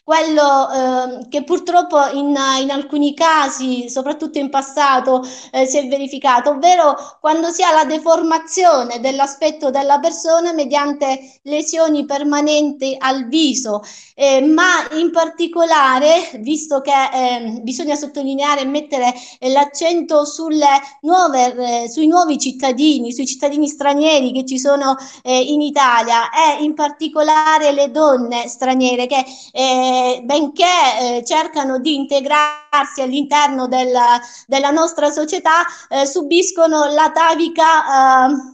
quello 0.04 1.22
eh, 1.22 1.28
che 1.28 1.44
purtroppo 1.44 1.98
in, 2.12 2.36
in, 2.60 2.70
alcuni 2.70 3.14
casi, 3.14 3.88
soprattutto 3.88 4.38
in 4.38 4.50
passato, 4.50 5.24
eh, 5.52 5.64
si 5.64 5.78
è 5.78 5.86
verificato, 5.86 6.50
ovvero 6.50 6.96
quando 7.20 7.50
si 7.50 7.62
ha 7.62 7.72
la 7.72 7.84
deformazione 7.84 8.98
dell'aspetto 9.00 9.70
della 9.70 10.00
persona 10.00 10.52
mediante 10.52 11.38
lesioni 11.42 12.04
permanenti 12.04 12.96
al 12.98 13.28
viso, 13.28 13.82
eh, 14.14 14.40
ma 14.42 14.88
in 14.96 15.12
particolare, 15.12 16.30
visto 16.40 16.80
che 16.80 16.90
eh, 16.90 17.60
bisogna 17.62 17.94
sottolineare 17.94 18.62
e 18.62 18.66
mettere 18.66 19.14
l'accento 19.40 20.24
sulle 20.24 20.80
nuove, 21.02 21.84
eh, 21.84 21.88
sui 21.88 22.08
nuovi 22.08 22.38
cittadini, 22.38 23.12
sui 23.12 23.26
cittadini 23.26 23.68
stranieri 23.68 24.32
che 24.32 24.44
ci 24.44 24.58
sono 24.58 24.96
eh, 25.22 25.40
in 25.40 25.60
Italia 25.60 26.30
e 26.30 26.62
in 26.64 26.74
particolare 26.74 27.72
le 27.72 27.90
donne 27.90 28.48
straniere 28.48 29.06
che 29.06 29.24
eh, 29.52 29.91
benché 30.24 30.64
eh, 31.00 31.24
cercano 31.24 31.78
di 31.78 31.94
integrarsi 31.94 33.00
all'interno 33.00 33.66
della, 33.68 34.20
della 34.46 34.70
nostra 34.70 35.10
società, 35.10 35.64
eh, 35.88 36.06
subiscono 36.06 36.86
l'atavica 36.86 38.50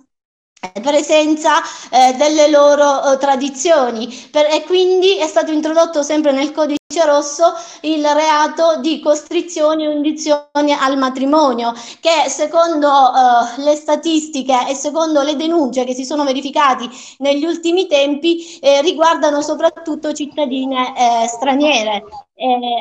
presenza 0.83 1.61
eh, 1.91 2.15
delle 2.17 2.49
loro 2.49 3.13
eh, 3.13 3.19
tradizioni. 3.19 4.29
Per, 4.31 4.47
e 4.47 4.65
quindi 4.65 5.17
è 5.17 5.27
stato 5.27 5.53
introdotto 5.53 6.03
sempre 6.03 6.33
nel 6.33 6.53
codice 6.53 6.78
rosso 7.05 7.55
il 7.83 8.05
reato 8.05 8.81
di 8.81 9.01
costrizione 9.01 9.87
o 9.87 9.93
indizione 9.93 10.77
al 10.79 10.97
matrimonio 10.97 11.73
che 12.01 12.29
secondo 12.29 12.89
eh, 12.89 13.63
le 13.63 13.75
statistiche 13.75 14.69
e 14.69 14.75
secondo 14.75 15.23
le 15.23 15.37
denunce 15.37 15.85
che 15.85 15.95
si 15.95 16.05
sono 16.05 16.25
verificati 16.25 16.89
negli 17.19 17.45
ultimi 17.45 17.87
tempi 17.87 18.59
eh, 18.61 18.81
riguardano 18.83 19.43
soprattutto 19.43 20.13
cittadine 20.13 20.95
eh, 20.97 21.27
straniere. 21.27 22.05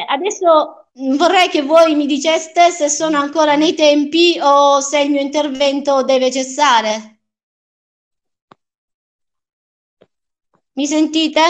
adesso 0.07 0.87
vorrei 1.17 1.49
che 1.49 1.61
voi 1.61 1.95
mi 1.95 2.05
diceste 2.05 2.71
se 2.71 2.89
sono 2.89 3.17
ancora 3.17 3.55
nei 3.55 3.73
tempi 3.73 4.39
o 4.41 4.79
se 4.81 4.99
il 5.01 5.11
mio 5.11 5.21
intervento 5.21 6.03
deve 6.03 6.31
cessare. 6.31 7.17
Mi 10.73 10.85
sentite? 10.85 11.41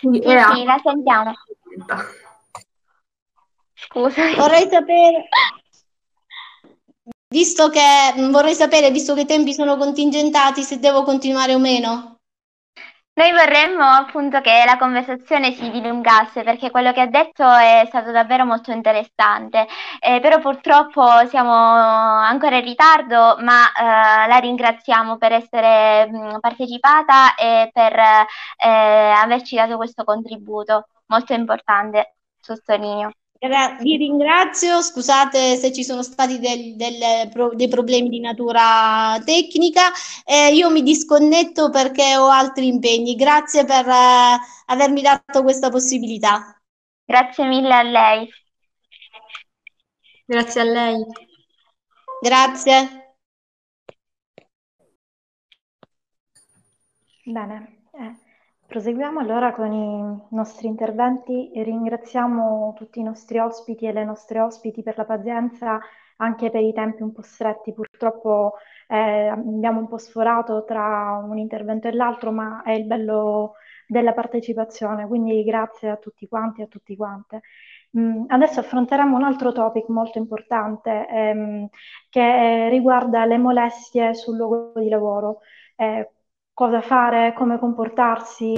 Sì, 0.00 0.08
sì, 0.12 0.20
sì 0.20 0.64
la 0.64 0.80
sentiamo. 0.82 1.32
Scusa. 3.74 4.34
Vorrei 4.36 4.68
sapere, 4.68 5.28
visto 7.28 7.68
che 7.68 7.80
vorrei 8.30 8.54
sapere, 8.54 8.90
visto 8.90 9.14
che 9.14 9.20
i 9.20 9.26
tempi 9.26 9.54
sono 9.54 9.76
contingentati, 9.76 10.62
se 10.62 10.80
devo 10.80 11.04
continuare 11.04 11.54
o 11.54 11.58
meno. 11.58 12.13
Noi 13.16 13.30
vorremmo 13.30 13.84
appunto 13.84 14.40
che 14.40 14.64
la 14.66 14.76
conversazione 14.76 15.52
si 15.52 15.70
dilungasse 15.70 16.42
perché 16.42 16.70
quello 16.70 16.92
che 16.92 17.00
ha 17.00 17.06
detto 17.06 17.44
è 17.48 17.84
stato 17.86 18.10
davvero 18.10 18.44
molto 18.44 18.72
interessante, 18.72 19.68
eh, 20.00 20.18
però 20.20 20.40
purtroppo 20.40 21.02
siamo 21.28 21.52
ancora 21.52 22.56
in 22.56 22.64
ritardo, 22.64 23.36
ma 23.40 23.70
eh, 24.24 24.26
la 24.28 24.36
ringraziamo 24.38 25.16
per 25.16 25.30
essere 25.32 26.08
mh, 26.10 26.40
partecipata 26.40 27.36
e 27.36 27.70
per 27.72 27.92
eh, 27.96 28.68
averci 28.68 29.54
dato 29.54 29.76
questo 29.76 30.02
contributo 30.02 30.88
molto 31.06 31.34
importante, 31.34 32.16
sottolineo. 32.40 33.10
Vi 33.46 33.96
ringrazio, 33.98 34.80
scusate 34.80 35.56
se 35.56 35.70
ci 35.70 35.84
sono 35.84 36.02
stati 36.02 36.38
del, 36.38 36.76
del, 36.76 37.28
dei 37.54 37.68
problemi 37.68 38.08
di 38.08 38.18
natura 38.18 39.20
tecnica, 39.22 39.92
eh, 40.24 40.54
io 40.54 40.70
mi 40.70 40.82
disconnetto 40.82 41.68
perché 41.68 42.16
ho 42.16 42.28
altri 42.28 42.68
impegni. 42.68 43.14
Grazie 43.14 43.66
per 43.66 43.86
eh, 43.86 44.38
avermi 44.66 45.02
dato 45.02 45.42
questa 45.42 45.68
possibilità. 45.68 46.58
Grazie 47.04 47.44
mille 47.46 47.74
a 47.74 47.82
lei. 47.82 48.28
Grazie 50.26 50.60
a 50.60 50.64
lei. 50.64 51.04
Grazie. 52.22 53.16
Bene. 57.26 57.73
Proseguiamo 58.74 59.20
allora 59.20 59.52
con 59.52 59.72
i 59.72 60.34
nostri 60.34 60.66
interventi 60.66 61.52
e 61.52 61.62
ringraziamo 61.62 62.72
tutti 62.76 62.98
i 62.98 63.04
nostri 63.04 63.38
ospiti 63.38 63.86
e 63.86 63.92
le 63.92 64.02
nostre 64.02 64.40
ospiti 64.40 64.82
per 64.82 64.96
la 64.96 65.04
pazienza 65.04 65.78
anche 66.16 66.50
per 66.50 66.60
i 66.60 66.72
tempi 66.72 67.02
un 67.02 67.12
po' 67.12 67.22
stretti. 67.22 67.72
Purtroppo 67.72 68.54
eh, 68.88 69.28
abbiamo 69.28 69.78
un 69.78 69.86
po' 69.86 69.98
sforato 69.98 70.64
tra 70.64 71.22
un 71.24 71.38
intervento 71.38 71.86
e 71.86 71.92
l'altro, 71.92 72.32
ma 72.32 72.62
è 72.64 72.72
il 72.72 72.84
bello 72.84 73.52
della 73.86 74.12
partecipazione, 74.12 75.06
quindi 75.06 75.44
grazie 75.44 75.90
a 75.90 75.96
tutti 75.96 76.26
quanti 76.26 76.60
e 76.60 76.64
a 76.64 76.66
tutti 76.66 76.96
quante. 76.96 77.42
Mm, 77.96 78.24
adesso 78.26 78.58
affronteremo 78.58 79.14
un 79.16 79.22
altro 79.22 79.52
topic 79.52 79.88
molto 79.88 80.18
importante 80.18 81.06
ehm, 81.08 81.68
che 82.10 82.68
riguarda 82.70 83.24
le 83.24 83.38
molestie 83.38 84.14
sul 84.14 84.36
luogo 84.36 84.72
di 84.80 84.88
lavoro. 84.88 85.42
Eh, 85.76 86.08
cosa 86.54 86.80
fare, 86.80 87.34
come 87.34 87.58
comportarsi, 87.58 88.54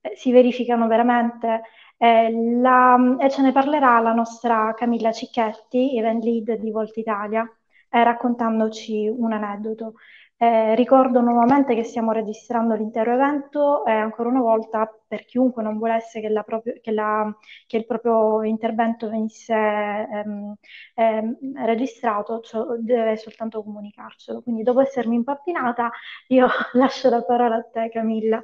eh, 0.00 0.16
si 0.16 0.32
verificano 0.32 0.86
veramente. 0.86 1.62
Eh, 1.98 2.30
la, 2.60 3.16
e 3.20 3.28
ce 3.30 3.42
ne 3.42 3.52
parlerà 3.52 4.00
la 4.00 4.12
nostra 4.14 4.72
Camilla 4.74 5.12
Cicchetti, 5.12 5.96
event 5.98 6.24
lead 6.24 6.52
di 6.54 6.70
Volta 6.70 6.98
Italia, 7.00 7.42
eh, 7.90 8.02
raccontandoci 8.04 9.08
un 9.08 9.32
aneddoto. 9.32 9.94
Eh, 10.42 10.74
ricordo 10.74 11.20
nuovamente 11.20 11.74
che 11.74 11.84
stiamo 11.84 12.12
registrando 12.12 12.74
l'intero 12.74 13.12
evento 13.12 13.84
e 13.84 13.92
ancora 13.92 14.30
una 14.30 14.40
volta 14.40 14.90
per 15.06 15.26
chiunque 15.26 15.62
non 15.62 15.76
volesse 15.76 16.22
che, 16.22 16.32
proprio, 16.46 16.80
che, 16.80 16.92
la, 16.92 17.30
che 17.66 17.76
il 17.76 17.84
proprio 17.84 18.42
intervento 18.44 19.10
venisse 19.10 19.52
ehm, 19.52 20.54
ehm, 20.94 21.36
registrato 21.66 22.40
cioè, 22.40 22.78
deve 22.78 23.18
soltanto 23.18 23.62
comunicarcelo. 23.62 24.40
Quindi 24.40 24.62
dopo 24.62 24.80
essermi 24.80 25.14
impappinata 25.16 25.90
io 26.28 26.48
lascio 26.72 27.10
la 27.10 27.22
parola 27.22 27.56
a 27.56 27.62
te 27.70 27.90
Camilla. 27.90 28.42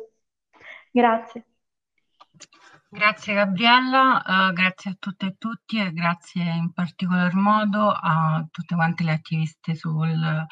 Grazie. 0.91 1.47
Grazie 2.91 3.33
Gabriella, 3.35 4.23
uh, 4.23 4.53
grazie 4.53 4.91
a 4.91 4.97
tutte 4.99 5.27
e 5.27 5.37
tutti 5.39 5.79
e 5.79 5.93
grazie 5.93 6.43
in 6.43 6.73
particolar 6.75 7.33
modo 7.35 7.89
a 7.89 8.47
tutte 8.51 8.75
quante 8.75 9.03
le 9.03 9.13
attiviste 9.13 9.75
sul 9.75 10.47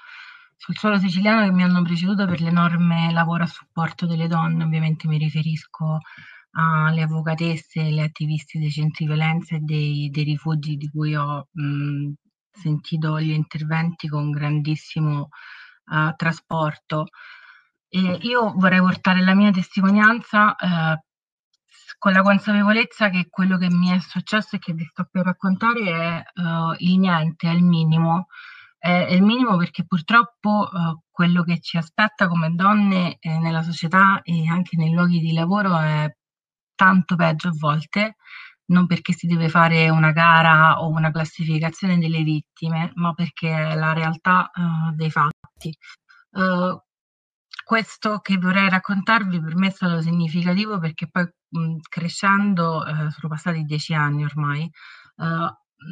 sul 0.65 0.78
suolo 0.78 0.99
siciliano 0.99 1.45
che 1.45 1.53
mi 1.53 1.62
hanno 1.62 1.82
preceduto 1.82 2.24
per 2.24 2.41
l'enorme 2.41 3.12
lavoro 3.12 3.43
a 3.43 3.47
supporto 3.47 4.07
delle 4.07 4.28
donne, 4.28 4.65
ovviamente 4.65 5.07
mi 5.07 5.19
riferisco 5.19 5.99
alle 6.53 7.03
avvocatesse 7.03 7.81
alle 7.81 8.01
attiviste 8.01 8.59
dei 8.59 8.70
centri 8.70 9.05
violenza 9.05 9.57
e 9.57 9.59
dei, 9.59 10.09
dei 10.09 10.24
rifugi 10.24 10.77
di 10.77 10.89
cui 10.89 11.15
ho 11.15 11.49
mh, 11.51 12.12
sentito 12.51 13.20
gli 13.20 13.32
interventi 13.32 14.09
con 14.09 14.31
grandissimo 14.31 15.28
uh, 15.91 16.15
trasporto. 16.16 17.09
E 17.86 18.19
io 18.23 18.55
vorrei 18.57 18.81
portare 18.81 19.23
la 19.23 19.35
mia 19.35 19.51
testimonianza 19.51 20.57
uh, 20.59 20.99
con 21.99 22.12
la 22.12 22.23
consapevolezza 22.23 23.11
che 23.11 23.27
quello 23.28 23.59
che 23.59 23.69
mi 23.69 23.91
è 23.91 23.99
successo 23.99 24.57
e 24.57 24.61
che 24.61 24.73
vi 24.73 24.85
sto 24.85 25.07
per 25.11 25.27
raccontare 25.27 25.82
è 25.82 26.23
uh, 26.41 26.74
il 26.78 26.99
niente, 26.99 27.51
è 27.51 27.53
il 27.53 27.65
minimo 27.65 28.28
è, 28.85 29.12
il 29.15 29.23
minimo 29.23 29.56
perché 29.56 29.86
purtroppo 29.86 30.69
eh, 30.70 30.98
quello 31.11 31.43
che 31.43 31.59
ci 31.61 31.78
aspetta 31.78 32.28
come 32.28 32.51
donne 32.55 33.16
eh, 33.19 33.39
nella 33.39 33.62
società 33.62 34.20
e 34.23 34.47
anche 34.47 34.77
nei 34.77 34.93
luoghi 34.93 35.20
di 35.20 35.32
lavoro 35.32 35.78
è 35.78 36.15
tanto 36.74 37.16
peggio 37.16 37.48
a 37.48 37.55
volte, 37.59 38.16
non 38.66 38.86
perché 38.86 39.15
si 39.15 39.27
deve 39.27 39.48
fare 39.48 39.89
una 39.89 40.12
gara 40.12 40.82
o 40.82 40.89
una 40.89 41.11
classificazione 41.11 41.98
delle 41.98 42.23
vittime, 42.23 42.93
ma 42.97 43.15
perché 43.15 43.48
è 43.48 43.74
la 43.74 43.94
realtà 43.94 44.51
uh, 44.52 44.94
dei 44.94 45.11
fatti. 45.11 45.74
Uh, 46.32 46.78
questo 47.65 48.19
che 48.19 48.36
vorrei 48.36 48.69
raccontarvi 48.69 49.40
per 49.40 49.56
me 49.56 49.69
è 49.69 49.70
stato 49.70 50.02
significativo 50.02 50.78
perché 50.78 51.09
poi 51.09 51.27
mh, 51.48 51.77
crescendo, 51.89 52.78
uh, 52.78 53.09
sono 53.11 53.28
passati 53.28 53.62
dieci 53.62 53.94
anni 53.94 54.24
ormai, 54.24 54.70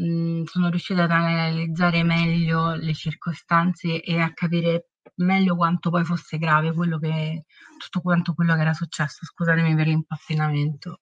mh, 0.00 0.44
sono 0.44 0.68
riuscita 0.68 1.04
ad 1.04 1.10
analizzare 1.10 2.02
meglio 2.02 2.74
le 2.74 2.94
circostanze 2.94 4.00
e 4.02 4.20
a 4.20 4.32
capire 4.32 4.88
meglio 5.16 5.56
quanto 5.56 5.90
poi 5.90 6.04
fosse 6.04 6.38
grave 6.38 6.72
quello 6.72 6.98
che, 6.98 7.44
tutto 7.78 8.00
quanto 8.00 8.34
quello 8.34 8.54
che 8.54 8.60
era 8.60 8.72
successo. 8.74 9.24
Scusatemi 9.24 9.74
per 9.74 9.86
l'impappinamento. 9.86 11.00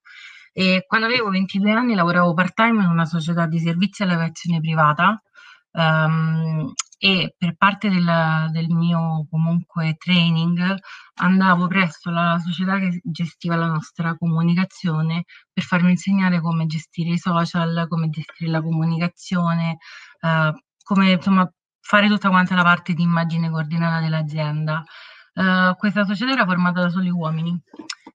E 0.53 0.85
quando 0.87 1.07
avevo 1.07 1.31
22 1.31 1.71
anni 1.71 1.95
lavoravo 1.95 2.35
part-time 2.35 2.83
in 2.83 2.91
una 2.91 3.05
società 3.05 3.47
di 3.47 3.61
servizi 3.61 4.03
all'aviazione 4.03 4.61
privata 4.61 5.23
um, 5.73 6.73
e 7.03 7.35
per 7.39 7.57
parte 7.57 7.89
del, 7.89 8.51
del, 8.53 8.69
mio 8.69 9.27
comunque 9.31 9.97
training 9.97 10.77
andavo 11.15 11.67
presso 11.67 12.11
la 12.11 12.39
società 12.39 12.79
che 12.79 13.01
gestiva 13.03 13.57
la 13.57 13.69
nostra 13.69 14.15
comunicazione 14.19 15.25
per 15.51 15.65
farmi 15.65 15.93
insegnare 15.93 16.43
come 16.43 16.67
gestire 16.67 17.15
i 17.15 17.19
social, 17.19 17.87
come 17.89 18.11
gestire 18.11 18.51
la 18.51 18.61
comunicazione, 18.61 19.79
uh, 20.21 20.53
come 20.83 21.13
insomma 21.13 21.51
fare 21.81 22.07
tutta 22.07 22.29
quanta 22.29 22.55
la 22.55 22.65
parte 22.65 22.93
di 22.93 23.03
immagine 23.03 23.49
coordinata 23.49 24.01
dell'azienda. 24.01 24.85
Uh, 25.33 25.75
questa 25.77 26.05
società 26.05 26.33
era 26.33 26.45
formata 26.45 26.83
da 26.83 26.91
soli 26.91 27.09
uomini, 27.09 27.59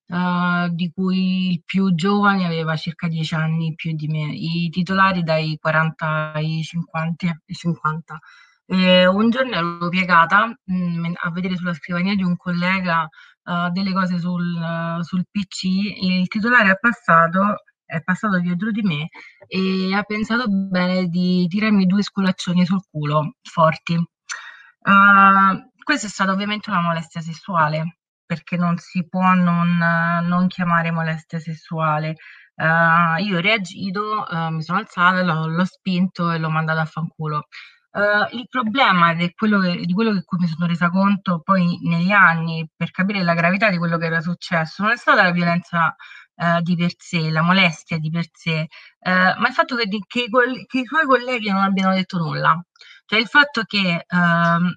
uh, 0.10 0.70
di 0.70 0.92
cui 0.94 1.54
il 1.54 1.64
più 1.66 1.96
giovane 1.96 2.46
aveva 2.46 2.76
circa 2.76 3.08
10 3.08 3.34
anni 3.34 3.74
più 3.74 3.96
di 3.96 4.08
me, 4.08 4.32
i 4.32 4.70
titolari 4.70 5.24
dai 5.24 5.58
40 5.60 6.34
ai 6.34 6.62
50. 6.62 7.26
Ai 7.26 7.56
50. 7.56 8.20
E 8.68 9.06
un 9.06 9.30
giorno 9.30 9.56
ero 9.56 9.90
piegata 9.90 10.48
mh, 10.48 10.76
mm, 10.76 11.14
a 11.24 11.32
vedere 11.32 11.56
sulla 11.56 11.74
scrivania 11.74 12.16
di 12.16 12.24
un 12.24 12.36
collega 12.36 13.08
uh, 13.44 13.70
delle 13.72 13.94
cose 13.94 14.18
sul, 14.20 14.56
uh, 14.56 15.02
sul 15.04 15.26
PC, 15.30 15.64
il 16.02 16.28
titolare 16.28 16.72
è 16.72 16.78
passato, 16.80 17.64
è 17.86 18.02
passato 18.02 18.40
dietro 18.40 18.72
di 18.72 18.82
me 18.82 19.10
e 19.48 19.94
ha 19.94 20.02
pensato 20.04 20.46
bene 20.48 21.08
di 21.08 21.46
tirarmi 21.48 21.86
due 21.86 22.02
sculaccioni 22.02 22.66
sul 22.66 22.82
culo, 22.90 23.36
forti. 23.44 23.96
Uh, 23.96 25.72
questa 25.84 26.08
è 26.08 26.10
stata 26.10 26.32
ovviamente 26.32 26.70
una 26.72 26.82
molestia 26.82 27.22
sessuale, 27.22 27.98
perché 28.26 28.58
non 28.58 28.78
si 28.78 29.08
può 29.08 29.34
non, 29.34 29.78
non 29.78 30.48
chiamare 30.48 30.92
molestia 30.92 31.40
sessuale. 31.40 32.16
Uh, 32.56 33.22
io 33.22 33.38
ho 33.38 33.42
reagito, 33.42 34.26
uh, 34.30 34.50
mi 34.50 34.64
sono 34.64 34.80
alzata, 34.80 35.22
l'ho, 35.22 35.48
l'ho, 35.48 35.66
spinto 35.66 36.32
e 36.32 36.40
l'ho 36.40 36.50
mandato 36.50 36.80
a 36.80 36.86
fanculo. 36.86 37.48
Uh, 37.96 38.28
il 38.36 38.46
problema 38.50 39.14
di 39.14 39.32
quello, 39.34 39.62
che, 39.62 39.86
di 39.86 39.94
quello 39.94 40.12
che 40.12 40.22
mi 40.38 40.48
sono 40.48 40.66
resa 40.68 40.90
conto 40.90 41.40
poi 41.40 41.80
negli 41.84 42.12
anni 42.12 42.70
per 42.76 42.92
capire 42.92 43.24
la 43.24 43.34
gravità 43.34 43.70
di 43.70 43.78
quello 43.78 43.98
che 43.98 44.08
era 44.08 44.20
successo 44.20 44.84
non 44.84 44.92
è 44.92 44.98
stata 44.98 45.24
la 45.24 45.32
violenza 45.32 45.96
uh, 46.36 46.60
di 46.60 46.76
per 46.76 46.92
sé, 46.98 47.30
la 47.30 47.42
molestia 47.42 47.98
di 47.98 48.10
per 48.10 48.26
sé, 48.34 48.68
uh, 49.00 49.40
ma 49.40 49.48
il 49.48 49.54
fatto 49.54 49.78
che, 49.78 49.88
che, 50.08 50.28
che, 50.68 50.80
i 50.80 50.86
suoi 50.86 51.06
colleghi 51.06 51.50
non 51.50 51.62
abbiano 51.64 51.94
detto 51.94 52.18
nulla. 52.18 52.62
Cioè 53.06 53.20
il 53.20 53.28
fatto 53.28 53.64
che 53.64 54.04
ehm, 54.08 54.74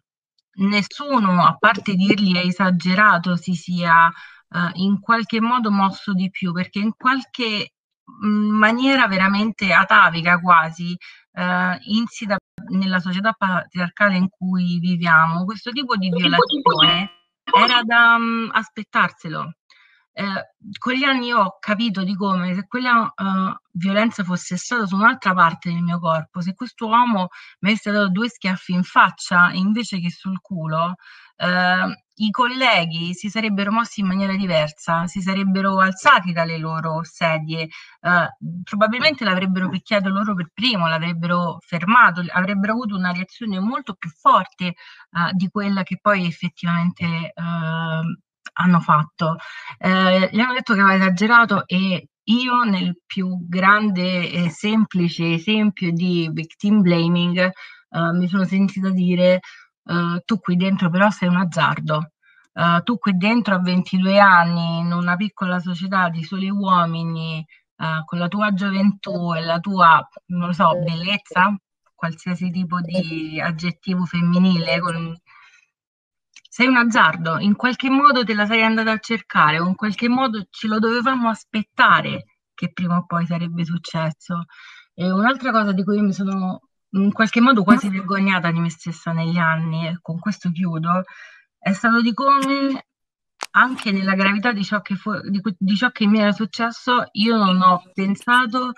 nessuno, 0.58 1.44
a 1.44 1.56
parte 1.58 1.94
dirgli 1.94 2.36
è 2.36 2.46
esagerato, 2.46 3.36
si 3.36 3.54
sia 3.54 4.12
in 4.74 5.00
qualche 5.00 5.40
modo 5.40 5.70
mosso 5.70 6.12
di 6.12 6.30
più, 6.30 6.52
perché 6.52 6.78
in 6.78 6.92
qualche 6.96 7.72
mm, 8.24 8.50
maniera 8.50 9.06
veramente 9.08 9.72
atavica 9.72 10.38
quasi, 10.40 10.96
insita 11.84 12.36
nella 12.70 12.98
società 12.98 13.32
patriarcale 13.32 14.16
in 14.16 14.28
cui 14.28 14.78
viviamo, 14.78 15.44
questo 15.44 15.70
tipo 15.70 15.96
di 15.96 16.10
violazione 16.10 17.10
era 17.44 17.82
da 17.82 18.16
um, 18.16 18.50
aspettarselo. 18.52 19.52
Eh, 20.12 20.54
con 20.78 20.94
gli 20.94 21.04
anni 21.04 21.32
ho 21.32 21.58
capito 21.60 22.02
di 22.02 22.16
come 22.16 22.52
se 22.52 22.66
quella 22.66 23.02
uh, 23.02 23.54
violenza 23.72 24.24
fosse 24.24 24.56
stata 24.56 24.84
su 24.84 24.96
un'altra 24.96 25.32
parte 25.32 25.70
del 25.70 25.80
mio 25.80 26.00
corpo, 26.00 26.40
se 26.40 26.54
questo 26.54 26.86
uomo 26.86 27.28
mi 27.60 27.70
avesse 27.70 27.92
dato 27.92 28.08
due 28.08 28.28
schiaffi 28.28 28.72
in 28.72 28.82
faccia 28.82 29.52
invece 29.52 30.00
che 30.00 30.10
sul 30.10 30.40
culo, 30.40 30.96
eh, 31.38 32.02
i 32.20 32.30
colleghi 32.30 33.14
si 33.14 33.28
sarebbero 33.28 33.70
mossi 33.70 34.00
in 34.00 34.08
maniera 34.08 34.34
diversa, 34.34 35.06
si 35.06 35.20
sarebbero 35.20 35.78
alzati 35.78 36.32
dalle 36.32 36.58
loro 36.58 37.00
sedie, 37.04 37.62
eh, 37.62 38.36
probabilmente 38.64 39.24
l'avrebbero 39.24 39.68
picchiato 39.68 40.08
loro 40.08 40.34
per 40.34 40.50
primo, 40.52 40.88
l'avrebbero 40.88 41.58
fermato, 41.60 42.22
avrebbero 42.32 42.72
avuto 42.72 42.96
una 42.96 43.12
reazione 43.12 43.60
molto 43.60 43.94
più 43.94 44.10
forte 44.10 44.66
eh, 44.66 44.74
di 45.32 45.48
quella 45.48 45.82
che 45.84 45.98
poi 46.00 46.26
effettivamente 46.26 47.04
eh, 47.04 47.32
hanno 47.34 48.80
fatto. 48.80 49.36
Eh, 49.78 50.28
gli 50.32 50.40
hanno 50.40 50.54
detto 50.54 50.74
che 50.74 50.80
aveva 50.80 50.96
esagerato 50.96 51.66
e 51.66 52.08
io 52.24 52.62
nel 52.64 53.00
più 53.06 53.46
grande 53.48 54.30
e 54.30 54.50
semplice 54.50 55.32
esempio 55.34 55.92
di 55.92 56.28
victim 56.32 56.82
blaming 56.82 57.38
eh, 57.90 58.12
mi 58.12 58.28
sono 58.28 58.44
sentita 58.44 58.90
dire 58.90 59.40
uh, 59.88 60.20
tu 60.24 60.38
qui 60.38 60.56
dentro 60.56 60.90
però 60.90 61.10
sei 61.10 61.28
un 61.28 61.36
azzardo. 61.36 62.12
Uh, 62.52 62.82
tu 62.82 62.98
qui 62.98 63.16
dentro 63.16 63.54
a 63.54 63.60
22 63.60 64.18
anni, 64.18 64.78
in 64.78 64.92
una 64.92 65.16
piccola 65.16 65.60
società 65.60 66.08
di 66.08 66.24
soli 66.24 66.50
uomini, 66.50 67.44
uh, 67.76 68.04
con 68.04 68.18
la 68.18 68.28
tua 68.28 68.52
gioventù 68.52 69.34
e 69.34 69.42
la 69.42 69.60
tua, 69.60 70.06
non 70.26 70.48
lo 70.48 70.52
so, 70.52 70.72
bellezza, 70.82 71.56
qualsiasi 71.94 72.50
tipo 72.50 72.80
di 72.80 73.40
aggettivo 73.40 74.04
femminile, 74.04 74.80
con... 74.80 75.16
sei 76.48 76.66
un 76.66 76.76
azzardo, 76.76 77.38
in 77.38 77.54
qualche 77.56 77.90
modo 77.90 78.24
te 78.24 78.34
la 78.34 78.46
sei 78.46 78.62
andata 78.62 78.92
a 78.92 78.98
cercare, 78.98 79.60
o 79.60 79.66
in 79.66 79.74
qualche 79.76 80.08
modo 80.08 80.46
ce 80.50 80.66
lo 80.66 80.78
dovevamo 80.78 81.28
aspettare 81.28 82.24
che 82.54 82.72
prima 82.72 82.96
o 82.96 83.06
poi 83.06 83.24
sarebbe 83.26 83.64
successo. 83.64 84.46
E 84.94 85.10
un'altra 85.10 85.52
cosa 85.52 85.70
di 85.72 85.84
cui 85.84 86.00
mi 86.02 86.12
sono 86.12 86.67
in 86.90 87.12
qualche 87.12 87.40
modo 87.40 87.62
quasi 87.64 87.88
vergognata 87.88 88.50
di 88.50 88.60
me 88.60 88.70
stessa 88.70 89.12
negli 89.12 89.38
anni, 89.38 89.86
e 89.86 89.98
con 90.00 90.18
questo 90.18 90.50
chiudo, 90.50 91.02
è 91.58 91.72
stato 91.72 92.00
di 92.00 92.14
come 92.14 92.86
anche 93.52 93.92
nella 93.92 94.14
gravità 94.14 94.52
di 94.52 94.64
ciò 94.64 94.80
che, 94.80 94.94
fu- 94.94 95.20
di, 95.28 95.40
di 95.58 95.76
ciò 95.76 95.90
che 95.90 96.06
mi 96.06 96.20
era 96.20 96.32
successo, 96.32 97.08
io 97.12 97.36
non 97.36 97.60
ho 97.60 97.82
pensato 97.94 98.72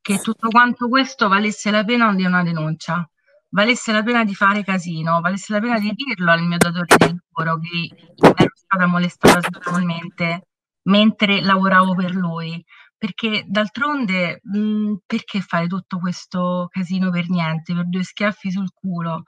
che 0.00 0.18
tutto 0.18 0.48
quanto 0.48 0.88
questo 0.88 1.28
valesse 1.28 1.70
la 1.70 1.84
pena 1.84 2.14
di 2.14 2.24
una 2.24 2.42
denuncia, 2.42 3.08
valesse 3.50 3.92
la 3.92 4.02
pena 4.02 4.24
di 4.24 4.34
fare 4.34 4.64
casino, 4.64 5.20
valesse 5.20 5.52
la 5.52 5.60
pena 5.60 5.78
di 5.78 5.92
dirlo 5.94 6.30
al 6.30 6.42
mio 6.42 6.58
datore 6.58 6.86
di 6.96 7.18
lavoro 7.34 7.60
che 7.60 8.42
ero 8.42 8.52
stata 8.54 8.86
molestata 8.86 9.40
sessualmente 9.40 10.46
mentre 10.84 11.42
lavoravo 11.42 11.94
per 11.94 12.14
lui 12.14 12.64
perché 13.00 13.44
d'altronde 13.48 14.40
mh, 14.44 14.58
mhmm, 14.58 14.96
perché 15.06 15.40
fare 15.40 15.66
tutto 15.66 15.98
questo 15.98 16.68
casino 16.70 17.10
per 17.10 17.30
niente, 17.30 17.74
per 17.74 17.88
due 17.88 18.04
schiaffi 18.04 18.50
sul 18.50 18.70
culo? 18.74 19.24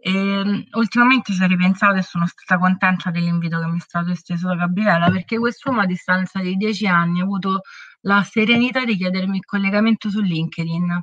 E, 0.00 0.10
ehm, 0.12 0.64
ultimamente 0.72 1.32
ci 1.34 1.42
ho 1.42 1.46
ripensato 1.46 1.96
e 1.96 2.02
sono 2.02 2.26
stata 2.26 2.58
contenta 2.58 3.10
dell'invito 3.10 3.60
che 3.60 3.66
mi 3.66 3.76
è 3.78 3.80
stato 3.80 4.10
esteso 4.10 4.48
da 4.48 4.54
Gabriella, 4.56 5.10
perché 5.10 5.38
quest'uomo 5.38 5.80
a 5.82 5.86
distanza 5.86 6.40
di 6.40 6.56
dieci 6.56 6.86
anni 6.86 7.20
ha 7.20 7.24
avuto 7.24 7.60
la 8.02 8.22
serenità 8.24 8.84
di 8.84 8.96
chiedermi 8.96 9.36
il 9.38 9.44
collegamento 9.44 10.10
su 10.10 10.20
LinkedIn 10.20 11.02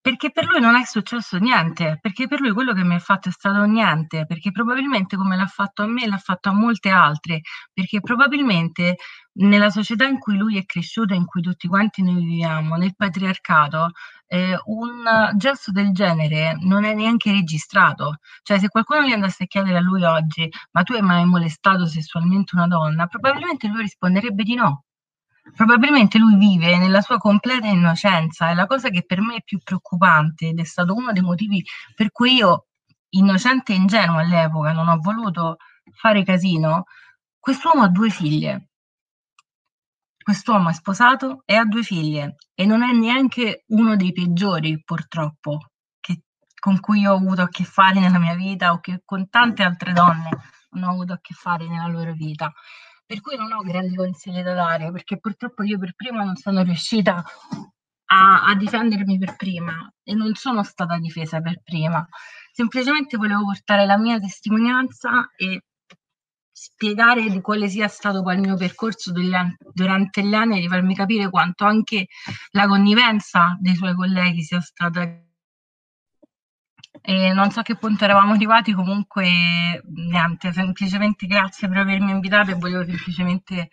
perché 0.00 0.30
per 0.30 0.44
lui 0.46 0.60
non 0.60 0.74
è 0.76 0.84
successo 0.84 1.38
niente, 1.38 1.98
perché 2.00 2.26
per 2.28 2.40
lui 2.40 2.52
quello 2.52 2.72
che 2.72 2.84
mi 2.84 2.94
ha 2.94 2.98
fatto 2.98 3.28
è 3.28 3.32
stato 3.32 3.62
niente, 3.64 4.24
perché 4.26 4.50
probabilmente 4.52 5.16
come 5.16 5.36
l'ha 5.36 5.46
fatto 5.46 5.82
a 5.82 5.86
me 5.86 6.06
l'ha 6.06 6.16
fatto 6.18 6.48
a 6.48 6.52
molte 6.52 6.88
altre, 6.90 7.40
perché 7.72 8.00
probabilmente 8.00 8.96
nella 9.40 9.70
società 9.70 10.04
in 10.06 10.18
cui 10.18 10.36
lui 10.36 10.56
è 10.58 10.64
cresciuto, 10.64 11.14
in 11.14 11.24
cui 11.26 11.42
tutti 11.42 11.68
quanti 11.68 12.02
noi 12.02 12.14
viviamo, 12.24 12.76
nel 12.76 12.94
patriarcato, 12.96 13.90
eh, 14.26 14.58
un 14.66 15.04
gesto 15.36 15.70
del 15.72 15.92
genere 15.92 16.56
non 16.60 16.84
è 16.84 16.94
neanche 16.94 17.30
registrato. 17.32 18.18
Cioè 18.42 18.58
se 18.58 18.68
qualcuno 18.68 19.02
gli 19.02 19.12
andasse 19.12 19.44
a 19.44 19.46
chiedere 19.46 19.76
a 19.78 19.80
lui 19.80 20.04
oggi, 20.04 20.48
ma 20.72 20.82
tu 20.82 20.92
hai 20.94 21.02
mai 21.02 21.24
molestato 21.26 21.86
sessualmente 21.86 22.54
una 22.56 22.66
donna, 22.66 23.06
probabilmente 23.06 23.68
lui 23.68 23.82
risponderebbe 23.82 24.42
di 24.42 24.54
no 24.54 24.84
probabilmente 25.54 26.18
lui 26.18 26.36
vive 26.36 26.76
nella 26.78 27.00
sua 27.00 27.18
completa 27.18 27.66
innocenza, 27.66 28.50
è 28.50 28.54
la 28.54 28.66
cosa 28.66 28.88
che 28.90 29.04
per 29.04 29.20
me 29.20 29.36
è 29.36 29.42
più 29.42 29.58
preoccupante 29.58 30.48
ed 30.48 30.58
è 30.58 30.64
stato 30.64 30.94
uno 30.94 31.12
dei 31.12 31.22
motivi 31.22 31.62
per 31.94 32.10
cui 32.10 32.34
io, 32.34 32.66
innocente 33.10 33.72
e 33.72 33.76
ingenuo 33.76 34.18
all'epoca, 34.18 34.72
non 34.72 34.88
ho 34.88 34.98
voluto 35.00 35.56
fare 35.94 36.24
casino. 36.24 36.84
Quest'uomo 37.38 37.82
ha 37.82 37.88
due 37.88 38.10
figlie. 38.10 38.68
Quest'uomo 40.22 40.68
è 40.68 40.74
sposato 40.74 41.42
e 41.46 41.54
ha 41.54 41.64
due 41.64 41.82
figlie 41.82 42.36
e 42.54 42.66
non 42.66 42.82
è 42.82 42.92
neanche 42.92 43.64
uno 43.68 43.96
dei 43.96 44.12
peggiori, 44.12 44.82
purtroppo, 44.84 45.70
che, 46.00 46.24
con 46.58 46.80
cui 46.80 47.06
ho 47.06 47.14
avuto 47.14 47.42
a 47.42 47.48
che 47.48 47.64
fare 47.64 47.98
nella 47.98 48.18
mia 48.18 48.34
vita 48.34 48.72
o 48.72 48.80
che 48.80 49.00
con 49.04 49.28
tante 49.30 49.62
altre 49.62 49.92
donne 49.92 50.28
ho 50.70 50.90
avuto 50.90 51.14
a 51.14 51.18
che 51.20 51.32
fare 51.32 51.66
nella 51.66 51.86
loro 51.86 52.12
vita 52.12 52.52
per 53.08 53.22
cui 53.22 53.36
non 53.36 53.50
ho 53.52 53.62
grandi 53.62 53.96
consigli 53.96 54.42
da 54.42 54.52
dare, 54.52 54.92
perché 54.92 55.18
purtroppo 55.18 55.62
io 55.62 55.78
per 55.78 55.94
prima 55.94 56.24
non 56.24 56.36
sono 56.36 56.62
riuscita 56.62 57.24
a, 58.10 58.42
a, 58.44 58.54
difendermi 58.54 59.16
per 59.16 59.34
prima 59.34 59.90
e 60.02 60.12
non 60.12 60.34
sono 60.34 60.62
stata 60.62 60.98
difesa 60.98 61.40
per 61.40 61.62
prima. 61.64 62.06
Semplicemente 62.52 63.16
volevo 63.16 63.44
portare 63.44 63.86
la 63.86 63.96
mia 63.96 64.18
testimonianza 64.18 65.30
e 65.36 65.62
spiegare 66.52 67.30
di 67.30 67.40
quale 67.40 67.68
sia 67.70 67.88
stato 67.88 68.22
poi 68.22 68.34
il 68.34 68.40
mio 68.40 68.56
percorso 68.56 69.10
durante 69.10 70.22
gli 70.22 70.34
anni 70.34 70.58
e 70.58 70.60
di 70.60 70.68
farmi 70.68 70.94
capire 70.94 71.30
quanto 71.30 71.64
anche 71.64 72.08
la 72.50 72.66
connivenza 72.66 73.56
dei 73.58 73.74
suoi 73.74 73.94
colleghi 73.94 74.42
sia 74.42 74.60
stata 74.60 75.27
e 77.02 77.32
non 77.32 77.50
so 77.50 77.60
a 77.60 77.62
che 77.62 77.76
punto 77.76 78.04
eravamo 78.04 78.32
arrivati, 78.32 78.72
comunque 78.72 79.82
niente, 79.84 80.52
semplicemente 80.52 81.26
grazie 81.26 81.68
per 81.68 81.78
avermi 81.78 82.10
invitato 82.10 82.50
e 82.50 82.54
volevo 82.54 82.84
semplicemente 82.84 83.70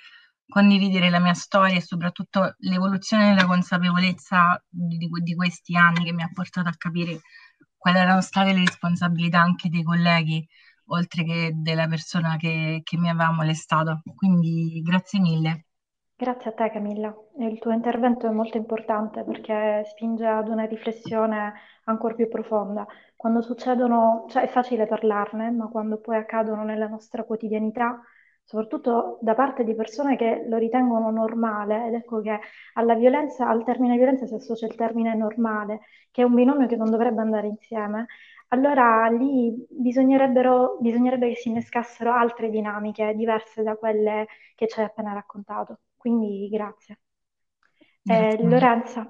condividere 0.47 1.09
la 1.09 1.19
mia 1.19 1.33
storia 1.33 1.75
e 1.75 1.81
soprattutto 1.81 2.55
l'evoluzione 2.59 3.29
della 3.29 3.45
consapevolezza 3.45 4.63
di, 4.69 4.97
di, 4.97 5.35
questi 5.35 5.75
anni 5.75 6.05
che 6.05 6.13
mi 6.13 6.23
ha 6.23 6.29
portato 6.33 6.69
a 6.69 6.75
capire 6.77 7.21
quali 7.77 7.97
erano 7.97 8.21
state 8.21 8.53
le 8.53 8.59
responsabilità 8.65 9.41
anche 9.41 9.69
dei 9.69 9.83
colleghi, 9.83 10.47
oltre 10.87 11.23
che 11.23 11.51
della 11.53 11.87
persona 11.87 12.37
che, 12.37 12.81
che 12.83 12.97
mi 12.97 13.09
aveva 13.09 13.31
molestato. 13.31 14.01
Quindi 14.15 14.81
grazie 14.83 15.19
mille. 15.19 15.65
Grazie 16.17 16.49
a 16.51 16.53
te 16.53 16.69
Camilla, 16.71 17.13
il 17.39 17.59
tuo 17.59 17.71
intervento 17.71 18.25
è 18.27 18.29
molto 18.29 18.55
importante 18.57 19.23
perché 19.23 19.83
spinge 19.85 20.25
ad 20.25 20.47
una 20.47 20.63
riflessione 20.65 21.53
ancora 21.85 22.15
più 22.15 22.27
profonda. 22.29 22.85
Quando 23.17 23.41
succedono, 23.41 24.25
cioè 24.29 24.43
è 24.43 24.47
facile 24.47 24.87
parlarne, 24.87 25.51
ma 25.51 25.67
quando 25.67 25.99
poi 25.99 26.15
accadono 26.17 26.63
nella 26.63 26.87
nostra 26.87 27.23
quotidianità, 27.23 28.01
soprattutto 28.43 29.19
da 29.21 29.33
parte 29.35 29.63
di 29.65 29.75
persone 29.75 30.15
che 30.15 30.45
lo 30.47 30.57
ritengono 30.57 31.11
normale, 31.11 31.87
ed 31.87 31.93
ecco 31.95 32.21
che 32.21 32.39
alla 32.73 32.95
violenza, 32.95 33.47
al 33.49 33.63
termine 33.65 33.97
violenza 33.97 34.25
si 34.25 34.35
associa 34.35 34.65
il 34.67 34.75
termine 34.75 35.15
normale, 35.15 35.81
che 36.11 36.21
è 36.21 36.25
un 36.25 36.33
binomio 36.33 36.67
che 36.67 36.77
non 36.77 36.89
dovrebbe 36.91 37.21
andare 37.21 37.47
insieme, 37.47 38.05
allora 38.49 39.07
lì 39.09 39.53
bisognerebbe 39.69 41.27
che 41.29 41.35
si 41.35 41.49
innescassero 41.49 42.11
altre 42.13 42.49
dinamiche 42.49 43.13
diverse 43.15 43.63
da 43.63 43.75
quelle 43.75 44.27
che 44.55 44.67
ci 44.67 44.79
hai 44.79 44.85
appena 44.85 45.11
raccontato. 45.13 45.79
Quindi 46.05 46.47
grazie. 46.49 46.99
Grazie. 48.03 48.37
Eh, 48.37 48.37
Lorenza, 48.47 49.05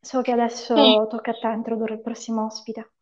so 0.00 0.20
che 0.20 0.32
adesso 0.32 0.74
Sì. 0.74 1.08
tocca 1.08 1.30
a 1.30 1.34
te 1.34 1.48
introdurre 1.48 1.94
il 1.94 2.02
prossimo 2.02 2.44
ospite. 2.46 2.93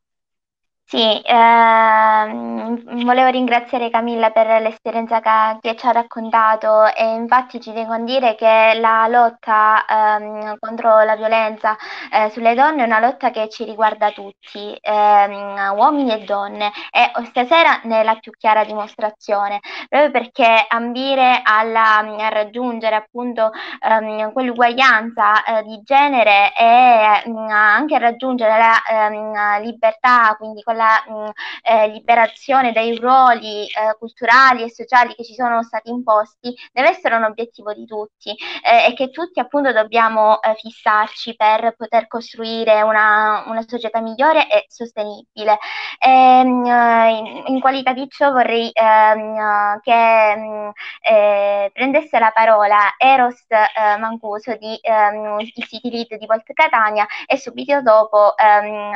Sì, 0.93 1.23
ehm, 1.25 3.03
volevo 3.05 3.31
ringraziare 3.31 3.89
Camilla 3.89 4.29
per 4.31 4.61
l'esperienza 4.61 5.21
che, 5.21 5.57
che 5.63 5.75
ci 5.77 5.87
ha 5.87 5.93
raccontato 5.93 6.85
e 6.95 7.15
infatti 7.15 7.59
ci 7.63 7.73
tengo 7.73 7.95
a 7.95 7.99
dire 8.01 8.35
che 8.35 8.75
la 8.79 9.07
lotta 9.09 9.87
ehm, 9.89 10.57
contro 10.59 11.01
la 11.03 11.17
violenza 11.17 11.77
eh, 12.13 12.29
sulle 12.29 12.55
donne 12.55 12.83
è 12.83 12.85
una 12.87 13.01
lotta 13.01 13.31
che 13.31 13.49
ci 13.49 13.65
riguarda 13.65 14.11
tutti, 14.11 14.77
ehm, 14.83 15.73
uomini 15.75 16.13
e 16.13 16.25
donne. 16.25 16.71
E 16.91 17.11
stasera 17.25 17.81
ne 17.85 18.01
è 18.01 18.03
la 18.05 18.17
più 18.17 18.31
chiara 18.33 18.63
dimostrazione, 18.65 19.61
proprio 19.89 20.11
perché 20.11 20.67
ambire 20.69 21.41
alla, 21.43 21.99
a 22.01 22.29
raggiungere 22.29 22.97
appunto 22.97 23.51
ehm, 23.81 24.31
quell'uguaglianza 24.33 25.43
eh, 25.45 25.63
di 25.63 25.81
genere 25.85 26.53
e 26.55 27.23
mh, 27.31 27.37
anche 27.51 27.99
raggiungere 27.99 28.59
la 28.59 28.75
ehm, 28.91 29.63
libertà, 29.63 30.35
quindi 30.37 30.63
con 30.63 30.77
la 30.83 30.93
la 30.93 31.05
mh, 31.07 31.31
eh, 31.63 31.89
liberazione 31.89 32.73
dai 32.73 32.97
ruoli 32.97 33.67
eh, 33.67 33.97
culturali 33.99 34.65
e 34.65 34.71
sociali 34.71 35.15
che 35.15 35.25
ci 35.25 35.35
sono 35.35 35.63
stati 35.63 35.91
imposti 35.91 36.55
deve 36.73 36.89
essere 36.89 37.15
un 37.15 37.25
obiettivo 37.25 37.73
di 37.73 37.85
tutti 37.87 38.31
eh, 38.63 38.87
e 38.91 38.95
che 38.95 39.11
tutti 39.11 39.39
appunto 39.39 39.73
dobbiamo 39.73 40.41
eh, 40.43 40.55
fissarci 40.55 41.37
per 41.37 41.75
poter 41.77 42.07
costruire 42.09 42.83
una, 42.83 43.45
una 43.47 43.63
società 43.67 44.01
migliore 44.01 44.49
e 44.49 44.65
sostenibile. 44.69 45.59
E, 45.99 46.11
ehm, 46.11 46.65
in, 46.65 47.43
in, 47.47 47.61
qualità 47.61 47.93
di 47.93 48.09
ciò 48.09 48.33
vorrei 48.33 48.71
ehm, 48.73 49.81
che 49.81 50.37
mh, 50.37 50.71
eh, 51.01 51.71
prendesse 51.73 52.19
la 52.19 52.31
parola 52.33 52.95
Eros 52.99 53.45
eh, 53.49 53.97
Mancuso 53.99 54.57
di 54.57 54.79
ehm, 54.81 55.39
il 55.41 55.53
City 55.67 55.91
Lead 55.91 56.17
di 56.17 56.27
Volt 56.27 56.51
Catania 56.53 57.07
e 57.27 57.37
subito 57.39 57.81
dopo 57.83 58.37
ehm, 58.37 58.93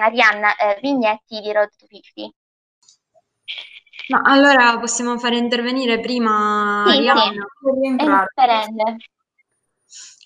Arianna 0.00 0.56
eh, 0.56 0.77
Vignetti 0.80 1.40
di 1.40 1.52
Road 1.52 1.70
to 1.76 1.86
50. 1.86 2.36
No, 4.08 4.22
allora 4.24 4.78
possiamo 4.78 5.18
fare 5.18 5.36
intervenire 5.36 6.00
prima 6.00 6.84
Sì, 6.86 6.96
Arianna 6.96 7.46
sì. 8.62 9.08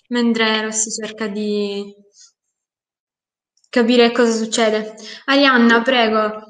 mentre 0.07 0.61
Rossi 0.61 0.89
cerca 0.91 1.27
di 1.27 1.93
capire 3.69 4.11
cosa 4.11 4.31
succede. 4.31 4.95
Arianna, 5.25 5.81
prego. 5.81 6.45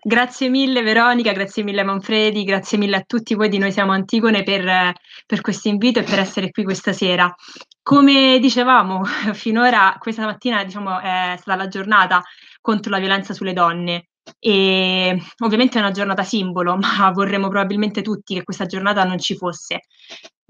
Grazie 0.00 0.48
mille 0.48 0.82
Veronica, 0.82 1.32
grazie 1.32 1.62
mille 1.62 1.82
Manfredi, 1.82 2.44
grazie 2.44 2.78
mille 2.78 2.96
a 2.96 3.04
tutti 3.06 3.34
voi 3.34 3.48
di 3.48 3.58
Noi 3.58 3.72
Siamo 3.72 3.92
Antigone 3.92 4.42
per, 4.42 4.92
per 5.26 5.40
questo 5.40 5.68
invito 5.68 5.98
e 6.00 6.02
per 6.02 6.18
essere 6.18 6.50
qui 6.50 6.64
questa 6.64 6.92
sera. 6.92 7.34
Come 7.82 8.38
dicevamo, 8.38 9.02
finora 9.34 9.96
questa 9.98 10.24
mattina 10.24 10.64
diciamo, 10.64 11.00
è 11.00 11.36
stata 11.38 11.56
la 11.56 11.68
giornata 11.68 12.22
contro 12.68 12.90
la 12.90 12.98
violenza 12.98 13.32
sulle 13.32 13.54
donne 13.54 14.08
e 14.38 15.18
ovviamente 15.38 15.78
è 15.78 15.80
una 15.80 15.90
giornata 15.90 16.22
simbolo, 16.22 16.76
ma 16.76 17.10
vorremmo 17.12 17.48
probabilmente 17.48 18.02
tutti 18.02 18.34
che 18.34 18.42
questa 18.44 18.66
giornata 18.66 19.04
non 19.04 19.18
ci 19.18 19.36
fosse. 19.36 19.84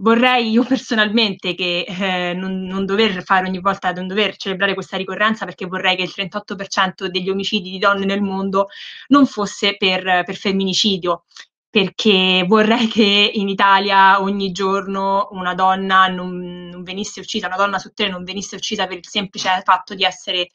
Vorrei 0.00 0.50
io 0.50 0.64
personalmente 0.64 1.54
che 1.54 1.84
eh, 1.86 2.32
non, 2.34 2.62
non, 2.62 2.84
dover 2.86 3.22
fare 3.22 3.46
ogni 3.46 3.60
volta, 3.60 3.92
non 3.92 4.08
dover 4.08 4.36
celebrare 4.36 4.74
questa 4.74 4.96
ricorrenza 4.96 5.44
perché 5.44 5.66
vorrei 5.66 5.96
che 5.96 6.02
il 6.02 6.12
38% 6.14 7.06
degli 7.06 7.30
omicidi 7.30 7.70
di 7.70 7.78
donne 7.78 8.04
nel 8.04 8.22
mondo 8.22 8.66
non 9.08 9.26
fosse 9.26 9.76
per, 9.76 10.02
per 10.24 10.36
femminicidio, 10.36 11.24
perché 11.70 12.44
vorrei 12.48 12.88
che 12.88 13.30
in 13.34 13.48
Italia 13.48 14.20
ogni 14.20 14.50
giorno 14.52 15.28
una 15.32 15.54
donna 15.54 16.06
non, 16.08 16.68
non, 16.70 16.82
venisse 16.82 17.20
uccisa, 17.20 17.46
una 17.46 17.56
donna 17.56 17.78
su 17.78 17.90
tre 17.92 18.08
non 18.08 18.24
venisse 18.24 18.56
uccisa 18.56 18.86
per 18.86 18.98
il 18.98 19.08
semplice 19.08 19.62
fatto 19.64 19.94
di 19.94 20.04
essere, 20.04 20.48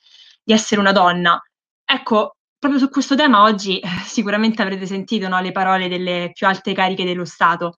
di 0.44 0.54
essere 0.54 0.82
una 0.82 0.92
donna. 0.92 1.42
Ecco, 1.94 2.38
proprio 2.58 2.80
su 2.80 2.90
questo 2.90 3.14
tema 3.14 3.44
oggi 3.44 3.78
eh, 3.78 3.88
sicuramente 4.04 4.64
avrete 4.64 4.88
sentito 4.88 5.28
no, 5.28 5.40
le 5.40 5.52
parole 5.52 5.88
delle 5.88 6.32
più 6.34 6.48
alte 6.48 6.74
cariche 6.74 7.06
dello 7.06 7.24
Stato. 7.24 7.78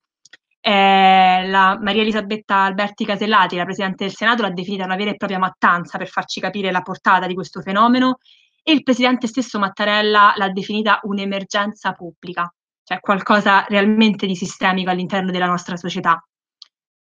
Eh, 0.61 1.45
la 1.45 1.77
Maria 1.81 2.01
Elisabetta 2.01 2.59
Alberti 2.59 3.03
Casellati, 3.03 3.57
la 3.57 3.65
Presidente 3.65 4.05
del 4.05 4.15
Senato, 4.15 4.41
l'ha 4.41 4.51
definita 4.51 4.85
una 4.85 4.95
vera 4.95 5.11
e 5.11 5.17
propria 5.17 5.37
mattanza 5.37 5.97
per 5.97 6.07
farci 6.07 6.39
capire 6.39 6.71
la 6.71 6.81
portata 6.81 7.27
di 7.27 7.33
questo 7.33 7.59
fenomeno 7.59 8.19
e 8.63 8.71
il 8.71 8.83
Presidente 8.83 9.27
stesso 9.27 9.59
Mattarella 9.59 10.33
l'ha 10.37 10.49
definita 10.49 11.01
un'emergenza 11.03 11.91
pubblica, 11.91 12.49
cioè 12.85 13.01
qualcosa 13.01 13.65
realmente 13.67 14.25
di 14.27 14.35
sistemico 14.37 14.91
all'interno 14.91 15.29
della 15.29 15.47
nostra 15.47 15.75
società. 15.75 16.25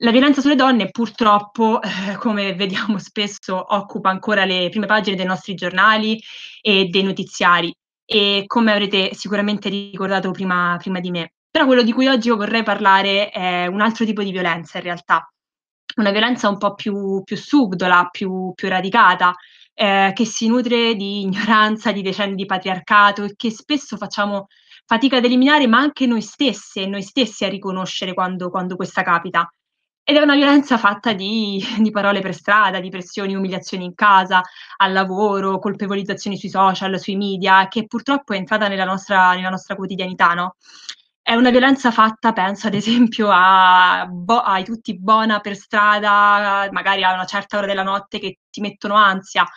La 0.03 0.09
violenza 0.09 0.41
sulle 0.41 0.55
donne 0.55 0.89
purtroppo, 0.89 1.79
eh, 1.79 2.15
come 2.17 2.55
vediamo 2.55 2.97
spesso, 2.97 3.63
occupa 3.75 4.09
ancora 4.09 4.45
le 4.45 4.67
prime 4.69 4.87
pagine 4.87 5.15
dei 5.15 5.27
nostri 5.27 5.53
giornali 5.53 6.19
e 6.59 6.85
dei 6.85 7.03
notiziari 7.03 7.71
e 8.03 8.45
come 8.47 8.71
avrete 8.71 9.13
sicuramente 9.13 9.69
ricordato 9.69 10.31
prima, 10.31 10.75
prima 10.79 10.99
di 10.99 11.11
me. 11.11 11.33
Però 11.51 11.67
quello 11.67 11.83
di 11.83 11.93
cui 11.93 12.07
oggi 12.07 12.31
vorrei 12.31 12.63
parlare 12.63 13.29
è 13.29 13.67
un 13.67 13.79
altro 13.79 14.03
tipo 14.03 14.23
di 14.23 14.31
violenza 14.31 14.79
in 14.79 14.85
realtà, 14.85 15.31
una 15.97 16.09
violenza 16.09 16.49
un 16.49 16.57
po' 16.57 16.73
più, 16.73 17.21
più 17.23 17.37
subdola, 17.37 18.07
più, 18.09 18.53
più 18.55 18.69
radicata, 18.69 19.35
eh, 19.75 20.11
che 20.15 20.25
si 20.25 20.47
nutre 20.47 20.95
di 20.95 21.21
ignoranza, 21.21 21.91
di 21.91 22.01
decenni 22.01 22.33
di 22.33 22.47
patriarcato 22.47 23.23
e 23.23 23.33
che 23.35 23.51
spesso 23.51 23.97
facciamo 23.97 24.47
fatica 24.83 25.17
ad 25.17 25.25
eliminare, 25.25 25.67
ma 25.67 25.77
anche 25.77 26.07
noi 26.07 26.21
stesse, 26.21 26.87
noi 26.87 27.03
stessi 27.03 27.45
a 27.45 27.49
riconoscere 27.49 28.15
quando, 28.15 28.49
quando 28.49 28.75
questa 28.75 29.03
capita. 29.03 29.47
Ed 30.11 30.17
è 30.17 30.21
una 30.21 30.35
violenza 30.35 30.77
fatta 30.77 31.13
di, 31.13 31.63
di, 31.79 31.89
parole 31.89 32.19
per 32.19 32.33
strada, 32.33 32.81
di 32.81 32.89
pressioni, 32.89 33.33
umiliazioni 33.33 33.85
in 33.85 33.95
casa, 33.95 34.41
al 34.75 34.91
lavoro, 34.91 35.57
colpevolizzazioni 35.57 36.35
sui 36.35 36.49
social, 36.49 36.99
sui 36.99 37.15
media, 37.15 37.69
che 37.69 37.87
purtroppo 37.87 38.33
è 38.33 38.35
entrata 38.35 38.67
nella 38.67 38.83
nostra, 38.83 39.31
nella 39.35 39.47
nostra 39.47 39.73
quotidianità, 39.77 40.33
no? 40.33 40.57
È 41.21 41.33
una 41.33 41.49
violenza 41.49 41.91
fatta, 41.91 42.33
penso 42.33 42.67
ad 42.67 42.73
esempio 42.73 43.29
a 43.31 44.05
bo- 44.05 44.41
ai 44.41 44.65
tutti 44.65 44.99
buona 44.99 45.39
per 45.39 45.55
strada, 45.55 46.67
magari 46.71 47.05
a 47.05 47.13
una 47.13 47.23
certa 47.23 47.59
ora 47.59 47.67
della 47.67 47.83
notte 47.83 48.19
che 48.19 48.39
ti 48.49 48.59
mettono 48.59 48.95
ansia. 48.95 49.47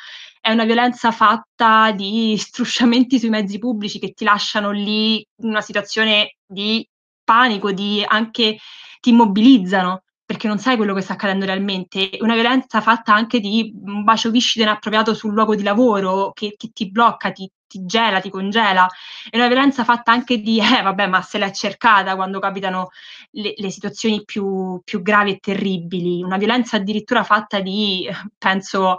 È 0.40 0.52
una 0.52 0.64
violenza 0.64 1.10
fatta 1.10 1.90
di 1.90 2.36
strusciamenti 2.38 3.18
sui 3.18 3.28
mezzi 3.28 3.58
pubblici 3.58 3.98
che 3.98 4.12
ti 4.12 4.22
lasciano 4.22 4.70
lì 4.70 5.16
in 5.16 5.48
una 5.48 5.62
situazione 5.62 6.36
di 6.46 6.88
panico, 7.24 7.72
di 7.72 8.04
anche 8.06 8.58
ti 9.00 9.10
immobilizzano 9.10 10.04
perché 10.26 10.48
non 10.48 10.58
sai 10.58 10.76
quello 10.76 10.94
che 10.94 11.02
sta 11.02 11.14
accadendo 11.14 11.44
realmente. 11.44 12.10
Una 12.20 12.34
violenza 12.34 12.80
fatta 12.80 13.14
anche 13.14 13.40
di 13.40 13.72
un 13.84 14.04
bacio 14.04 14.30
viscido 14.30 14.64
inappropriato 14.64 15.12
sul 15.12 15.34
luogo 15.34 15.54
di 15.54 15.62
lavoro 15.62 16.32
che, 16.32 16.54
che 16.56 16.70
ti 16.72 16.90
blocca, 16.90 17.30
ti, 17.30 17.50
ti, 17.66 17.84
gela, 17.84 18.20
ti 18.20 18.30
congela. 18.30 18.88
È 19.28 19.36
una 19.36 19.48
violenza 19.48 19.84
fatta 19.84 20.12
anche 20.12 20.38
di, 20.38 20.58
eh 20.60 20.82
vabbè, 20.82 21.06
ma 21.08 21.20
se 21.20 21.38
l'è 21.38 21.50
cercata 21.50 22.16
quando 22.16 22.38
capitano 22.38 22.88
le, 23.32 23.52
le 23.56 23.70
situazioni 23.70 24.24
più, 24.24 24.80
più, 24.82 25.02
gravi 25.02 25.32
e 25.32 25.38
terribili. 25.38 26.22
Una 26.22 26.38
violenza 26.38 26.76
addirittura 26.76 27.22
fatta 27.22 27.60
di, 27.60 28.08
penso, 28.38 28.96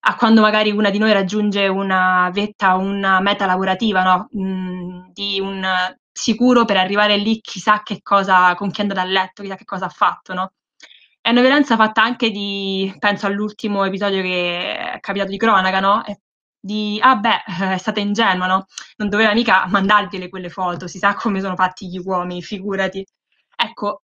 a 0.00 0.14
quando 0.16 0.40
magari 0.42 0.70
una 0.70 0.90
di 0.90 0.98
noi 0.98 1.12
raggiunge 1.12 1.66
una 1.66 2.30
vetta, 2.32 2.74
una 2.74 3.20
meta 3.20 3.46
lavorativa, 3.46 4.02
no? 4.02 4.28
mm, 4.36 5.08
di 5.12 5.40
un 5.40 5.66
sicuro 6.12 6.64
per 6.64 6.76
arrivare 6.76 7.16
lì 7.16 7.40
chissà 7.40 7.82
che 7.82 8.00
cosa, 8.02 8.54
con 8.54 8.70
chi 8.70 8.80
è 8.80 8.82
andata 8.82 9.00
a 9.02 9.04
letto, 9.04 9.42
chissà 9.42 9.54
che 9.54 9.64
cosa 9.64 9.86
ha 9.86 9.88
fatto, 9.88 10.34
no? 10.34 10.52
È 11.20 11.30
una 11.30 11.40
violenza 11.40 11.76
fatta 11.76 12.02
anche 12.02 12.30
di, 12.30 12.94
penso 12.98 13.26
all'ultimo 13.26 13.84
episodio 13.84 14.22
che 14.22 14.76
è 14.94 15.00
capitato 15.00 15.30
di 15.30 15.36
cronaca, 15.36 15.80
no? 15.80 16.02
Di, 16.60 16.98
ah 17.02 17.16
beh, 17.16 17.44
è 17.74 17.78
stata 17.78 18.00
ingenua, 18.00 18.46
no? 18.46 18.66
Non 18.96 19.08
doveva 19.08 19.34
mica 19.34 19.66
mandargliele 19.68 20.28
quelle 20.28 20.48
foto, 20.48 20.86
si 20.88 20.98
sa 20.98 21.14
come 21.14 21.40
sono 21.40 21.54
fatti 21.56 21.88
gli 21.88 21.98
uomini, 22.02 22.42
figurati. 22.42 23.04
Ecco, 23.56 24.02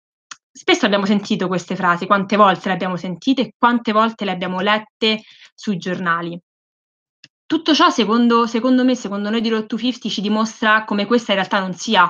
spesso 0.51 0.85
abbiamo 0.85 1.05
sentito 1.05 1.47
queste 1.47 1.75
frasi, 1.75 2.05
quante 2.05 2.35
volte 2.35 2.67
le 2.69 2.75
abbiamo 2.75 2.97
sentite 2.97 3.41
e 3.41 3.53
quante 3.57 3.91
volte 3.91 4.25
le 4.25 4.31
abbiamo 4.31 4.59
lette 4.59 5.23
sui 5.55 5.77
giornali. 5.77 6.39
Tutto 7.45 7.73
ciò, 7.73 7.89
secondo, 7.89 8.45
secondo 8.45 8.83
me, 8.83 8.93
secondo 8.95 9.29
noi 9.29 9.41
di 9.41 9.49
Road 9.49 9.67
to 9.67 9.77
50, 9.77 10.09
ci 10.09 10.21
dimostra 10.21 10.83
come 10.83 11.05
questa 11.05 11.31
in 11.31 11.37
realtà 11.37 11.59
non 11.59 11.73
sia 11.73 12.05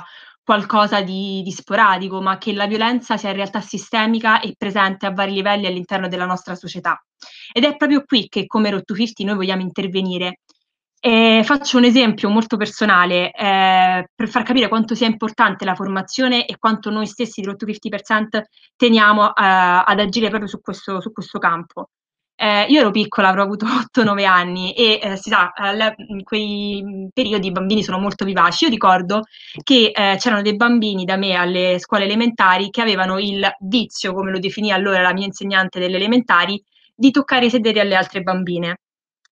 qualcosa 0.47 1.01
di, 1.01 1.41
di, 1.43 1.51
sporadico, 1.51 2.21
ma 2.21 2.37
che 2.37 2.53
la 2.53 2.67
violenza 2.67 3.17
sia 3.17 3.31
in 3.31 3.35
realtà 3.35 3.59
sistemica 3.59 4.39
e 4.39 4.53
presente 4.57 5.05
a 5.05 5.11
vari 5.11 5.33
livelli 5.33 5.65
all'interno 5.65 6.07
della 6.07 6.25
nostra 6.25 6.55
società. 6.55 7.03
Ed 7.51 7.65
è 7.65 7.75
proprio 7.75 8.05
qui 8.05 8.29
che 8.29 8.45
come 8.45 8.69
50 8.69 9.25
noi 9.25 9.35
vogliamo 9.35 9.61
intervenire. 9.61 10.39
Eh, 11.01 11.41
faccio 11.43 11.77
un 11.77 11.83
esempio 11.83 12.29
molto 12.29 12.55
personale 12.55 13.29
eh, 13.31 14.07
per 14.15 14.29
far 14.29 14.43
capire 14.43 14.69
quanto 14.69 14.95
sia 14.95 15.07
importante 15.07 15.65
la 15.65 15.75
formazione 15.75 16.45
e 16.45 16.57
quanto 16.57 16.89
noi 16.91 17.07
stessi 17.07 17.41
di 17.41 17.47
Road 17.47 17.61
50% 17.65 18.43
teniamo 18.77 19.27
eh, 19.27 19.33
ad 19.35 19.99
agire 19.99 20.29
proprio 20.29 20.47
su 20.47 20.61
questo, 20.61 21.01
su 21.01 21.11
questo 21.11 21.39
campo. 21.39 21.89
Eh, 22.39 22.65
io 22.69 22.81
ero 22.81 22.91
piccola, 22.91 23.29
avrò 23.29 23.41
avuto 23.41 23.65
8-9 23.97 24.23
anni 24.25 24.73
e 24.73 24.99
eh, 25.01 25.15
si 25.15 25.29
sa, 25.29 25.51
in 26.07 26.23
quei 26.23 27.09
periodi 27.11 27.47
i 27.47 27.51
bambini 27.51 27.81
sono 27.81 27.97
molto 27.97 28.25
vivaci. 28.25 28.65
Io 28.65 28.69
ricordo 28.69 29.23
che 29.63 29.91
eh, 29.93 30.17
c'erano 30.19 30.43
dei 30.43 30.55
bambini 30.55 31.03
da 31.03 31.17
me 31.17 31.33
alle 31.33 31.79
scuole 31.79 32.03
elementari 32.03 32.69
che 32.69 32.81
avevano 32.81 33.17
il 33.17 33.43
vizio, 33.61 34.13
come 34.13 34.31
lo 34.31 34.37
definì 34.39 34.71
allora 34.71 35.01
la 35.01 35.13
mia 35.13 35.25
insegnante 35.25 35.79
delle 35.79 35.95
elementari, 35.95 36.63
di 36.95 37.09
toccare 37.09 37.47
i 37.47 37.49
sederi 37.49 37.79
alle 37.79 37.95
altre 37.95 38.21
bambine. 38.21 38.77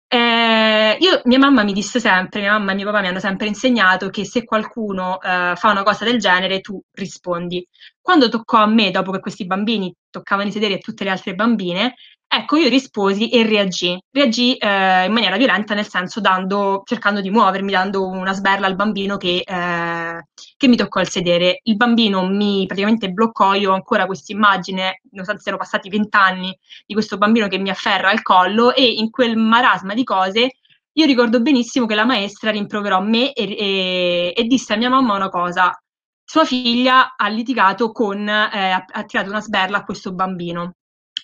Eh, 0.08 0.98
io, 1.00 1.22
mia 1.26 1.40
mamma 1.40 1.64
mi 1.64 1.74
disse 1.74 2.00
sempre, 2.00 2.40
mia 2.40 2.52
mamma 2.54 2.72
e 2.72 2.76
mio 2.76 2.86
papà 2.86 3.02
mi 3.02 3.08
hanno 3.08 3.20
sempre 3.20 3.48
insegnato 3.48 4.10
che 4.10 4.24
se 4.24 4.44
qualcuno 4.46 5.20
eh, 5.22 5.54
fa 5.56 5.72
una 5.72 5.84
cosa 5.84 6.06
del 6.06 6.20
genere, 6.20 6.62
tu 6.62 6.82
rispondi. 6.94 7.68
Quando 8.02 8.30
toccò 8.30 8.58
a 8.58 8.68
me, 8.68 8.92
dopo 8.92 9.12
che 9.12 9.20
questi 9.20 9.46
bambini 9.46 9.94
toccavano 10.10 10.50
i 10.50 10.52
sederi 10.52 10.74
a 10.74 10.78
tutte 10.78 11.04
le 11.04 11.10
altre 11.10 11.36
bambine, 11.36 11.96
ecco, 12.36 12.58
io 12.58 12.70
risposi 12.70 13.30
e 13.30 13.44
reagì. 13.44 14.00
Reagì 14.12 14.56
eh, 14.56 15.06
in 15.06 15.12
maniera 15.12 15.38
violenta, 15.38 15.74
nel 15.74 15.88
senso 15.88 16.20
dando, 16.22 16.82
cercando 16.86 17.22
di 17.22 17.30
muovermi, 17.30 17.72
dando 17.72 18.08
una 18.08 18.34
sberla 18.34 18.68
al 18.68 18.76
bambino 18.76 19.18
che, 19.18 19.44
eh, 19.46 20.28
che 20.58 20.68
mi 20.68 20.76
toccò 20.76 21.02
il 21.02 21.10
sedere. 21.10 21.60
Il 21.64 21.76
bambino 21.76 22.28
mi 22.28 22.66
praticamente 22.66 23.10
bloccò, 23.10 23.54
io 23.54 23.72
ho 23.72 23.74
ancora 23.76 24.06
questa 24.06 24.34
immagine, 24.34 25.02
nonostante 25.12 25.42
siano 25.42 25.58
passati 25.58 25.90
vent'anni, 25.90 26.58
di 26.86 26.94
questo 26.94 27.18
bambino 27.18 27.48
che 27.48 27.58
mi 27.58 27.70
afferra 27.70 28.10
al 28.10 28.22
collo 28.22 28.74
e 28.74 28.86
in 28.86 29.10
quel 29.10 29.38
marasma 29.38 29.94
di 29.94 30.04
cose 30.04 30.50
io 30.98 31.06
ricordo 31.06 31.42
benissimo 31.42 31.86
che 31.86 31.96
la 31.96 32.06
maestra 32.06 32.52
rimproverò 32.52 33.02
me 33.02 33.34
e, 33.34 33.44
e, 33.58 34.34
e 34.36 34.44
disse 34.46 34.74
a 34.74 34.78
mia 34.78 34.90
mamma 34.90 35.16
una 35.16 35.30
cosa. 35.30 35.78
Sua 36.24 36.46
figlia 36.46 37.16
ha 37.18 37.28
litigato 37.28 37.92
con, 37.92 38.28
eh, 38.28 38.72
ha, 38.72 38.86
ha 38.88 39.04
tirato 39.04 39.30
una 39.30 39.42
sberla 39.42 39.80
a 39.80 39.84
questo 39.84 40.14
bambino. 40.14 40.76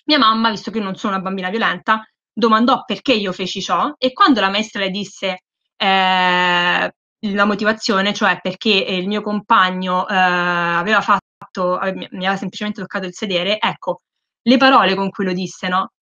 Mia 0.04 0.18
mamma, 0.18 0.50
visto 0.50 0.70
che 0.70 0.78
io 0.78 0.84
non 0.84 0.96
sono 0.96 1.14
una 1.14 1.22
bambina 1.22 1.50
violenta, 1.50 2.04
domandò 2.32 2.84
perché 2.84 3.12
io 3.12 3.32
feci 3.32 3.60
ciò 3.60 3.94
e 3.98 4.12
quando 4.12 4.40
la 4.40 4.50
maestra 4.50 4.80
le 4.80 4.90
disse 4.90 5.42
eh, 5.76 6.92
la 7.24 7.44
motivazione, 7.44 8.12
cioè 8.14 8.40
perché 8.40 8.70
il 8.70 9.06
mio 9.06 9.22
compagno 9.22 10.08
eh, 10.08 10.14
aveva 10.14 11.00
fatto, 11.00 11.78
mi 11.92 12.06
aveva 12.06 12.36
semplicemente 12.36 12.80
toccato 12.80 13.06
il 13.06 13.14
sedere, 13.14 13.58
ecco, 13.60 14.02
le 14.42 14.56
parole 14.56 14.94
con 14.94 15.10
cui 15.10 15.24
lo 15.24 15.32
disse, 15.32 15.68
no? 15.68 15.92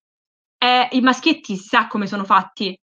Eh, 0.58 0.88
I 0.92 1.00
maschietti 1.00 1.56
sa 1.56 1.86
come 1.88 2.06
sono 2.06 2.24
fatti, 2.24 2.78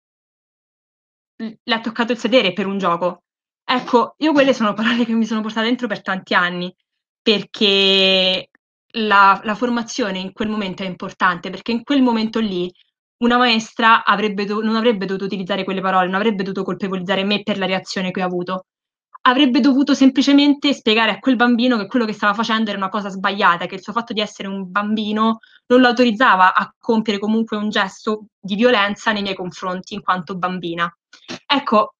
le 1.37 1.73
ha 1.73 1.79
toccato 1.79 2.11
il 2.11 2.17
sedere 2.17 2.53
per 2.53 2.65
un 2.67 2.77
gioco. 2.77 3.23
Ecco, 3.63 4.15
io 4.17 4.31
quelle 4.33 4.53
sono 4.53 4.73
parole 4.73 5.05
che 5.05 5.13
mi 5.13 5.25
sono 5.25 5.41
portate 5.41 5.67
dentro 5.67 5.87
per 5.87 6.01
tanti 6.01 6.33
anni, 6.33 6.73
perché 7.21 8.49
la, 8.97 9.39
la 9.43 9.55
formazione 9.55 10.19
in 10.19 10.33
quel 10.33 10.49
momento 10.49 10.83
è 10.83 10.85
importante, 10.85 11.49
perché 11.49 11.71
in 11.71 11.83
quel 11.83 12.01
momento 12.01 12.39
lì 12.39 12.71
una 13.23 13.37
maestra 13.37 14.03
avrebbe 14.05 14.45
do- 14.45 14.61
non 14.61 14.75
avrebbe 14.75 15.05
dovuto 15.05 15.25
utilizzare 15.25 15.63
quelle 15.63 15.81
parole, 15.81 16.05
non 16.05 16.15
avrebbe 16.15 16.43
dovuto 16.43 16.63
colpevolizzare 16.63 17.23
me 17.23 17.41
per 17.43 17.57
la 17.57 17.65
reazione 17.65 18.11
che 18.11 18.21
ho 18.21 18.25
avuto. 18.25 18.65
Avrebbe 19.21 19.59
dovuto 19.59 19.93
semplicemente 19.93 20.73
spiegare 20.73 21.11
a 21.11 21.19
quel 21.19 21.35
bambino 21.35 21.77
che 21.77 21.87
quello 21.87 22.05
che 22.05 22.13
stava 22.13 22.33
facendo 22.33 22.69
era 22.69 22.79
una 22.79 22.89
cosa 22.89 23.09
sbagliata, 23.09 23.65
che 23.65 23.75
il 23.75 23.81
suo 23.81 23.91
fatto 23.91 24.13
di 24.13 24.21
essere 24.21 24.47
un 24.47 24.71
bambino 24.71 25.39
non 25.67 25.81
lo 25.81 25.87
autorizzava 25.87 26.53
a 26.53 26.73
compiere 26.79 27.19
comunque 27.19 27.57
un 27.57 27.69
gesto 27.69 28.27
di 28.39 28.55
violenza 28.55 29.11
nei 29.11 29.23
miei 29.23 29.35
confronti 29.35 29.95
in 29.95 30.01
quanto 30.01 30.37
bambina. 30.37 30.89
Ecco, 31.45 31.95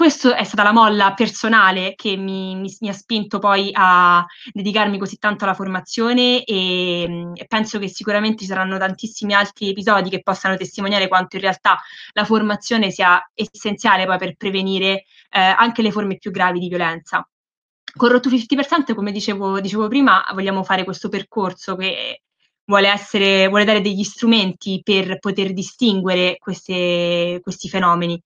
questa 0.00 0.34
è 0.34 0.44
stata 0.44 0.62
la 0.62 0.72
molla 0.72 1.12
personale 1.12 1.92
che 1.94 2.16
mi, 2.16 2.56
mi, 2.56 2.74
mi, 2.80 2.88
ha 2.88 2.92
spinto 2.94 3.38
poi 3.38 3.68
a 3.74 4.24
dedicarmi 4.50 4.96
così 4.96 5.18
tanto 5.18 5.44
alla 5.44 5.52
formazione 5.52 6.42
e, 6.42 7.32
e, 7.34 7.46
penso 7.46 7.78
che 7.78 7.86
sicuramente 7.86 8.38
ci 8.38 8.46
saranno 8.46 8.78
tantissimi 8.78 9.34
altri 9.34 9.68
episodi 9.68 10.08
che 10.08 10.22
possano 10.22 10.56
testimoniare 10.56 11.06
quanto 11.06 11.36
in 11.36 11.42
realtà 11.42 11.78
la 12.12 12.24
formazione 12.24 12.90
sia 12.90 13.22
essenziale 13.34 14.06
poi 14.06 14.16
per 14.16 14.36
prevenire 14.36 15.04
eh, 15.28 15.38
anche 15.38 15.82
le 15.82 15.90
forme 15.90 16.16
più 16.16 16.30
gravi 16.30 16.60
di 16.60 16.68
violenza. 16.68 17.28
Con 17.94 18.08
Rotto 18.08 18.30
50%, 18.30 18.94
come 18.94 19.12
dicevo, 19.12 19.60
dicevo 19.60 19.86
prima, 19.88 20.24
vogliamo 20.32 20.64
fare 20.64 20.84
questo 20.84 21.10
percorso 21.10 21.76
che 21.76 22.22
vuole, 22.64 22.88
essere, 22.88 23.48
vuole 23.48 23.66
dare 23.66 23.82
degli 23.82 24.02
strumenti 24.02 24.80
per 24.82 25.18
poter 25.18 25.52
distinguere 25.52 26.38
queste, 26.38 27.40
questi 27.42 27.68
fenomeni. 27.68 28.18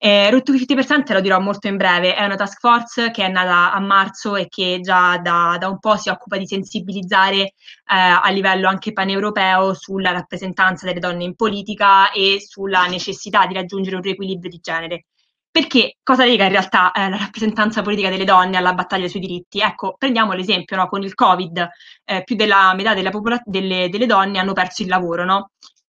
Eh, 0.00 0.30
Route 0.30 0.52
50% 0.52 1.12
lo 1.12 1.20
dirò 1.20 1.40
molto 1.40 1.66
in 1.66 1.76
breve, 1.76 2.14
è 2.14 2.24
una 2.24 2.36
task 2.36 2.60
force 2.60 3.10
che 3.10 3.24
è 3.24 3.28
nata 3.28 3.72
a 3.72 3.80
marzo 3.80 4.36
e 4.36 4.46
che 4.48 4.78
già 4.80 5.18
da, 5.18 5.56
da 5.58 5.68
un 5.68 5.80
po' 5.80 5.96
si 5.96 6.08
occupa 6.08 6.36
di 6.36 6.46
sensibilizzare 6.46 7.36
eh, 7.40 7.52
a 7.86 8.28
livello 8.30 8.68
anche 8.68 8.92
paneuropeo 8.92 9.74
sulla 9.74 10.12
rappresentanza 10.12 10.86
delle 10.86 11.00
donne 11.00 11.24
in 11.24 11.34
politica 11.34 12.12
e 12.12 12.38
sulla 12.40 12.86
necessità 12.86 13.46
di 13.46 13.54
raggiungere 13.54 13.96
un 13.96 14.02
riequilibrio 14.02 14.48
di 14.48 14.60
genere. 14.62 15.06
Perché 15.50 15.96
cosa 16.04 16.24
lega 16.24 16.44
in 16.44 16.50
realtà 16.50 16.92
eh, 16.92 17.08
la 17.08 17.16
rappresentanza 17.16 17.82
politica 17.82 18.08
delle 18.08 18.24
donne 18.24 18.56
alla 18.56 18.74
battaglia 18.74 19.08
sui 19.08 19.18
diritti? 19.18 19.58
Ecco, 19.58 19.96
prendiamo 19.98 20.32
l'esempio, 20.32 20.76
no? 20.76 20.86
con 20.86 21.02
il 21.02 21.14
Covid 21.14 21.68
eh, 22.04 22.22
più 22.22 22.36
della 22.36 22.72
metà 22.74 22.94
popol- 23.10 23.42
delle, 23.44 23.88
delle, 23.88 24.06
donne 24.06 24.38
hanno 24.38 24.52
perso 24.52 24.82
il 24.82 24.88
lavoro, 24.88 25.24
no? 25.24 25.50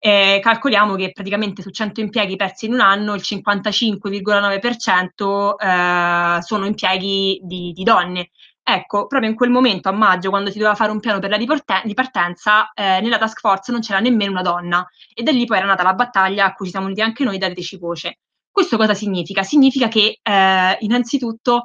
Eh, 0.06 0.38
calcoliamo 0.42 0.96
che 0.96 1.12
praticamente 1.12 1.62
su 1.62 1.70
100 1.70 2.00
impieghi 2.00 2.36
persi 2.36 2.66
in 2.66 2.74
un 2.74 2.80
anno 2.80 3.14
il 3.14 3.22
55,9% 3.24 5.54
eh, 5.56 6.42
sono 6.42 6.66
impieghi 6.66 7.40
di, 7.42 7.72
di, 7.72 7.82
donne. 7.84 8.28
Ecco, 8.62 9.06
proprio 9.06 9.30
in 9.30 9.34
quel 9.34 9.48
momento, 9.48 9.88
a 9.88 9.92
maggio, 9.92 10.28
quando 10.28 10.50
si 10.50 10.58
doveva 10.58 10.74
fare 10.74 10.90
un 10.90 11.00
piano 11.00 11.20
per 11.20 11.30
la 11.30 11.38
ripartenza, 11.38 12.70
eh, 12.74 13.00
nella 13.00 13.16
task 13.16 13.40
force 13.40 13.72
non 13.72 13.80
c'era 13.80 14.00
nemmeno 14.00 14.32
una 14.32 14.42
donna 14.42 14.86
e 15.14 15.22
da 15.22 15.30
lì 15.30 15.46
poi 15.46 15.56
era 15.56 15.64
nata 15.64 15.82
la 15.82 15.94
battaglia 15.94 16.44
a 16.44 16.52
cui 16.52 16.66
ci 16.66 16.72
siamo 16.72 16.84
uniti 16.84 17.00
anche 17.00 17.24
noi, 17.24 17.38
dateci 17.38 17.78
voce. 17.78 18.18
Questo 18.50 18.76
cosa 18.76 18.92
significa? 18.92 19.42
Significa 19.42 19.88
che 19.88 20.18
eh, 20.22 20.76
innanzitutto 20.80 21.62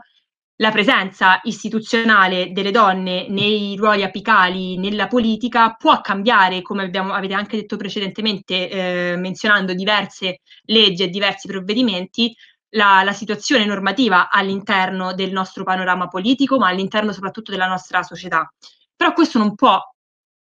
la 0.61 0.71
presenza 0.71 1.39
istituzionale 1.43 2.51
delle 2.51 2.71
donne 2.71 3.27
nei 3.29 3.75
ruoli 3.77 4.03
apicali 4.03 4.77
nella 4.77 5.07
politica 5.07 5.73
può 5.73 6.01
cambiare, 6.01 6.61
come 6.61 6.83
abbiamo, 6.83 7.13
avete 7.13 7.33
anche 7.33 7.55
detto 7.55 7.77
precedentemente, 7.77 8.69
eh, 8.69 9.15
menzionando 9.15 9.73
diverse 9.73 10.41
leggi 10.63 11.03
e 11.03 11.09
diversi 11.09 11.47
provvedimenti, 11.47 12.35
la, 12.71 13.03
la, 13.03 13.13
situazione 13.13 13.65
normativa 13.65 14.29
all'interno 14.29 15.13
del 15.13 15.31
nostro 15.31 15.63
panorama 15.63 16.07
politico, 16.07 16.57
ma 16.57 16.67
all'interno 16.67 17.13
soprattutto 17.13 17.51
della 17.51 17.67
nostra 17.67 18.03
società. 18.03 18.51
Però 18.95 19.13
questo 19.13 19.39
non 19.39 19.55
può 19.55 19.79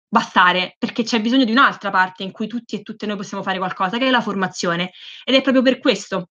bastare, 0.07 0.75
perché 0.79 1.03
c'è 1.03 1.21
bisogno 1.21 1.45
di 1.45 1.51
un'altra 1.51 1.91
parte 1.91 2.23
in 2.23 2.31
cui 2.31 2.47
tutti 2.47 2.75
e 2.75 2.81
tutte 2.81 3.05
noi 3.05 3.15
possiamo 3.15 3.43
fare 3.43 3.59
qualcosa, 3.59 3.99
che 3.99 4.07
è 4.07 4.09
la 4.09 4.21
formazione. 4.21 4.91
Ed 5.23 5.35
è 5.35 5.41
proprio 5.41 5.61
per 5.61 5.77
questo 5.77 6.29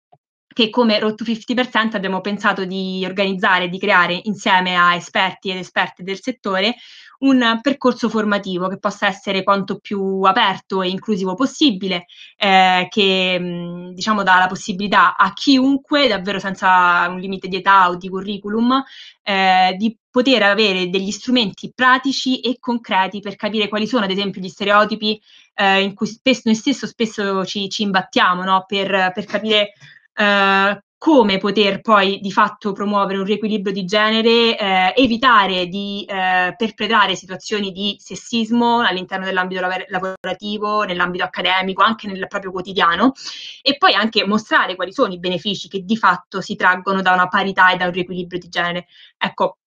che 0.57 0.71
come 0.71 0.97
Road 0.97 1.13
to 1.13 1.23
50% 1.23 1.97
abbiamo 1.97 2.19
pensato 2.19 2.65
di 2.65 3.03
organizzare, 3.05 3.69
di 3.69 3.77
creare 3.77 4.19
insieme 4.23 4.75
a 4.75 4.95
esperti 4.95 5.51
ed 5.51 5.57
esperte 5.57 6.01
del 6.01 6.19
settore 6.19 6.77
un 7.19 7.59
percorso 7.61 8.09
formativo 8.09 8.67
che 8.67 8.79
possa 8.79 9.05
essere 9.05 9.43
quanto 9.43 9.77
più 9.77 10.21
aperto 10.23 10.81
e 10.81 10.89
inclusivo 10.89 11.35
possibile, 11.35 12.05
eh, 12.35 12.87
che 12.89 13.39
mh, 13.39 13.93
diciamo 13.93 14.23
dà 14.23 14.39
la 14.39 14.47
possibilità 14.47 15.15
a 15.15 15.31
chiunque, 15.33 16.07
davvero 16.07 16.39
senza 16.39 17.07
un 17.07 17.19
limite 17.19 17.47
di 17.47 17.57
età 17.57 17.89
o 17.89 17.95
di 17.95 18.09
curriculum, 18.09 18.83
eh, 19.21 19.75
di 19.77 19.95
poter 20.09 20.41
avere 20.41 20.89
degli 20.89 21.11
strumenti 21.11 21.71
pratici 21.71 22.39
e 22.39 22.57
concreti 22.59 23.19
per 23.19 23.35
capire 23.35 23.67
quali 23.67 23.85
sono, 23.85 24.05
ad 24.05 24.11
esempio, 24.11 24.41
gli 24.41 24.49
stereotipi 24.49 25.21
eh, 25.53 25.81
in 25.81 25.93
cui 25.93 26.07
spesso, 26.07 26.41
noi 26.45 26.55
stesso 26.55 26.87
spesso 26.87 27.45
ci, 27.45 27.69
ci 27.69 27.83
imbattiamo, 27.83 28.43
no? 28.43 28.65
per, 28.67 29.11
per 29.13 29.25
capire 29.25 29.73
eh, 30.17 30.81
come 30.99 31.37
poter 31.37 31.81
poi 31.81 32.19
di 32.19 32.31
fatto 32.31 32.71
promuovere 32.71 33.19
un 33.19 33.25
riequilibrio 33.25 33.71
di 33.71 33.85
genere, 33.85 34.57
eh, 34.57 34.93
evitare 34.95 35.67
di 35.67 36.03
eh, 36.07 36.55
perpetrare 36.57 37.15
situazioni 37.15 37.71
di 37.71 37.95
sessismo 37.99 38.79
all'interno 38.79 39.25
dell'ambito 39.25 39.61
lav- 39.61 39.85
lavorativo, 39.89 40.83
nell'ambito 40.83 41.23
accademico, 41.23 41.83
anche 41.83 42.07
nel 42.07 42.27
proprio 42.27 42.51
quotidiano 42.51 43.13
e 43.61 43.77
poi 43.77 43.93
anche 43.93 44.25
mostrare 44.25 44.75
quali 44.75 44.91
sono 44.91 45.13
i 45.13 45.19
benefici 45.19 45.67
che 45.67 45.81
di 45.83 45.97
fatto 45.97 46.41
si 46.41 46.55
traggono 46.55 47.01
da 47.03 47.13
una 47.13 47.27
parità 47.27 47.71
e 47.71 47.77
da 47.77 47.85
un 47.85 47.91
riequilibrio 47.91 48.39
di 48.39 48.49
genere. 48.49 48.87
Ecco, 49.17 49.59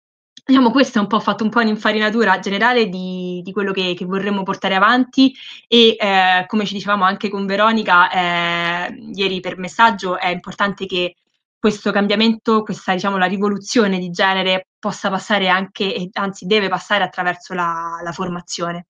Diciamo, 0.51 0.73
questo 0.73 0.99
è 0.99 1.01
un 1.01 1.07
po' 1.07 1.21
fatto 1.21 1.45
un 1.45 1.51
po' 1.51 1.61
un'infarinatura 1.61 2.41
generale 2.41 2.89
di, 2.89 3.41
di 3.45 3.53
quello 3.53 3.71
che, 3.71 3.95
che, 3.97 4.05
vorremmo 4.05 4.43
portare 4.43 4.75
avanti 4.75 5.33
e 5.69 5.95
eh, 5.97 6.45
come 6.49 6.67
ci 6.67 6.75
dicevamo 6.75 7.05
anche 7.05 7.29
con 7.29 7.47
Veronica 7.47 8.11
eh, 8.11 8.93
ieri 9.15 9.39
per 9.39 9.59
messaggio 9.59 10.19
è 10.19 10.27
importante 10.27 10.87
che 10.87 11.15
questo 11.57 11.93
cambiamento, 11.93 12.63
questa 12.63 12.95
diciamo 12.95 13.17
la 13.17 13.27
rivoluzione 13.27 14.01
di 14.01 14.11
genere 14.11 14.71
possa 14.77 15.09
passare 15.09 15.49
anche, 15.49 16.09
anzi 16.15 16.47
deve 16.47 16.69
passare 16.69 17.05
attraverso 17.05 17.55
la, 17.55 18.01
la 18.03 18.11
formazione. 18.11 18.87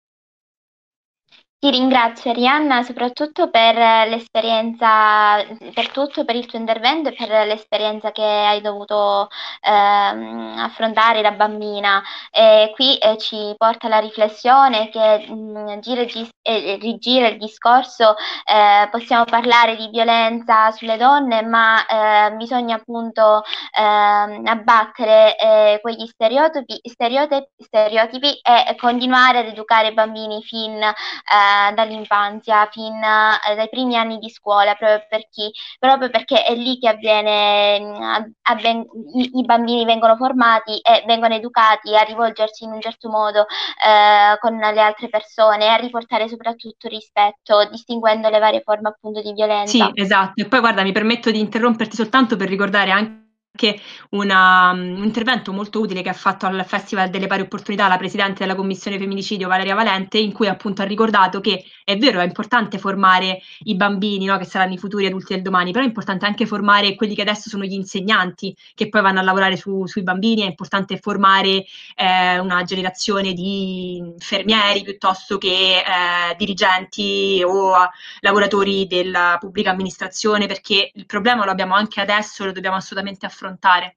Ti 1.62 1.68
ringrazio 1.70 2.30
Arianna 2.30 2.82
soprattutto 2.82 3.50
per 3.50 3.74
l'esperienza, 4.08 5.44
per 5.74 5.90
tutto, 5.90 6.24
per 6.24 6.34
il 6.34 6.46
tuo 6.46 6.58
intervento 6.58 7.10
e 7.10 7.14
per 7.14 7.28
l'esperienza 7.46 8.12
che 8.12 8.22
hai 8.22 8.62
dovuto 8.62 9.28
ehm, 9.60 10.54
affrontare 10.56 11.20
da 11.20 11.32
bambina. 11.32 12.02
E 12.30 12.72
qui 12.74 12.96
eh, 12.96 13.18
ci 13.18 13.52
porta 13.58 13.88
la 13.88 13.98
riflessione 13.98 14.88
che 14.88 15.26
mh, 15.28 15.34
mm, 15.34 15.78
gira, 15.80 16.06
gis- 16.06 16.30
eh, 16.40 16.78
rigira 16.80 17.28
il 17.28 17.36
discorso, 17.36 18.14
eh, 18.46 18.88
possiamo 18.90 19.24
parlare 19.24 19.76
di 19.76 19.88
violenza 19.88 20.70
sulle 20.70 20.96
donne, 20.96 21.42
ma 21.42 21.84
eh, 21.84 22.32
bisogna 22.36 22.76
appunto 22.76 23.42
ehm, 23.78 24.46
abbattere 24.46 25.36
eh, 25.36 25.78
quegli 25.82 26.06
stereotipi, 26.06 26.80
stereotipi, 26.84 27.48
stereotipi, 27.58 28.40
e 28.40 28.74
continuare 28.76 29.40
ad 29.40 29.46
educare 29.48 29.88
i 29.88 29.92
bambini 29.92 30.42
fin 30.42 30.80
eh, 30.82 31.48
da, 31.50 31.72
dall'infanzia, 31.74 32.68
fin 32.70 32.94
eh, 32.94 33.54
dai 33.54 33.68
primi 33.68 33.96
anni 33.96 34.18
di 34.18 34.30
scuola, 34.30 34.74
proprio, 34.74 35.04
per 35.08 35.28
chi, 35.28 35.50
proprio 35.78 36.10
perché 36.10 36.44
è 36.44 36.54
lì 36.54 36.78
che 36.78 36.88
avviene, 36.88 38.32
avven- 38.42 38.86
i, 39.14 39.30
i, 39.34 39.44
bambini 39.44 39.84
vengono 39.84 40.16
formati 40.16 40.78
e 40.78 41.02
vengono 41.06 41.34
educati 41.34 41.94
a 41.96 42.02
rivolgersi 42.02 42.64
in 42.64 42.72
un 42.72 42.80
certo 42.80 43.08
modo 43.08 43.40
eh, 43.40 44.38
con 44.38 44.56
le 44.56 44.80
altre 44.80 45.08
persone 45.08 45.68
a 45.68 45.76
riportare 45.76 46.28
soprattutto 46.28 46.88
rispetto, 46.88 47.66
distinguendo 47.70 48.28
le 48.28 48.38
varie 48.38 48.62
forme 48.62 48.88
appunto 48.88 49.20
di 49.20 49.32
violenza. 49.32 49.86
Sì, 49.86 49.90
esatto. 49.94 50.40
E 50.42 50.46
poi 50.46 50.60
guarda, 50.60 50.82
mi 50.82 50.92
permetto 50.92 51.30
di 51.30 51.40
interromperti 51.40 51.96
soltanto 51.96 52.36
per 52.36 52.48
ricordare 52.48 52.90
anche 52.90 53.28
anche 53.52 53.80
una, 54.10 54.70
un 54.70 55.02
intervento 55.02 55.52
molto 55.52 55.80
utile 55.80 56.02
che 56.02 56.08
ha 56.08 56.14
fatto 56.14 56.46
al 56.46 56.64
Festival 56.64 57.10
delle 57.10 57.26
Pari 57.26 57.42
Opportunità 57.42 57.88
la 57.88 57.98
Presidente 57.98 58.40
della 58.40 58.54
Commissione 58.54 58.98
Femminicidio 58.98 59.48
Valeria 59.48 59.74
Valente, 59.74 60.18
in 60.18 60.32
cui 60.32 60.46
appunto 60.46 60.82
ha 60.82 60.84
ricordato 60.84 61.40
che 61.40 61.64
è 61.84 61.96
vero, 61.96 62.20
è 62.20 62.24
importante 62.24 62.78
formare 62.78 63.40
i 63.64 63.74
bambini, 63.74 64.24
no, 64.24 64.38
che 64.38 64.44
saranno 64.44 64.74
i 64.74 64.78
futuri 64.78 65.06
adulti 65.06 65.34
del 65.34 65.42
domani, 65.42 65.72
però 65.72 65.84
è 65.84 65.88
importante 65.88 66.26
anche 66.26 66.46
formare 66.46 66.94
quelli 66.94 67.14
che 67.14 67.22
adesso 67.22 67.48
sono 67.48 67.64
gli 67.64 67.72
insegnanti, 67.72 68.56
che 68.74 68.88
poi 68.88 69.02
vanno 69.02 69.20
a 69.20 69.22
lavorare 69.22 69.56
su, 69.56 69.86
sui 69.86 70.02
bambini, 70.02 70.42
è 70.42 70.46
importante 70.46 70.96
formare 70.98 71.64
eh, 71.96 72.38
una 72.38 72.62
generazione 72.62 73.32
di 73.32 73.96
infermieri 73.96 74.82
piuttosto 74.82 75.38
che 75.38 75.78
eh, 75.78 76.36
dirigenti 76.36 77.42
o 77.44 77.72
lavoratori 78.20 78.86
della 78.86 79.36
pubblica 79.40 79.70
amministrazione, 79.70 80.46
perché 80.46 80.90
il 80.94 81.06
problema 81.06 81.44
lo 81.44 81.50
abbiamo 81.50 81.74
anche 81.74 82.00
adesso, 82.00 82.44
lo 82.44 82.52
dobbiamo 82.52 82.76
assolutamente 82.76 83.26
affrontare 83.26 83.39
affrontare. 83.40 83.96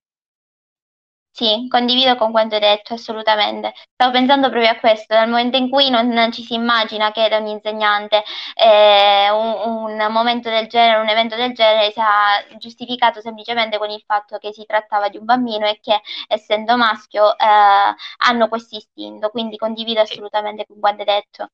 Sì, 1.35 1.65
condivido 1.67 2.15
con 2.15 2.29
quanto 2.31 2.53
hai 2.55 2.61
detto, 2.61 2.93
assolutamente. 2.93 3.73
Stavo 3.93 4.11
pensando 4.11 4.49
proprio 4.49 4.69
a 4.69 4.75
questo, 4.75 5.15
dal 5.15 5.27
momento 5.27 5.57
in 5.57 5.67
cui 5.67 5.89
non 5.89 6.31
ci 6.31 6.43
si 6.43 6.53
immagina 6.53 7.11
che 7.11 7.27
da 7.27 7.37
un 7.37 7.47
insegnante 7.47 8.23
eh, 8.53 9.31
un, 9.31 9.95
un, 9.97 10.11
momento 10.11 10.49
del 10.49 10.67
genere, 10.67 11.01
un 11.01 11.09
evento 11.09 11.35
del 11.35 11.53
genere 11.53 11.91
sia 11.91 12.05
giustificato 12.59 13.19
semplicemente 13.19 13.79
con 13.79 13.89
il 13.89 14.03
fatto 14.05 14.37
che 14.37 14.53
si 14.53 14.63
trattava 14.65 15.09
di 15.09 15.17
un 15.17 15.25
bambino 15.25 15.65
e 15.67 15.79
che 15.81 16.01
essendo 16.27 16.77
maschio 16.77 17.35
eh, 17.35 17.95
hanno 18.17 18.47
questo 18.47 18.75
istinto, 18.77 19.29
quindi 19.29 19.57
condivido 19.57 20.01
assolutamente 20.01 20.65
con 20.67 20.79
quanto 20.79 21.01
hai 21.01 21.07
detto. 21.07 21.49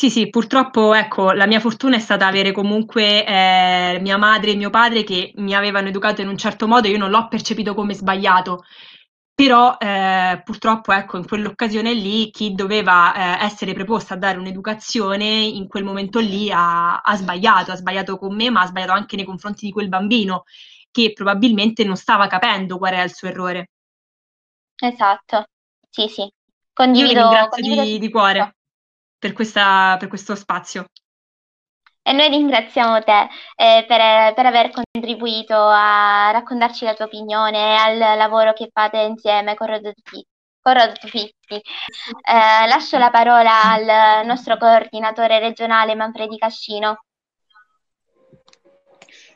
Sì, 0.00 0.08
sì, 0.08 0.30
purtroppo 0.30 0.94
ecco, 0.94 1.32
la 1.32 1.46
mia 1.46 1.60
fortuna 1.60 1.96
è 1.96 1.98
stata 1.98 2.26
avere 2.26 2.52
comunque 2.52 3.22
eh, 3.22 3.98
mia 4.00 4.16
madre 4.16 4.52
e 4.52 4.56
mio 4.56 4.70
padre 4.70 5.04
che 5.04 5.32
mi 5.36 5.54
avevano 5.54 5.88
educato 5.88 6.22
in 6.22 6.28
un 6.28 6.38
certo 6.38 6.66
modo, 6.66 6.88
io 6.88 6.96
non 6.96 7.10
l'ho 7.10 7.28
percepito 7.28 7.74
come 7.74 7.92
sbagliato, 7.92 8.64
però 9.34 9.76
eh, 9.78 10.40
purtroppo 10.42 10.94
ecco, 10.94 11.18
in 11.18 11.26
quell'occasione 11.26 11.92
lì 11.92 12.30
chi 12.30 12.54
doveva 12.54 13.12
eh, 13.42 13.44
essere 13.44 13.74
preposto 13.74 14.14
a 14.14 14.16
dare 14.16 14.38
un'educazione 14.38 15.26
in 15.26 15.68
quel 15.68 15.84
momento 15.84 16.18
lì 16.18 16.50
ha, 16.50 17.02
ha 17.02 17.16
sbagliato, 17.16 17.72
ha 17.72 17.76
sbagliato 17.76 18.16
con 18.16 18.34
me, 18.34 18.48
ma 18.48 18.62
ha 18.62 18.66
sbagliato 18.68 18.92
anche 18.92 19.16
nei 19.16 19.26
confronti 19.26 19.66
di 19.66 19.72
quel 19.72 19.90
bambino 19.90 20.44
che 20.90 21.12
probabilmente 21.12 21.84
non 21.84 21.96
stava 21.96 22.26
capendo 22.26 22.78
qual 22.78 22.94
era 22.94 23.02
il 23.02 23.14
suo 23.14 23.28
errore. 23.28 23.68
Esatto, 24.76 25.44
sì, 25.90 26.08
sì. 26.08 26.26
Condivido, 26.72 27.12
Io 27.12 27.20
ringrazio 27.20 27.50
condivido 27.50 27.82
di, 27.82 27.98
di 27.98 28.10
cuore 28.10 28.54
per, 29.20 29.32
questa, 29.32 29.96
per 30.00 30.08
questo 30.08 30.34
spazio. 30.34 30.86
E 32.02 32.12
noi 32.12 32.28
ringraziamo 32.28 33.02
te 33.04 33.28
eh, 33.54 33.84
per, 33.86 34.34
per, 34.34 34.46
aver 34.46 34.70
contribuito 34.70 35.54
a 35.54 36.30
raccontarci 36.32 36.84
la 36.84 36.94
tua 36.94 37.04
opinione 37.04 37.58
e 37.58 37.76
al 37.76 37.98
lavoro 38.16 38.54
che 38.54 38.70
fate 38.72 38.98
insieme 39.02 39.54
con 39.54 39.68
Rodotufizzi. 39.68 40.24
Eh, 41.52 42.66
lascio 42.66 42.96
la 42.96 43.10
parola 43.10 43.62
al 43.62 44.26
nostro 44.26 44.56
coordinatore 44.56 45.38
regionale 45.38 45.94
Manfredi 45.94 46.38
Cascino. 46.38 47.04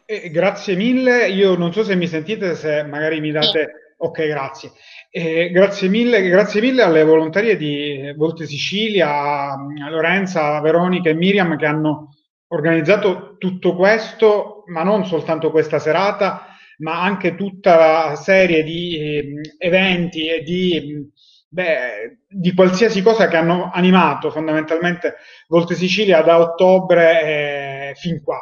Eh, 0.07 0.31
grazie 0.31 0.75
mille, 0.75 1.29
io 1.29 1.57
non 1.57 1.73
so 1.73 1.85
se 1.85 1.95
mi 1.95 2.09
sentite, 2.09 2.55
se 2.57 2.83
magari 2.83 3.21
mi 3.21 3.31
date... 3.31 3.49
Sì. 3.49 3.83
Ok, 3.97 4.27
grazie. 4.27 4.73
Eh, 5.17 5.51
grazie, 5.51 5.89
mille, 5.89 6.29
grazie 6.29 6.61
mille 6.61 6.83
alle 6.83 7.05
volontarie 7.05 7.57
di 7.57 8.13
Volte 8.17 8.47
Sicilia, 8.47 9.55
Lorenza, 9.89 10.61
Veronica 10.61 11.09
e 11.09 11.15
Miriam 11.15 11.57
che 11.57 11.67
hanno 11.67 12.17
organizzato 12.49 13.37
tutto 13.39 13.77
questo, 13.77 14.65
ma 14.67 14.83
non 14.83 15.07
soltanto 15.07 15.53
questa 15.53 15.79
serata, 15.79 16.49
ma 16.79 17.01
anche 17.01 17.37
tutta 17.37 17.77
la 17.77 18.17
serie 18.17 18.65
di 18.65 18.99
eh, 18.99 19.41
eventi 19.59 20.27
e 20.27 20.43
di, 20.43 21.09
beh, 21.49 22.23
di, 22.27 22.53
qualsiasi 22.53 23.01
cosa 23.01 23.29
che 23.29 23.37
hanno 23.37 23.71
animato 23.73 24.33
fondamentalmente 24.33 25.15
Volte 25.47 25.77
Sicilia 25.77 26.23
da 26.23 26.41
ottobre 26.41 27.91
eh, 27.91 27.95
fin 27.95 28.21
qua. 28.21 28.41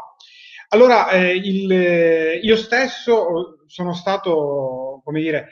Allora, 0.69 1.11
eh, 1.11 1.35
il, 1.35 2.40
io 2.43 2.57
stesso 2.57 3.59
sono 3.66 3.93
stato, 3.93 5.03
come 5.05 5.20
dire, 5.20 5.49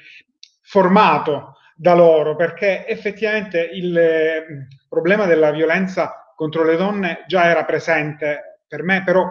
formato 0.71 1.57
da 1.75 1.95
loro, 1.95 2.37
perché 2.37 2.87
effettivamente 2.87 3.59
il 3.61 3.99
eh, 3.99 4.69
problema 4.89 5.27
della 5.27 5.51
violenza 5.51 6.33
contro 6.37 6.63
le 6.63 6.77
donne 6.77 7.25
già 7.27 7.47
era 7.47 7.65
presente 7.65 8.61
per 8.69 8.85
me, 8.85 9.03
però 9.03 9.29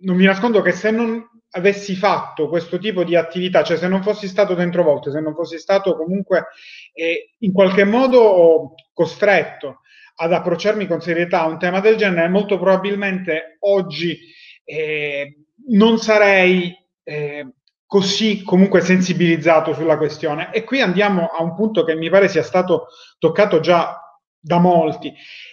non 0.00 0.16
mi 0.16 0.24
nascondo 0.24 0.60
che 0.60 0.72
se 0.72 0.90
non 0.90 1.24
avessi 1.50 1.94
fatto 1.94 2.48
questo 2.48 2.78
tipo 2.78 3.04
di 3.04 3.14
attività, 3.14 3.62
cioè 3.62 3.76
se 3.76 3.86
non 3.86 4.02
fossi 4.02 4.26
stato 4.26 4.54
dentro 4.54 4.82
volte, 4.82 5.12
se 5.12 5.20
non 5.20 5.32
fossi 5.32 5.58
stato 5.58 5.96
comunque 5.96 6.46
eh, 6.92 7.34
in 7.38 7.52
qualche 7.52 7.84
modo 7.84 8.74
costretto 8.92 9.82
ad 10.16 10.32
approcciarmi 10.32 10.88
con 10.88 11.00
serietà 11.00 11.42
a 11.42 11.46
un 11.46 11.58
tema 11.60 11.78
del 11.78 11.94
genere, 11.94 12.28
molto 12.28 12.58
probabilmente 12.58 13.58
oggi 13.60 14.18
eh, 14.64 15.44
non 15.68 15.98
sarei 15.98 16.76
eh, 17.04 17.46
così 17.88 18.42
comunque 18.42 18.82
sensibilizzato 18.82 19.72
sulla 19.72 19.96
questione. 19.96 20.52
E 20.52 20.62
qui 20.62 20.82
andiamo 20.82 21.28
a 21.28 21.42
un 21.42 21.54
punto 21.54 21.84
che 21.84 21.96
mi 21.96 22.10
pare 22.10 22.28
sia 22.28 22.42
stato 22.42 22.88
toccato 23.18 23.60
già 23.60 23.98
da 24.38 24.58
molti 24.58 25.12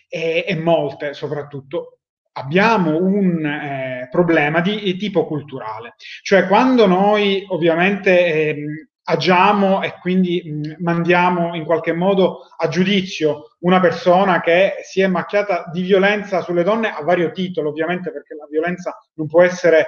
e, 0.09 0.43
e 0.45 0.55
molte 0.57 1.13
soprattutto. 1.13 1.99
Abbiamo 2.33 2.97
un 2.97 3.45
eh, 3.45 4.09
problema 4.11 4.59
di 4.59 4.97
tipo 4.97 5.25
culturale, 5.25 5.95
cioè 6.21 6.45
quando 6.47 6.85
noi 6.85 7.45
ovviamente 7.47 8.25
eh, 8.25 8.55
agiamo 9.03 9.81
e 9.81 9.97
quindi 10.01 10.41
mh, 10.43 10.83
mandiamo 10.83 11.55
in 11.55 11.63
qualche 11.63 11.93
modo 11.93 12.39
a 12.57 12.67
giudizio 12.67 13.55
una 13.59 13.79
persona 13.79 14.41
che 14.41 14.73
si 14.83 14.99
è 14.99 15.07
macchiata 15.07 15.69
di 15.71 15.83
violenza 15.83 16.41
sulle 16.41 16.63
donne 16.63 16.89
a 16.89 17.01
vario 17.03 17.31
titolo, 17.31 17.69
ovviamente 17.69 18.11
perché 18.11 18.35
la 18.35 18.47
violenza 18.49 19.01
non 19.13 19.27
può 19.27 19.41
essere 19.41 19.85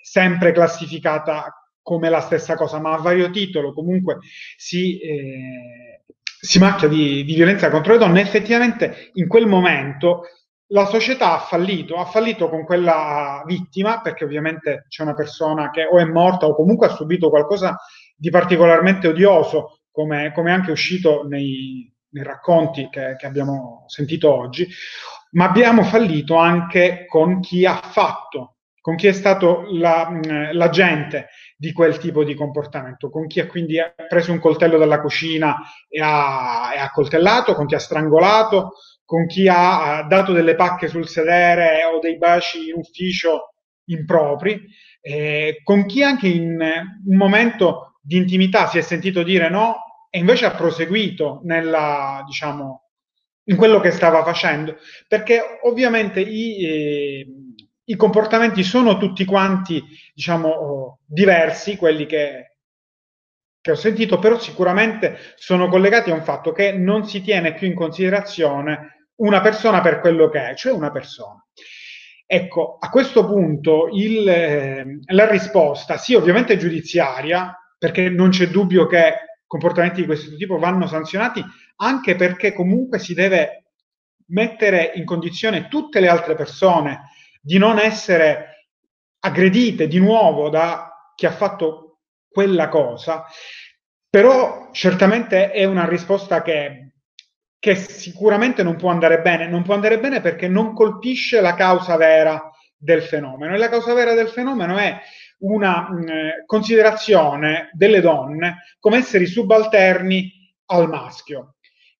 sempre 0.00 0.52
classificata 0.52 1.52
come 1.88 2.10
la 2.10 2.20
stessa 2.20 2.54
cosa, 2.54 2.78
ma 2.78 2.92
a 2.92 2.98
vario 2.98 3.30
titolo 3.30 3.72
comunque 3.72 4.18
si, 4.58 4.98
eh, 4.98 6.02
si 6.22 6.58
macchia 6.58 6.86
di, 6.86 7.24
di 7.24 7.34
violenza 7.34 7.70
contro 7.70 7.94
le 7.94 7.98
donne, 7.98 8.20
effettivamente 8.20 9.08
in 9.14 9.26
quel 9.26 9.46
momento 9.46 10.24
la 10.72 10.84
società 10.84 11.32
ha 11.32 11.38
fallito, 11.38 11.96
ha 11.96 12.04
fallito 12.04 12.50
con 12.50 12.66
quella 12.66 13.42
vittima, 13.46 14.02
perché 14.02 14.24
ovviamente 14.24 14.84
c'è 14.90 15.02
una 15.02 15.14
persona 15.14 15.70
che 15.70 15.88
o 15.90 15.98
è 15.98 16.04
morta 16.04 16.44
o 16.44 16.54
comunque 16.54 16.88
ha 16.88 16.94
subito 16.94 17.30
qualcosa 17.30 17.78
di 18.14 18.28
particolarmente 18.28 19.08
odioso, 19.08 19.78
come, 19.90 20.30
come 20.34 20.52
anche 20.52 20.70
uscito 20.70 21.26
nei, 21.26 21.90
nei 22.10 22.22
racconti 22.22 22.90
che, 22.90 23.16
che, 23.18 23.24
abbiamo 23.24 23.84
sentito 23.86 24.30
oggi, 24.30 24.68
ma 25.30 25.46
abbiamo 25.46 25.84
fallito 25.84 26.36
anche 26.36 27.06
con 27.08 27.40
chi 27.40 27.64
ha 27.64 27.80
fatto, 27.80 28.57
con 28.88 28.96
chi 28.96 29.06
è 29.06 29.12
stato 29.12 29.66
l'agente 29.70 31.16
la, 31.18 31.26
di 31.58 31.72
quel 31.72 31.98
tipo 31.98 32.24
di 32.24 32.34
comportamento, 32.34 33.10
con 33.10 33.26
chi 33.26 33.38
ha 33.38 33.46
quindi 33.46 33.76
preso 34.08 34.32
un 34.32 34.38
coltello 34.38 34.78
dalla 34.78 35.02
cucina 35.02 35.56
e 35.90 36.00
ha, 36.00 36.72
e 36.74 36.78
ha 36.78 36.90
coltellato, 36.90 37.54
con 37.54 37.66
chi 37.66 37.74
ha 37.74 37.80
strangolato, 37.80 38.76
con 39.04 39.26
chi 39.26 39.46
ha 39.46 40.06
dato 40.08 40.32
delle 40.32 40.54
pacche 40.54 40.88
sul 40.88 41.06
sedere 41.06 41.84
o 41.84 41.98
dei 41.98 42.16
baci 42.16 42.70
in 42.70 42.76
ufficio 42.76 43.52
impropri, 43.88 44.58
eh, 45.02 45.60
con 45.62 45.84
chi 45.84 46.02
anche 46.02 46.28
in 46.28 46.58
un 47.04 47.14
momento 47.14 47.98
di 48.00 48.16
intimità 48.16 48.68
si 48.68 48.78
è 48.78 48.80
sentito 48.80 49.22
dire 49.22 49.50
no 49.50 50.06
e 50.08 50.18
invece 50.18 50.46
ha 50.46 50.52
proseguito 50.52 51.42
nella, 51.44 52.22
diciamo, 52.24 52.84
in 53.48 53.56
quello 53.56 53.80
che 53.80 53.90
stava 53.90 54.24
facendo, 54.24 54.76
perché 55.06 55.42
ovviamente 55.64 56.20
i, 56.20 56.64
eh, 56.64 57.26
i 57.90 57.96
comportamenti 57.96 58.62
sono 58.62 58.98
tutti 58.98 59.24
quanti, 59.24 59.82
diciamo, 60.14 61.00
diversi, 61.06 61.76
quelli 61.76 62.04
che, 62.04 62.56
che 63.60 63.70
ho 63.70 63.74
sentito, 63.74 64.18
però 64.18 64.38
sicuramente 64.38 65.18
sono 65.36 65.68
collegati 65.68 66.10
a 66.10 66.14
un 66.14 66.22
fatto 66.22 66.52
che 66.52 66.72
non 66.72 67.06
si 67.06 67.22
tiene 67.22 67.54
più 67.54 67.66
in 67.66 67.74
considerazione 67.74 69.08
una 69.16 69.40
persona 69.40 69.80
per 69.80 70.00
quello 70.00 70.28
che 70.28 70.50
è, 70.50 70.54
cioè 70.54 70.72
una 70.72 70.90
persona. 70.90 71.42
Ecco, 72.26 72.76
a 72.78 72.90
questo 72.90 73.24
punto 73.24 73.88
il, 73.90 74.28
eh, 74.28 74.98
la 75.06 75.26
risposta, 75.26 75.96
sì, 75.96 76.14
ovviamente 76.14 76.58
giudiziaria, 76.58 77.56
perché 77.78 78.10
non 78.10 78.28
c'è 78.28 78.48
dubbio 78.48 78.86
che 78.86 79.14
comportamenti 79.46 80.02
di 80.02 80.06
questo 80.06 80.36
tipo 80.36 80.58
vanno 80.58 80.86
sanzionati, 80.86 81.42
anche 81.76 82.16
perché 82.16 82.52
comunque 82.52 82.98
si 82.98 83.14
deve 83.14 83.64
mettere 84.26 84.92
in 84.94 85.06
condizione 85.06 85.68
tutte 85.68 86.00
le 86.00 86.08
altre 86.08 86.34
persone 86.34 87.04
di 87.48 87.56
non 87.56 87.78
essere 87.78 88.66
aggredite 89.20 89.88
di 89.88 89.98
nuovo 89.98 90.50
da 90.50 91.12
chi 91.14 91.24
ha 91.24 91.30
fatto 91.30 92.00
quella 92.28 92.68
cosa, 92.68 93.24
però 94.10 94.68
certamente 94.70 95.50
è 95.50 95.64
una 95.64 95.88
risposta 95.88 96.42
che, 96.42 96.92
che 97.58 97.74
sicuramente 97.74 98.62
non 98.62 98.76
può 98.76 98.90
andare 98.90 99.22
bene, 99.22 99.48
non 99.48 99.62
può 99.62 99.72
andare 99.72 99.98
bene 99.98 100.20
perché 100.20 100.46
non 100.46 100.74
colpisce 100.74 101.40
la 101.40 101.54
causa 101.54 101.96
vera 101.96 102.50
del 102.76 103.00
fenomeno 103.00 103.54
e 103.54 103.56
la 103.56 103.70
causa 103.70 103.94
vera 103.94 104.12
del 104.12 104.28
fenomeno 104.28 104.76
è 104.76 105.00
una 105.38 105.88
mh, 105.90 106.44
considerazione 106.44 107.70
delle 107.72 108.02
donne 108.02 108.76
come 108.78 108.98
esseri 108.98 109.24
subalterni 109.24 110.30
al 110.66 110.86
maschio. 110.86 111.54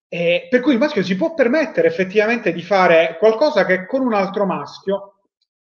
Eh, 0.07 0.45
per 0.47 0.59
cui 0.59 0.73
il 0.73 0.79
maschio 0.79 1.01
si 1.01 1.15
può 1.15 1.33
permettere 1.33 1.87
effettivamente 1.87 2.53
di 2.53 2.61
fare 2.61 3.17
qualcosa 3.17 3.65
che 3.65 3.87
con 3.87 4.01
un 4.01 4.13
altro 4.13 4.45
maschio 4.45 5.15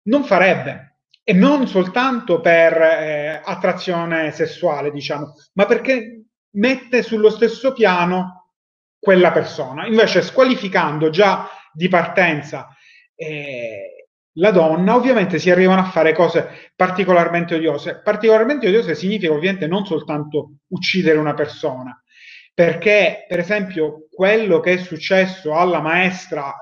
non 0.08 0.24
farebbe. 0.24 0.96
E 1.22 1.32
non 1.34 1.68
soltanto 1.68 2.40
per 2.40 2.72
eh, 2.80 3.40
attrazione 3.44 4.30
sessuale, 4.32 4.90
diciamo, 4.90 5.34
ma 5.54 5.66
perché 5.66 6.22
mette 6.52 7.02
sullo 7.02 7.28
stesso 7.28 7.72
piano 7.72 8.52
quella 8.98 9.30
persona. 9.30 9.86
Invece, 9.86 10.22
squalificando 10.22 11.10
già 11.10 11.48
di 11.72 11.88
partenza 11.88 12.68
eh, 13.14 14.06
la 14.38 14.50
donna, 14.50 14.94
ovviamente 14.94 15.38
si 15.38 15.50
arrivano 15.50 15.82
a 15.82 15.90
fare 15.90 16.14
cose 16.14 16.72
particolarmente 16.74 17.56
odiose. 17.56 18.00
Particolarmente 18.02 18.68
odiose 18.68 18.94
significa 18.94 19.32
ovviamente 19.32 19.66
non 19.66 19.84
soltanto 19.84 20.60
uccidere 20.68 21.18
una 21.18 21.34
persona, 21.34 22.02
perché 22.54 23.26
per 23.28 23.40
esempio 23.40 24.06
quello 24.10 24.60
che 24.60 24.74
è 24.74 24.76
successo 24.78 25.54
alla 25.54 25.80
maestra 25.80 26.54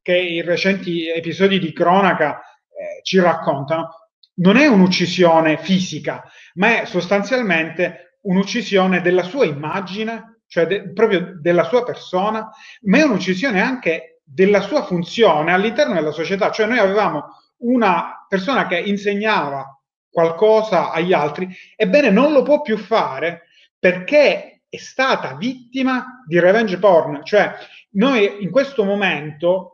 che 0.00 0.16
i 0.16 0.40
recenti 0.40 1.08
episodi 1.08 1.58
di 1.58 1.72
cronaca 1.72 2.40
eh, 2.76 3.02
ci 3.02 3.18
raccontano, 3.20 4.08
non 4.36 4.56
è 4.56 4.66
un'uccisione 4.66 5.58
fisica, 5.58 6.24
ma 6.54 6.80
è 6.82 6.84
sostanzialmente 6.86 8.18
un'uccisione 8.22 9.00
della 9.00 9.22
sua 9.22 9.44
immagine, 9.44 10.40
cioè 10.46 10.66
de- 10.66 10.92
proprio 10.92 11.38
della 11.40 11.64
sua 11.64 11.84
persona, 11.84 12.50
ma 12.82 12.98
è 12.98 13.02
un'uccisione 13.02 13.60
anche 13.60 14.20
della 14.24 14.60
sua 14.60 14.84
funzione 14.84 15.52
all'interno 15.52 15.94
della 15.94 16.10
società. 16.12 16.50
Cioè 16.50 16.66
noi 16.66 16.78
avevamo 16.78 17.26
una 17.58 18.24
persona 18.28 18.66
che 18.66 18.78
insegnava 18.78 19.78
qualcosa 20.10 20.90
agli 20.90 21.12
altri, 21.12 21.48
ebbene 21.76 22.10
non 22.10 22.32
lo 22.32 22.42
può 22.42 22.60
più 22.60 22.76
fare 22.76 23.48
perché 23.78 24.62
è 24.68 24.76
stata 24.76 25.34
vittima 25.34 26.22
di 26.26 26.38
revenge 26.38 26.78
porn, 26.78 27.24
cioè 27.24 27.54
noi 27.90 28.42
in 28.42 28.50
questo 28.50 28.84
momento 28.84 29.73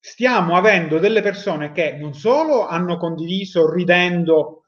stiamo 0.00 0.56
avendo 0.56 0.98
delle 0.98 1.22
persone 1.22 1.72
che 1.72 1.92
non 1.92 2.14
solo 2.14 2.66
hanno 2.66 2.96
condiviso 2.96 3.72
ridendo 3.72 4.64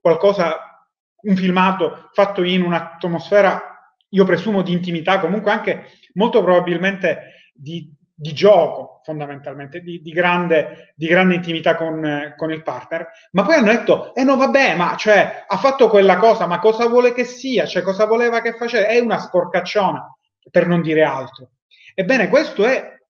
qualcosa, 0.00 0.86
un 1.22 1.36
filmato 1.36 2.10
fatto 2.12 2.42
in 2.42 2.62
un'atmosfera, 2.62 3.94
io 4.08 4.24
presumo 4.24 4.62
di 4.62 4.72
intimità, 4.72 5.20
comunque 5.20 5.52
anche 5.52 5.86
molto 6.14 6.42
probabilmente 6.42 7.50
di, 7.54 7.94
di 8.14 8.32
gioco 8.32 9.00
fondamentalmente, 9.04 9.80
di, 9.80 10.00
di, 10.00 10.10
grande, 10.10 10.92
di 10.96 11.06
grande, 11.06 11.34
intimità 11.34 11.76
con, 11.76 12.34
con, 12.36 12.52
il 12.52 12.62
partner, 12.62 13.08
ma 13.32 13.42
poi 13.44 13.54
hanno 13.54 13.72
detto, 13.72 14.14
eh 14.14 14.22
no 14.22 14.36
vabbè, 14.36 14.76
ma 14.76 14.96
cioè, 14.96 15.44
ha 15.46 15.56
fatto 15.56 15.88
quella 15.88 16.16
cosa, 16.16 16.46
ma 16.46 16.58
cosa 16.58 16.86
vuole 16.86 17.12
che 17.12 17.24
sia, 17.24 17.66
cioè 17.66 17.82
cosa 17.82 18.06
voleva 18.06 18.40
che 18.40 18.54
facesse, 18.54 18.86
è 18.86 18.98
una 18.98 19.18
sporcacciona, 19.18 20.14
per 20.50 20.66
non 20.66 20.82
dire 20.82 21.02
altro. 21.02 21.50
Ebbene, 21.94 22.28
questo 22.28 22.64
è 22.64 23.00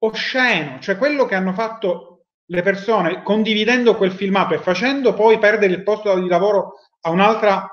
osceno, 0.00 0.78
cioè 0.80 0.96
quello 0.96 1.24
che 1.24 1.34
hanno 1.34 1.52
fatto 1.52 2.26
le 2.50 2.62
persone 2.62 3.22
condividendo 3.22 3.96
quel 3.96 4.12
filmato 4.12 4.54
e 4.54 4.58
facendo 4.58 5.12
poi 5.14 5.38
perdere 5.38 5.72
il 5.72 5.82
posto 5.82 6.18
di 6.18 6.28
lavoro 6.28 6.74
a 7.02 7.10
un'altra, 7.10 7.68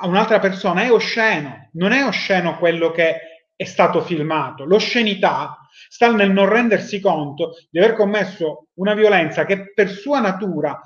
a 0.00 0.06
un'altra 0.06 0.38
persona, 0.38 0.82
è 0.82 0.92
osceno, 0.92 1.70
non 1.72 1.92
è 1.92 2.04
osceno 2.04 2.58
quello 2.58 2.90
che 2.90 3.16
è 3.56 3.64
stato 3.64 4.02
filmato. 4.02 4.64
L'oscenità 4.64 5.58
sta 5.88 6.12
nel 6.12 6.30
non 6.30 6.48
rendersi 6.48 7.00
conto 7.00 7.54
di 7.70 7.78
aver 7.78 7.94
commesso 7.94 8.68
una 8.74 8.94
violenza 8.94 9.44
che 9.44 9.72
per 9.72 9.90
sua 9.90 10.20
natura 10.20 10.80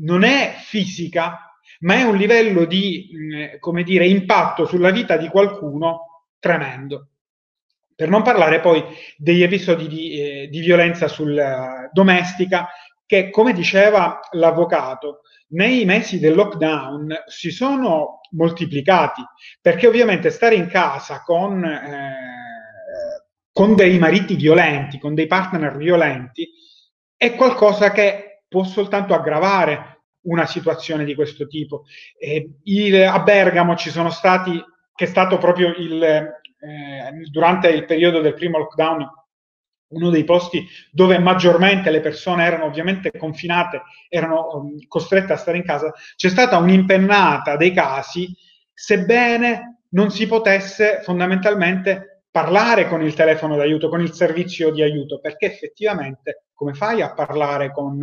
non 0.00 0.22
è 0.22 0.54
fisica, 0.58 1.50
ma 1.80 1.94
è 1.94 2.02
un 2.02 2.16
livello 2.16 2.66
di, 2.66 3.08
come 3.58 3.82
dire, 3.82 4.06
impatto 4.06 4.66
sulla 4.66 4.90
vita 4.90 5.16
di 5.16 5.28
qualcuno 5.28 6.26
tremendo. 6.38 7.09
Per 8.00 8.08
non 8.08 8.22
parlare 8.22 8.60
poi 8.60 8.82
degli 9.18 9.42
episodi 9.42 9.86
di, 9.86 10.18
eh, 10.18 10.48
di 10.48 10.60
violenza 10.60 11.06
sul, 11.06 11.32
uh, 11.32 11.90
domestica 11.92 12.70
che, 13.04 13.28
come 13.28 13.52
diceva 13.52 14.20
l'avvocato, 14.30 15.20
nei 15.48 15.84
mesi 15.84 16.18
del 16.18 16.34
lockdown 16.34 17.24
si 17.26 17.50
sono 17.50 18.20
moltiplicati, 18.30 19.20
perché 19.60 19.86
ovviamente 19.86 20.30
stare 20.30 20.54
in 20.54 20.68
casa 20.68 21.22
con, 21.22 21.62
eh, 21.62 23.26
con 23.52 23.74
dei 23.74 23.98
mariti 23.98 24.34
violenti, 24.34 24.98
con 24.98 25.12
dei 25.12 25.26
partner 25.26 25.76
violenti, 25.76 26.48
è 27.18 27.34
qualcosa 27.34 27.92
che 27.92 28.44
può 28.48 28.64
soltanto 28.64 29.12
aggravare 29.12 30.04
una 30.22 30.46
situazione 30.46 31.04
di 31.04 31.14
questo 31.14 31.46
tipo. 31.46 31.84
Eh, 32.18 32.60
il, 32.62 33.02
a 33.02 33.20
Bergamo 33.20 33.76
ci 33.76 33.90
sono 33.90 34.08
stati, 34.08 34.58
che 34.94 35.04
è 35.04 35.08
stato 35.08 35.36
proprio 35.36 35.74
il, 35.76 36.39
eh, 36.60 37.28
durante 37.30 37.68
il 37.68 37.84
periodo 37.84 38.20
del 38.20 38.34
primo 38.34 38.58
lockdown, 38.58 39.08
uno 39.90 40.10
dei 40.10 40.24
posti 40.24 40.64
dove 40.92 41.18
maggiormente 41.18 41.90
le 41.90 42.00
persone 42.00 42.44
erano 42.44 42.66
ovviamente 42.66 43.10
confinate, 43.10 43.82
erano 44.08 44.48
um, 44.52 44.86
costrette 44.86 45.32
a 45.32 45.36
stare 45.36 45.56
in 45.56 45.64
casa, 45.64 45.92
c'è 46.16 46.28
stata 46.28 46.58
un'impennata 46.58 47.56
dei 47.56 47.72
casi, 47.72 48.32
sebbene 48.72 49.84
non 49.90 50.10
si 50.10 50.26
potesse 50.26 51.00
fondamentalmente 51.02 52.24
parlare 52.30 52.86
con 52.86 53.02
il 53.02 53.14
telefono 53.14 53.56
d'aiuto, 53.56 53.88
con 53.88 54.00
il 54.00 54.12
servizio 54.12 54.70
di 54.70 54.82
aiuto, 54.82 55.18
perché 55.18 55.46
effettivamente 55.46 56.44
come 56.54 56.74
fai 56.74 57.02
a 57.02 57.12
parlare 57.12 57.72
con, 57.72 57.98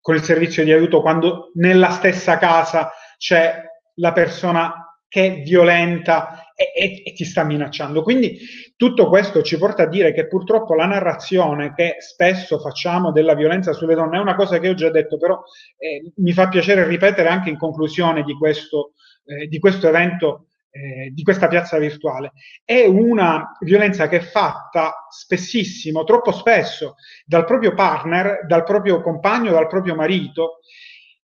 con 0.00 0.14
il 0.14 0.22
servizio 0.22 0.62
di 0.62 0.72
aiuto 0.72 1.00
quando 1.00 1.50
nella 1.54 1.90
stessa 1.90 2.38
casa 2.38 2.92
c'è 3.16 3.62
la 3.94 4.12
persona 4.12 5.00
che 5.08 5.42
violenta 5.44 6.43
e, 6.54 6.72
e, 6.74 7.02
e, 7.04 7.12
ti 7.12 7.24
sta 7.24 7.44
minacciando. 7.44 8.02
Quindi 8.02 8.38
tutto 8.76 9.08
questo 9.08 9.42
ci 9.42 9.58
porta 9.58 9.82
a 9.82 9.88
dire 9.88 10.12
che 10.12 10.28
purtroppo 10.28 10.74
la 10.74 10.86
narrazione 10.86 11.74
che 11.74 11.96
spesso 11.98 12.58
facciamo 12.60 13.10
della 13.10 13.34
violenza 13.34 13.72
sulle 13.72 13.94
donne 13.94 14.18
è 14.18 14.20
una 14.20 14.36
cosa 14.36 14.58
che 14.58 14.68
ho 14.68 14.74
già 14.74 14.90
detto, 14.90 15.18
però 15.18 15.42
eh, 15.76 16.12
mi 16.16 16.32
fa 16.32 16.48
piacere 16.48 16.86
ripetere 16.86 17.28
anche 17.28 17.50
in 17.50 17.58
conclusione 17.58 18.22
di 18.22 18.34
questo, 18.34 18.92
eh, 19.26 19.46
di 19.48 19.58
questo 19.58 19.88
evento. 19.88 20.48
Eh, 20.76 21.12
di 21.12 21.22
questa 21.22 21.46
piazza 21.46 21.78
virtuale 21.78 22.32
è 22.64 22.84
una 22.84 23.56
violenza 23.60 24.08
che 24.08 24.16
è 24.16 24.20
fatta 24.20 25.06
spessissimo, 25.08 26.02
troppo 26.02 26.32
spesso, 26.32 26.96
dal 27.24 27.44
proprio 27.44 27.74
partner, 27.74 28.44
dal 28.44 28.64
proprio 28.64 29.00
compagno, 29.00 29.52
dal 29.52 29.68
proprio 29.68 29.94
marito 29.94 30.58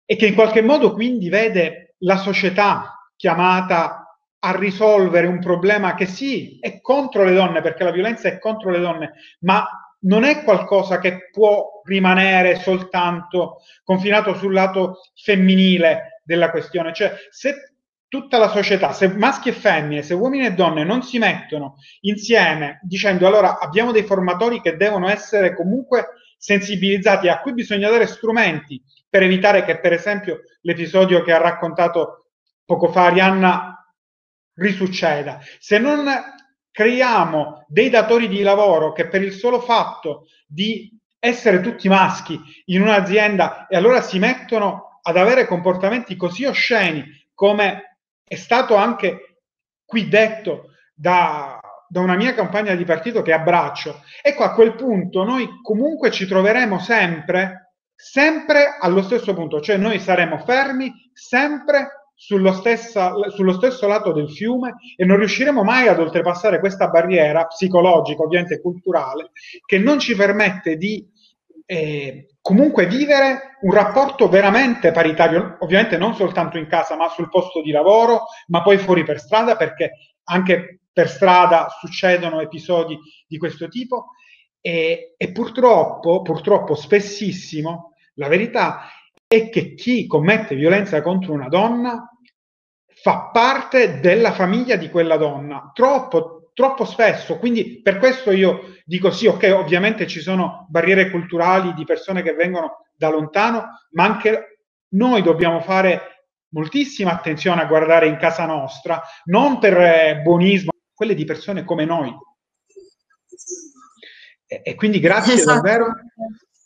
e 0.05 0.17
che 0.17 0.27
in 0.27 0.35
qualche 0.35 0.61
modo 0.61 0.93
quindi 0.93 1.31
vede 1.31 1.95
la 2.01 2.19
società 2.19 3.11
chiamata 3.17 4.08
a 4.41 4.57
risolvere 4.57 5.27
un 5.27 5.41
problema 5.41 5.95
che 5.95 6.07
sì, 6.07 6.59
è 6.61 6.81
contro 6.81 7.25
le 7.25 7.35
donne, 7.35 7.61
perché 7.61 7.85
la 7.85 7.91
violenza 7.91 8.29
è 8.29 8.39
contro 8.39 8.71
le 8.71 8.79
donne, 8.79 9.13
ma 9.41 9.67
non 10.01 10.25
è 10.25 10.45
qualcosa 10.45 10.99
che 10.99 11.29
può 11.33 11.81
rimanere 11.85 12.57
soltanto 12.57 13.59
confinato 13.83 14.35
sul 14.35 14.53
lato 14.53 15.01
femminile 15.15 16.21
della 16.23 16.51
questione. 16.51 16.93
Cioè, 16.93 17.15
se 17.31 17.73
tutta 18.07 18.39
la 18.39 18.49
società, 18.49 18.93
se 18.93 19.09
maschi 19.09 19.49
e 19.49 19.53
femmine, 19.53 20.03
se 20.03 20.15
uomini 20.15 20.47
e 20.47 20.55
donne 20.55 20.85
non 20.85 21.03
si 21.03 21.19
mettono 21.19 21.77
insieme 22.03 22.81
dicendo 22.83 23.27
allora 23.27 23.59
abbiamo 23.59 23.93
dei 23.93 24.05
formatori 24.05 24.61
che 24.61 24.77
devono 24.77 25.09
essere 25.09 25.55
comunque 25.55 26.07
sensibilizzati, 26.39 27.29
a 27.29 27.41
cui 27.41 27.53
bisogna 27.53 27.91
dare 27.91 28.07
strumenti 28.07 28.81
per 29.09 29.23
evitare 29.23 29.65
che, 29.65 29.81
per 29.81 29.93
esempio, 29.93 30.43
l'episodio 30.63 31.23
che 31.23 31.33
ha 31.33 31.39
raccontato 31.39 32.27
poco 32.65 32.89
fa 32.89 33.07
Arianna 33.07 33.78
risucceda. 34.59 35.41
Se 35.59 35.79
non 35.79 36.07
creiamo 36.71 37.65
dei 37.67 37.91
datori 37.91 38.29
di 38.29 38.43
lavoro 38.43 38.93
che 38.93 39.09
per 39.09 39.23
il 39.23 39.33
solo 39.33 39.61
fatto 39.61 40.27
di 40.47 40.97
essere 41.19 41.61
tutti 41.61 41.89
maschi 41.89 42.39
in 42.67 42.83
un'azienda 42.83 43.67
e 43.67 43.77
allora 43.77 44.01
si 44.01 44.19
mettono 44.19 45.01
ad 45.03 45.17
avere 45.17 45.47
comportamenti 45.47 46.15
così 46.15 46.45
osceni 46.45 47.05
come 47.35 47.99
è 48.25 48.37
stato 48.37 48.77
anche 48.77 49.41
qui 49.85 50.09
detto 50.09 50.75
da, 50.95 51.59
da 51.89 52.01
una 52.01 52.15
mia 52.15 52.35
compagna 52.35 52.75
di 52.75 52.85
partito 52.85 53.23
che 53.23 53.33
abbraccio, 53.33 54.03
ecco 54.23 54.45
a 54.45 54.53
quel 54.53 54.75
punto 54.75 55.25
noi 55.25 55.49
comunque 55.63 56.11
ci 56.11 56.27
troveremo 56.27 56.79
sempre, 56.79 57.73
sempre 57.95 58.77
allo 58.79 59.03
stesso 59.03 59.35
punto, 59.35 59.61
cioè 59.61 59.77
noi 59.79 59.99
saremo 59.99 60.39
fermi 60.39 60.93
sempre 61.13 61.98
sullo, 62.21 62.53
stessa, 62.53 63.15
sullo 63.31 63.53
stesso 63.53 63.87
lato 63.87 64.13
del 64.13 64.29
fiume 64.29 64.75
e 64.97 65.05
non 65.05 65.19
riusciremo 65.19 65.63
mai 65.63 65.87
ad 65.87 66.01
oltrepassare 66.01 66.59
questa 66.59 66.89
barriera 66.89 67.47
psicologica, 67.47 68.23
ovviamente 68.23 68.61
culturale, 68.61 69.31
che 69.65 69.79
non 69.79 70.01
ci 70.01 70.17
permette 70.17 70.77
di 70.77 71.09
eh, 71.65 72.35
comunque 72.41 72.87
vivere 72.87 73.57
un 73.61 73.73
rapporto 73.73 74.29
veramente 74.29 74.91
paritario, 74.91 75.59
ovviamente 75.61 75.97
non 75.97 76.17
soltanto 76.17 76.59
in 76.59 76.67
casa, 76.67 76.97
ma 76.97 77.09
sul 77.09 77.29
posto 77.29 77.63
di 77.63 77.71
lavoro, 77.71 78.25
ma 78.49 78.63
poi 78.63 78.79
fuori 78.79 79.05
per 79.05 79.21
strada, 79.21 79.57
perché 79.57 79.93
anche 80.25 80.81
per 80.93 81.09
strada 81.09 81.69
succedono 81.79 82.41
episodi 82.41 82.99
di 83.29 83.39
questo 83.39 83.69
tipo. 83.69 84.07
E, 84.61 85.15
e 85.17 85.31
purtroppo, 85.31 86.23
purtroppo 86.23 86.75
spessissimo, 86.75 87.93
la 88.15 88.27
verità 88.27 88.89
è 89.29 89.51
che 89.51 89.75
chi 89.75 90.07
commette 90.07 90.55
violenza 90.55 91.03
contro 91.03 91.35
una 91.35 91.49
donna 91.49 92.11
fa 92.87 93.29
parte 93.31 94.01
della 94.01 94.33
famiglia 94.33 94.77
di 94.77 94.89
quella 94.89 95.19
donna, 95.19 95.71
troppo, 95.75 96.51
troppo 96.55 96.87
spesso. 96.87 97.39
Quindi 97.39 97.83
per 97.83 97.99
questo 97.99 98.33
io 98.33 98.77
dico 98.85 99.11
sì, 99.11 99.27
ok, 99.27 99.53
ovviamente 99.55 100.07
ci 100.07 100.21
sono 100.21 100.67
barriere 100.71 101.11
culturali 101.11 101.75
di 101.75 101.85
persone 101.85 102.23
che 102.23 102.33
vengono 102.33 102.87
da 102.97 103.11
lontano, 103.11 103.67
ma 103.91 104.05
anche 104.05 104.63
noi 104.95 105.23
dobbiamo 105.23 105.61
fare 105.61 106.27
moltissima 106.55 107.13
attenzione 107.13 107.61
a 107.61 107.67
guardare 107.67 108.09
in 108.09 108.17
casa 108.17 108.47
nostra, 108.47 109.03
non 109.25 109.59
per 109.59 109.79
eh, 109.79 110.21
buonismo, 110.23 110.71
quelle 110.95 111.15
di 111.15 111.27
persone 111.27 111.65
come 111.65 111.85
noi. 111.85 112.13
E, 114.47 114.63
e 114.65 114.75
quindi 114.75 114.99
grazie 114.99 115.35
esatto. 115.35 115.61
davvero 115.61 115.93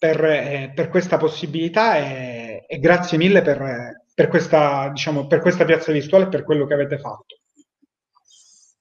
per, 0.03 0.25
eh, 0.25 0.73
per 0.75 0.89
questa 0.89 1.17
possibilità 1.17 1.97
e, 1.97 2.65
e, 2.67 2.79
grazie 2.81 3.17
mille 3.17 3.41
per, 3.41 4.03
per, 4.13 4.27
questa, 4.27 4.91
diciamo, 4.93 5.29
per 5.29 5.39
questa 5.41 5.65
piazza 5.65 5.93
virtuale 5.93 6.25
e 6.25 6.29
per 6.29 6.43
quello 6.43 6.67
che 6.67 6.75
avete 6.75 6.99
fatto. 6.99 7.37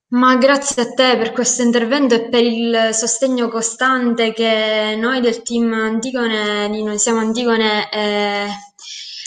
Ma 0.08 0.36
grazie 0.38 0.82
a 0.82 0.92
te 0.96 1.18
per 1.18 1.32
questo 1.32 1.62
intervento 1.62 2.16
e 2.16 2.28
per 2.28 2.42
il 2.42 2.90
sostegno 2.94 3.50
costante 3.50 4.34
che 4.34 4.96
noi 4.98 5.22
del 5.22 5.44
team 5.44 5.72
Antigone, 5.74 6.68
di 6.72 6.82
Noi 6.82 6.98
Siamo 6.98 7.20
Antigone, 7.20 7.88
eh, 7.92 8.48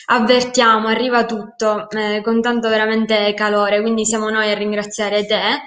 avvertiamo, 0.07 0.89
arriva 0.89 1.25
tutto 1.27 1.89
eh, 1.91 2.23
con 2.25 2.43
tanto 2.43 2.69
veramente 2.69 3.33
calore, 3.35 3.81
quindi 3.81 4.05
siamo 4.05 4.31
noi 4.31 4.51
a 4.51 4.55
ringraziare 4.55 5.25
te 5.27 5.63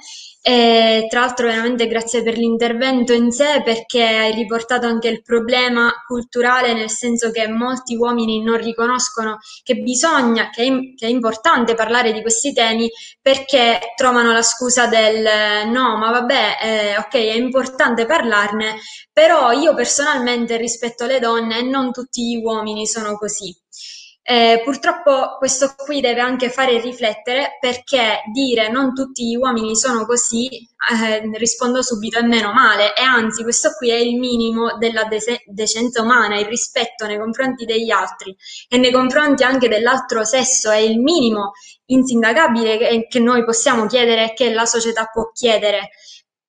e 0.49 1.07
tra 1.09 1.19
l'altro 1.19 1.47
veramente 1.47 1.87
grazie 1.87 2.23
per 2.23 2.37
l'intervento 2.37 3.11
in 3.11 3.31
sé 3.31 3.61
perché 3.65 4.01
hai 4.01 4.33
riportato 4.33 4.87
anche 4.87 5.09
il 5.09 5.21
problema 5.21 5.91
culturale 6.07 6.73
nel 6.73 6.89
senso 6.89 7.31
che 7.31 7.49
molti 7.49 7.97
uomini 7.97 8.41
non 8.41 8.55
riconoscono 8.55 9.39
che 9.61 9.75
bisogna, 9.75 10.49
che 10.49 10.63
è, 10.63 10.69
che 10.95 11.05
è 11.05 11.09
importante 11.09 11.75
parlare 11.75 12.13
di 12.13 12.21
questi 12.21 12.53
temi 12.53 12.89
perché 13.21 13.91
trovano 13.97 14.31
la 14.31 14.41
scusa 14.41 14.87
del 14.87 15.67
no, 15.67 15.97
ma 15.97 16.11
vabbè, 16.11 16.57
eh, 16.61 16.97
ok, 16.97 17.13
è 17.13 17.35
importante 17.35 18.05
parlarne, 18.05 18.77
però 19.11 19.51
io 19.51 19.73
personalmente 19.73 20.55
rispetto 20.55 21.03
alle 21.03 21.19
donne 21.19 21.57
e 21.57 21.63
non 21.63 21.91
tutti 21.91 22.21
gli 22.25 22.41
uomini 22.41 22.87
sono 22.87 23.17
così. 23.17 23.53
Eh, 24.29 24.61
purtroppo 24.61 25.37
questo 25.37 25.73
qui 25.77 26.01
deve 26.01 26.19
anche 26.19 26.49
fare 26.49 26.81
riflettere 26.81 27.57
perché 27.61 28.23
dire 28.33 28.69
non 28.69 28.93
tutti 28.93 29.25
gli 29.25 29.37
uomini 29.37 29.73
sono 29.73 30.05
così, 30.05 30.49
eh, 30.49 31.21
rispondo 31.37 31.81
subito, 31.81 32.19
è 32.19 32.23
meno 32.23 32.51
male 32.51 32.93
e 32.93 33.03
anzi 33.03 33.43
questo 33.43 33.71
qui 33.77 33.89
è 33.89 33.95
il 33.95 34.19
minimo 34.19 34.75
della 34.77 35.05
de- 35.05 35.43
decenza 35.45 36.01
umana, 36.01 36.37
il 36.37 36.45
rispetto 36.45 37.05
nei 37.05 37.17
confronti 37.17 37.63
degli 37.63 37.89
altri 37.89 38.35
e 38.67 38.77
nei 38.77 38.91
confronti 38.91 39.43
anche 39.43 39.69
dell'altro 39.69 40.25
sesso 40.25 40.71
è 40.71 40.77
il 40.77 40.99
minimo 40.99 41.53
insindacabile 41.85 42.77
che, 42.77 43.07
che 43.07 43.19
noi 43.19 43.45
possiamo 43.45 43.85
chiedere 43.85 44.31
e 44.31 44.33
che 44.33 44.51
la 44.51 44.65
società 44.65 45.05
può 45.05 45.31
chiedere 45.31 45.91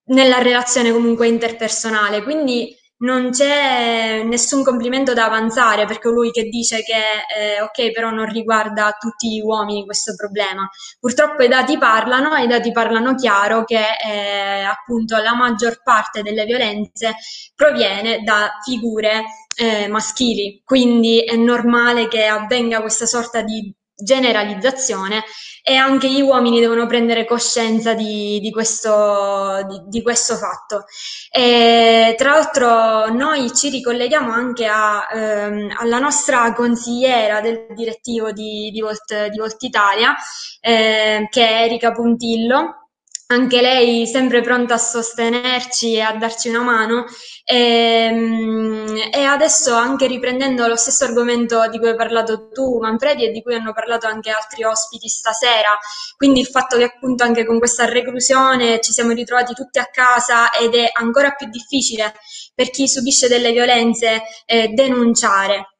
nella 0.06 0.38
relazione 0.42 0.90
comunque 0.90 1.28
interpersonale. 1.28 2.24
Quindi 2.24 2.74
non 2.98 3.30
c'è 3.30 4.22
nessun 4.24 4.64
complimento 4.64 5.12
da 5.12 5.26
avanzare 5.26 5.84
per 5.86 5.98
colui 5.98 6.30
che 6.30 6.44
dice 6.44 6.82
che 6.82 6.94
eh, 7.36 7.60
ok 7.60 7.92
però 7.92 8.10
non 8.10 8.26
riguarda 8.26 8.96
tutti 8.98 9.30
gli 9.30 9.40
uomini 9.40 9.84
questo 9.84 10.14
problema. 10.16 10.68
Purtroppo 10.98 11.42
i 11.42 11.48
dati 11.48 11.78
parlano 11.78 12.34
e 12.34 12.44
i 12.44 12.46
dati 12.46 12.72
parlano 12.72 13.14
chiaro 13.14 13.64
che 13.64 13.84
eh, 14.04 14.62
appunto 14.62 15.16
la 15.16 15.34
maggior 15.34 15.82
parte 15.82 16.22
delle 16.22 16.44
violenze 16.44 17.14
proviene 17.54 18.22
da 18.22 18.58
figure 18.64 19.24
eh, 19.56 19.88
maschili, 19.88 20.62
quindi 20.64 21.20
è 21.24 21.36
normale 21.36 22.08
che 22.08 22.26
avvenga 22.26 22.80
questa 22.80 23.06
sorta 23.06 23.42
di 23.42 23.74
generalizzazione 24.00 25.24
e 25.62 25.74
anche 25.74 26.10
gli 26.10 26.22
uomini 26.22 26.60
devono 26.60 26.86
prendere 26.86 27.26
coscienza 27.26 27.92
di, 27.92 28.38
di, 28.40 28.50
questo, 28.50 29.66
di, 29.68 29.82
di 29.86 30.02
questo, 30.02 30.36
fatto. 30.36 30.84
E, 31.30 32.14
tra 32.16 32.30
l'altro 32.30 33.12
noi 33.14 33.54
ci 33.54 33.68
ricolleghiamo 33.68 34.32
anche 34.32 34.66
a, 34.66 35.06
ehm, 35.12 35.74
alla 35.78 35.98
nostra 35.98 36.54
consigliera 36.54 37.40
del 37.40 37.66
direttivo 37.74 38.32
di, 38.32 38.78
Volt, 38.80 39.36
Volt 39.36 39.62
Italia, 39.62 40.14
eh, 40.60 41.26
che 41.28 41.46
è 41.48 41.62
Erika 41.64 41.92
Puntillo, 41.92 42.87
anche 43.30 43.60
lei 43.60 44.06
sempre 44.06 44.40
pronta 44.40 44.74
a 44.74 44.78
sostenerci 44.78 45.94
e 45.94 46.00
a 46.00 46.12
darci 46.16 46.48
una 46.48 46.62
mano. 46.62 47.04
E, 47.44 47.56
ehm, 47.56 49.10
e, 49.12 49.22
adesso 49.22 49.74
anche 49.74 50.06
riprendendo 50.06 50.66
lo 50.66 50.76
stesso 50.76 51.04
argomento 51.04 51.66
di 51.68 51.78
cui 51.78 51.88
hai 51.88 51.96
parlato 51.96 52.48
tu, 52.48 52.78
Manfredi, 52.78 53.26
e 53.26 53.30
di 53.30 53.42
cui 53.42 53.54
hanno 53.54 53.72
parlato 53.72 54.06
anche 54.06 54.30
altri 54.30 54.64
ospiti 54.64 55.08
stasera, 55.08 55.76
quindi 56.16 56.40
il 56.40 56.46
fatto 56.46 56.76
che 56.76 56.84
appunto 56.84 57.24
anche 57.24 57.44
con 57.44 57.58
questa 57.58 57.84
reclusione 57.86 58.80
ci 58.80 58.92
siamo 58.92 59.12
ritrovati 59.12 59.54
tutti 59.54 59.78
a 59.78 59.88
casa 59.90 60.50
ed 60.52 60.74
è 60.74 60.90
ancora 60.92 61.30
più 61.32 61.48
difficile 61.48 62.14
per 62.54 62.70
chi 62.70 62.88
subisce 62.88 63.28
delle 63.28 63.52
violenze 63.52 64.22
eh, 64.46 64.68
denunciare. 64.68 65.77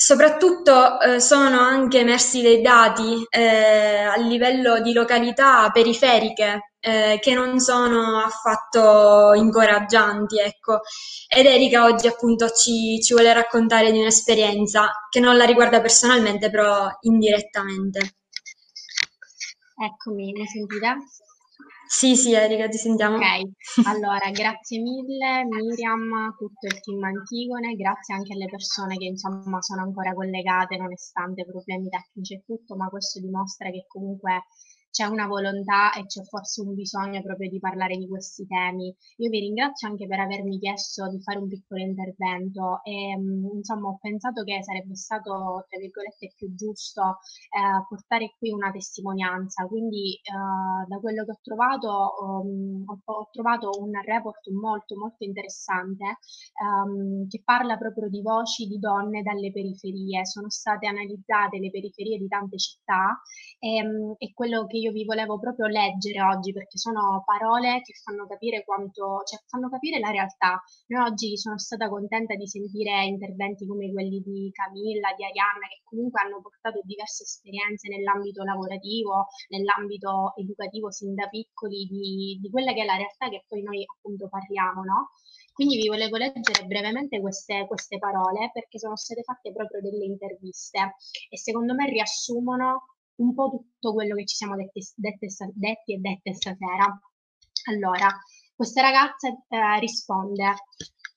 Soprattutto 0.00 1.00
eh, 1.00 1.18
sono 1.18 1.58
anche 1.58 1.98
emersi 1.98 2.40
dei 2.40 2.60
dati 2.60 3.26
eh, 3.28 4.04
a 4.04 4.16
livello 4.16 4.80
di 4.80 4.92
località 4.92 5.68
periferiche 5.72 6.74
eh, 6.78 7.18
che 7.20 7.34
non 7.34 7.58
sono 7.58 8.18
affatto 8.20 9.32
incoraggianti, 9.34 10.38
ecco. 10.38 10.82
Ed 11.26 11.46
Erika 11.46 11.82
oggi 11.82 12.06
appunto 12.06 12.48
ci, 12.50 13.00
ci 13.02 13.12
vuole 13.12 13.32
raccontare 13.32 13.90
di 13.90 13.98
un'esperienza 13.98 14.88
che 15.10 15.18
non 15.18 15.36
la 15.36 15.44
riguarda 15.44 15.80
personalmente, 15.80 16.48
però 16.48 16.88
indirettamente. 17.00 18.18
Eccomi, 19.84 20.30
mi 20.30 20.46
sentite? 20.46 20.96
Sì, 21.88 22.16
sì, 22.16 22.34
Erika, 22.34 22.68
ti 22.68 22.76
sentiamo. 22.76 23.16
Ok, 23.16 23.86
allora 23.86 24.30
grazie 24.30 24.78
mille 24.78 25.44
Miriam, 25.44 26.36
tutto 26.36 26.66
il 26.66 26.80
team 26.80 27.02
Antigone, 27.02 27.74
grazie 27.76 28.14
anche 28.14 28.34
alle 28.34 28.44
persone 28.44 28.96
che 28.98 29.06
insomma 29.06 29.62
sono 29.62 29.82
ancora 29.82 30.12
collegate 30.12 30.76
nonostante 30.76 31.46
problemi 31.46 31.88
tecnici 31.88 32.34
e 32.34 32.42
tutto, 32.44 32.76
ma 32.76 32.88
questo 32.88 33.20
dimostra 33.20 33.70
che 33.70 33.86
comunque 33.88 34.44
c'è 34.98 35.04
una 35.06 35.28
volontà 35.28 35.92
e 35.92 36.06
c'è 36.06 36.24
forse 36.24 36.60
un 36.60 36.74
bisogno 36.74 37.22
proprio 37.22 37.48
di 37.48 37.60
parlare 37.60 37.96
di 37.96 38.08
questi 38.08 38.44
temi. 38.48 38.92
Io 39.18 39.30
vi 39.30 39.38
ringrazio 39.38 39.86
anche 39.86 40.08
per 40.08 40.18
avermi 40.18 40.58
chiesto 40.58 41.06
di 41.08 41.22
fare 41.22 41.38
un 41.38 41.46
piccolo 41.46 41.80
intervento 41.80 42.80
e 42.82 43.16
mm, 43.16 43.58
insomma 43.58 43.90
ho 43.90 43.98
pensato 44.00 44.42
che 44.42 44.60
sarebbe 44.64 44.96
stato, 44.96 45.66
tra 45.68 45.78
virgolette, 45.78 46.32
più 46.34 46.52
giusto 46.52 47.18
eh, 47.54 47.86
portare 47.88 48.34
qui 48.38 48.50
una 48.50 48.72
testimonianza. 48.72 49.66
Quindi 49.66 50.14
eh, 50.14 50.86
da 50.88 50.98
quello 50.98 51.24
che 51.24 51.30
ho 51.30 51.38
trovato 51.42 52.14
um, 52.20 52.82
ho, 52.86 52.98
ho, 53.04 53.28
trovato 53.30 53.70
un 53.78 53.92
report 54.02 54.50
molto 54.50 54.96
molto 54.96 55.22
interessante 55.22 56.18
um, 56.58 57.28
che 57.28 57.40
parla 57.44 57.76
proprio 57.76 58.08
di 58.08 58.20
voci 58.20 58.66
di 58.66 58.80
donne 58.80 59.22
dalle 59.22 59.52
periferie. 59.52 60.26
Sono 60.26 60.50
state 60.50 60.88
analizzate 60.88 61.58
le 61.58 61.70
periferie 61.70 62.18
di 62.18 62.26
tante 62.26 62.58
città 62.58 63.20
e, 63.60 63.86
um, 63.86 64.14
e 64.18 64.32
quello 64.34 64.66
che 64.66 64.78
io 64.78 64.87
vi 64.90 65.04
volevo 65.04 65.38
proprio 65.38 65.66
leggere 65.66 66.22
oggi 66.22 66.52
perché 66.52 66.78
sono 66.78 67.22
parole 67.24 67.80
che 67.82 67.92
fanno 68.02 68.26
capire 68.26 68.64
quanto, 68.64 69.22
cioè 69.24 69.40
fanno 69.46 69.68
capire 69.68 69.98
la 69.98 70.10
realtà. 70.10 70.62
Noi 70.88 71.10
oggi 71.10 71.36
sono 71.36 71.58
stata 71.58 71.88
contenta 71.88 72.34
di 72.34 72.46
sentire 72.46 73.04
interventi 73.04 73.66
come 73.66 73.90
quelli 73.92 74.20
di 74.20 74.50
Camilla, 74.52 75.12
di 75.16 75.24
Arianna, 75.24 75.66
che 75.68 75.80
comunque 75.84 76.20
hanno 76.20 76.40
portato 76.40 76.80
diverse 76.84 77.24
esperienze 77.24 77.88
nell'ambito 77.88 78.42
lavorativo, 78.42 79.26
nell'ambito 79.48 80.32
educativo 80.36 80.90
sin 80.90 81.14
da 81.14 81.28
piccoli, 81.28 81.86
di, 81.86 82.38
di 82.40 82.50
quella 82.50 82.72
che 82.72 82.82
è 82.82 82.84
la 82.84 82.96
realtà 82.96 83.28
che 83.28 83.44
poi 83.46 83.62
noi 83.62 83.84
appunto 83.84 84.28
parliamo, 84.28 84.82
no? 84.84 85.10
Quindi 85.58 85.76
vi 85.76 85.88
volevo 85.88 86.16
leggere 86.16 86.66
brevemente 86.66 87.20
queste, 87.20 87.66
queste, 87.66 87.98
parole 87.98 88.50
perché 88.52 88.78
sono 88.78 88.94
state 88.96 89.24
fatte 89.24 89.52
proprio 89.52 89.80
delle 89.80 90.04
interviste 90.04 90.94
e 91.28 91.36
secondo 91.36 91.74
me 91.74 91.90
riassumono 91.90 92.97
un 93.18 93.34
po' 93.34 93.50
tutto 93.50 93.92
quello 93.92 94.14
che 94.14 94.26
ci 94.26 94.36
siamo 94.36 94.56
detti, 94.56 94.80
dette, 94.94 95.26
detti 95.54 95.94
e 95.94 95.98
dette 95.98 96.34
stasera. 96.34 97.00
Allora, 97.70 98.08
questa 98.54 98.80
ragazza 98.80 99.28
eh, 99.28 99.78
risponde 99.80 100.44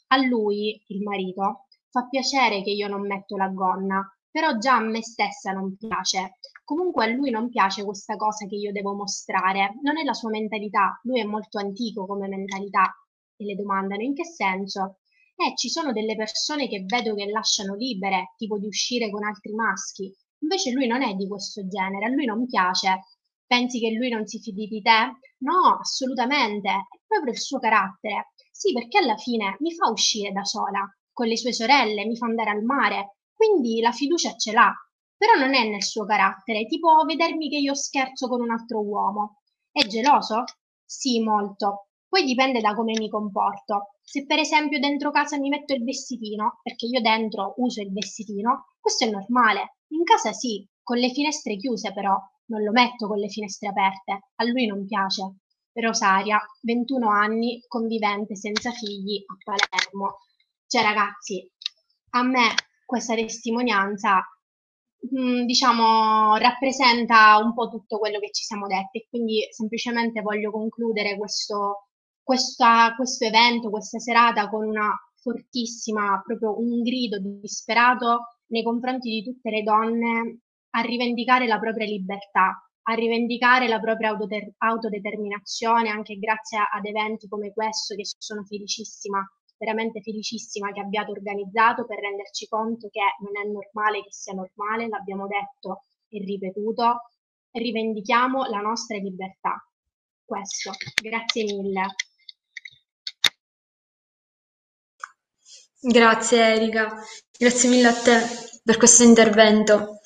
a 0.07 0.17
lui, 0.17 0.83
il 0.87 1.01
marito, 1.01 1.67
fa 1.89 2.07
piacere 2.07 2.61
che 2.63 2.71
io 2.71 2.87
non 2.87 3.05
metto 3.05 3.37
la 3.37 3.47
gonna, 3.49 4.01
però 4.29 4.57
già 4.57 4.75
a 4.75 4.81
me 4.81 5.01
stessa 5.01 5.51
non 5.51 5.75
piace. 5.77 6.37
comunque 6.63 7.03
a 7.05 7.07
lui 7.09 7.29
non 7.31 7.49
piace 7.49 7.83
questa 7.83 8.15
cosa 8.15 8.45
che 8.45 8.55
io 8.55 8.71
devo 8.71 8.93
mostrare, 8.95 9.73
non 9.81 9.97
è 9.97 10.03
la 10.03 10.13
sua 10.13 10.29
mentalità, 10.29 10.99
lui 11.03 11.19
è 11.19 11.23
molto 11.25 11.57
antico 11.59 12.05
come 12.05 12.27
mentalità 12.29 12.95
e 13.35 13.43
le 13.45 13.55
domandano 13.55 14.01
in 14.01 14.13
che 14.13 14.23
senso? 14.25 14.99
Eh, 15.35 15.55
ci 15.57 15.69
sono 15.69 15.91
delle 15.91 16.15
persone 16.15 16.67
che 16.67 16.83
vedo 16.85 17.13
che 17.15 17.25
lasciano 17.29 17.75
libere, 17.75 18.33
tipo 18.37 18.57
di 18.57 18.67
uscire 18.67 19.09
con 19.09 19.23
altri 19.23 19.53
maschi, 19.53 20.15
invece 20.41 20.71
lui 20.71 20.87
non 20.87 21.01
è 21.01 21.13
di 21.13 21.27
questo 21.27 21.67
genere, 21.67 22.05
a 22.05 22.09
lui 22.09 22.25
non 22.25 22.45
piace. 22.45 23.05
Pensi 23.45 23.79
che 23.79 23.91
lui 23.91 24.09
non 24.09 24.25
si 24.27 24.39
fidi 24.39 24.67
di 24.67 24.81
te? 24.81 25.17
No, 25.39 25.77
assolutamente, 25.79 26.69
è 26.69 26.99
proprio 27.07 27.33
il 27.33 27.39
suo 27.39 27.59
carattere. 27.59 28.33
Sì, 28.51 28.73
perché 28.73 28.99
alla 28.99 29.17
fine 29.17 29.55
mi 29.59 29.73
fa 29.73 29.89
uscire 29.89 30.31
da 30.31 30.43
sola, 30.43 30.87
con 31.11 31.27
le 31.27 31.37
sue 31.37 31.53
sorelle, 31.53 32.05
mi 32.05 32.15
fa 32.15 32.27
andare 32.27 32.51
al 32.51 32.63
mare, 32.63 33.17
quindi 33.33 33.81
la 33.81 33.91
fiducia 33.91 34.35
ce 34.35 34.51
l'ha, 34.51 34.71
però 35.17 35.33
non 35.35 35.53
è 35.53 35.67
nel 35.67 35.83
suo 35.83 36.05
carattere, 36.05 36.65
tipo 36.67 37.03
vedermi 37.05 37.49
che 37.49 37.57
io 37.57 37.73
scherzo 37.75 38.27
con 38.27 38.41
un 38.41 38.51
altro 38.51 38.81
uomo. 38.81 39.41
È 39.71 39.81
geloso? 39.87 40.43
Sì, 40.85 41.19
molto. 41.21 41.87
Poi 42.07 42.23
dipende 42.25 42.59
da 42.61 42.73
come 42.75 42.93
mi 42.97 43.09
comporto. 43.09 43.91
Se 44.03 44.25
per 44.25 44.39
esempio 44.39 44.79
dentro 44.79 45.11
casa 45.11 45.37
mi 45.37 45.49
metto 45.49 45.73
il 45.73 45.83
vestitino, 45.83 46.59
perché 46.61 46.85
io 46.85 47.01
dentro 47.01 47.53
uso 47.57 47.81
il 47.81 47.91
vestitino, 47.91 48.73
questo 48.79 49.05
è 49.05 49.09
normale. 49.09 49.77
In 49.91 50.03
casa 50.03 50.33
sì, 50.33 50.67
con 50.83 50.97
le 50.97 51.11
finestre 51.11 51.57
chiuse 51.57 51.93
però, 51.93 52.17
non 52.45 52.63
lo 52.63 52.71
metto 52.71 53.07
con 53.07 53.17
le 53.17 53.29
finestre 53.29 53.69
aperte. 53.69 54.29
A 54.35 54.43
lui 54.45 54.65
non 54.65 54.85
piace. 54.85 55.37
Rosaria, 55.73 56.39
21 56.61 57.09
anni, 57.09 57.63
convivente 57.67 58.35
senza 58.35 58.71
figli 58.71 59.23
a 59.25 59.37
Palermo. 59.43 60.19
Cioè 60.67 60.81
ragazzi, 60.83 61.49
a 62.11 62.23
me 62.23 62.53
questa 62.85 63.15
testimonianza 63.15 64.21
mh, 65.09 65.45
diciamo 65.45 66.35
rappresenta 66.37 67.37
un 67.37 67.53
po' 67.53 67.69
tutto 67.69 67.97
quello 67.99 68.19
che 68.19 68.31
ci 68.31 68.43
siamo 68.43 68.67
detti 68.67 68.99
e 68.99 69.07
quindi 69.09 69.47
semplicemente 69.51 70.21
voglio 70.21 70.51
concludere 70.51 71.17
questo, 71.17 71.87
questa, 72.21 72.93
questo 72.95 73.25
evento, 73.25 73.69
questa 73.69 73.99
serata 73.99 74.49
con 74.49 74.65
una 74.67 74.93
fortissima, 75.21 76.21
proprio 76.25 76.59
un 76.59 76.81
grido 76.81 77.17
disperato 77.19 78.37
nei 78.51 78.63
confronti 78.63 79.09
di 79.09 79.23
tutte 79.23 79.49
le 79.49 79.63
donne 79.63 80.39
a 80.71 80.81
rivendicare 80.81 81.47
la 81.47 81.59
propria 81.59 81.85
libertà, 81.85 82.61
a 82.83 82.93
rivendicare 82.93 83.67
la 83.67 83.79
propria 83.79 84.15
autodeterminazione 84.57 85.89
anche 85.89 86.17
grazie 86.17 86.59
ad 86.59 86.85
eventi 86.85 87.27
come 87.27 87.51
questo 87.51 87.95
che 87.95 88.03
sono 88.05 88.43
felicissima 88.43 89.23
veramente 89.61 90.01
felicissima 90.01 90.71
che 90.71 90.79
abbiate 90.79 91.11
organizzato 91.11 91.85
per 91.85 91.99
renderci 91.99 92.47
conto 92.47 92.89
che 92.89 93.01
non 93.19 93.37
è 93.37 93.47
normale 93.47 94.01
che 94.01 94.11
sia 94.11 94.33
normale, 94.33 94.87
l'abbiamo 94.87 95.27
detto 95.27 95.83
e 96.09 96.17
ripetuto, 96.25 97.11
rivendichiamo 97.51 98.45
la 98.45 98.59
nostra 98.59 98.97
libertà. 98.97 99.63
Questo, 100.25 100.71
grazie 100.99 101.43
mille. 101.43 101.85
Grazie 105.83 106.53
Erika, 106.53 106.95
grazie 107.35 107.67
mille 107.67 107.87
a 107.87 107.93
te 107.93 108.21
per 108.63 108.77
questo 108.77 109.01
intervento. 109.01 109.99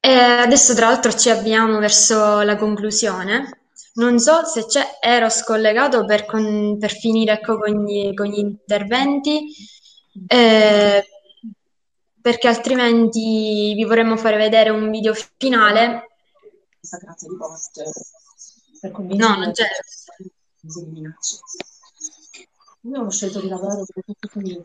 E 0.00 0.10
adesso 0.10 0.74
tra 0.74 0.88
l'altro 0.88 1.14
ci 1.14 1.30
avviamo 1.30 1.78
verso 1.78 2.42
la 2.42 2.56
conclusione. 2.56 3.70
Non 3.94 4.18
so 4.18 4.44
se 4.44 4.66
c'è 4.66 4.98
Eros 5.00 5.42
collegato 5.44 6.04
per, 6.04 6.26
con, 6.26 6.76
per 6.78 6.90
finire 6.90 7.32
ecco, 7.32 7.58
con, 7.58 7.84
gli, 7.84 8.12
con, 8.12 8.26
gli, 8.26 8.38
interventi, 8.38 9.50
eh, 10.26 11.04
perché 12.20 12.48
altrimenti 12.48 13.72
vi 13.74 13.84
vorremmo 13.84 14.18
fare 14.18 14.36
vedere 14.36 14.68
un 14.68 14.90
video 14.90 15.14
finale. 15.38 16.06
No, 19.16 19.36
non 19.36 19.52
c'è. 19.52 19.66
Io 22.82 23.00
ho 23.02 23.10
scelto 23.10 23.40
di 23.40 23.48
lavorare 23.48 23.84
per 23.92 24.04
tutto 24.04 24.38
il 24.38 24.60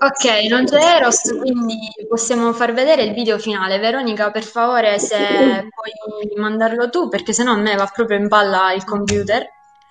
Ok, 0.00 0.48
non 0.48 0.64
c'è 0.64 0.96
Eros, 0.96 1.22
quindi 1.38 1.78
possiamo 2.08 2.52
far 2.52 2.72
vedere 2.72 3.04
il 3.04 3.14
video 3.14 3.38
finale. 3.38 3.78
Veronica, 3.78 4.30
per 4.30 4.42
favore, 4.42 4.98
se 4.98 5.16
puoi 5.16 5.92
mandarlo 6.36 6.90
tu, 6.90 7.08
perché 7.08 7.32
sennò 7.32 7.52
a 7.52 7.56
me 7.56 7.74
va 7.76 7.90
proprio 7.92 8.18
in 8.18 8.28
palla 8.28 8.72
il 8.72 8.84
computer. 8.84 9.46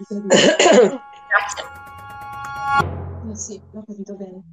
Grazie. 0.07 1.63
Eh 3.31 3.35
sì, 3.35 3.61
l'ho 3.71 3.83
capito 3.85 4.15
bene. 4.15 4.43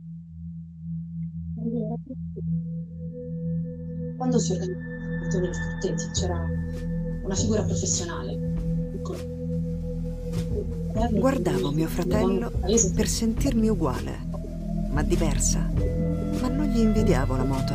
Quando 4.17 4.39
si 4.39 4.53
organizzano 4.53 5.49
i 5.49 5.55
frutteti 5.55 6.11
c'era 6.13 6.45
una 7.25 7.35
figura 7.35 7.63
professionale, 7.63 8.48
Guardavo 10.93 11.71
mio 11.71 11.87
fratello 11.87 12.51
per 12.95 13.09
sentirmi 13.09 13.69
uguale, 13.69 14.19
ma 14.91 15.03
diversa. 15.03 15.59
Ma 16.41 16.49
non 16.49 16.67
gli 16.67 16.79
invidiavo 16.81 17.37
la 17.37 17.45
moto. 17.45 17.75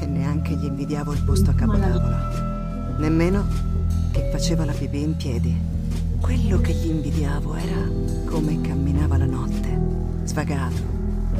E 0.00 0.06
neanche 0.06 0.54
gli 0.54 0.64
invidiavo 0.64 1.12
il 1.12 1.22
posto 1.24 1.50
a 1.50 1.54
capotavola. 1.54 2.96
Nemmeno 2.98 3.44
che 4.12 4.28
faceva 4.30 4.64
la 4.64 4.72
pipì 4.72 5.02
in 5.02 5.16
piedi. 5.16 5.54
Quello 6.20 6.60
che 6.60 6.72
gli 6.72 6.88
invidiavo 6.88 7.54
era 7.54 7.88
come 8.26 8.60
camminava 8.60 9.18
la 9.18 9.26
notte, 9.26 9.78
svagato, 10.24 10.82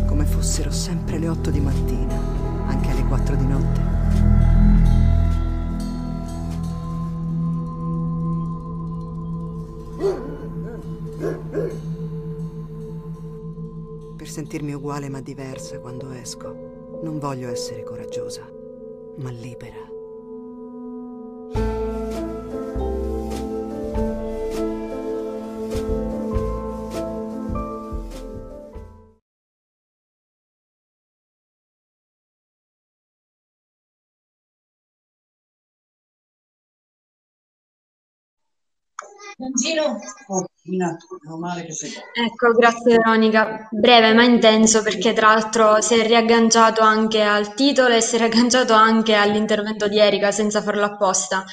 come 0.06 0.24
fossero 0.24 0.70
sempre 0.70 1.18
le 1.18 1.28
otto 1.28 1.50
di 1.50 1.60
mattina, 1.60 2.18
anche 2.66 2.90
alle 2.90 3.04
quattro 3.04 3.36
di 3.36 3.46
notte. 3.46 3.95
Sentirmi 14.36 14.74
uguale 14.74 15.08
ma 15.08 15.22
diversa 15.22 15.78
quando 15.78 16.10
esco, 16.10 17.00
non 17.02 17.18
voglio 17.18 17.48
essere 17.48 17.82
coraggiosa, 17.84 18.46
ma 19.16 19.30
libera. 19.30 19.95
Ecco, 42.24 42.52
grazie 42.52 42.96
Veronica. 42.96 43.68
Breve 43.70 44.14
ma 44.14 44.24
intenso 44.24 44.82
perché 44.82 45.12
tra 45.12 45.28
l'altro 45.28 45.80
si 45.82 45.94
è 45.94 46.06
riagganciato 46.06 46.80
anche 46.80 47.22
al 47.22 47.54
titolo 47.54 47.94
e 47.94 48.00
si 48.00 48.14
è 48.14 48.18
riagganciato 48.18 48.72
anche 48.72 49.14
all'intervento 49.14 49.88
di 49.88 49.98
Erika 49.98 50.30
senza 50.30 50.62
farlo 50.62 50.84
apposta. 50.84 51.44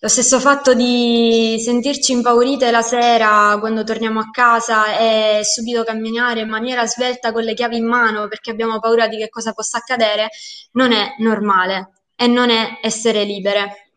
Lo 0.00 0.08
stesso 0.08 0.38
fatto 0.40 0.74
di 0.74 1.60
sentirci 1.62 2.12
impaurite 2.12 2.70
la 2.70 2.82
sera 2.82 3.56
quando 3.58 3.84
torniamo 3.84 4.20
a 4.20 4.30
casa 4.30 4.96
e 4.96 5.40
subito 5.42 5.82
camminare 5.84 6.40
in 6.40 6.48
maniera 6.48 6.86
svelta 6.86 7.32
con 7.32 7.42
le 7.42 7.52
chiavi 7.52 7.76
in 7.76 7.86
mano 7.86 8.28
perché 8.28 8.52
abbiamo 8.52 8.78
paura 8.78 9.08
di 9.08 9.18
che 9.18 9.28
cosa 9.28 9.52
possa 9.52 9.78
accadere, 9.78 10.28
non 10.72 10.92
è 10.92 11.16
normale 11.18 12.04
e 12.16 12.26
non 12.26 12.48
è 12.48 12.78
essere 12.80 13.24
libere. 13.24 13.87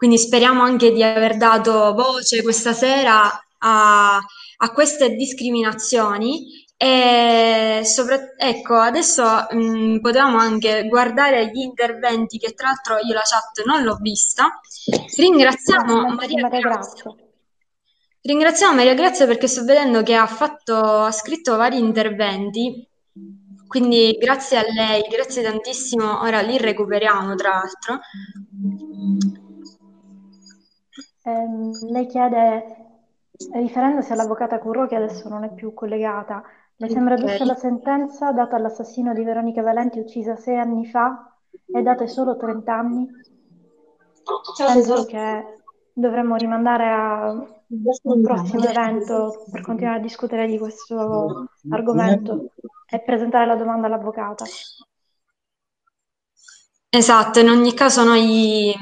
Quindi 0.00 0.16
speriamo 0.16 0.62
anche 0.62 0.92
di 0.92 1.02
aver 1.02 1.36
dato 1.36 1.92
voce 1.92 2.42
questa 2.42 2.72
sera 2.72 3.30
a, 3.58 4.16
a 4.16 4.72
queste 4.72 5.10
discriminazioni 5.14 6.64
e 6.74 7.82
sopra, 7.84 8.32
ecco, 8.38 8.76
adesso 8.76 9.22
mh, 9.50 9.98
potevamo 10.00 10.38
anche 10.38 10.88
guardare 10.88 11.50
gli 11.52 11.60
interventi 11.60 12.38
che 12.38 12.54
tra 12.54 12.68
l'altro 12.68 12.94
io 13.06 13.12
la 13.12 13.20
chat 13.20 13.66
non 13.66 13.82
l'ho 13.82 13.96
vista. 13.96 14.58
Ringraziamo 15.18 16.14
Maria, 16.14 16.40
Maria 16.40 16.60
Grazia. 16.60 17.14
Ringraziamo 18.22 18.76
Maria 18.76 18.94
Grazia 18.94 19.26
perché 19.26 19.48
sto 19.48 19.64
vedendo 19.64 20.02
che 20.02 20.14
ha, 20.14 20.26
fatto, 20.26 20.76
ha 20.76 21.12
scritto 21.12 21.58
vari 21.58 21.76
interventi, 21.76 22.88
quindi 23.66 24.16
grazie 24.18 24.56
a 24.56 24.62
lei, 24.62 25.02
grazie 25.10 25.42
tantissimo. 25.42 26.22
Ora 26.22 26.40
li 26.40 26.56
recuperiamo 26.56 27.34
tra 27.34 27.50
l'altro. 27.50 28.00
Ehm, 31.22 31.90
lei 31.90 32.06
chiede, 32.06 32.76
riferendosi 33.52 34.12
all'avvocata 34.12 34.58
Curro 34.58 34.86
che 34.86 34.96
adesso 34.96 35.28
non 35.28 35.44
è 35.44 35.52
più 35.52 35.74
collegata, 35.74 36.42
le 36.76 36.88
sembra 36.88 37.14
Ok. 37.14 37.20
giusta 37.20 37.44
la 37.44 37.54
sentenza 37.54 38.32
data 38.32 38.56
all'assassino 38.56 39.12
di 39.12 39.22
Veronica 39.22 39.62
Valenti 39.62 39.98
uccisa 39.98 40.36
sei 40.36 40.58
anni 40.58 40.86
fa 40.86 41.36
e 41.66 41.82
date 41.82 42.06
solo 42.08 42.36
30 42.36 42.74
anni? 42.74 43.08
Penso 44.56 45.04
che 45.04 45.58
dovremmo 45.92 46.36
rimandare 46.36 46.88
a 46.88 47.30
un 48.02 48.22
prossimo 48.22 48.64
evento 48.66 49.46
per 49.50 49.60
continuare 49.60 49.98
a 49.98 50.02
discutere 50.02 50.46
di 50.46 50.58
questo 50.58 51.48
argomento 51.68 52.50
e 52.88 53.00
presentare 53.00 53.46
la 53.46 53.56
domanda 53.56 53.86
all'avvocata. 53.86 54.44
Esatto, 56.92 57.38
in 57.40 57.48
ogni 57.48 57.72
caso 57.74 58.04
noi 58.04 58.74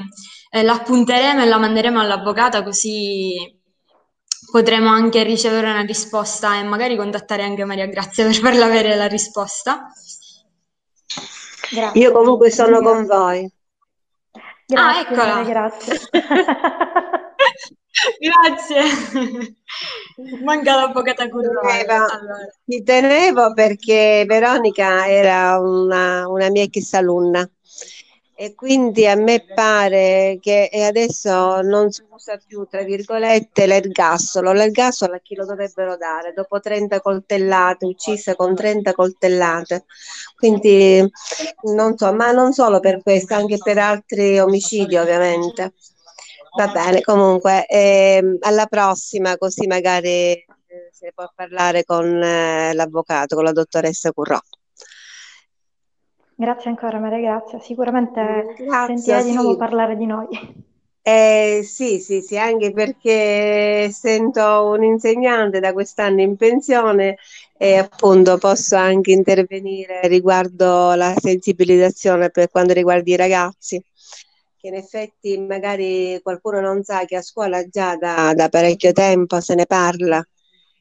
eh, 0.49 0.63
l'appunteremo 0.63 1.41
e 1.41 1.45
la 1.45 1.57
manderemo 1.57 1.99
all'avvocata 1.99 2.63
così 2.63 3.57
potremo 4.51 4.89
anche 4.89 5.23
ricevere 5.23 5.69
una 5.69 5.81
risposta 5.81 6.59
e 6.59 6.63
magari 6.63 6.95
contattare 6.95 7.43
anche 7.43 7.65
Maria 7.65 7.85
Grazia 7.85 8.25
per 8.25 8.35
farla 8.35 8.65
avere 8.65 8.95
la 8.95 9.07
risposta. 9.07 9.91
Grazie. 11.71 12.01
Io 12.01 12.11
comunque 12.11 12.49
sono 12.49 12.81
con 12.81 13.05
voi. 13.05 13.47
Grazie, 14.65 14.75
ah, 14.75 14.99
eccola. 14.99 15.43
Grazie. 15.43 15.99
grazie. 18.19 18.81
Manca 20.43 20.75
l'avvocata 20.75 21.27
Currone. 21.29 21.85
Allora. 21.85 22.07
Ci 22.67 22.83
tenevo 22.83 23.53
perché 23.53 24.25
Veronica 24.27 25.07
era 25.07 25.59
una, 25.59 26.27
una 26.27 26.49
mia 26.49 26.63
ex 26.63 26.93
alunna 26.93 27.47
e 28.41 28.55
quindi 28.55 29.05
a 29.05 29.15
me 29.15 29.43
pare 29.53 30.37
che 30.39 30.69
adesso 30.87 31.59
non 31.59 31.91
si 31.91 32.03
usa 32.09 32.39
più, 32.47 32.65
tra 32.69 32.83
virgolette, 32.83 33.65
l'ergastolo. 33.65 34.53
L'ergastolo 34.53 35.15
a 35.15 35.19
chi 35.19 35.35
lo 35.35 35.45
dovrebbero 35.45 35.97
dare 35.97 36.31
dopo 36.31 36.61
30 36.61 37.01
coltellate, 37.01 37.85
uccise 37.85 38.37
con 38.37 38.55
30 38.55 38.93
coltellate. 38.93 39.83
Quindi 40.37 41.05
non 41.75 41.97
so, 41.97 42.13
ma 42.13 42.31
non 42.31 42.53
solo 42.53 42.79
per 42.79 43.01
questo, 43.01 43.33
anche 43.33 43.57
per 43.57 43.77
altri 43.77 44.39
omicidi 44.39 44.95
ovviamente. 44.95 45.73
Va 46.57 46.67
bene, 46.69 47.01
comunque, 47.01 47.65
eh, 47.65 48.37
alla 48.39 48.67
prossima, 48.67 49.37
così 49.37 49.67
magari 49.67 50.31
eh, 50.31 50.45
si 50.91 51.11
può 51.13 51.29
parlare 51.35 51.83
con 51.83 52.05
eh, 52.23 52.73
l'avvocato, 52.73 53.35
con 53.35 53.43
la 53.43 53.51
dottoressa 53.51 54.13
Currò. 54.13 54.39
Grazie 56.39 56.69
ancora 56.69 56.99
Maria 56.99 57.19
Grazia, 57.19 57.59
sicuramente 57.59 58.53
Grazie, 58.55 58.95
sentirai 58.95 59.23
di 59.25 59.33
nuovo 59.33 59.57
parlare 59.57 59.97
di 59.97 60.05
noi. 60.05 60.27
Eh, 61.01 61.59
sì, 61.65 61.99
sì, 61.99 62.21
sì, 62.21 62.37
anche 62.37 62.71
perché 62.71 63.89
sento 63.91 64.69
un 64.69 64.81
insegnante 64.85 65.59
da 65.59 65.73
quest'anno 65.73 66.21
in 66.21 66.37
pensione 66.37 67.17
e 67.57 67.75
appunto 67.75 68.37
posso 68.37 68.77
anche 68.77 69.11
intervenire 69.11 70.07
riguardo 70.07 70.93
la 70.93 71.13
sensibilizzazione 71.13 72.29
per 72.29 72.49
quanto 72.49 72.71
riguarda 72.71 73.11
i 73.11 73.17
ragazzi, 73.17 73.83
che 74.61 74.67
in 74.67 74.75
effetti 74.75 75.37
magari 75.39 76.21
qualcuno 76.23 76.61
non 76.61 76.83
sa 76.83 77.03
che 77.03 77.17
a 77.17 77.21
scuola 77.21 77.67
già 77.67 77.97
da, 77.97 78.33
da 78.33 78.47
parecchio 78.47 78.93
tempo 78.93 79.41
se 79.41 79.55
ne 79.55 79.65
parla 79.65 80.25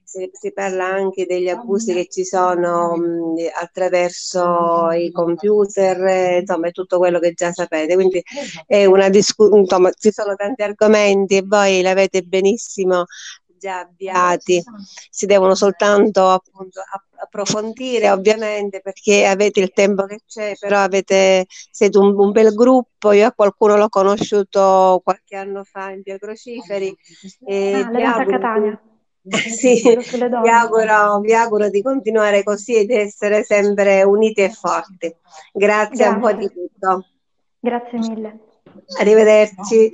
si, 0.08 0.30
si, 0.32 0.52
parla 0.52 0.86
anche 0.86 1.26
degli 1.26 1.50
abusi 1.50 1.92
che 1.92 2.06
ci 2.08 2.24
sono 2.24 2.96
mh, 2.96 3.34
attraverso 3.60 4.90
i 4.92 5.10
computer, 5.12 6.40
insomma, 6.40 6.70
tutto 6.70 6.96
quello 6.96 7.18
che 7.18 7.34
già 7.34 7.52
sapete. 7.52 7.94
Quindi 7.94 8.22
è 8.66 8.86
una 8.86 9.10
discussione, 9.10 9.60
insomma, 9.60 9.90
ci 9.92 10.10
sono 10.10 10.34
tanti 10.34 10.62
argomenti 10.62 11.36
e 11.36 11.42
voi 11.44 11.82
l'avete 11.82 12.22
benissimo 12.22 13.04
già 13.58 13.80
avviati, 13.80 14.62
si 15.10 15.26
devono 15.26 15.56
soltanto 15.56 16.28
appunto 16.28 16.80
approfondire 17.20 18.08
ovviamente 18.08 18.80
perché 18.80 19.26
avete 19.26 19.58
il 19.58 19.72
tempo 19.72 20.04
che 20.06 20.20
c'è, 20.24 20.54
però 20.56 20.78
avete, 20.78 21.44
siete 21.48 21.98
un, 21.98 22.16
un 22.16 22.30
bel 22.30 22.54
gruppo, 22.54 23.10
io 23.10 23.26
a 23.26 23.32
qualcuno 23.32 23.76
l'ho 23.76 23.88
conosciuto 23.88 25.00
qualche 25.02 25.34
anno 25.34 25.64
fa 25.64 25.90
in 25.90 26.02
Via 26.02 26.18
Crociferi. 26.18 26.96
E 27.44 27.72
ah, 27.74 28.24
Catania. 28.24 28.80
Sì, 29.22 29.82
vi 29.82 30.48
auguro, 30.50 31.20
vi 31.20 31.34
auguro, 31.34 31.68
di 31.68 31.82
continuare 31.82 32.42
così 32.42 32.76
ed 32.76 32.90
essere 32.90 33.42
sempre 33.42 34.02
uniti 34.02 34.42
e 34.42 34.50
forti. 34.50 35.14
Grazie, 35.52 35.96
Grazie. 35.96 36.04
a 36.04 36.18
voi 36.18 36.36
di 36.36 36.50
tutto. 36.52 37.06
Grazie 37.60 37.98
mille. 37.98 38.38
Arrivederci. 38.98 39.90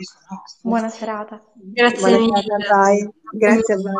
Buona 0.62 0.88
serata. 0.88 1.42
Grazie 1.54 1.98
Buona 1.98 2.18
mille. 2.18 2.42
Serata 2.42 2.74
a 2.74 2.84
voi. 2.84 3.10
Grazie 3.32 3.74
a 3.74 3.76
voi. 3.78 3.92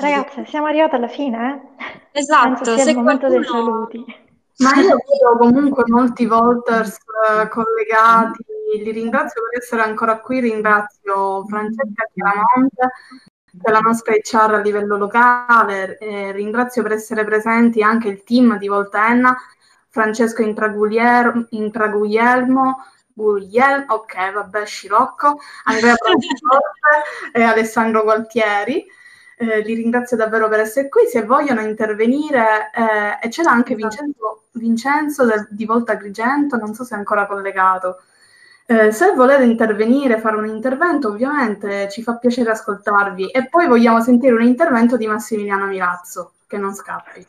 Ragazze, 0.00 0.46
siamo 0.46 0.66
arrivati 0.66 0.94
alla 0.94 1.08
fine, 1.08 1.62
eh? 1.78 2.18
Esatto, 2.18 2.62
Penso 2.64 2.78
sia 2.78 2.90
il 2.90 2.96
momento 2.96 3.26
qualcuno... 3.26 3.40
dei 3.40 3.94
saluti. 3.94 4.26
Ma 4.58 4.74
io 4.74 4.96
vedo 4.96 5.38
comunque 5.38 5.84
molti 5.86 6.26
Volters 6.26 6.96
uh, 6.96 7.48
collegati 7.48 8.44
li 8.76 8.92
ringrazio 8.92 9.42
per 9.48 9.60
essere 9.60 9.82
ancora 9.82 10.18
qui, 10.20 10.40
ringrazio 10.40 11.44
Francesca 11.46 12.04
Chiaramonte, 12.12 12.90
che 13.50 13.68
è 13.68 13.70
la 13.70 13.80
nostra 13.80 14.14
HR 14.14 14.54
a 14.54 14.60
livello 14.60 14.96
locale, 14.96 15.96
eh, 15.98 16.32
ringrazio 16.32 16.82
per 16.82 16.92
essere 16.92 17.24
presenti 17.24 17.82
anche 17.82 18.08
il 18.08 18.22
team 18.24 18.58
di 18.58 18.68
Voltenna, 18.68 19.36
Francesco 19.88 20.42
Intraguglielmo, 20.42 21.46
Intraguglielmo 21.50 22.76
Guglielmo, 23.18 23.94
ok, 23.94 24.32
vabbè, 24.32 24.64
Scirocco, 24.64 25.40
Andrea 25.64 25.96
Provforte 25.96 27.32
e 27.34 27.42
Alessandro 27.42 28.04
Gualtieri. 28.04 28.86
Eh, 29.40 29.60
li 29.60 29.74
ringrazio 29.74 30.16
davvero 30.16 30.48
per 30.48 30.60
essere 30.60 30.88
qui. 30.88 31.06
Se 31.06 31.24
vogliono 31.24 31.60
intervenire, 31.60 32.70
eh, 32.72 33.26
e 33.26 33.28
c'era 33.28 33.50
anche 33.50 33.74
esatto. 33.74 33.88
Vincenzo, 33.88 34.47
Vincenzo 34.58 35.24
del, 35.24 35.46
di 35.50 35.64
Volta 35.64 35.92
Agrigento, 35.92 36.56
non 36.56 36.74
so 36.74 36.84
se 36.84 36.94
è 36.94 36.98
ancora 36.98 37.26
collegato. 37.26 38.02
Eh, 38.66 38.92
se 38.92 39.12
volete 39.14 39.44
intervenire, 39.44 40.20
fare 40.20 40.36
un 40.36 40.46
intervento, 40.46 41.08
ovviamente 41.08 41.88
ci 41.90 42.02
fa 42.02 42.16
piacere 42.16 42.50
ascoltarvi. 42.50 43.30
E 43.30 43.48
poi 43.48 43.66
vogliamo 43.66 44.02
sentire 44.02 44.34
un 44.34 44.42
intervento 44.42 44.96
di 44.96 45.06
Massimiliano 45.06 45.66
Milazzo, 45.66 46.32
che 46.46 46.58
non 46.58 46.74
scappi. 46.74 47.26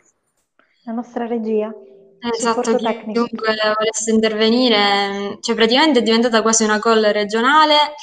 La 0.84 0.92
nostra 0.92 1.26
regia. 1.28 1.74
Esatto, 2.20 2.76
chiunque 2.76 3.56
volesse 3.78 4.12
intervenire, 4.12 5.38
cioè 5.40 5.56
praticamente 5.56 6.00
è 6.00 6.02
diventata 6.02 6.42
quasi 6.42 6.66
una 6.66 6.80
call 6.80 7.10
regionale, 7.12 7.94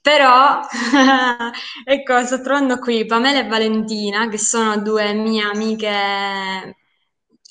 però 0.00 0.60
ecco, 1.84 2.24
sto 2.24 2.40
trovando 2.40 2.78
qui 2.78 3.04
Pamela 3.06 3.40
e 3.40 3.48
Valentina, 3.48 4.28
che 4.28 4.38
sono 4.38 4.78
due 4.78 5.12
mie 5.14 5.42
amiche 5.42 6.76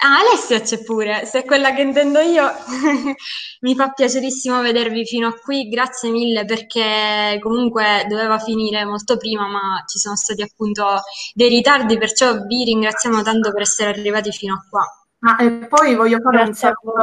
Ah, 0.04 0.20
Alessia 0.20 0.62
c'è 0.62 0.84
pure, 0.84 1.26
se 1.26 1.40
è 1.40 1.46
quella 1.46 1.74
che 1.74 1.82
intendo 1.82 2.20
io, 2.20 2.44
mi 3.62 3.76
fa 3.76 3.90
piacerissimo 3.92 4.62
vedervi 4.62 5.06
fino 5.06 5.28
a 5.28 5.34
qui, 5.34 5.68
grazie 5.68 6.12
mille 6.12 6.46
perché 6.46 7.40
comunque 7.42 8.06
doveva 8.08 8.38
finire 8.38 8.86
molto 8.86 9.18
prima, 9.18 9.48
ma 9.48 9.84
ci 9.88 9.98
sono 9.98 10.16
stati 10.16 10.42
appunto 10.44 11.02
dei 11.34 11.50
ritardi, 11.50 11.98
perciò 11.98 12.38
vi 12.46 12.64
ringraziamo 12.66 13.22
tanto 13.24 13.52
per 13.52 13.62
essere 13.62 13.90
arrivati 13.90 14.32
fino 14.32 14.54
a 14.54 14.66
qua. 14.70 14.86
Ah, 15.28 15.42
e 15.44 15.66
poi 15.68 15.96
voglio 15.96 16.20
fare 16.20 16.38
Grazie 16.44 16.50
un 16.50 16.54
saluto 16.54 17.02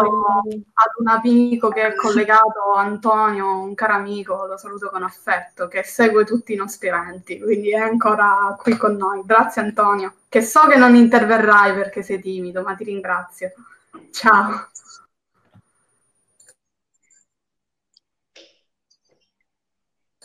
ad 0.75 0.91
un 0.99 1.09
amico 1.09 1.69
che 1.71 1.89
è 1.89 1.95
collegato, 1.95 2.73
Antonio, 2.77 3.61
un 3.63 3.75
caro 3.75 3.95
amico, 3.95 4.47
lo 4.47 4.57
saluto 4.57 4.91
con 4.91 5.03
affetto, 5.03 5.67
che 5.67 5.83
segue 5.83 6.25
tutti 6.25 6.53
i 6.53 6.57
nostri 6.57 6.87
eventi, 6.89 7.41
quindi 7.41 7.71
è 7.73 7.79
ancora 7.79 8.55
qui 8.59 8.77
con 8.77 8.95
noi. 8.97 9.23
Grazie 9.25 9.63
Antonio, 9.63 10.15
che 10.29 10.41
so 10.43 10.67
che 10.69 10.77
non 10.77 10.95
interverrai 10.95 11.75
perché 11.75 12.03
sei 12.03 12.21
timido, 12.21 12.63
ma 12.63 12.75
ti 12.77 12.85
ringrazio. 12.85 13.53
Ciao. 14.13 14.69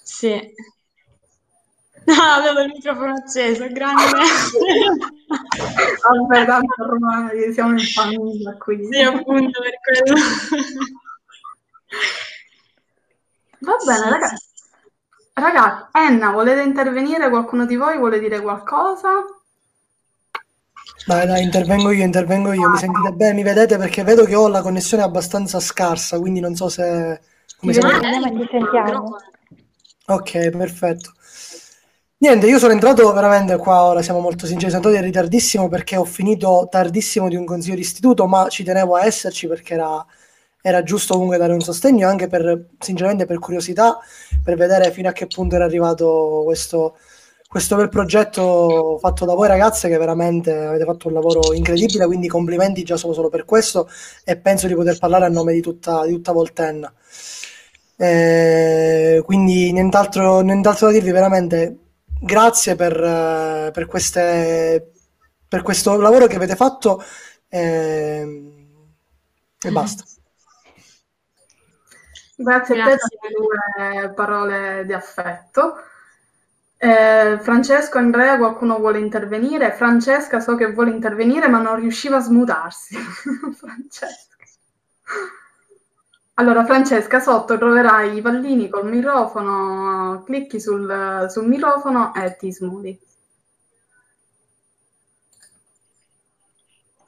Sì. 0.03 0.53
No, 2.07 2.13
avevo 2.13 2.61
il 2.61 2.71
microfono 2.73 3.13
acceso, 3.13 3.67
grande. 3.69 4.01
Vabbè, 6.01 6.45
tanto 6.45 6.83
ormai 6.83 7.51
siamo 7.51 7.71
in 7.71 7.79
famiglia 7.79 8.55
qui. 8.57 8.87
Sì, 8.89 9.01
appunto, 9.01 9.59
per 9.61 9.73
quello. 9.81 10.21
Va 13.59 13.75
bene, 13.85 14.03
sì, 14.03 14.09
ragazzi. 14.09 14.35
Sì. 14.35 14.45
Ragazzi, 15.33 15.85
Enna, 15.91 16.31
volete 16.31 16.61
intervenire? 16.61 17.29
Qualcuno 17.29 17.65
di 17.65 17.75
voi 17.75 17.97
vuole 17.97 18.19
dire 18.19 18.39
qualcosa? 18.39 19.25
Dai, 21.05 21.27
dai, 21.27 21.43
intervengo 21.43 21.91
io, 21.91 22.05
intervengo 22.05 22.53
io. 22.53 22.69
Mi 22.69 22.77
sentite 22.77 23.11
bene? 23.11 23.33
Mi 23.33 23.43
vedete? 23.43 23.77
Perché 23.77 24.03
vedo 24.03 24.23
che 24.23 24.35
ho 24.35 24.47
la 24.47 24.61
connessione 24.61 25.03
abbastanza 25.03 25.59
scarsa, 25.59 26.17
quindi 26.19 26.39
non 26.39 26.55
so 26.55 26.69
se... 26.69 27.19
Come 27.57 27.73
sì, 27.73 27.81
sentiamo. 27.81 29.17
Ok, 30.05 30.49
perfetto. 30.51 31.11
Niente, 32.19 32.47
io 32.47 32.57
sono 32.57 32.73
entrato 32.73 33.11
veramente 33.13 33.57
qua, 33.57 33.83
ora 33.83 34.01
siamo 34.01 34.19
molto 34.19 34.47
sinceri, 34.47 34.71
sono 34.71 34.77
entrato 34.83 34.97
in 34.97 35.03
ritardissimo 35.03 35.67
perché 35.67 35.97
ho 35.97 36.03
finito 36.03 36.67
tardissimo 36.69 37.27
di 37.29 37.35
un 37.35 37.45
consiglio 37.45 37.75
di 37.75 37.81
istituto, 37.81 38.25
ma 38.25 38.47
ci 38.49 38.63
tenevo 38.63 38.95
a 38.95 39.05
esserci 39.05 39.47
perché 39.47 39.75
era, 39.75 40.03
era 40.59 40.81
giusto 40.81 41.13
comunque 41.13 41.37
dare 41.37 41.53
un 41.53 41.61
sostegno, 41.61 42.07
anche 42.07 42.27
per, 42.27 42.69
sinceramente 42.79 43.25
per 43.25 43.37
curiosità, 43.37 43.99
per 44.43 44.57
vedere 44.57 44.89
fino 44.91 45.09
a 45.09 45.11
che 45.11 45.27
punto 45.27 45.55
era 45.55 45.65
arrivato 45.65 46.41
questo, 46.43 46.97
questo 47.47 47.75
bel 47.75 47.89
progetto 47.89 48.97
fatto 48.99 49.23
da 49.25 49.35
voi 49.35 49.47
ragazze 49.47 49.87
che 49.87 49.97
veramente 49.97 50.51
avete 50.53 50.85
fatto 50.85 51.09
un 51.09 51.13
lavoro 51.13 51.53
incredibile, 51.53 52.07
quindi 52.07 52.27
complimenti 52.27 52.81
già 52.81 52.97
solo, 52.97 53.13
solo 53.13 53.29
per 53.29 53.45
questo 53.45 53.87
e 54.23 54.37
penso 54.37 54.65
di 54.65 54.73
poter 54.73 54.97
parlare 54.97 55.25
a 55.25 55.29
nome 55.29 55.53
di 55.53 55.61
tutta, 55.61 56.03
di 56.03 56.13
tutta 56.13 56.31
Voltenna. 56.31 56.91
Eh, 57.95 59.21
quindi 59.25 59.71
nient'altro, 59.71 60.41
nient'altro 60.41 60.87
da 60.87 60.93
dirvi, 60.93 61.11
veramente 61.11 61.86
grazie 62.21 62.75
per, 62.75 63.03
eh, 63.03 63.71
per, 63.71 63.85
queste, 63.85 64.91
per, 65.47 65.61
questo 65.61 65.99
lavoro 65.99 66.27
che 66.27 66.35
avete 66.35 66.55
fatto 66.55 67.03
e, 67.47 67.59
ehm, 67.59 68.67
e 69.59 69.71
basta. 69.71 70.03
Grazie, 72.35 72.75
Grazie. 72.75 72.93
a 72.93 72.97
te 72.97 73.17
per 73.19 73.31
le 73.31 73.35
tue 73.35 74.13
parole 74.13 74.85
di 74.85 74.93
affetto. 74.93 75.75
Eh, 76.79 77.39
Francesco, 77.41 77.97
Andrea, 77.97 78.37
qualcuno 78.37 78.77
vuole 78.77 78.99
intervenire? 78.99 79.71
Francesca 79.71 80.39
so 80.39 80.55
che 80.55 80.71
vuole 80.71 80.91
intervenire 80.91 81.47
ma 81.47 81.59
non 81.59 81.75
riusciva 81.77 82.17
a 82.17 82.21
smutarsi. 82.21 82.95
Francesca. 83.57 84.35
Allora, 86.39 86.63
Francesca, 86.65 87.19
sotto 87.19 87.57
troverai 87.57 88.17
i 88.17 88.21
pallini 88.21 88.69
col 88.69 88.87
microfono, 88.87 90.21
clicchi 90.23 90.59
sul, 90.59 91.25
sul 91.29 91.47
microfono 91.47 92.13
e 92.13 92.35
ti 92.35 92.51
smuti. 92.51 92.99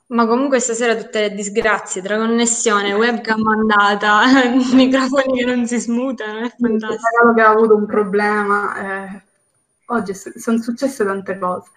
Ma 0.08 0.26
comunque 0.26 0.60
stasera 0.60 0.96
tutte 0.96 1.20
le 1.20 1.36
disgrazie 1.36 2.02
tra 2.02 2.18
connessione, 2.18 2.94
webcam 2.94 3.46
andata, 3.46 4.22
microfoni 4.74 5.38
che 5.38 5.46
non 5.46 5.68
si 5.68 5.78
smutano, 5.78 6.40
è 6.40 6.50
fantastico. 6.58 7.34
che 7.36 7.42
ha 7.42 7.50
avuto 7.50 7.76
un 7.76 7.86
problema. 7.86 9.12
Eh, 9.12 9.24
oggi 9.86 10.16
sono 10.16 10.58
successe 10.60 11.06
tante 11.06 11.38
cose. 11.38 11.70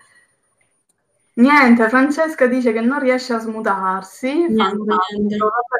Niente, 1.35 1.89
Francesca 1.89 2.47
dice 2.47 2.73
che 2.73 2.81
non 2.83 2.99
riesce 2.99 3.33
a 3.33 3.39
smutarsi. 3.39 4.47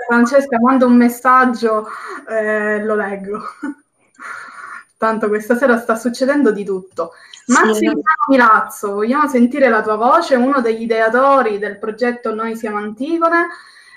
Francesca, 0.09 0.59
manda 0.61 0.87
un 0.87 0.97
messaggio, 0.97 1.87
eh, 2.29 2.83
lo 2.83 2.95
leggo. 2.95 3.39
Tanto 4.97 5.29
questa 5.29 5.57
sera 5.57 5.79
sta 5.79 5.97
succedendo 5.97 6.53
di 6.53 6.65
tutto. 6.65 7.13
Massimiliano 7.47 8.03
Milazzo, 8.29 8.95
vogliamo 8.95 9.29
sentire 9.29 9.69
la 9.69 9.83
tua 9.83 9.97
voce, 9.97 10.37
uno 10.37 10.61
degli 10.61 10.83
ideatori 10.83 11.59
del 11.59 11.79
progetto 11.79 12.33
Noi 12.33 12.57
Siamo 12.57 12.77
Antigone, 12.79 13.49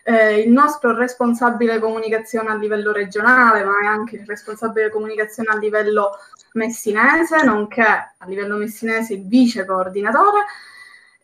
eh, 0.03 0.39
il 0.41 0.51
nostro 0.51 0.95
responsabile 0.95 1.79
comunicazione 1.79 2.49
a 2.49 2.55
livello 2.55 2.91
regionale, 2.91 3.63
ma 3.63 3.79
è 3.81 3.85
anche 3.85 4.17
il 4.17 4.25
responsabile 4.25 4.89
comunicazione 4.89 5.49
a 5.49 5.57
livello 5.57 6.17
messinese, 6.53 7.43
nonché 7.43 7.83
a 7.83 8.25
livello 8.25 8.57
messinese 8.57 9.13
il 9.13 9.27
vice 9.27 9.63
coordinatore. 9.63 10.45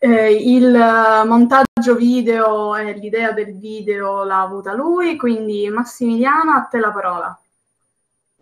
Eh, 0.04 0.32
il 0.32 0.68
montaggio 1.26 1.94
video 1.94 2.74
e 2.74 2.92
l'idea 2.94 3.30
del 3.30 3.56
video 3.56 4.24
l'ha 4.24 4.40
avuta 4.40 4.74
lui, 4.74 5.16
quindi 5.16 5.68
Massimiliano, 5.68 6.50
a 6.50 6.62
te 6.62 6.80
la 6.80 6.90
parola. 6.90 7.40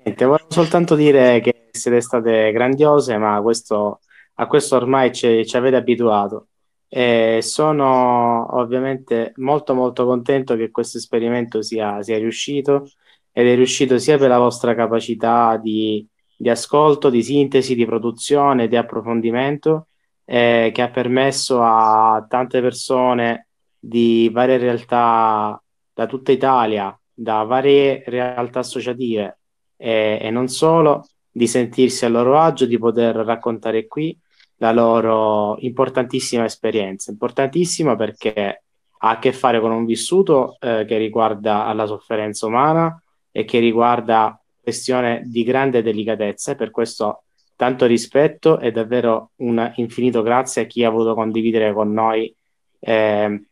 Niente, 0.03 0.25
volevo 0.25 0.47
soltanto 0.49 0.95
dire 0.95 1.39
che 1.41 1.69
siete 1.71 2.01
state 2.01 2.51
grandiose, 2.53 3.19
ma 3.19 3.43
questo, 3.43 4.01
a 4.37 4.47
questo 4.47 4.77
ormai 4.77 5.13
ci, 5.13 5.45
ci 5.45 5.55
avete 5.59 5.77
abituato. 5.77 6.47
E 6.89 7.41
sono 7.43 8.57
ovviamente 8.57 9.35
molto 9.37 9.75
molto 9.75 10.07
contento 10.07 10.57
che 10.57 10.71
questo 10.71 10.97
esperimento 10.97 11.61
sia, 11.61 12.03
sia 12.03 12.17
riuscito 12.17 12.89
ed 13.33 13.47
è 13.47 13.55
riuscito 13.55 13.99
sia 13.99 14.17
per 14.17 14.31
la 14.31 14.39
vostra 14.39 14.75
capacità 14.75 15.59
di, 15.59 16.09
di 16.35 16.49
ascolto, 16.49 17.11
di 17.11 17.23
sintesi, 17.23 17.75
di 17.75 17.85
produzione, 17.85 18.67
di 18.67 18.77
approfondimento, 18.77 19.89
eh, 20.33 20.71
che 20.73 20.83
ha 20.83 20.91
permesso 20.91 21.61
a 21.61 22.25
tante 22.29 22.61
persone 22.61 23.49
di 23.77 24.31
varie 24.33 24.59
realtà 24.59 25.61
da 25.93 26.07
tutta 26.07 26.31
Italia, 26.31 26.97
da 27.13 27.43
varie 27.43 28.05
realtà 28.07 28.61
associative 28.61 29.39
e, 29.77 30.21
e 30.23 30.31
non 30.31 30.47
solo, 30.47 31.05
di 31.29 31.49
sentirsi 31.49 32.05
a 32.05 32.09
loro 32.09 32.39
agio, 32.39 32.67
di 32.67 32.79
poter 32.79 33.17
raccontare 33.17 33.89
qui 33.89 34.17
la 34.59 34.71
loro 34.71 35.57
importantissima 35.59 36.45
esperienza. 36.45 37.11
Importantissima 37.11 37.97
perché 37.97 38.63
ha 38.99 39.11
a 39.11 39.19
che 39.19 39.33
fare 39.33 39.59
con 39.59 39.73
un 39.73 39.85
vissuto 39.85 40.59
eh, 40.61 40.85
che 40.87 40.97
riguarda 40.97 41.73
la 41.73 41.87
sofferenza 41.87 42.47
umana 42.47 43.03
e 43.33 43.45
che 43.45 43.59
riguarda 43.59 44.41
questione 44.63 45.23
di 45.25 45.43
grande 45.43 45.83
delicatezza 45.83 46.53
e 46.53 46.55
per 46.55 46.71
questo 46.71 47.25
tanto 47.61 47.85
rispetto 47.85 48.59
e 48.59 48.71
davvero 48.71 49.33
un 49.37 49.71
infinito 49.75 50.23
grazie 50.23 50.63
a 50.63 50.65
chi 50.65 50.83
ha 50.83 50.89
voluto 50.89 51.13
condividere 51.13 51.75
con 51.75 51.93
noi 51.93 52.35
eh, 52.79 53.45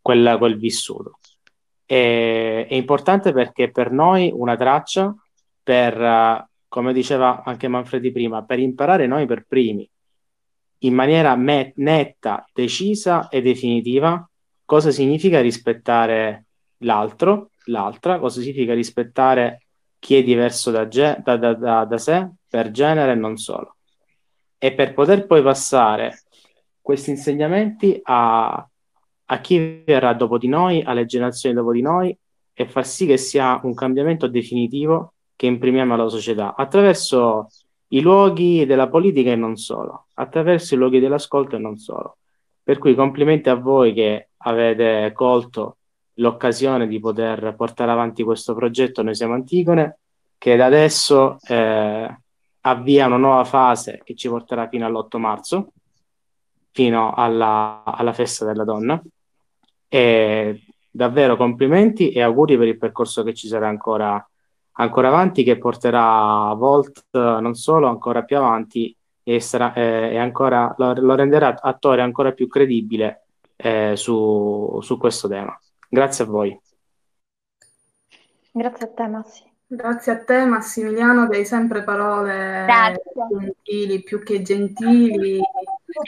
quel, 0.00 0.36
quel 0.38 0.56
vissuto. 0.56 1.18
E, 1.84 2.66
è 2.66 2.74
importante 2.74 3.34
perché 3.34 3.70
per 3.70 3.92
noi 3.92 4.32
una 4.34 4.56
traccia 4.56 5.14
per, 5.62 6.48
come 6.68 6.94
diceva 6.94 7.42
anche 7.44 7.68
Manfredi 7.68 8.10
prima, 8.12 8.42
per 8.44 8.60
imparare 8.60 9.06
noi 9.06 9.26
per 9.26 9.44
primi, 9.46 9.86
in 10.78 10.94
maniera 10.94 11.36
me- 11.36 11.74
netta, 11.76 12.46
decisa 12.50 13.28
e 13.28 13.42
definitiva, 13.42 14.26
cosa 14.64 14.90
significa 14.90 15.42
rispettare 15.42 16.46
l'altro, 16.78 17.50
l'altra, 17.64 18.18
cosa 18.18 18.40
significa 18.40 18.72
rispettare 18.72 19.66
chi 19.98 20.16
è 20.16 20.22
diverso 20.22 20.70
da, 20.70 20.88
ge- 20.88 21.18
da, 21.22 21.36
da, 21.36 21.84
da 21.84 21.98
sé, 21.98 22.26
per 22.54 22.70
genere 22.70 23.10
e 23.10 23.14
non 23.16 23.36
solo. 23.36 23.74
E 24.58 24.74
per 24.74 24.94
poter 24.94 25.26
poi 25.26 25.42
passare 25.42 26.22
questi 26.80 27.10
insegnamenti 27.10 27.98
a, 28.04 28.64
a 29.24 29.40
chi 29.40 29.82
verrà 29.84 30.14
dopo 30.14 30.38
di 30.38 30.46
noi, 30.46 30.80
alle 30.80 31.04
generazioni 31.04 31.52
dopo 31.52 31.72
di 31.72 31.82
noi, 31.82 32.16
e 32.52 32.68
far 32.68 32.86
sì 32.86 33.06
che 33.06 33.16
sia 33.16 33.58
un 33.64 33.74
cambiamento 33.74 34.28
definitivo 34.28 35.14
che 35.34 35.46
imprimiamo 35.46 35.94
alla 35.94 36.08
società 36.08 36.54
attraverso 36.54 37.48
i 37.88 38.00
luoghi 38.00 38.64
della 38.66 38.88
politica 38.88 39.32
e 39.32 39.36
non 39.36 39.56
solo, 39.56 40.06
attraverso 40.14 40.74
i 40.74 40.78
luoghi 40.78 41.00
dell'ascolto 41.00 41.56
e 41.56 41.58
non 41.58 41.76
solo. 41.76 42.18
Per 42.62 42.78
cui 42.78 42.94
complimenti 42.94 43.48
a 43.48 43.56
voi 43.56 43.92
che 43.92 44.28
avete 44.36 45.10
colto 45.12 45.78
l'occasione 46.18 46.86
di 46.86 47.00
poter 47.00 47.56
portare 47.56 47.90
avanti 47.90 48.22
questo 48.22 48.54
progetto 48.54 49.02
Noi 49.02 49.16
siamo 49.16 49.34
Antigone, 49.34 49.98
che 50.38 50.54
da 50.54 50.66
adesso 50.66 51.38
eh, 51.48 52.18
avvia 52.66 53.06
una 53.06 53.16
nuova 53.16 53.44
fase 53.44 54.00
che 54.04 54.14
ci 54.14 54.28
porterà 54.28 54.68
fino 54.68 54.86
all'8 54.86 55.18
marzo, 55.18 55.72
fino 56.70 57.12
alla, 57.12 57.82
alla 57.84 58.12
festa 58.12 58.44
della 58.44 58.64
donna. 58.64 59.00
E 59.88 60.64
davvero 60.90 61.36
complimenti 61.36 62.10
e 62.10 62.22
auguri 62.22 62.56
per 62.56 62.68
il 62.68 62.78
percorso 62.78 63.22
che 63.22 63.34
ci 63.34 63.48
sarà 63.48 63.68
ancora 63.68 64.24
ancora 64.76 65.08
avanti 65.08 65.42
che 65.44 65.58
porterà 65.58 66.52
Volt 66.54 67.06
non 67.12 67.54
solo 67.54 67.88
ancora 67.88 68.22
più 68.22 68.36
avanti 68.36 68.96
e, 69.22 69.40
sarà, 69.40 69.72
eh, 69.72 70.18
ancora, 70.18 70.74
lo, 70.76 70.92
lo, 70.94 71.14
renderà 71.14 71.60
attore 71.60 72.02
ancora 72.02 72.32
più 72.32 72.46
credibile 72.46 73.26
eh, 73.56 73.94
su, 73.96 74.78
su 74.82 74.98
questo 74.98 75.28
tema. 75.28 75.58
Grazie 75.88 76.24
a 76.24 76.26
voi. 76.26 76.60
Grazie 78.52 78.86
a 78.86 78.88
te 78.90 79.06
Massi. 79.06 79.53
Grazie 79.74 80.12
a 80.12 80.18
te 80.22 80.44
Massimiliano, 80.44 81.28
hai 81.30 81.44
sempre 81.44 81.82
parole 81.82 82.64
gentili, 83.40 84.02
più 84.04 84.22
che 84.22 84.40
gentili. 84.40 85.40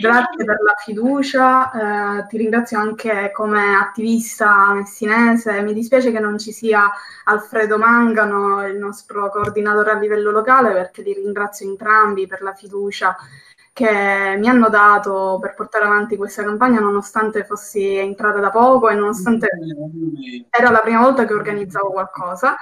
Grazie 0.01 0.45
per 0.45 0.63
la 0.63 0.75
fiducia, 0.77 2.21
eh, 2.21 2.27
ti 2.27 2.37
ringrazio 2.39 2.79
anche 2.79 3.31
come 3.33 3.75
attivista 3.77 4.73
messinese. 4.73 5.63
Mi 5.63 5.73
dispiace 5.73 6.13
che 6.13 6.21
non 6.21 6.39
ci 6.39 6.53
sia 6.53 6.91
Alfredo 7.25 7.77
Mangano, 7.77 8.67
il 8.67 8.77
nostro 8.77 9.31
coordinatore 9.31 9.91
a 9.91 9.99
livello 9.99 10.31
locale, 10.31 10.73
perché 10.73 11.03
li 11.03 11.13
ringrazio 11.13 11.69
entrambi 11.69 12.27
per 12.27 12.43
la 12.43 12.55
fiducia 12.55 13.17
che 13.77 14.37
mi 14.39 14.49
hanno 14.49 14.71
dato 14.71 15.37
per 15.39 15.53
portare 15.53 15.85
avanti 15.85 16.17
questa 16.17 16.43
campagna 16.43 16.81
nonostante 16.81 17.45
fossi 17.45 17.95
entrata 17.97 18.39
da 18.39 18.49
poco 18.49 18.89
e 18.89 18.95
nonostante 18.95 19.51
era 20.49 20.71
la 20.71 20.79
prima 20.79 21.03
volta 21.03 21.27
che 21.27 21.35
organizzavo 21.35 21.91
qualcosa, 21.91 22.57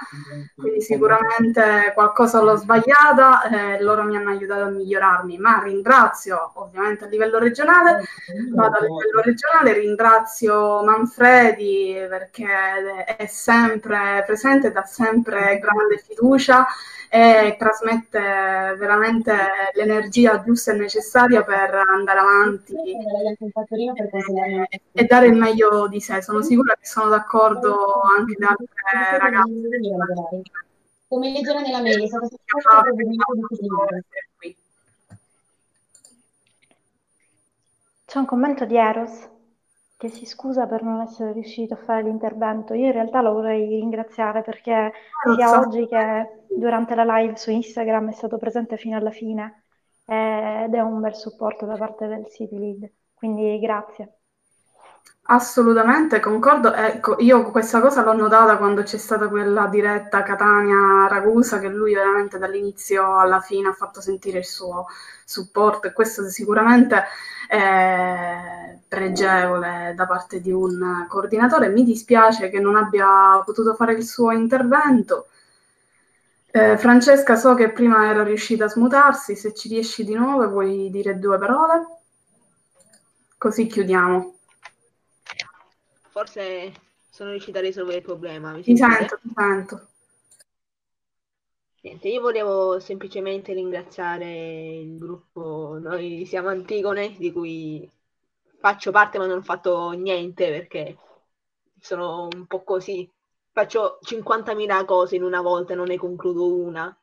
quindi 0.53 0.81
sicuramente 0.81 1.93
qualcosa 1.93 2.41
l'ho 2.41 2.57
sbagliata 2.57 3.43
e 3.77 3.81
loro 3.81 4.03
mi 4.03 4.17
hanno 4.17 4.31
aiutato 4.31 4.63
a 4.63 4.69
migliorarmi, 4.69 5.37
ma 5.37 5.61
ringrazio 5.63 6.51
ovviamente 6.55 7.05
a 7.05 7.07
livello 7.07 7.39
regionale, 7.39 8.03
vado 8.53 8.75
a 8.75 8.81
livello 8.81 9.21
regionale, 9.23 9.71
ringrazio 9.71 10.83
Manfredi 10.83 11.95
perché 12.09 13.05
è 13.15 13.25
sempre 13.27 14.21
presente, 14.25 14.69
dà 14.69 14.83
sempre 14.83 15.59
grande 15.59 15.97
fiducia 16.05 16.67
e 17.15 17.55
trasmette 17.57 18.19
veramente 18.77 19.33
l'energia 19.73 20.43
giusta 20.43 20.73
e 20.73 20.75
necessaria 20.75 21.43
per 21.43 21.73
andare 21.73 22.19
avanti 22.19 22.73
e, 22.73 24.67
e 24.91 25.03
dare 25.05 25.27
il 25.27 25.35
meglio 25.35 25.87
di 25.87 26.01
sé. 26.01 26.21
Sono 26.21 26.41
sicura 26.41 26.75
che 26.77 26.85
sono 26.85 27.07
d'accordo 27.07 28.01
anche 28.01 28.35
da 28.37 28.49
altre 28.49 29.17
ragazze. 29.17 30.41
Come 31.07 31.31
leggere 31.31 31.61
nella 31.61 31.79
mail, 31.79 32.03
è 32.03 32.07
stato 32.07 32.27
C'è 38.05 38.19
un 38.19 38.25
commento 38.25 38.65
di 38.65 38.75
Eros 38.75 39.33
che 39.97 40.09
si 40.09 40.25
scusa 40.25 40.67
per 40.67 40.83
non 40.83 41.01
essere 41.01 41.31
riuscito 41.33 41.73
a 41.73 41.77
fare 41.77 42.03
l'intervento. 42.03 42.73
Io 42.73 42.87
in 42.87 42.91
realtà 42.91 43.21
lo 43.21 43.33
vorrei 43.33 43.67
ringraziare 43.67 44.41
perché 44.41 44.91
sia 45.35 45.59
oggi 45.59 45.87
che 45.87 46.45
durante 46.49 46.95
la 46.95 47.03
live 47.17 47.35
su 47.37 47.51
Instagram 47.51 48.09
è 48.09 48.13
stato 48.13 48.37
presente 48.37 48.77
fino 48.77 48.97
alla 48.97 49.11
fine 49.11 49.63
ed 50.05 50.73
è 50.73 50.79
un 50.81 50.99
bel 50.99 51.15
supporto 51.15 51.65
da 51.65 51.77
parte 51.77 52.07
del 52.07 52.25
City 52.27 52.57
Lead. 52.57 52.91
Quindi 53.13 53.59
grazie. 53.59 54.19
Assolutamente, 55.27 56.19
concordo. 56.19 56.71
Ecco, 56.73 57.15
io 57.19 57.49
questa 57.49 57.81
cosa 57.81 58.03
l'ho 58.03 58.13
notata 58.13 58.57
quando 58.57 58.83
c'è 58.83 58.97
stata 58.97 59.27
quella 59.27 59.65
diretta 59.67 60.21
Catania-Ragusa, 60.21 61.57
che 61.59 61.67
lui 61.67 61.95
veramente 61.95 62.37
dall'inizio 62.37 63.17
alla 63.17 63.39
fine 63.39 63.69
ha 63.69 63.73
fatto 63.73 64.01
sentire 64.01 64.37
il 64.39 64.45
suo 64.45 64.85
supporto 65.25 65.87
e 65.87 65.93
questo 65.93 66.27
sicuramente 66.29 67.03
è 67.47 68.77
pregevole 68.87 69.93
da 69.95 70.05
parte 70.05 70.39
di 70.41 70.51
un 70.51 71.05
coordinatore. 71.07 71.69
Mi 71.69 71.83
dispiace 71.83 72.49
che 72.49 72.59
non 72.59 72.75
abbia 72.75 73.41
potuto 73.43 73.73
fare 73.73 73.93
il 73.93 74.03
suo 74.05 74.29
intervento. 74.31 75.27
Eh, 76.51 76.77
Francesca, 76.77 77.35
so 77.35 77.55
che 77.55 77.71
prima 77.71 78.07
era 78.09 78.23
riuscita 78.23 78.65
a 78.65 78.69
smutarsi, 78.69 79.35
se 79.35 79.53
ci 79.53 79.67
riesci 79.69 80.03
di 80.03 80.13
nuovo 80.13 80.47
vuoi 80.49 80.89
dire 80.91 81.17
due 81.17 81.37
parole? 81.39 81.85
Così 83.37 83.67
chiudiamo. 83.67 84.34
Forse 86.15 86.71
sono 87.09 87.31
riuscita 87.31 87.59
a 87.59 87.61
risolvere 87.61 87.97
il 87.97 88.03
problema. 88.03 88.53
Mi 88.53 88.63
sentite? 88.63 88.87
sento, 88.89 89.19
ti 89.21 89.33
sento. 89.35 89.87
Niente, 91.81 92.07
io 92.07 92.21
volevo 92.21 92.79
semplicemente 92.79 93.51
ringraziare 93.51 94.77
il 94.77 94.97
gruppo 94.97 95.77
Noi 95.77 96.25
siamo 96.25 96.47
Antigone, 96.47 97.17
di 97.17 97.33
cui 97.33 97.91
faccio 98.59 98.91
parte 98.91 99.17
ma 99.17 99.25
non 99.25 99.39
ho 99.39 99.41
fatto 99.41 99.91
niente 99.91 100.47
perché 100.51 100.97
sono 101.81 102.29
un 102.31 102.45
po' 102.47 102.63
così. 102.63 103.11
Faccio 103.51 103.99
50.000 104.01 104.85
cose 104.85 105.17
in 105.17 105.23
una 105.23 105.41
volta 105.41 105.73
e 105.73 105.75
non 105.75 105.87
ne 105.87 105.97
concludo 105.97 106.55
una. 106.55 106.97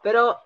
Però 0.00 0.36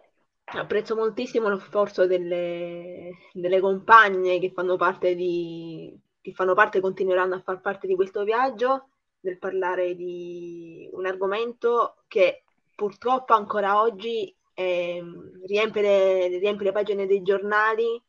apprezzo 0.45 0.95
moltissimo 0.95 1.49
lo 1.49 1.59
sforzo 1.59 2.07
delle, 2.07 3.11
delle 3.32 3.61
compagne 3.61 4.39
che 4.39 4.53
fanno 4.53 4.77
parte 4.77 5.15
di, 5.15 5.99
che 6.25 6.33
fanno 6.33 6.55
parte 6.55 6.79
e 6.79 6.81
continueranno 6.81 7.35
a 7.35 7.43
far 7.43 7.61
parte 7.61 7.87
di 7.87 7.95
questo 7.95 8.25
viaggio, 8.25 8.89
nel 9.21 9.39
parlare 9.39 9.95
di 9.95 10.89
un 10.93 11.05
argomento 11.05 11.97
che 12.09 12.45
purtroppo 12.75 13.35
ancora 13.35 13.79
oggi 13.83 14.35
eh, 14.55 15.03
riempie, 15.45 15.83
le, 15.83 16.39
riempie 16.39 16.65
le 16.65 16.73
pagine 16.73 17.07
dei 17.07 17.21
giornali 17.21 18.03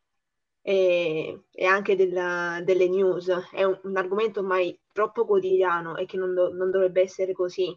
e, 0.61 1.41
e 1.51 1.65
anche 1.65 1.97
della- 1.97 2.61
delle 2.63 2.87
news. 2.87 3.27
È 3.51 3.65
un, 3.65 3.77
un 3.83 3.97
argomento 3.97 4.39
ormai 4.39 4.79
troppo 4.93 5.25
quotidiano 5.25 5.97
e 5.97 6.05
che 6.05 6.15
non, 6.15 6.33
do- 6.33 6.53
non 6.53 6.71
dovrebbe 6.71 7.01
essere 7.01 7.33
così. 7.33 7.75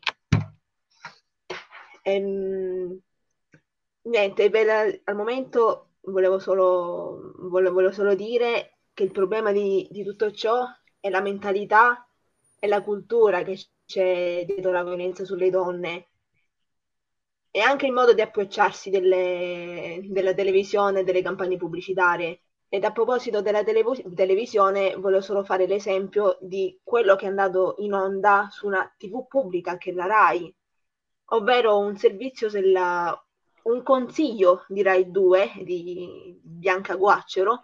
Ehm, 2.05 3.01
niente, 4.03 4.51
per- 4.51 5.01
al 5.05 5.17
momento 5.17 5.89
volevo 6.03 6.39
solo, 6.39 7.33
volevo, 7.49 7.75
volevo 7.75 7.93
solo 7.93 8.15
dire 8.15 8.78
che 8.99 9.05
il 9.05 9.13
problema 9.13 9.53
di, 9.53 9.87
di 9.93 10.03
tutto 10.03 10.33
ciò 10.33 10.67
è 10.99 11.09
la 11.09 11.21
mentalità 11.21 12.05
e 12.59 12.67
la 12.67 12.83
cultura 12.83 13.45
che 13.45 13.57
c'è 13.87 14.43
dietro 14.45 14.73
la 14.73 14.83
violenza 14.83 15.25
sulle 15.25 15.51
donne 15.51 16.09
e 17.53 17.61
anche 17.61 17.87
il 17.87 17.93
modo 17.93 18.13
di 18.13 18.21
approcciarsi 18.23 18.91
delle- 18.91 20.01
della 20.03 20.35
televisione 20.35 21.01
e 21.01 21.05
delle 21.05 21.23
campagne 21.23 21.57
pubblicitarie. 21.57 22.41
Ed 22.69 22.83
a 22.83 22.91
proposito 22.91 23.41
della 23.41 23.63
televo- 23.63 23.95
televisione, 24.17 24.97
volevo 24.97 25.21
solo 25.23 25.45
fare 25.45 25.69
l'esempio 25.69 26.37
di 26.41 26.81
quello 26.83 27.15
che 27.15 27.27
è 27.27 27.29
andato 27.29 27.77
in 27.79 27.93
onda 27.93 28.49
su 28.51 28.67
una 28.67 28.93
TV 28.99 29.29
pubblica 29.29 29.79
che 29.79 29.91
è 29.91 29.95
la 29.95 30.07
RAI, 30.07 30.53
ovvero 31.27 31.79
un 31.79 31.97
servizio 31.97 32.51
della, 32.51 33.17
un 33.63 33.81
consiglio 33.85 34.65
di 34.67 34.83
Rai 34.83 35.09
2 35.09 35.53
di 35.63 36.37
Bianca 36.43 36.97
Guaccero 36.97 37.63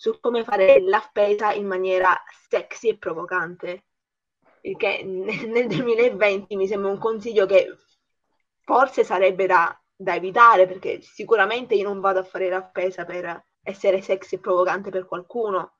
su 0.00 0.18
come 0.18 0.44
fare 0.44 0.80
la 0.80 0.98
spesa 0.98 1.52
in 1.52 1.66
maniera 1.66 2.18
sexy 2.48 2.88
e 2.88 2.96
provocante. 2.96 3.84
Il 4.62 4.78
che 4.78 5.02
nel 5.04 5.66
2020 5.66 6.56
mi 6.56 6.66
sembra 6.66 6.90
un 6.90 6.96
consiglio 6.96 7.44
che 7.44 7.76
forse 8.62 9.04
sarebbe 9.04 9.44
da, 9.44 9.78
da 9.94 10.14
evitare 10.14 10.66
perché 10.66 11.02
sicuramente 11.02 11.74
io 11.74 11.86
non 11.86 12.00
vado 12.00 12.20
a 12.20 12.24
fare 12.24 12.48
la 12.48 12.66
spesa 12.66 13.04
per 13.04 13.44
essere 13.60 14.00
sexy 14.00 14.36
e 14.36 14.38
provocante 14.38 14.88
per 14.88 15.04
qualcuno. 15.04 15.74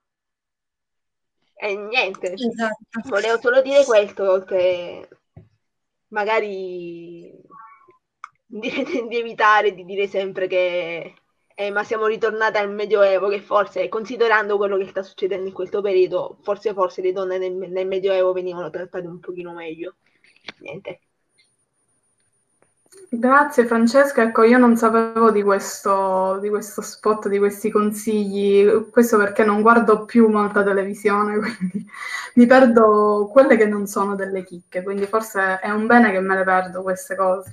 E 1.54 1.76
niente, 1.76 2.34
Esatto. 2.34 3.08
volevo 3.08 3.40
solo 3.40 3.62
dire 3.62 3.86
questo, 3.86 4.44
che 4.44 5.08
magari 6.08 7.32
di, 8.44 8.70
di 9.08 9.16
evitare 9.16 9.72
di 9.72 9.86
dire 9.86 10.06
sempre 10.06 10.46
che 10.46 11.14
eh, 11.60 11.70
ma 11.70 11.84
siamo 11.84 12.06
ritornati 12.06 12.56
al 12.56 12.72
Medioevo, 12.72 13.28
che 13.28 13.42
forse, 13.42 13.90
considerando 13.90 14.56
quello 14.56 14.78
che 14.78 14.88
sta 14.88 15.02
succedendo 15.02 15.46
in 15.46 15.52
questo 15.52 15.82
periodo, 15.82 16.38
forse 16.40 16.72
forse 16.72 17.02
le 17.02 17.12
donne 17.12 17.36
nel, 17.36 17.52
nel 17.52 17.86
Medioevo 17.86 18.32
venivano 18.32 18.70
trattate 18.70 19.06
un 19.06 19.20
pochino 19.20 19.52
meglio. 19.52 19.96
Niente. 20.60 21.00
Grazie 23.10 23.66
Francesca, 23.66 24.22
ecco 24.22 24.42
io 24.42 24.56
non 24.56 24.74
sapevo 24.78 25.30
di 25.30 25.42
questo, 25.42 26.38
di 26.40 26.48
questo 26.48 26.80
spot, 26.80 27.28
di 27.28 27.38
questi 27.38 27.70
consigli, 27.70 28.88
questo 28.90 29.18
perché 29.18 29.44
non 29.44 29.60
guardo 29.60 30.06
più 30.06 30.28
molta 30.28 30.62
televisione, 30.62 31.36
quindi 31.40 31.86
mi 32.36 32.46
perdo 32.46 33.28
quelle 33.30 33.58
che 33.58 33.66
non 33.66 33.86
sono 33.86 34.14
delle 34.14 34.44
chicche, 34.44 34.82
quindi 34.82 35.04
forse 35.04 35.58
è 35.58 35.68
un 35.68 35.86
bene 35.86 36.10
che 36.10 36.20
me 36.20 36.36
le 36.36 36.44
perdo 36.44 36.80
queste 36.80 37.16
cose. 37.16 37.52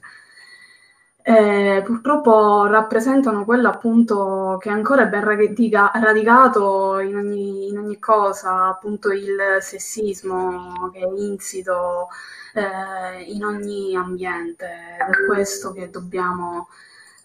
Eh, 1.29 1.81
purtroppo 1.83 2.67
rappresentano 2.67 3.43
quello 3.43 3.67
appunto 3.67 4.57
che 4.61 4.69
ancora 4.69 5.03
è 5.03 5.07
ben 5.09 5.25
radica- 5.25 5.91
radicato 5.93 6.99
in 6.99 7.17
ogni, 7.17 7.67
in 7.67 7.77
ogni 7.77 7.99
cosa, 7.99 8.67
appunto 8.67 9.11
il 9.11 9.57
sessismo 9.59 10.89
che 10.93 10.99
è 10.99 11.07
insito 11.17 12.07
eh, 12.53 13.23
in 13.23 13.43
ogni 13.43 13.93
ambiente 13.97 14.65
è 14.65 15.25
questo 15.27 15.73
che 15.73 15.89
dobbiamo, 15.89 16.69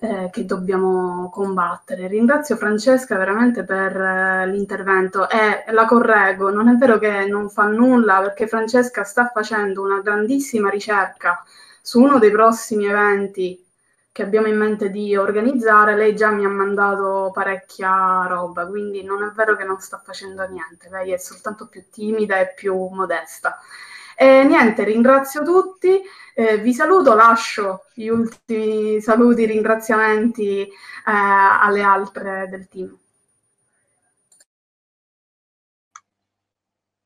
eh, 0.00 0.30
che 0.32 0.44
dobbiamo 0.46 1.30
combattere. 1.30 2.08
Ringrazio 2.08 2.56
Francesca 2.56 3.16
veramente 3.16 3.62
per 3.62 3.94
eh, 3.96 4.46
l'intervento 4.48 5.30
e 5.30 5.62
la 5.70 5.84
correggo, 5.84 6.50
non 6.50 6.68
è 6.68 6.74
vero 6.74 6.98
che 6.98 7.26
non 7.26 7.48
fa 7.48 7.66
nulla 7.66 8.20
perché 8.20 8.48
Francesca 8.48 9.04
sta 9.04 9.30
facendo 9.32 9.80
una 9.80 10.00
grandissima 10.00 10.70
ricerca 10.70 11.44
su 11.80 12.00
uno 12.00 12.18
dei 12.18 12.32
prossimi 12.32 12.86
eventi 12.86 13.70
che 14.12 14.22
abbiamo 14.22 14.46
in 14.46 14.56
mente 14.58 14.90
di 14.90 15.16
organizzare, 15.16 15.96
lei 15.96 16.14
già 16.14 16.30
mi 16.30 16.44
ha 16.44 16.48
mandato 16.48 17.30
parecchia 17.32 18.26
roba, 18.28 18.66
quindi 18.66 19.02
non 19.02 19.22
è 19.22 19.30
vero 19.34 19.56
che 19.56 19.64
non 19.64 19.80
sta 19.80 20.00
facendo 20.04 20.46
niente, 20.48 20.88
lei 20.90 21.12
è 21.12 21.16
soltanto 21.16 21.66
più 21.68 21.84
timida 21.90 22.38
e 22.38 22.52
più 22.54 22.74
modesta. 22.88 23.58
E 24.16 24.44
niente, 24.44 24.84
ringrazio 24.84 25.42
tutti, 25.42 26.00
eh, 26.34 26.58
vi 26.58 26.72
saluto, 26.74 27.14
lascio 27.14 27.86
gli 27.94 28.08
ultimi 28.08 29.00
saluti, 29.00 29.46
ringraziamenti 29.46 30.60
eh, 30.62 30.70
alle 31.04 31.82
altre 31.82 32.46
del 32.50 32.68
team. 32.68 32.96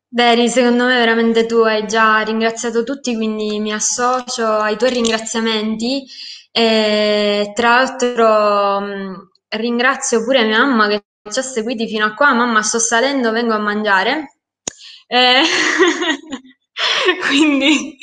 Veri, 0.09 0.49
secondo 0.49 0.85
me 0.87 0.97
veramente 0.99 1.47
tu 1.47 1.59
hai 1.59 1.87
già 1.87 2.19
ringraziato 2.23 2.83
tutti, 2.83 3.15
quindi 3.15 3.61
mi 3.61 3.73
associo 3.73 4.45
ai 4.47 4.77
tuoi 4.77 4.91
ringraziamenti. 4.91 6.05
E, 6.57 7.53
tra 7.55 7.69
l'altro 7.69 8.81
mh, 8.81 9.29
ringrazio 9.59 10.25
pure 10.25 10.43
mia 10.45 10.65
mamma 10.65 10.89
che 10.89 11.05
ci 11.31 11.39
ha 11.39 11.43
seguiti 11.43 11.87
fino 11.87 12.07
a 12.07 12.15
qua. 12.15 12.33
Mamma, 12.33 12.63
sto 12.63 12.79
salendo, 12.79 13.31
vengo 13.31 13.53
a 13.53 13.59
mangiare. 13.59 14.39
Eh, 15.07 15.43
quindi 17.29 17.99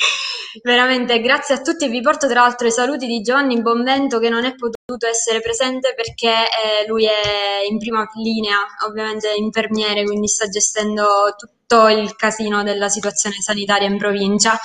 veramente 0.61 1.19
grazie 1.19 1.55
a 1.55 1.61
tutti. 1.61 1.87
Vi 1.87 2.01
porto 2.01 2.27
tra 2.27 2.41
l'altro 2.41 2.67
i 2.67 2.71
saluti 2.71 3.07
di 3.07 3.21
Giovanni 3.21 3.59
Bonvento 3.59 4.19
che 4.19 4.29
non 4.29 4.45
è 4.45 4.53
potuto 4.53 5.07
essere 5.07 5.41
presente 5.41 5.95
perché 5.95 6.29
eh, 6.29 6.87
lui 6.87 7.05
è 7.05 7.65
in 7.67 7.79
prima 7.79 8.07
linea, 8.21 8.57
ovviamente 8.87 9.33
infermiere, 9.35 10.03
quindi 10.03 10.27
sta 10.27 10.47
gestendo 10.47 11.33
tutto 11.35 11.87
il 11.87 12.15
casino 12.15 12.61
della 12.61 12.87
situazione 12.87 13.37
sanitaria 13.37 13.87
in 13.87 13.97
provincia. 13.97 14.59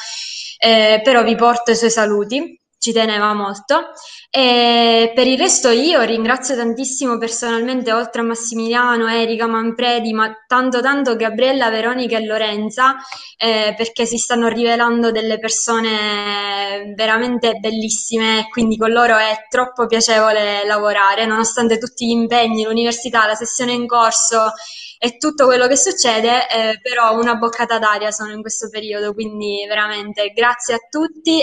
Eh, 0.59 1.01
però 1.03 1.23
vi 1.25 1.37
porto 1.37 1.71
i 1.71 1.77
suoi 1.77 1.91
saluti 1.91 2.59
ci 2.79 2.93
teneva 2.93 3.33
molto. 3.35 3.91
E 4.31 5.13
per 5.15 5.27
il 5.27 5.39
resto 5.39 5.69
io 5.71 6.03
ringrazio 6.03 6.55
tantissimo 6.57 7.19
personalmente, 7.19 7.93
oltre 7.93 8.21
a 8.21 8.25
Massimiliano, 8.25 9.09
Erika, 9.09 9.47
Manfredi, 9.47 10.13
ma 10.13 10.33
tanto 10.47 10.81
tanto 10.81 11.17
Gabriella, 11.17 11.71
Veronica 11.71 12.17
e 12.17 12.25
Lorenza, 12.25 12.97
eh, 13.37 13.75
perché 13.77 14.07
si 14.07 14.17
stanno 14.17 14.49
rivelando 14.49 15.11
delle 15.11 15.39
persone 15.39 16.93
veramente 16.95 17.55
bellissime 17.55 18.41
e 18.41 18.49
quindi 18.49 18.77
con 18.77 18.91
loro 18.91 19.17
è 19.17 19.47
troppo 19.49 19.87
piacevole 19.87 20.65
lavorare, 20.67 21.27
nonostante 21.27 21.79
tutti 21.79 22.07
gli 22.07 22.11
impegni, 22.11 22.65
l'università, 22.65 23.27
la 23.27 23.35
sessione 23.35 23.73
in 23.73 23.87
corso 23.87 24.53
e 24.99 25.17
tutto 25.17 25.47
quello 25.47 25.69
che 25.69 25.77
succede, 25.77 26.49
eh, 26.49 26.81
però 26.83 27.17
una 27.17 27.37
boccata 27.37 27.79
d'aria 27.79 28.11
sono 28.11 28.33
in 28.33 28.41
questo 28.41 28.69
periodo, 28.69 29.15
quindi 29.15 29.65
veramente 29.69 30.31
grazie 30.31 30.75
a 30.75 30.79
tutti 30.91 31.41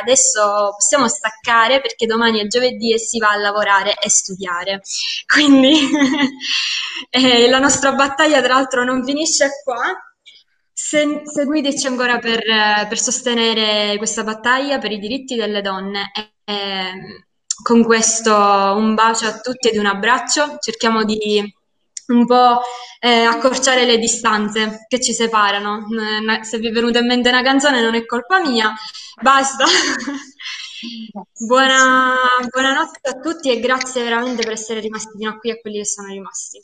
adesso 0.00 0.74
possiamo 0.76 1.08
staccare 1.08 1.80
perché 1.80 2.06
domani 2.06 2.40
è 2.40 2.46
giovedì 2.46 2.92
e 2.92 2.98
si 2.98 3.18
va 3.18 3.30
a 3.30 3.36
lavorare 3.36 3.94
e 3.94 4.08
studiare. 4.08 4.80
Quindi 5.26 5.76
eh, 7.10 7.48
la 7.48 7.58
nostra 7.58 7.92
battaglia 7.92 8.40
tra 8.40 8.54
l'altro 8.54 8.84
non 8.84 9.04
finisce 9.04 9.50
qua. 9.64 10.00
Se, 10.72 11.22
seguiteci 11.24 11.86
ancora 11.86 12.18
per, 12.18 12.42
per, 12.88 12.98
sostenere 12.98 13.96
questa 13.96 14.22
battaglia 14.22 14.78
per 14.78 14.92
i 14.92 14.98
diritti 14.98 15.34
delle 15.34 15.62
donne. 15.62 16.10
E, 16.14 16.34
e, 16.44 16.92
con 17.62 17.82
questo 17.82 18.32
un 18.32 18.94
bacio 18.94 19.26
a 19.26 19.40
tutti 19.40 19.68
ed 19.68 19.78
un 19.78 19.86
abbraccio. 19.86 20.58
Cerchiamo 20.60 21.04
di 21.04 21.42
un 22.08 22.26
po' 22.26 22.60
eh, 23.00 23.22
accorciare 23.24 23.84
le 23.84 23.98
distanze 23.98 24.86
che 24.88 25.00
ci 25.00 25.12
separano. 25.12 25.86
Se 26.42 26.58
vi 26.58 26.68
è 26.68 26.72
venuta 26.72 26.98
in 26.98 27.06
mente 27.06 27.28
una 27.28 27.42
canzone 27.42 27.80
non 27.82 27.94
è 27.94 28.04
colpa 28.04 28.40
mia, 28.40 28.72
basta. 29.20 29.64
Buona, 31.46 32.14
buonanotte 32.50 33.08
a 33.08 33.18
tutti 33.18 33.50
e 33.50 33.60
grazie 33.60 34.02
veramente 34.02 34.42
per 34.42 34.52
essere 34.52 34.80
rimasti 34.80 35.16
fino 35.16 35.30
a 35.30 35.38
qui 35.38 35.50
a 35.50 35.56
quelli 35.56 35.78
che 35.78 35.86
sono 35.86 36.08
rimasti. 36.08 36.62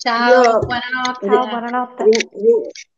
Ciao, 0.00 0.42
Io- 0.42 0.58
buonanotte. 0.58 1.26
Ciao, 1.26 1.46
buonanotte. 1.46 2.04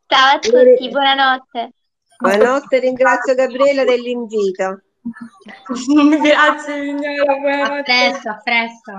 Ciao 0.07 0.36
a 0.36 0.39
tutti, 0.39 0.89
buonanotte. 0.89 1.73
Buonanotte, 2.18 2.78
ringrazio 2.78 3.34
Gabriele 3.34 3.84
dell'invito. 3.84 4.81
Grazie 6.23 6.81
signora, 6.83 7.78
A 7.78 7.83
presto, 7.83 8.28
a 8.31 8.41
presto. 8.42 8.92